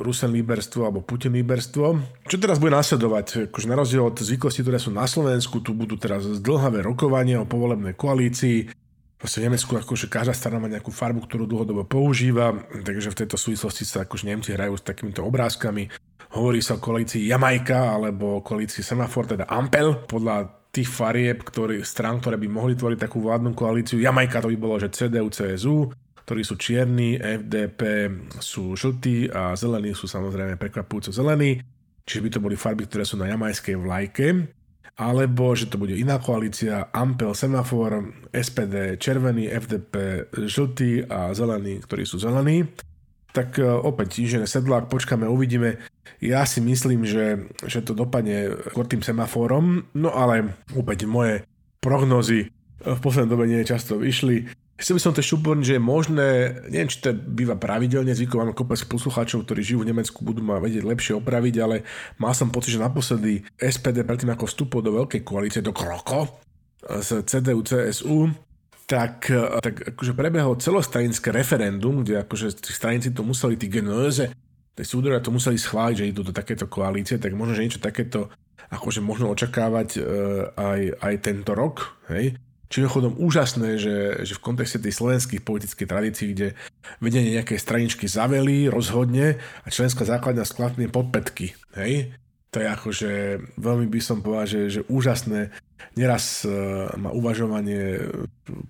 Rusen 0.04 0.30
líberstvo 0.36 0.84
alebo 0.84 1.02
Putin 1.02 1.34
líberstvo. 1.40 1.86
Čo 2.28 2.38
teraz 2.38 2.60
bude 2.60 2.76
nasledovať? 2.76 3.50
Akože 3.50 3.68
na 3.72 3.80
rozdiel 3.80 4.04
od 4.04 4.20
zvyklosti, 4.20 4.60
ktoré 4.62 4.76
sú 4.76 4.92
na 4.92 5.08
Slovensku, 5.08 5.64
tu 5.64 5.72
budú 5.72 5.96
teraz 5.96 6.28
zdlhavé 6.28 6.84
rokovania 6.84 7.40
o 7.40 7.48
povolebnej 7.48 7.96
koalícii, 7.96 8.68
proste 9.16 9.40
v 9.40 9.52
Nemecku 9.52 9.72
akože 9.72 10.12
každá 10.12 10.36
strana 10.36 10.60
má 10.60 10.68
nejakú 10.68 10.92
farbu, 10.92 11.24
ktorú 11.28 11.48
dlhodobo 11.48 11.88
používa, 11.88 12.56
takže 12.84 13.16
v 13.16 13.20
tejto 13.24 13.40
súvislosti 13.40 13.88
sa 13.88 14.04
akože 14.04 14.28
Nemci 14.28 14.52
hrajú 14.52 14.76
s 14.76 14.84
takýmito 14.84 15.24
obrázkami. 15.24 15.88
Hovorí 16.36 16.60
sa 16.60 16.78
o 16.78 16.84
koalícii 16.84 17.26
Jamajka 17.26 17.98
alebo 17.98 18.44
koalícii 18.44 18.84
Semafor, 18.84 19.26
teda 19.26 19.48
Ampel, 19.50 20.06
podľa 20.06 20.59
tých 20.70 20.90
farieb, 20.90 21.42
ktorý, 21.42 21.82
strán, 21.82 22.22
ktoré 22.22 22.38
by 22.38 22.48
mohli 22.48 22.74
tvoriť 22.78 23.00
takú 23.10 23.26
vládnu 23.26 23.58
koalíciu. 23.58 23.98
Jamajka 23.98 24.46
to 24.46 24.54
by 24.54 24.58
bolo, 24.58 24.76
že 24.78 24.94
CDU, 24.94 25.34
CSU, 25.34 25.90
ktorí 26.26 26.42
sú 26.46 26.56
čierni, 26.62 27.18
FDP 27.18 28.12
sú 28.38 28.78
žltí 28.78 29.34
a 29.34 29.58
zelení 29.58 29.98
sú 29.98 30.06
samozrejme 30.06 30.62
prekvapujúco 30.62 31.10
zelení. 31.10 31.58
Čiže 32.06 32.22
by 32.22 32.30
to 32.30 32.40
boli 32.42 32.56
farby, 32.58 32.86
ktoré 32.86 33.06
sú 33.06 33.18
na 33.18 33.30
jamajskej 33.30 33.76
vlajke 33.78 34.28
alebo 35.00 35.56
že 35.56 35.72
to 35.72 35.80
bude 35.80 35.96
iná 35.96 36.20
koalícia, 36.20 36.92
Ampel, 36.92 37.32
Semafor, 37.32 38.12
SPD, 38.36 39.00
červený, 39.00 39.48
FDP, 39.48 40.28
žltý 40.44 41.08
a 41.08 41.32
zelený, 41.32 41.80
ktorí 41.88 42.04
sú 42.04 42.20
zelení. 42.20 42.68
Tak 43.30 43.62
e, 43.62 43.66
opäť 43.66 44.26
že 44.26 44.50
sedlák, 44.50 44.90
počkáme, 44.90 45.30
uvidíme. 45.30 45.78
Ja 46.20 46.44
si 46.44 46.60
myslím, 46.60 47.06
že, 47.06 47.48
že 47.64 47.80
to 47.86 47.96
dopadne 47.96 48.52
skôr 48.74 48.90
tým 48.90 49.06
semaforom, 49.06 49.88
no 49.96 50.10
ale 50.12 50.58
opäť 50.76 51.08
moje 51.08 51.46
prognozy 51.80 52.52
v 52.80 53.00
poslednej 53.00 53.32
dobe 53.32 53.46
nie 53.48 53.68
často 53.68 54.00
vyšli. 54.00 54.52
Chcel 54.80 54.96
by 54.96 55.02
som 55.04 55.12
to 55.12 55.20
upozorniť, 55.20 55.68
že 55.68 55.76
je 55.76 55.84
možné, 55.84 56.28
neviem, 56.72 56.88
či 56.88 57.04
to 57.04 57.12
býva 57.12 57.60
pravidelne, 57.60 58.16
zvykom 58.16 58.40
máme 58.40 58.56
kopec 58.56 58.80
poslucháčov, 58.88 59.44
ktorí 59.44 59.60
žijú 59.60 59.84
v 59.84 59.92
Nemecku, 59.92 60.24
budú 60.24 60.40
ma 60.40 60.56
vedieť 60.56 60.88
lepšie 60.88 61.14
opraviť, 61.20 61.56
ale 61.60 61.84
mal 62.16 62.32
som 62.32 62.48
pocit, 62.48 62.80
že 62.80 62.80
naposledy 62.80 63.44
SPD 63.60 64.08
predtým 64.08 64.32
ako 64.32 64.48
vstupol 64.48 64.80
do 64.80 64.96
veľkej 65.04 65.20
koalície, 65.28 65.60
do 65.60 65.76
Kroko, 65.76 66.40
z 66.80 67.28
CDU, 67.28 67.60
CSU, 67.60 68.32
tak, 68.90 69.30
tak 69.62 69.94
akože 69.94 70.18
prebehlo 70.18 70.58
celostranické 70.58 71.30
referendum, 71.30 72.02
kde 72.02 72.26
akože 72.26 72.58
stranici 72.66 73.14
to 73.14 73.22
museli, 73.22 73.54
tí 73.54 73.70
genóze, 73.70 74.34
tí 74.74 74.82
súdovia 74.82 75.22
to 75.22 75.30
museli 75.30 75.62
schváliť, 75.62 75.96
že 76.02 76.10
idú 76.10 76.26
do 76.26 76.34
takéto 76.34 76.66
koalície, 76.66 77.22
tak 77.22 77.38
možno, 77.38 77.54
že 77.54 77.70
niečo 77.70 77.82
takéto 77.86 78.34
akože 78.74 79.06
možno 79.06 79.30
očakávať 79.30 79.90
e, 79.98 80.00
aj, 80.58 80.82
aj 81.06 81.14
tento 81.22 81.54
rok, 81.54 82.02
hej. 82.10 82.38
Čiže 82.70 82.86
chodom 82.86 83.18
úžasné, 83.18 83.82
že, 83.82 84.22
že 84.22 84.38
v 84.38 84.46
kontexte 84.46 84.78
tej 84.78 84.94
slovenských 84.94 85.42
politických 85.42 85.90
tradícií, 85.90 86.28
kde 86.38 86.48
vedenie 87.02 87.34
nejakej 87.34 87.58
straničky 87.58 88.06
zaveli 88.06 88.70
rozhodne 88.70 89.42
a 89.66 89.68
členská 89.74 90.06
základňa 90.06 90.46
skladne 90.46 90.86
podpätky. 90.86 91.58
Hej? 91.74 92.14
To 92.54 92.62
je 92.62 92.68
akože, 92.70 93.12
veľmi 93.58 93.90
by 93.90 94.00
som 94.06 94.22
povedal, 94.22 94.46
že, 94.46 94.62
že 94.70 94.82
úžasné. 94.86 95.50
Neraz 95.96 96.44
uh, 96.48 96.90
ma 96.96 97.12
uvažovanie 97.12 98.00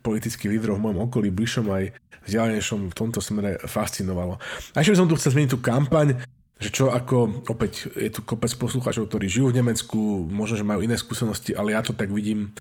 politických 0.01 0.51
lídrov 0.51 0.79
v 0.79 0.83
mojom 0.89 0.99
okolí, 1.09 1.29
bližšom 1.29 1.67
aj 1.69 1.83
vzdialenejšom 2.27 2.91
v 2.91 2.97
tomto 2.97 3.19
smere 3.19 3.57
fascinovalo. 3.65 4.37
A 4.73 4.77
ešte 4.81 4.93
by 4.93 4.99
som 4.99 5.09
tu 5.09 5.15
chcel 5.17 5.33
zmeniť 5.33 5.51
tú 5.55 5.59
kampaň, 5.59 6.19
že 6.59 6.69
čo 6.69 6.91
ako, 6.91 7.47
opäť 7.47 7.87
je 7.95 8.11
tu 8.11 8.21
kopec 8.21 8.51
poslucháčov, 8.51 9.07
ktorí 9.07 9.31
žijú 9.31 9.49
v 9.49 9.63
Nemecku, 9.63 10.27
možno, 10.27 10.59
že 10.59 10.67
majú 10.67 10.83
iné 10.83 10.99
skúsenosti, 10.99 11.55
ale 11.55 11.71
ja 11.73 11.81
to 11.81 11.95
tak 11.95 12.11
vidím 12.11 12.51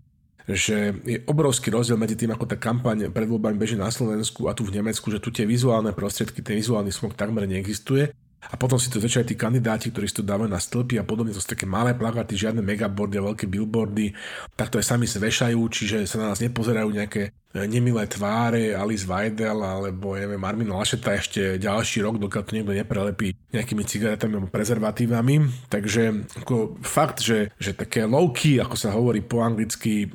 že 0.48 0.96
je 1.04 1.20
obrovský 1.28 1.68
rozdiel 1.68 2.00
medzi 2.00 2.16
tým, 2.16 2.32
ako 2.32 2.48
tá 2.48 2.56
kampaň 2.56 3.12
pred 3.12 3.28
voľbami 3.28 3.60
beží 3.60 3.76
na 3.76 3.92
Slovensku 3.92 4.48
a 4.48 4.56
tu 4.56 4.64
v 4.64 4.80
Nemecku, 4.80 5.12
že 5.12 5.20
tu 5.20 5.28
tie 5.28 5.44
vizuálne 5.44 5.92
prostriedky, 5.92 6.40
ten 6.40 6.56
vizuálny 6.56 6.88
smog 6.88 7.12
takmer 7.12 7.44
neexistuje. 7.44 8.16
A 8.38 8.54
potom 8.54 8.78
si 8.78 8.86
to 8.88 9.02
začali 9.02 9.26
tí 9.26 9.34
kandidáti, 9.34 9.90
ktorí 9.90 10.06
si 10.06 10.22
to 10.22 10.24
dávajú 10.24 10.46
na 10.46 10.62
stĺpy 10.62 10.96
a 10.96 11.04
podobne, 11.04 11.34
to 11.34 11.42
sú 11.42 11.52
také 11.52 11.66
malé 11.66 11.92
plagáty, 11.98 12.38
žiadne 12.38 12.62
megaboardy 12.62 13.18
a 13.18 13.26
veľké 13.26 13.50
billboardy, 13.50 14.14
tak 14.54 14.70
to 14.70 14.78
aj 14.78 14.86
sami 14.86 15.10
zvešajú, 15.10 15.58
čiže 15.68 16.06
sa 16.06 16.22
na 16.22 16.30
nás 16.30 16.38
nepozerajú 16.38 16.88
nejaké 16.88 17.34
nemilé 17.56 18.04
tváre 18.04 18.76
Alice 18.76 19.08
Weidel 19.08 19.56
alebo 19.64 20.12
neviem, 20.12 20.42
Armin 20.44 20.68
Lašeta 20.68 21.16
ešte 21.16 21.56
ďalší 21.56 22.04
rok, 22.04 22.20
dokiaľ 22.20 22.42
to 22.44 22.52
niekto 22.52 22.76
neprelepí 22.76 23.32
nejakými 23.56 23.88
cigaretami 23.88 24.36
alebo 24.36 24.52
prezervatívami. 24.52 25.48
Takže 25.72 26.28
ako 26.44 26.76
fakt, 26.84 27.24
že, 27.24 27.48
že 27.56 27.72
také 27.72 28.04
low-key, 28.04 28.60
ako 28.60 28.76
sa 28.76 28.92
hovorí 28.92 29.24
po 29.24 29.40
anglicky, 29.40 30.04
e, 30.04 30.08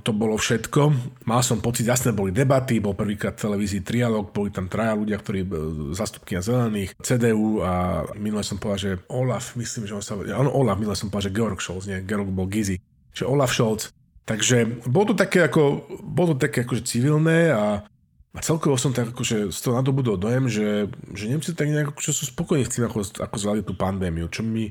to 0.00 0.10
bolo 0.16 0.40
všetko. 0.40 0.80
Mal 1.28 1.44
som 1.44 1.60
pocit, 1.60 1.84
jasné 1.84 2.16
boli 2.16 2.32
debaty, 2.32 2.80
bol 2.80 2.96
prvýkrát 2.96 3.36
v 3.36 3.44
televízii 3.44 3.84
trialog, 3.84 4.32
boli 4.32 4.48
tam 4.48 4.72
traja 4.72 4.96
ľudia, 4.96 5.20
ktorí 5.20 5.44
e, 5.44 5.48
zastupky 5.92 6.40
zelených, 6.40 6.96
CDU 7.04 7.60
a 7.60 8.04
minule 8.16 8.40
som 8.40 8.56
povedal, 8.56 8.80
že 8.80 8.92
Olaf, 9.12 9.52
myslím, 9.60 9.84
že 9.84 9.92
on 9.92 10.04
sa... 10.04 10.16
Áno, 10.16 10.48
Olaf, 10.56 10.80
minule 10.80 10.96
som 10.96 11.12
povedal, 11.12 11.28
že 11.28 11.36
Georg 11.36 11.60
Scholz, 11.60 11.84
nie, 11.84 12.00
Georg 12.08 12.32
bol 12.32 12.48
Gizi. 12.48 12.80
Že 13.12 13.28
Olaf 13.28 13.52
Scholz 13.52 13.92
Takže 14.30 14.86
bolo 14.86 15.10
to 15.10 15.14
také 15.18 15.42
ako, 15.42 15.90
bolo 16.06 16.38
to 16.38 16.46
také 16.46 16.62
akože 16.62 16.86
civilné 16.86 17.50
a, 17.50 17.82
a 18.30 18.38
celkovo 18.38 18.78
som 18.78 18.94
tak 18.94 19.10
akože 19.10 19.50
z 19.50 19.58
toho 19.58 19.74
nadobudol 19.74 20.14
dojem, 20.14 20.46
že, 20.46 20.86
že 21.18 21.26
Nemci 21.26 21.50
tak 21.50 21.66
nejak 21.66 21.90
akože 21.90 22.14
sú 22.14 22.30
spokojní 22.30 22.62
s 22.62 22.78
tým, 22.78 22.86
ako, 22.86 23.02
ako 23.18 23.36
zvládli 23.36 23.66
tú 23.66 23.74
pandémiu, 23.74 24.30
čo 24.30 24.46
mi 24.46 24.70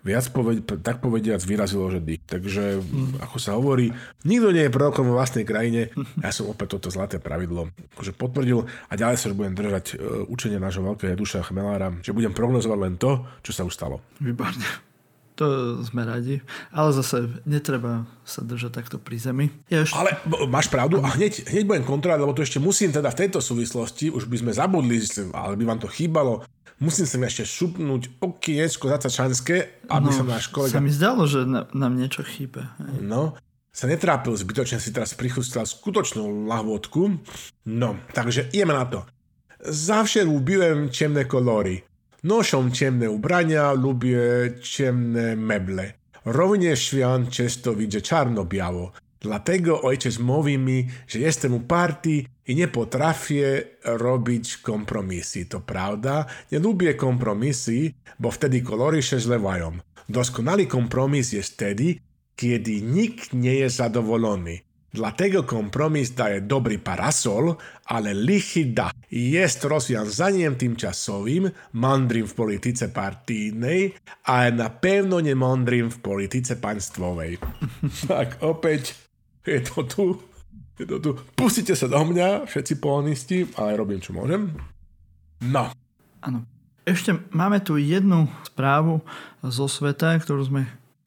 viac 0.00 0.30
poved, 0.32 0.64
tak 0.80 1.02
povediac 1.04 1.42
vyrazilo, 1.44 1.90
že 1.92 2.00
dých. 2.00 2.24
Takže, 2.24 2.80
mm. 2.80 3.20
ako 3.20 3.36
sa 3.36 3.58
hovorí, 3.58 3.92
nikto 4.24 4.48
nie 4.54 4.64
je 4.64 4.72
prorokom 4.72 5.04
vo 5.04 5.18
vlastnej 5.18 5.44
krajine. 5.44 5.92
Ja 6.24 6.32
som 6.32 6.48
opäť 6.48 6.78
toto 6.78 6.88
zlaté 6.88 7.20
pravidlo 7.20 7.68
akože 7.98 8.16
potvrdil 8.16 8.64
a 8.64 8.92
ďalej 8.96 9.16
sa 9.18 9.28
už 9.28 9.36
budem 9.36 9.58
držať 9.58 9.84
uh, 9.98 10.24
učenie 10.30 10.56
nášho 10.56 10.86
veľkého 10.86 11.18
duša 11.18 11.44
Chmelára, 11.44 11.92
že 12.00 12.16
budem 12.16 12.32
prognozovať 12.32 12.78
len 12.78 12.94
to, 12.96 13.26
čo 13.44 13.52
sa 13.52 13.66
už 13.66 13.76
stalo. 13.76 14.00
Výborne. 14.22 14.89
To 15.40 15.80
sme 15.80 16.04
radi. 16.04 16.44
Ale 16.68 16.92
zase 16.92 17.40
netreba 17.48 18.04
sa 18.28 18.44
držať 18.44 18.76
takto 18.76 18.96
pri 19.00 19.16
zemi. 19.16 19.48
Ja 19.72 19.88
ešte... 19.88 19.96
Ale 19.96 20.20
máš 20.52 20.68
pravdu 20.68 21.00
a 21.00 21.16
hneď, 21.16 21.48
hneď 21.48 21.64
budem 21.64 21.84
kontrolovať, 21.88 22.20
lebo 22.20 22.36
to 22.36 22.44
ešte 22.44 22.60
musím 22.60 22.92
teda 22.92 23.08
v 23.08 23.24
tejto 23.24 23.40
súvislosti, 23.40 24.12
už 24.12 24.28
by 24.28 24.36
sme 24.36 24.52
zabudli, 24.52 25.00
ale 25.32 25.56
by 25.56 25.64
vám 25.64 25.80
to 25.80 25.88
chýbalo, 25.88 26.44
musím 26.76 27.08
sa 27.08 27.16
mi 27.16 27.24
ešte 27.24 27.48
šupnúť 27.48 28.20
okienečko 28.20 28.84
zacačanské, 28.92 29.80
aby 29.88 30.08
no, 30.08 30.16
sa 30.16 30.24
náš 30.28 30.52
kolega... 30.52 30.76
sa 30.76 30.84
mi 30.84 30.92
zdalo, 30.92 31.24
že 31.24 31.48
na, 31.48 31.64
nám 31.72 31.96
niečo 31.96 32.20
chýba. 32.20 32.76
No, 33.00 33.32
sa 33.72 33.88
netrápil 33.88 34.36
zbytočne 34.36 34.76
si 34.76 34.92
teraz 34.92 35.16
prichustal 35.16 35.64
skutočnú 35.64 36.44
lahvodku. 36.44 37.16
No, 37.64 37.96
takže 38.12 38.52
ideme 38.52 38.76
na 38.76 38.84
to. 38.84 39.08
Zawsze 39.64 40.20
lubiłem 40.20 40.92
ciemne 40.92 41.24
kolory. 41.24 41.84
Noszą 42.24 42.70
ciemne 42.70 43.10
ubrania, 43.10 43.72
lubię 43.72 44.20
ciemne 44.62 45.36
meble. 45.36 45.92
Również 46.24 46.82
świąt 46.82 47.30
często 47.30 47.74
widzę 47.74 48.00
czarno-biało. 48.00 48.92
Dlatego 49.20 49.82
ojciec 49.82 50.18
mówi 50.18 50.58
mi, 50.58 50.88
że 51.08 51.18
jestem 51.18 51.54
uparty 51.54 52.24
i 52.46 52.54
nie 52.54 52.68
potrafię 52.68 53.62
robić 53.84 54.56
kompromisy. 54.56 55.46
To 55.46 55.60
prawda, 55.60 56.24
nie 56.52 56.58
lubię 56.58 56.94
kompromisy, 56.94 57.92
bo 58.18 58.30
wtedy 58.30 58.60
kolory 58.60 59.02
się 59.02 59.20
zlewają. 59.20 59.78
Doskonały 60.08 60.66
kompromis 60.66 61.32
jest 61.32 61.52
wtedy, 61.52 61.94
kiedy 62.36 62.82
nikt 62.82 63.32
nie 63.32 63.54
jest 63.54 63.76
zadowolony. 63.76 64.58
Dlatego 64.90 65.46
kompromis 65.46 66.10
daje 66.10 66.40
dobry 66.42 66.78
parasol, 66.78 67.54
ale 67.86 68.14
lichy 68.14 68.64
da. 68.74 68.90
Jest 69.10 69.64
rozwiązaniem 69.64 70.56
tymczasowym, 70.56 71.50
mądrym 71.72 72.26
w 72.26 72.34
polityce 72.34 72.88
partyjnej, 72.88 73.94
ale 74.24 74.52
na 74.52 74.70
pewno 74.70 75.20
nie 75.20 75.36
mądrym 75.36 75.90
w 75.90 75.98
polityce 75.98 76.56
państwowej. 76.56 77.38
tak, 78.08 78.42
opäť 78.42 78.94
je 79.46 79.60
to 79.62 79.82
tu. 79.86 80.22
Je 80.78 80.86
to 80.86 80.98
tu. 80.98 81.10
Pustite 81.38 81.76
sa 81.76 81.86
do 81.86 82.02
mňa, 82.02 82.50
všetci 82.50 82.74
polonisti, 82.82 83.46
ale 83.54 83.78
robím, 83.78 84.02
čo 84.02 84.10
môžem. 84.10 84.58
No. 85.38 85.70
Áno. 86.24 86.42
Ešte 86.82 87.14
máme 87.30 87.62
tu 87.62 87.78
jednu 87.78 88.26
správu 88.42 89.04
zo 89.44 89.70
sveta, 89.70 90.18
ktorú 90.18 90.42
sme 90.50 90.62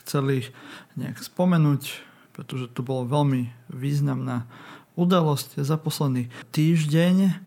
chceli 0.06 0.48
nejak 0.96 1.20
spomenúť 1.20 2.13
pretože 2.34 2.68
to 2.74 2.82
bolo 2.82 3.06
veľmi 3.06 3.54
významná 3.70 4.50
udalosť 4.98 5.62
za 5.62 5.78
posledný 5.78 6.30
týždeň. 6.54 7.46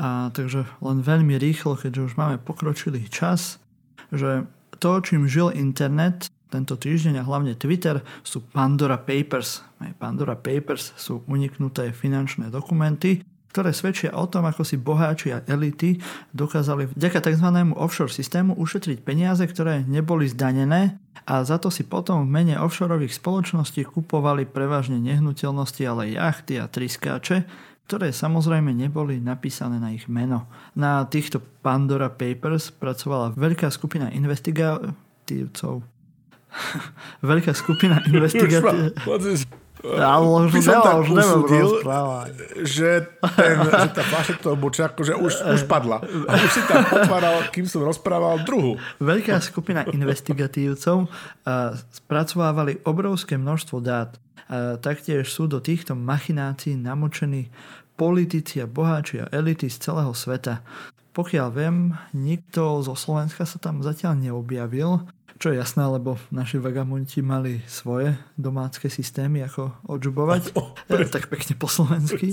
A 0.00 0.32
takže 0.32 0.64
len 0.80 0.98
veľmi 1.04 1.36
rýchlo, 1.36 1.76
keďže 1.76 2.12
už 2.12 2.14
máme 2.16 2.40
pokročilý 2.40 3.06
čas, 3.12 3.60
že 4.08 4.48
to, 4.80 4.98
čím 5.04 5.30
žil 5.30 5.52
internet 5.54 6.32
tento 6.52 6.76
týždeň 6.76 7.22
a 7.22 7.26
hlavne 7.28 7.56
Twitter, 7.56 8.04
sú 8.20 8.44
Pandora 8.44 9.00
Papers. 9.00 9.64
Pandora 9.96 10.36
Papers 10.36 10.92
sú 11.00 11.24
uniknuté 11.24 11.96
finančné 11.96 12.52
dokumenty, 12.52 13.24
ktoré 13.52 13.76
svedčia 13.76 14.16
o 14.16 14.24
tom, 14.24 14.48
ako 14.48 14.64
si 14.64 14.80
boháči 14.80 15.36
a 15.36 15.44
elity 15.44 16.00
dokázali 16.32 16.88
vďaka 16.96 17.20
tzv. 17.20 17.48
offshore 17.76 18.08
systému 18.08 18.56
ušetriť 18.56 19.04
peniaze, 19.04 19.44
ktoré 19.44 19.84
neboli 19.84 20.24
zdanené 20.24 20.96
a 21.28 21.44
za 21.46 21.60
to 21.60 21.70
si 21.70 21.86
potom 21.86 22.26
v 22.26 22.32
mene 22.32 22.54
offshoreových 22.58 23.14
spoločností 23.14 23.86
kupovali 23.86 24.48
prevažne 24.48 24.98
nehnuteľnosti, 24.98 25.82
ale 25.86 26.16
jachty 26.18 26.58
a 26.58 26.66
triskáče, 26.66 27.46
ktoré 27.86 28.10
samozrejme 28.10 28.72
neboli 28.74 29.20
napísané 29.20 29.78
na 29.78 29.92
ich 29.94 30.08
meno. 30.08 30.48
Na 30.74 31.04
týchto 31.06 31.38
Pandora 31.62 32.10
Papers 32.10 32.74
pracovala 32.74 33.36
veľká 33.36 33.70
skupina 33.70 34.10
investigatívcov. 34.10 35.84
veľká 37.30 37.52
skupina 37.54 38.02
investigatívcov. 38.08 38.96
Ale 39.82 40.24
už, 40.46 40.54
by 40.54 40.60
som 40.62 40.78
tak 40.78 40.94
už 41.02 41.08
usúdil, 41.10 41.66
že, 42.62 43.10
ten, 43.34 43.54
že 43.66 43.88
tá 43.90 44.02
fľaša 44.06 44.34
toho 44.38 44.54
buča 44.54 44.94
akože 44.94 45.18
už, 45.18 45.32
už 45.58 45.62
padla. 45.66 45.98
A 46.02 46.32
už 46.38 46.50
si 46.54 46.62
tam 46.70 46.86
otváral, 46.86 47.42
kým 47.50 47.66
som 47.66 47.82
rozprával 47.82 48.46
druhú. 48.46 48.78
Veľká 49.02 49.42
skupina 49.42 49.82
investigatívcov 49.90 51.10
spracovávali 51.90 52.78
obrovské 52.86 53.34
množstvo 53.34 53.76
dát. 53.82 54.14
A 54.46 54.78
taktiež 54.78 55.26
sú 55.32 55.50
do 55.50 55.58
týchto 55.58 55.98
machinácií 55.98 56.78
namočení 56.78 57.50
politici 57.98 58.62
a 58.62 58.70
boháči 58.70 59.22
a 59.22 59.30
elity 59.34 59.66
z 59.66 59.82
celého 59.82 60.14
sveta. 60.14 60.62
Pokiaľ 61.12 61.48
viem, 61.52 61.92
nikto 62.16 62.80
zo 62.80 62.96
Slovenska 62.96 63.44
sa 63.44 63.60
tam 63.60 63.84
zatiaľ 63.84 64.16
neobjavil, 64.16 65.04
čo 65.42 65.50
je 65.50 65.58
jasné, 65.58 65.82
lebo 65.82 66.22
naši 66.30 66.62
vagamunti 66.62 67.18
mali 67.18 67.58
svoje 67.66 68.14
domácké 68.38 68.86
systémy, 68.86 69.42
ako 69.42 69.74
odžubovať. 69.90 70.54
Oh, 70.54 70.70
tak 70.86 71.26
pekne 71.26 71.58
po 71.58 71.66
slovensky. 71.66 72.30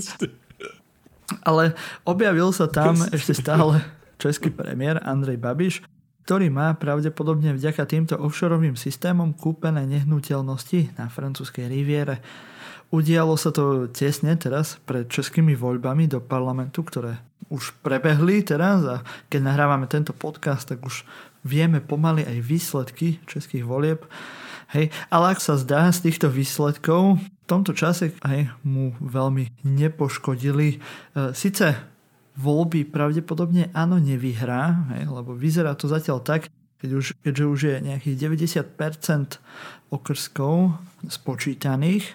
Ale 1.42 1.74
objavil 2.06 2.54
sa 2.54 2.70
tam 2.70 2.94
ešte 3.10 3.34
stále 3.34 3.82
český 4.22 4.54
premiér 4.54 5.02
Andrej 5.02 5.42
Babiš, 5.42 5.82
ktorý 6.22 6.54
má 6.54 6.70
pravdepodobne 6.78 7.50
vďaka 7.50 7.82
týmto 7.82 8.14
offshoreovým 8.14 8.78
systémom 8.78 9.34
kúpené 9.34 9.90
nehnuteľnosti 9.90 10.94
na 10.94 11.10
francúzskej 11.10 11.66
riviere. 11.66 12.22
Udialo 12.94 13.34
sa 13.34 13.50
to 13.50 13.90
tesne 13.90 14.38
teraz 14.38 14.78
pred 14.86 15.10
českými 15.10 15.58
voľbami 15.58 16.06
do 16.06 16.22
parlamentu, 16.22 16.86
ktoré 16.86 17.18
už 17.50 17.74
prebehli 17.82 18.46
teraz 18.46 18.86
a 18.86 19.02
keď 19.26 19.40
nahrávame 19.42 19.90
tento 19.90 20.14
podcast, 20.14 20.70
tak 20.70 20.86
už 20.86 21.02
vieme 21.46 21.80
pomaly 21.80 22.24
aj 22.26 22.38
výsledky 22.44 23.20
českých 23.24 23.64
volieb. 23.64 24.04
Hej, 24.70 24.94
ale 25.10 25.34
ak 25.34 25.42
sa 25.42 25.58
zdá 25.58 25.90
z 25.90 26.06
týchto 26.06 26.30
výsledkov, 26.30 27.18
v 27.18 27.46
tomto 27.50 27.74
čase 27.74 28.14
aj 28.22 28.54
mu 28.62 28.94
veľmi 29.02 29.66
nepoškodili. 29.66 30.68
E, 30.70 31.34
Sice 31.34 31.74
voľby 32.38 32.86
pravdepodobne 32.86 33.74
áno 33.74 33.98
nevyhrá, 33.98 34.94
hej, 34.94 35.10
lebo 35.10 35.34
vyzerá 35.34 35.74
to 35.74 35.90
zatiaľ 35.90 36.22
tak, 36.22 36.46
keď 36.78 36.90
už, 36.96 37.06
keďže 37.20 37.44
už 37.44 37.60
je 37.66 37.76
nejakých 37.82 38.16
90% 38.16 39.42
okrskov 39.90 40.78
spočítaných, 41.10 42.06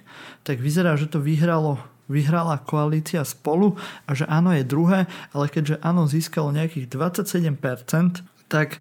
tak 0.47 0.63
vyzerá, 0.63 0.95
že 0.95 1.11
to 1.11 1.19
vyhralo 1.19 1.77
vyhrala 2.05 2.61
koalícia 2.61 3.25
spolu 3.25 3.81
a 4.05 4.13
že 4.13 4.29
áno 4.29 4.53
je 4.53 4.61
druhé, 4.61 5.09
ale 5.33 5.49
keďže 5.49 5.81
áno 5.81 6.05
získalo 6.05 6.53
nejakých 6.53 6.85
27%, 6.93 8.21
tak 8.45 8.77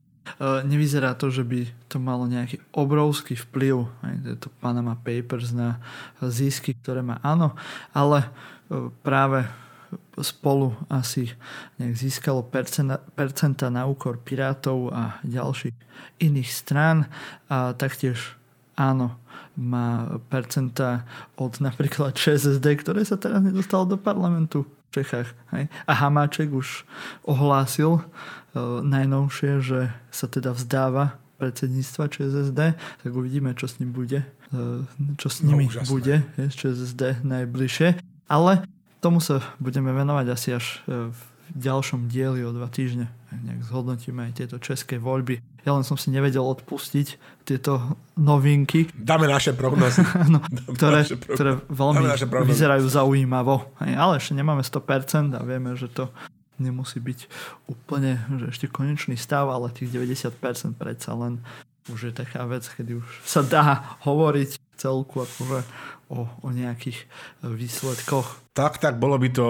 nevyzerá 0.64 1.14
to, 1.14 1.30
že 1.30 1.44
by 1.44 1.68
to 1.88 2.01
malo 2.01 2.24
nejaký 2.26 2.59
obrovský 2.74 3.36
vplyv, 3.36 3.86
je 4.24 4.36
to 4.40 4.48
Panama 4.59 4.96
Papers 4.98 5.52
na 5.52 5.78
zisky, 6.24 6.74
ktoré 6.74 7.05
má. 7.05 7.20
Áno, 7.20 7.55
ale 7.92 8.24
e, 8.24 8.28
práve 9.05 9.46
spolu 10.18 10.74
asi 10.90 11.30
nejak 11.78 11.94
získalo 11.94 12.42
percenta, 12.42 12.98
percenta 13.14 13.70
na 13.70 13.86
úkor 13.86 14.18
pirátov 14.18 14.90
a 14.90 15.22
ďalších 15.22 15.74
iných 16.22 16.51
strán. 16.51 17.06
A 17.46 17.74
taktiež 17.74 18.34
áno, 18.74 19.14
má 19.55 20.18
percenta 20.32 21.06
od 21.38 21.62
napríklad 21.62 22.14
ČSSD, 22.18 22.66
ktoré 22.82 23.06
sa 23.06 23.20
teraz 23.20 23.38
nedostalo 23.42 23.86
do 23.86 23.98
parlamentu 23.98 24.66
Čechách. 25.00 25.28
Hej? 25.50 25.66
A 25.86 25.92
Hamáček 25.92 26.54
už 26.54 26.86
ohlásil, 27.26 28.02
E, 28.54 28.58
najnovšie, 28.86 29.52
že 29.58 29.80
sa 30.14 30.30
teda 30.30 30.54
vzdáva 30.54 31.18
predsedníctva 31.42 32.06
ČSSD, 32.06 32.60
tak 32.78 33.10
uvidíme, 33.10 33.50
čo 33.58 33.66
s 33.66 33.82
ním 33.82 33.90
bude, 33.90 34.22
e, 34.54 34.86
čo 35.18 35.26
s 35.26 35.42
no, 35.42 35.50
nimi 35.50 35.66
no, 35.66 35.82
bude 35.90 36.22
z 36.38 36.54
ČSSD 36.54 37.26
najbližšie. 37.26 37.98
Ale 38.30 38.62
tomu 39.02 39.18
sa 39.18 39.42
budeme 39.58 39.90
venovať 39.90 40.26
asi 40.30 40.48
až 40.54 40.64
e, 40.86 41.10
v 41.52 41.58
ďalšom 41.60 42.08
dieli 42.08 42.40
o 42.46 42.50
dva 42.54 42.72
týždne. 42.72 43.12
Nejak 43.34 43.66
zhodnotíme 43.66 44.30
aj 44.30 44.32
tieto 44.40 44.56
české 44.62 44.96
voľby. 44.96 45.42
Ja 45.66 45.74
len 45.76 45.84
som 45.84 45.98
si 45.98 46.08
nevedel 46.08 46.44
odpustiť 46.44 47.42
tieto 47.44 47.98
novinky. 48.16 48.88
Dáme 48.94 49.28
naše 49.28 49.52
prognozy. 49.52 50.00
no, 50.32 50.40
ktoré, 50.72 51.04
naše 51.04 51.18
prognozy. 51.18 51.36
ktoré 51.36 51.50
veľmi 51.68 52.04
vyzerajú 52.48 52.86
zaujímavo. 52.88 53.74
Ale 53.80 54.22
ešte 54.22 54.38
nemáme 54.38 54.64
100% 54.64 55.36
a 55.36 55.42
vieme, 55.44 55.76
že 55.76 55.90
to 55.90 56.08
nemusí 56.62 57.02
byť 57.02 57.26
úplne 57.66 58.22
že 58.38 58.54
ešte 58.54 58.66
konečný 58.70 59.18
stav, 59.18 59.50
ale 59.50 59.74
tých 59.74 59.90
90% 59.90 60.38
predsa 60.78 61.10
len 61.18 61.42
už 61.90 62.10
je 62.10 62.12
taká 62.14 62.48
vec, 62.48 62.64
kedy 62.64 62.96
už 62.96 63.08
sa 63.26 63.44
dá 63.44 63.98
hovoriť 64.08 64.56
celku 64.78 65.20
akože 65.20 65.60
o, 66.10 66.26
o 66.26 66.48
nejakých 66.51 67.06
výsledkoch. 67.44 68.55
Tak, 68.55 68.78
tak, 68.78 69.01
bolo 69.01 69.18
by 69.18 69.28
to, 69.35 69.47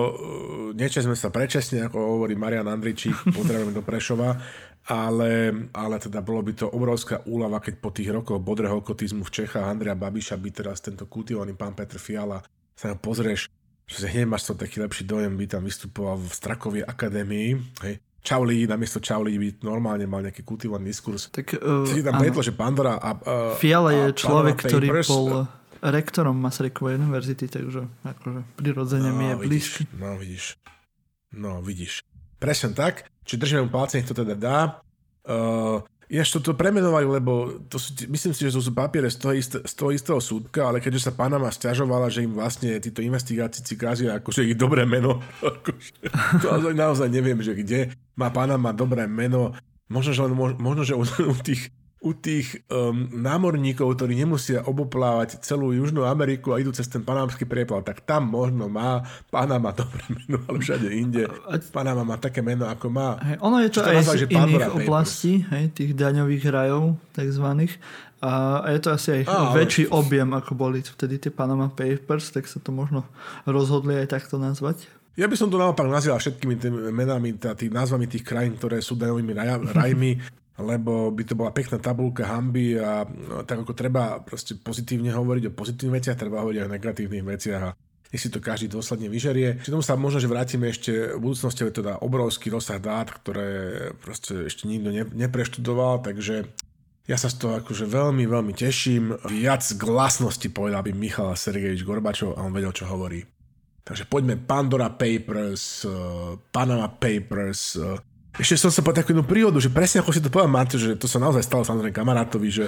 niečo 0.72 1.04
sme 1.04 1.18
sa 1.18 1.28
prečesne, 1.28 1.86
ako 1.86 2.18
hovorí 2.18 2.34
Marian 2.34 2.68
Andričík, 2.68 3.14
potrebujeme 3.38 3.74
do 3.74 3.82
Prešova, 3.84 4.36
ale, 4.84 5.32
ale 5.72 5.96
teda 5.96 6.20
bolo 6.20 6.44
by 6.44 6.52
to 6.52 6.66
obrovská 6.68 7.24
úlava, 7.24 7.60
keď 7.60 7.74
po 7.80 7.90
tých 7.92 8.12
rokoch 8.12 8.40
bodrého 8.40 8.84
kotizmu 8.84 9.24
v 9.24 9.34
Čechách 9.42 9.64
Andrea 9.64 9.96
Babiša 9.96 10.36
by 10.36 10.50
teraz 10.52 10.84
tento 10.84 11.08
kultivovaný 11.08 11.56
pán 11.56 11.72
Petr 11.72 11.96
Fiala 11.96 12.44
sa 12.76 12.92
pozrieš 12.98 13.48
že 13.84 14.08
hneď 14.08 14.24
máš 14.24 14.48
to 14.48 14.56
taký 14.56 14.80
lepší 14.80 15.04
dojem, 15.04 15.36
by 15.36 15.44
tam 15.44 15.68
vystupoval 15.68 16.16
v 16.16 16.32
Strakovej 16.32 16.82
akadémii, 16.88 17.48
hej, 17.84 18.00
Čauli, 18.24 18.64
namiesto 18.64 19.04
Čauli 19.04 19.36
by 19.36 19.60
normálne 19.60 20.08
mal 20.08 20.24
nejaký 20.24 20.40
kultivovaný 20.48 20.88
diskurs. 20.88 21.28
Tak, 21.28 21.60
uh, 21.60 21.84
si 21.84 22.00
tam 22.00 22.16
predlo, 22.16 22.40
že 22.40 22.56
Pandora 22.56 22.96
a... 22.96 23.12
Uh, 23.20 23.52
Fiala 23.60 23.92
je 23.92 24.04
a 24.08 24.16
človek, 24.16 24.56
Pandora 24.56 24.70
ktorý 24.72 24.86
Papers, 24.88 25.08
bol 25.12 25.26
rektorom 25.84 26.36
Masarykovej 26.40 26.96
univerzity, 26.96 27.44
takže 27.52 27.84
akože 28.08 28.40
prirodzene 28.56 29.12
no, 29.12 29.16
mi 29.16 29.24
je 29.28 29.36
blízky. 29.36 29.82
No 30.00 30.16
vidíš, 30.16 30.56
no 31.36 31.60
vidíš. 31.60 32.00
Presne 32.40 32.72
tak, 32.72 33.04
či 33.28 33.36
držíme 33.36 33.68
mu 33.68 33.70
palce, 33.72 34.00
nech 34.00 34.08
to 34.08 34.16
teda 34.16 34.34
dá. 34.36 34.58
Uh, 35.24 35.84
Ináč 36.04 36.36
toto 36.36 36.52
premenovali, 36.52 37.08
lebo 37.08 37.64
to 37.64 37.80
sú, 37.80 37.96
myslím 38.12 38.36
si, 38.36 38.44
že 38.44 38.52
to 38.52 38.60
sú 38.60 38.76
papiere 38.76 39.08
z 39.08 39.16
toho, 39.16 39.32
isté, 39.32 39.58
z 39.64 39.72
toho 39.72 39.90
istého 39.90 40.20
súdka, 40.20 40.68
ale 40.68 40.84
keďže 40.84 41.08
sa 41.08 41.16
Panama 41.16 41.48
stiažovala, 41.48 42.12
že 42.12 42.28
im 42.28 42.36
vlastne 42.36 42.76
títo 42.76 43.00
investigácici 43.00 43.72
kázia 43.72 44.20
akože 44.20 44.44
ich 44.44 44.54
dobré 44.54 44.84
meno, 44.84 45.24
akože, 45.40 45.90
to 46.44 46.76
naozaj, 46.76 47.08
neviem, 47.08 47.40
že 47.40 47.56
kde 47.56 47.78
má 48.20 48.28
Panama 48.28 48.76
dobré 48.76 49.08
meno, 49.08 49.56
možno, 49.88 50.12
že, 50.12 50.22
možno, 50.60 50.84
že 50.84 50.92
u, 50.92 51.04
u 51.08 51.34
tých 51.40 51.72
u 52.04 52.12
tých 52.12 52.60
um, 52.68 53.08
námorníkov, 53.16 53.96
ktorí 53.96 54.12
nemusia 54.12 54.60
oboplávať 54.68 55.40
celú 55.40 55.72
Južnú 55.72 56.04
Ameriku 56.04 56.52
a 56.52 56.60
idú 56.60 56.68
cez 56.68 56.84
ten 56.84 57.00
panamský 57.00 57.48
prieplav, 57.48 57.80
tak 57.80 58.04
tam 58.04 58.28
možno 58.28 58.68
má 58.68 59.00
Panama 59.32 59.72
dobré 59.72 60.04
meno, 60.12 60.44
ale 60.44 60.60
všade 60.60 60.88
inde 60.92 61.24
Panama 61.72 62.04
má 62.04 62.20
také 62.20 62.44
meno, 62.44 62.68
ako 62.68 62.92
má. 62.92 63.16
Hej, 63.24 63.36
ono 63.40 63.56
je 63.64 63.70
to 63.72 63.80
aj 63.80 63.96
z 64.04 64.28
iných 64.28 64.68
oblastí, 64.84 65.48
hej, 65.48 65.72
tých 65.72 65.96
daňových 65.96 66.44
rajov, 66.52 67.00
takzvaných. 67.16 67.80
A 68.20 68.64
je 68.72 68.80
to 68.84 68.88
asi 68.92 69.08
aj 69.20 69.22
a, 69.28 69.52
väčší 69.56 69.88
ale... 69.88 69.92
objem, 70.00 70.28
ako 70.32 70.52
boli 70.56 70.84
vtedy 70.84 71.16
tie 71.16 71.32
Panama 71.32 71.72
Papers, 71.72 72.32
tak 72.32 72.44
sa 72.44 72.60
to 72.60 72.68
možno 72.68 73.08
rozhodli 73.48 73.96
aj 73.96 74.12
takto 74.12 74.36
nazvať. 74.36 74.84
Ja 75.14 75.30
by 75.30 75.36
som 75.38 75.46
to 75.46 75.56
naopak 75.56 75.86
nazval 75.86 76.18
všetkými 76.18 76.54
tými 76.58 76.80
menami, 76.90 77.38
tými 77.38 77.72
názvami 77.72 78.10
tých 78.10 78.26
krajín, 78.26 78.58
ktoré 78.58 78.82
sú 78.82 78.98
daňovými 78.98 79.32
rajmi, 79.72 80.10
lebo 80.58 81.10
by 81.10 81.22
to 81.26 81.34
bola 81.34 81.50
pekná 81.50 81.82
tabulka 81.82 82.30
hamby 82.30 82.78
a 82.78 83.02
no, 83.06 83.42
tak 83.42 83.66
ako 83.66 83.74
treba 83.74 84.22
proste 84.22 84.54
pozitívne 84.54 85.10
hovoriť 85.10 85.50
o 85.50 85.56
pozitívnych 85.56 85.98
veciach, 85.98 86.18
treba 86.18 86.42
hovoriť 86.46 86.58
o 86.62 86.70
negatívnych 86.70 87.26
veciach 87.26 87.62
a 87.62 87.74
nech 88.14 88.22
si 88.22 88.30
to 88.30 88.38
každý 88.38 88.70
dôsledne 88.70 89.10
vyžerie. 89.10 89.58
K 89.58 89.74
tomu 89.74 89.82
sa 89.82 89.98
možno, 89.98 90.22
že 90.22 90.30
vrátime 90.30 90.70
ešte 90.70 91.18
v 91.18 91.22
budúcnosti, 91.22 91.66
to 91.74 91.82
dá 91.82 91.98
obrovský 91.98 92.46
rozsah 92.54 92.78
dát, 92.78 93.10
ktoré 93.10 93.90
proste 93.98 94.46
ešte 94.46 94.70
nikto 94.70 94.94
ne, 94.94 95.02
nepreštudoval, 95.02 96.06
takže 96.06 96.46
ja 97.10 97.18
sa 97.18 97.26
z 97.26 97.36
toho 97.42 97.58
akože 97.58 97.90
veľmi, 97.90 98.22
veľmi 98.30 98.54
teším. 98.54 99.18
Viac 99.26 99.66
glasnosti 99.74 100.46
povedal 100.54 100.86
by 100.86 100.94
Michal 100.94 101.34
Sergejevič 101.34 101.82
Gorbačov 101.82 102.38
a 102.38 102.46
on 102.46 102.54
vedel, 102.54 102.70
čo 102.70 102.86
hovorí. 102.86 103.20
Takže 103.84 104.08
poďme 104.08 104.40
Pandora 104.40 104.88
Papers, 104.94 105.84
Panama 106.48 106.88
Papers, 106.88 107.76
ešte 108.34 108.58
som 108.58 108.70
sa 108.74 108.82
povedal 108.82 109.06
takú 109.06 109.14
jednu 109.14 109.22
príhodu, 109.22 109.62
že 109.62 109.70
presne 109.70 110.02
ako 110.02 110.10
si 110.10 110.18
to 110.18 110.26
povedal, 110.26 110.50
Marto, 110.50 110.74
že 110.74 110.98
to 110.98 111.06
sa 111.06 111.22
naozaj 111.22 111.46
stalo 111.46 111.62
samozrejme 111.62 111.94
kamarátovi, 111.94 112.48
že, 112.50 112.66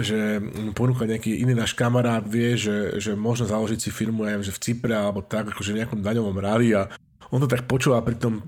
že 0.00 0.40
ponúka 0.72 1.04
nejaký 1.04 1.44
iný 1.44 1.52
náš 1.52 1.76
kamarát, 1.76 2.24
vie, 2.24 2.56
že, 2.56 2.96
že 2.96 3.12
možno 3.12 3.44
založiť 3.44 3.78
si 3.84 3.90
firmu, 3.92 4.24
aj 4.24 4.48
že 4.48 4.56
v 4.56 4.62
Cypre 4.64 4.96
alebo 4.96 5.20
tak, 5.20 5.52
akože 5.52 5.76
v 5.76 5.84
nejakom 5.84 6.00
daňovom 6.00 6.40
ráli 6.40 6.72
a 6.72 6.88
on 7.28 7.44
to 7.44 7.48
tak 7.50 7.68
počúva 7.68 8.00
pri 8.00 8.16
tom 8.16 8.40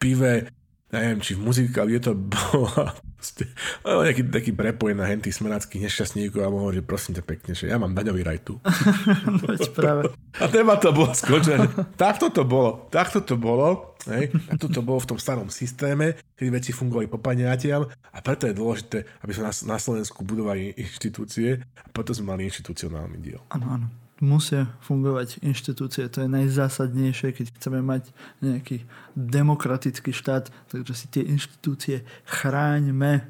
pive, 0.00 0.48
neviem, 0.94 1.18
či 1.18 1.34
v 1.34 1.42
muzike, 1.42 1.74
ale 1.82 1.98
je 1.98 2.02
to 2.06 2.12
bola 2.14 2.94
proste, 3.24 3.48
nejaký 3.82 4.22
taký 4.28 4.52
prepoj 4.52 4.92
na 4.92 5.08
henty 5.08 5.32
smeráckých 5.32 5.88
nešťastníkov 5.88 6.44
a 6.44 6.52
mohol, 6.52 6.76
že 6.76 6.84
prosím 6.84 7.16
ťa 7.16 7.24
pekne, 7.24 7.52
že 7.56 7.72
ja 7.72 7.80
mám 7.80 7.96
daňový 7.96 8.20
raj 8.20 8.44
tu. 8.44 8.60
no, 9.40 9.56
práve. 9.72 10.12
A 10.36 10.46
téma 10.52 10.76
to 10.76 10.92
bolo 10.92 11.16
skončené. 11.16 11.72
Takto 11.96 12.28
to 12.28 12.44
bolo. 12.44 12.86
Takto 12.92 13.24
to 13.24 13.40
bolo. 13.40 13.96
Hej. 14.04 14.36
Takto 14.52 14.68
to 14.68 14.80
bolo 14.84 15.00
v 15.00 15.16
tom 15.16 15.18
starom 15.18 15.48
systéme, 15.48 16.20
kedy 16.36 16.52
veci 16.52 16.70
fungovali 16.76 17.08
po 17.08 17.16
paniatiam 17.16 17.88
a 17.88 18.18
preto 18.20 18.44
je 18.44 18.52
dôležité, 18.52 19.24
aby 19.24 19.32
sme 19.32 19.48
na, 19.48 19.52
na 19.72 19.78
Slovensku 19.80 20.20
budovali 20.20 20.76
inštitúcie 20.76 21.64
a 21.80 21.88
preto 21.88 22.12
sme 22.12 22.36
mali 22.36 22.44
inštitucionálny 22.44 23.16
diel. 23.24 23.40
Áno, 23.48 23.80
áno 23.80 24.03
musia 24.24 24.72
fungovať 24.80 25.44
inštitúcie. 25.44 26.08
To 26.08 26.24
je 26.24 26.28
najzásadnejšie, 26.32 27.36
keď 27.36 27.46
chceme 27.60 27.84
mať 27.84 28.10
nejaký 28.40 28.88
demokratický 29.12 30.16
štát, 30.16 30.48
takže 30.72 30.94
si 30.96 31.06
tie 31.12 31.22
inštitúcie 31.28 32.08
chráňme 32.24 33.28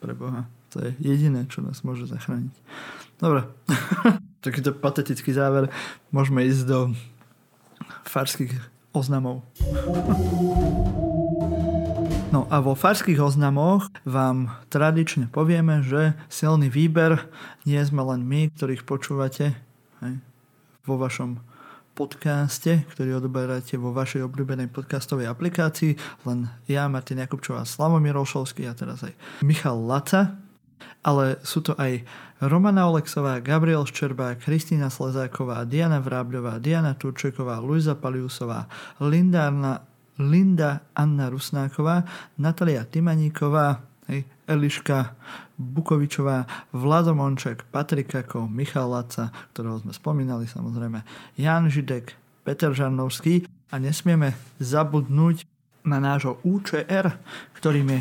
pre 0.00 0.12
Boha. 0.16 0.48
To 0.74 0.80
je 0.80 0.96
jediné, 0.98 1.44
čo 1.46 1.60
nás 1.60 1.84
môže 1.84 2.08
zachrániť. 2.08 2.52
Dobre, 3.20 3.48
takýto 4.46 4.72
patetický 4.76 5.32
záver. 5.36 5.68
Môžeme 6.12 6.44
ísť 6.44 6.64
do 6.64 6.78
farských 8.04 8.52
oznamov. 8.96 9.44
No 12.34 12.44
a 12.52 12.60
vo 12.60 12.76
farských 12.76 13.16
oznamoch 13.22 13.88
vám 14.04 14.52
tradične 14.68 15.32
povieme, 15.32 15.80
že 15.80 16.12
silný 16.28 16.68
výber 16.68 17.24
nie 17.64 17.80
sme 17.80 18.02
len 18.02 18.26
my, 18.26 18.52
ktorých 18.52 18.84
počúvate 18.84 19.56
hej, 20.04 20.20
vo 20.84 20.94
vašom 21.00 21.40
podcaste, 21.96 22.84
ktorý 22.92 23.16
odoberáte 23.24 23.80
vo 23.80 23.88
vašej 23.96 24.28
obľúbenej 24.28 24.68
podcastovej 24.68 25.32
aplikácii. 25.32 25.96
Len 26.28 26.44
ja, 26.68 26.84
Martin 26.92 27.24
Jakubčová, 27.24 27.64
Slavomír 27.64 28.12
Olšovský 28.20 28.68
a 28.68 28.76
teraz 28.76 29.00
aj 29.00 29.16
Michal 29.40 29.80
Laca. 29.80 30.36
Ale 31.00 31.40
sú 31.40 31.64
to 31.64 31.72
aj 31.80 32.04
Romana 32.44 32.84
Oleksová, 32.84 33.40
Gabriel 33.40 33.88
Ščerbá, 33.88 34.36
Kristýna 34.36 34.92
Slezáková, 34.92 35.64
Diana 35.64 36.04
Vrábľová, 36.04 36.60
Diana 36.60 36.92
Turčeková, 36.92 37.64
Luisa 37.64 37.96
Paliusová, 37.96 38.68
Linda, 39.00 39.48
Anna, 39.48 39.80
Linda 40.20 40.84
Anna 40.92 41.32
Rusnáková, 41.32 42.04
Natalia 42.36 42.84
Timaníková, 42.84 43.80
hej, 44.12 44.28
Eliška 44.44 45.16
Bukovičová, 45.56 46.44
Vlado 46.76 47.16
Monček, 47.16 47.64
Patrik 47.72 48.12
Kako, 48.12 48.44
Michal 48.48 48.92
Laca, 48.92 49.32
ktorého 49.56 49.80
sme 49.80 49.92
spomínali 49.96 50.44
samozrejme, 50.44 51.00
Jan 51.40 51.72
Židek, 51.72 52.12
Peter 52.44 52.70
Žarnovský 52.70 53.48
a 53.72 53.80
nesmieme 53.80 54.36
zabudnúť 54.60 55.48
na 55.88 55.98
nášho 55.98 56.38
UČR, 56.44 57.16
ktorým 57.56 57.88
je 57.96 58.00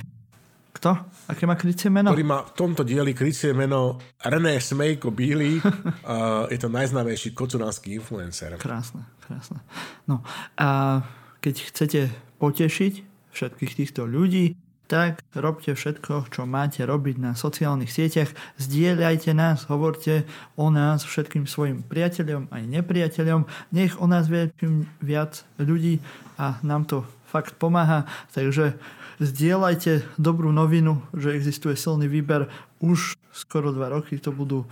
kto? 0.75 0.91
Aké 1.31 1.47
má 1.47 1.55
krycie 1.55 1.87
meno? 1.87 2.11
Ktorý 2.11 2.27
má 2.27 2.43
v 2.43 2.51
tomto 2.51 2.83
dieli 2.83 3.15
krycie 3.15 3.55
meno 3.55 3.95
René 4.19 4.59
Smejko 4.59 5.15
Bílý. 5.15 5.57
uh, 5.63 6.51
je 6.51 6.59
to 6.59 6.67
najznámejší 6.67 7.31
kocuránsky 7.31 7.95
influencer. 7.95 8.59
Krásne, 8.59 9.07
krásne. 9.23 9.63
No 10.03 10.19
a 10.59 10.99
keď 11.39 11.55
chcete 11.71 12.01
potešiť 12.43 12.93
všetkých 13.31 13.71
týchto 13.71 14.03
ľudí, 14.03 14.59
tak 14.85 15.25
robte 15.33 15.73
všetko, 15.73 16.29
čo 16.29 16.45
máte 16.45 16.85
robiť 16.85 17.17
na 17.17 17.31
sociálnych 17.33 17.89
sieťach, 17.89 18.29
zdieľajte 18.61 19.33
nás, 19.33 19.65
hovorte 19.65 20.29
o 20.53 20.69
nás 20.69 21.01
všetkým 21.01 21.49
svojim 21.49 21.81
priateľom 21.81 22.53
aj 22.53 22.63
nepriateľom, 22.69 23.49
nech 23.73 23.97
o 23.97 24.05
nás 24.05 24.29
vie 24.29 24.53
viac 25.01 25.41
ľudí 25.57 26.01
a 26.37 26.61
nám 26.61 26.85
to 26.85 27.01
fakt 27.25 27.57
pomáha, 27.57 28.05
takže 28.31 28.77
zdieľajte 29.19 30.19
dobrú 30.21 30.53
novinu, 30.53 31.01
že 31.15 31.33
existuje 31.33 31.73
silný 31.73 32.05
výber 32.05 32.51
už 32.83 33.17
skoro 33.33 33.73
dva 33.73 33.89
roky, 33.89 34.21
to 34.21 34.29
budú 34.29 34.69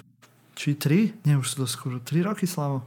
či 0.54 0.78
tri? 0.78 1.18
Nie, 1.26 1.42
už 1.42 1.48
sú 1.50 1.56
to 1.64 1.68
skoro 1.68 1.98
tri 1.98 2.22
roky, 2.22 2.46
Slavo. 2.46 2.86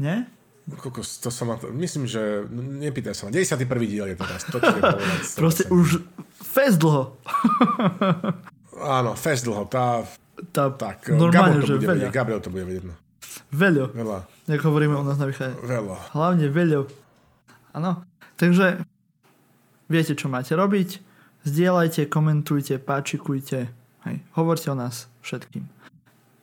Nie? 0.00 0.37
Kokos, 0.76 1.16
to 1.24 1.32
sa 1.32 1.48
ma, 1.48 1.56
myslím, 1.56 2.04
že, 2.04 2.44
nepýtaj 2.52 3.16
sa 3.16 3.22
ma, 3.24 3.32
91. 3.32 3.64
diel 3.88 4.06
je 4.12 4.16
teraz, 4.20 4.44
to 4.44 4.60
čo 4.60 4.68
je 4.76 4.82
povedať. 4.84 5.20
Proste 5.40 5.64
už 5.72 6.04
fest 6.36 6.76
dlho. 6.76 7.16
Áno, 9.00 9.16
fest 9.16 9.48
dlho, 9.48 9.64
tá, 9.64 10.04
tá 10.52 10.68
tak, 10.68 11.08
normálne, 11.08 11.58
Gabor 11.58 11.64
to 11.64 11.66
že 11.66 11.74
bude 11.80 11.86
veľa. 11.88 11.94
vedieť, 11.96 12.10
Gabriel 12.12 12.40
to 12.44 12.50
bude 12.52 12.64
vedieť. 12.68 12.84
No. 12.84 12.94
Veľo. 13.48 13.84
Veľa. 13.96 14.18
Jak 14.44 14.60
hovoríme 14.60 14.94
u 14.98 15.04
nás 15.08 15.16
na 15.16 15.24
východe. 15.24 15.56
Veľa. 15.64 16.12
Hlavne 16.12 16.46
veľo. 16.52 16.84
Áno. 17.72 18.04
Takže 18.36 18.84
viete, 19.88 20.12
čo 20.12 20.28
máte 20.28 20.52
robiť. 20.52 21.00
Zdieľajte, 21.48 22.12
komentujte, 22.12 22.76
páčikujte. 22.76 23.72
Hej. 24.04 24.16
Hovorte 24.36 24.68
o 24.68 24.76
nás 24.76 25.08
všetkým 25.24 25.64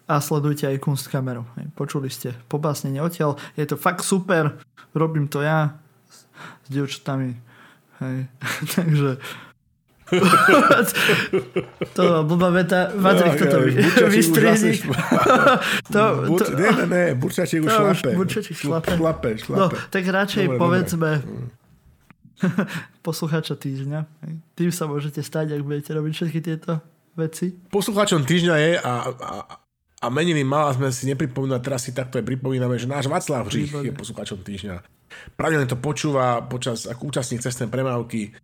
a 0.05 0.21
sledujte 0.21 0.69
aj 0.69 0.81
Kunstkameru. 0.81 1.45
Počuli 1.73 2.13
ste 2.13 2.37
pobásnenie 2.49 3.01
odtiaľ. 3.01 3.41
Je 3.57 3.65
to 3.65 3.75
fakt 3.77 4.05
super. 4.05 4.61
Robím 4.93 5.27
to 5.27 5.41
ja 5.41 5.77
s, 6.09 6.29
dievčatami. 6.69 7.33
Hej. 8.01 8.17
Takže 8.77 9.17
to 11.97 12.01
bola 12.05 12.21
blbá 12.21 12.49
veta. 12.53 12.93
Patrik 12.93 13.33
No, 13.33 13.41
toto 13.41 13.57
vy, 13.65 13.71
vystriedni. 14.13 14.77
to, 15.93 16.01
to, 16.37 16.45
ne, 16.53 16.69
ne, 16.69 16.85
ne, 16.85 17.03
Burčačík 17.17 17.65
už 17.65 17.73
šlape. 17.73 18.09
Burčačík 18.13 18.53
šlape. 18.53 18.93
Šlape, 19.01 19.29
no, 19.33 19.65
šlape. 19.65 19.77
tak 19.89 20.05
radšej 20.05 20.45
Dobre, 20.45 20.61
povedzme 20.61 21.09
poslucháča 23.01 23.57
týždňa. 23.57 23.99
Tým 24.53 24.69
sa 24.69 24.85
môžete 24.85 25.25
stať, 25.25 25.57
ak 25.57 25.65
budete 25.65 25.89
robiť 25.95 26.11
všetky 26.13 26.39
tieto 26.43 26.85
veci. 27.17 27.55
Poslucháčom 27.71 28.27
týždňa 28.27 28.55
je 28.61 28.71
a, 28.77 28.93
a, 29.09 29.29
a 30.03 30.11
meniny 30.11 30.43
mala 30.43 30.75
sme 30.75 30.91
si 30.91 31.07
nepripomínať, 31.07 31.61
teraz 31.63 31.87
si 31.87 31.95
takto 31.95 32.19
aj 32.19 32.27
pripomíname, 32.27 32.75
že 32.75 32.89
náš 32.89 33.07
Václav 33.07 33.47
Hřích 33.47 33.71
je 33.79 33.93
poslucháčom 33.95 34.43
týždňa. 34.43 34.75
Pravidelne 35.39 35.71
to 35.71 35.79
počúva 35.79 36.43
počas 36.43 36.83
ako 36.85 37.15
účastník 37.15 37.39
cestnej 37.39 37.71
premávky, 37.71 38.35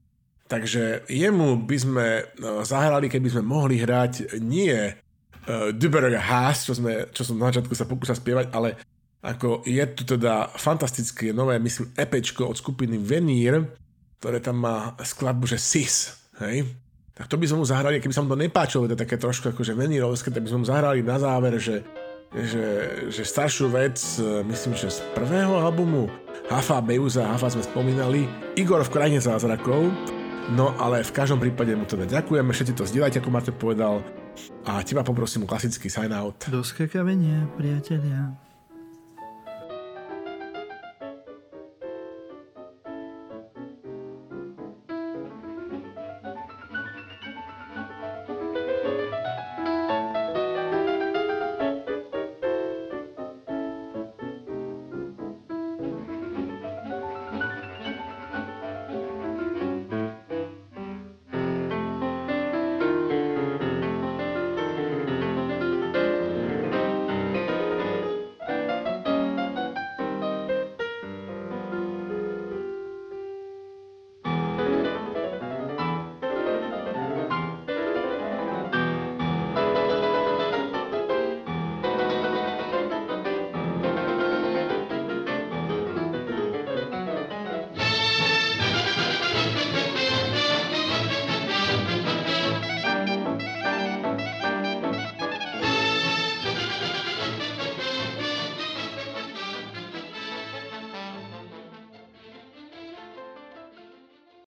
takže 0.48 1.04
jemu 1.12 1.60
by 1.68 1.78
sme 1.78 2.08
eh, 2.24 2.26
zahrali, 2.64 3.12
keby 3.12 3.28
sme 3.28 3.44
mohli 3.44 3.84
hrať 3.84 4.40
nie 4.40 4.72
uh, 4.78 5.76
Duberger 5.76 6.16
Haas, 6.20 6.64
čo, 6.68 6.74
sme, 6.78 7.12
čo 7.12 7.28
som 7.28 7.36
na 7.36 7.52
začiatku 7.52 7.76
sa 7.76 7.90
pokúšal 7.90 8.16
spievať, 8.16 8.48
ale 8.56 8.80
ako 9.22 9.62
je 9.70 9.84
tu 9.94 10.04
teda 10.18 10.50
fantastické 10.58 11.30
nové, 11.30 11.62
myslím, 11.62 11.94
epečko 11.94 12.50
od 12.50 12.58
skupiny 12.58 12.98
Venír, 12.98 13.70
ktoré 14.18 14.42
tam 14.42 14.66
má 14.66 14.98
skladbu, 14.98 15.46
že 15.46 15.62
Sis, 15.62 16.18
hej? 16.42 16.66
Tak 17.12 17.28
to 17.28 17.36
by 17.36 17.46
sme 17.48 17.60
mu 17.60 17.66
zahrali, 17.68 18.00
keby 18.00 18.16
sa 18.16 18.24
mu 18.24 18.32
to 18.32 18.40
nepáčilo, 18.40 18.88
to 18.88 18.96
také 18.96 19.20
trošku 19.20 19.52
akože 19.52 19.76
venírovské, 19.76 20.32
tak 20.32 20.48
by 20.48 20.50
sme 20.50 20.60
mu 20.64 20.68
zahrali 20.68 21.04
na 21.04 21.20
záver, 21.20 21.60
že, 21.60 21.84
že, 22.32 22.66
že 23.12 23.22
staršiu 23.28 23.68
vec, 23.68 24.00
e, 24.16 24.48
myslím, 24.48 24.80
že 24.80 24.88
z 24.88 25.04
prvého 25.12 25.60
albumu 25.60 26.08
Hafa 26.48 26.80
Beuza, 26.80 27.28
Hafa 27.28 27.52
sme 27.52 27.68
spomínali, 27.68 28.32
Igor 28.56 28.88
v 28.88 28.94
krajine 28.96 29.20
zázrakov, 29.20 29.92
no 30.56 30.72
ale 30.80 31.04
v 31.04 31.12
každom 31.12 31.44
prípade 31.44 31.76
mu 31.76 31.84
teda 31.84 32.08
ďakujeme, 32.08 32.48
všetci 32.48 32.80
to 32.80 32.88
zdieľajte, 32.88 33.20
ako 33.20 33.30
Martin 33.30 33.56
povedal, 33.60 34.00
a 34.64 34.80
teba 34.80 35.04
poprosím 35.04 35.44
klasický 35.44 35.92
sign 35.92 36.16
out. 36.16 36.48
Do 36.48 36.64
skakavenia, 36.64 37.44
priatelia. 37.60 38.51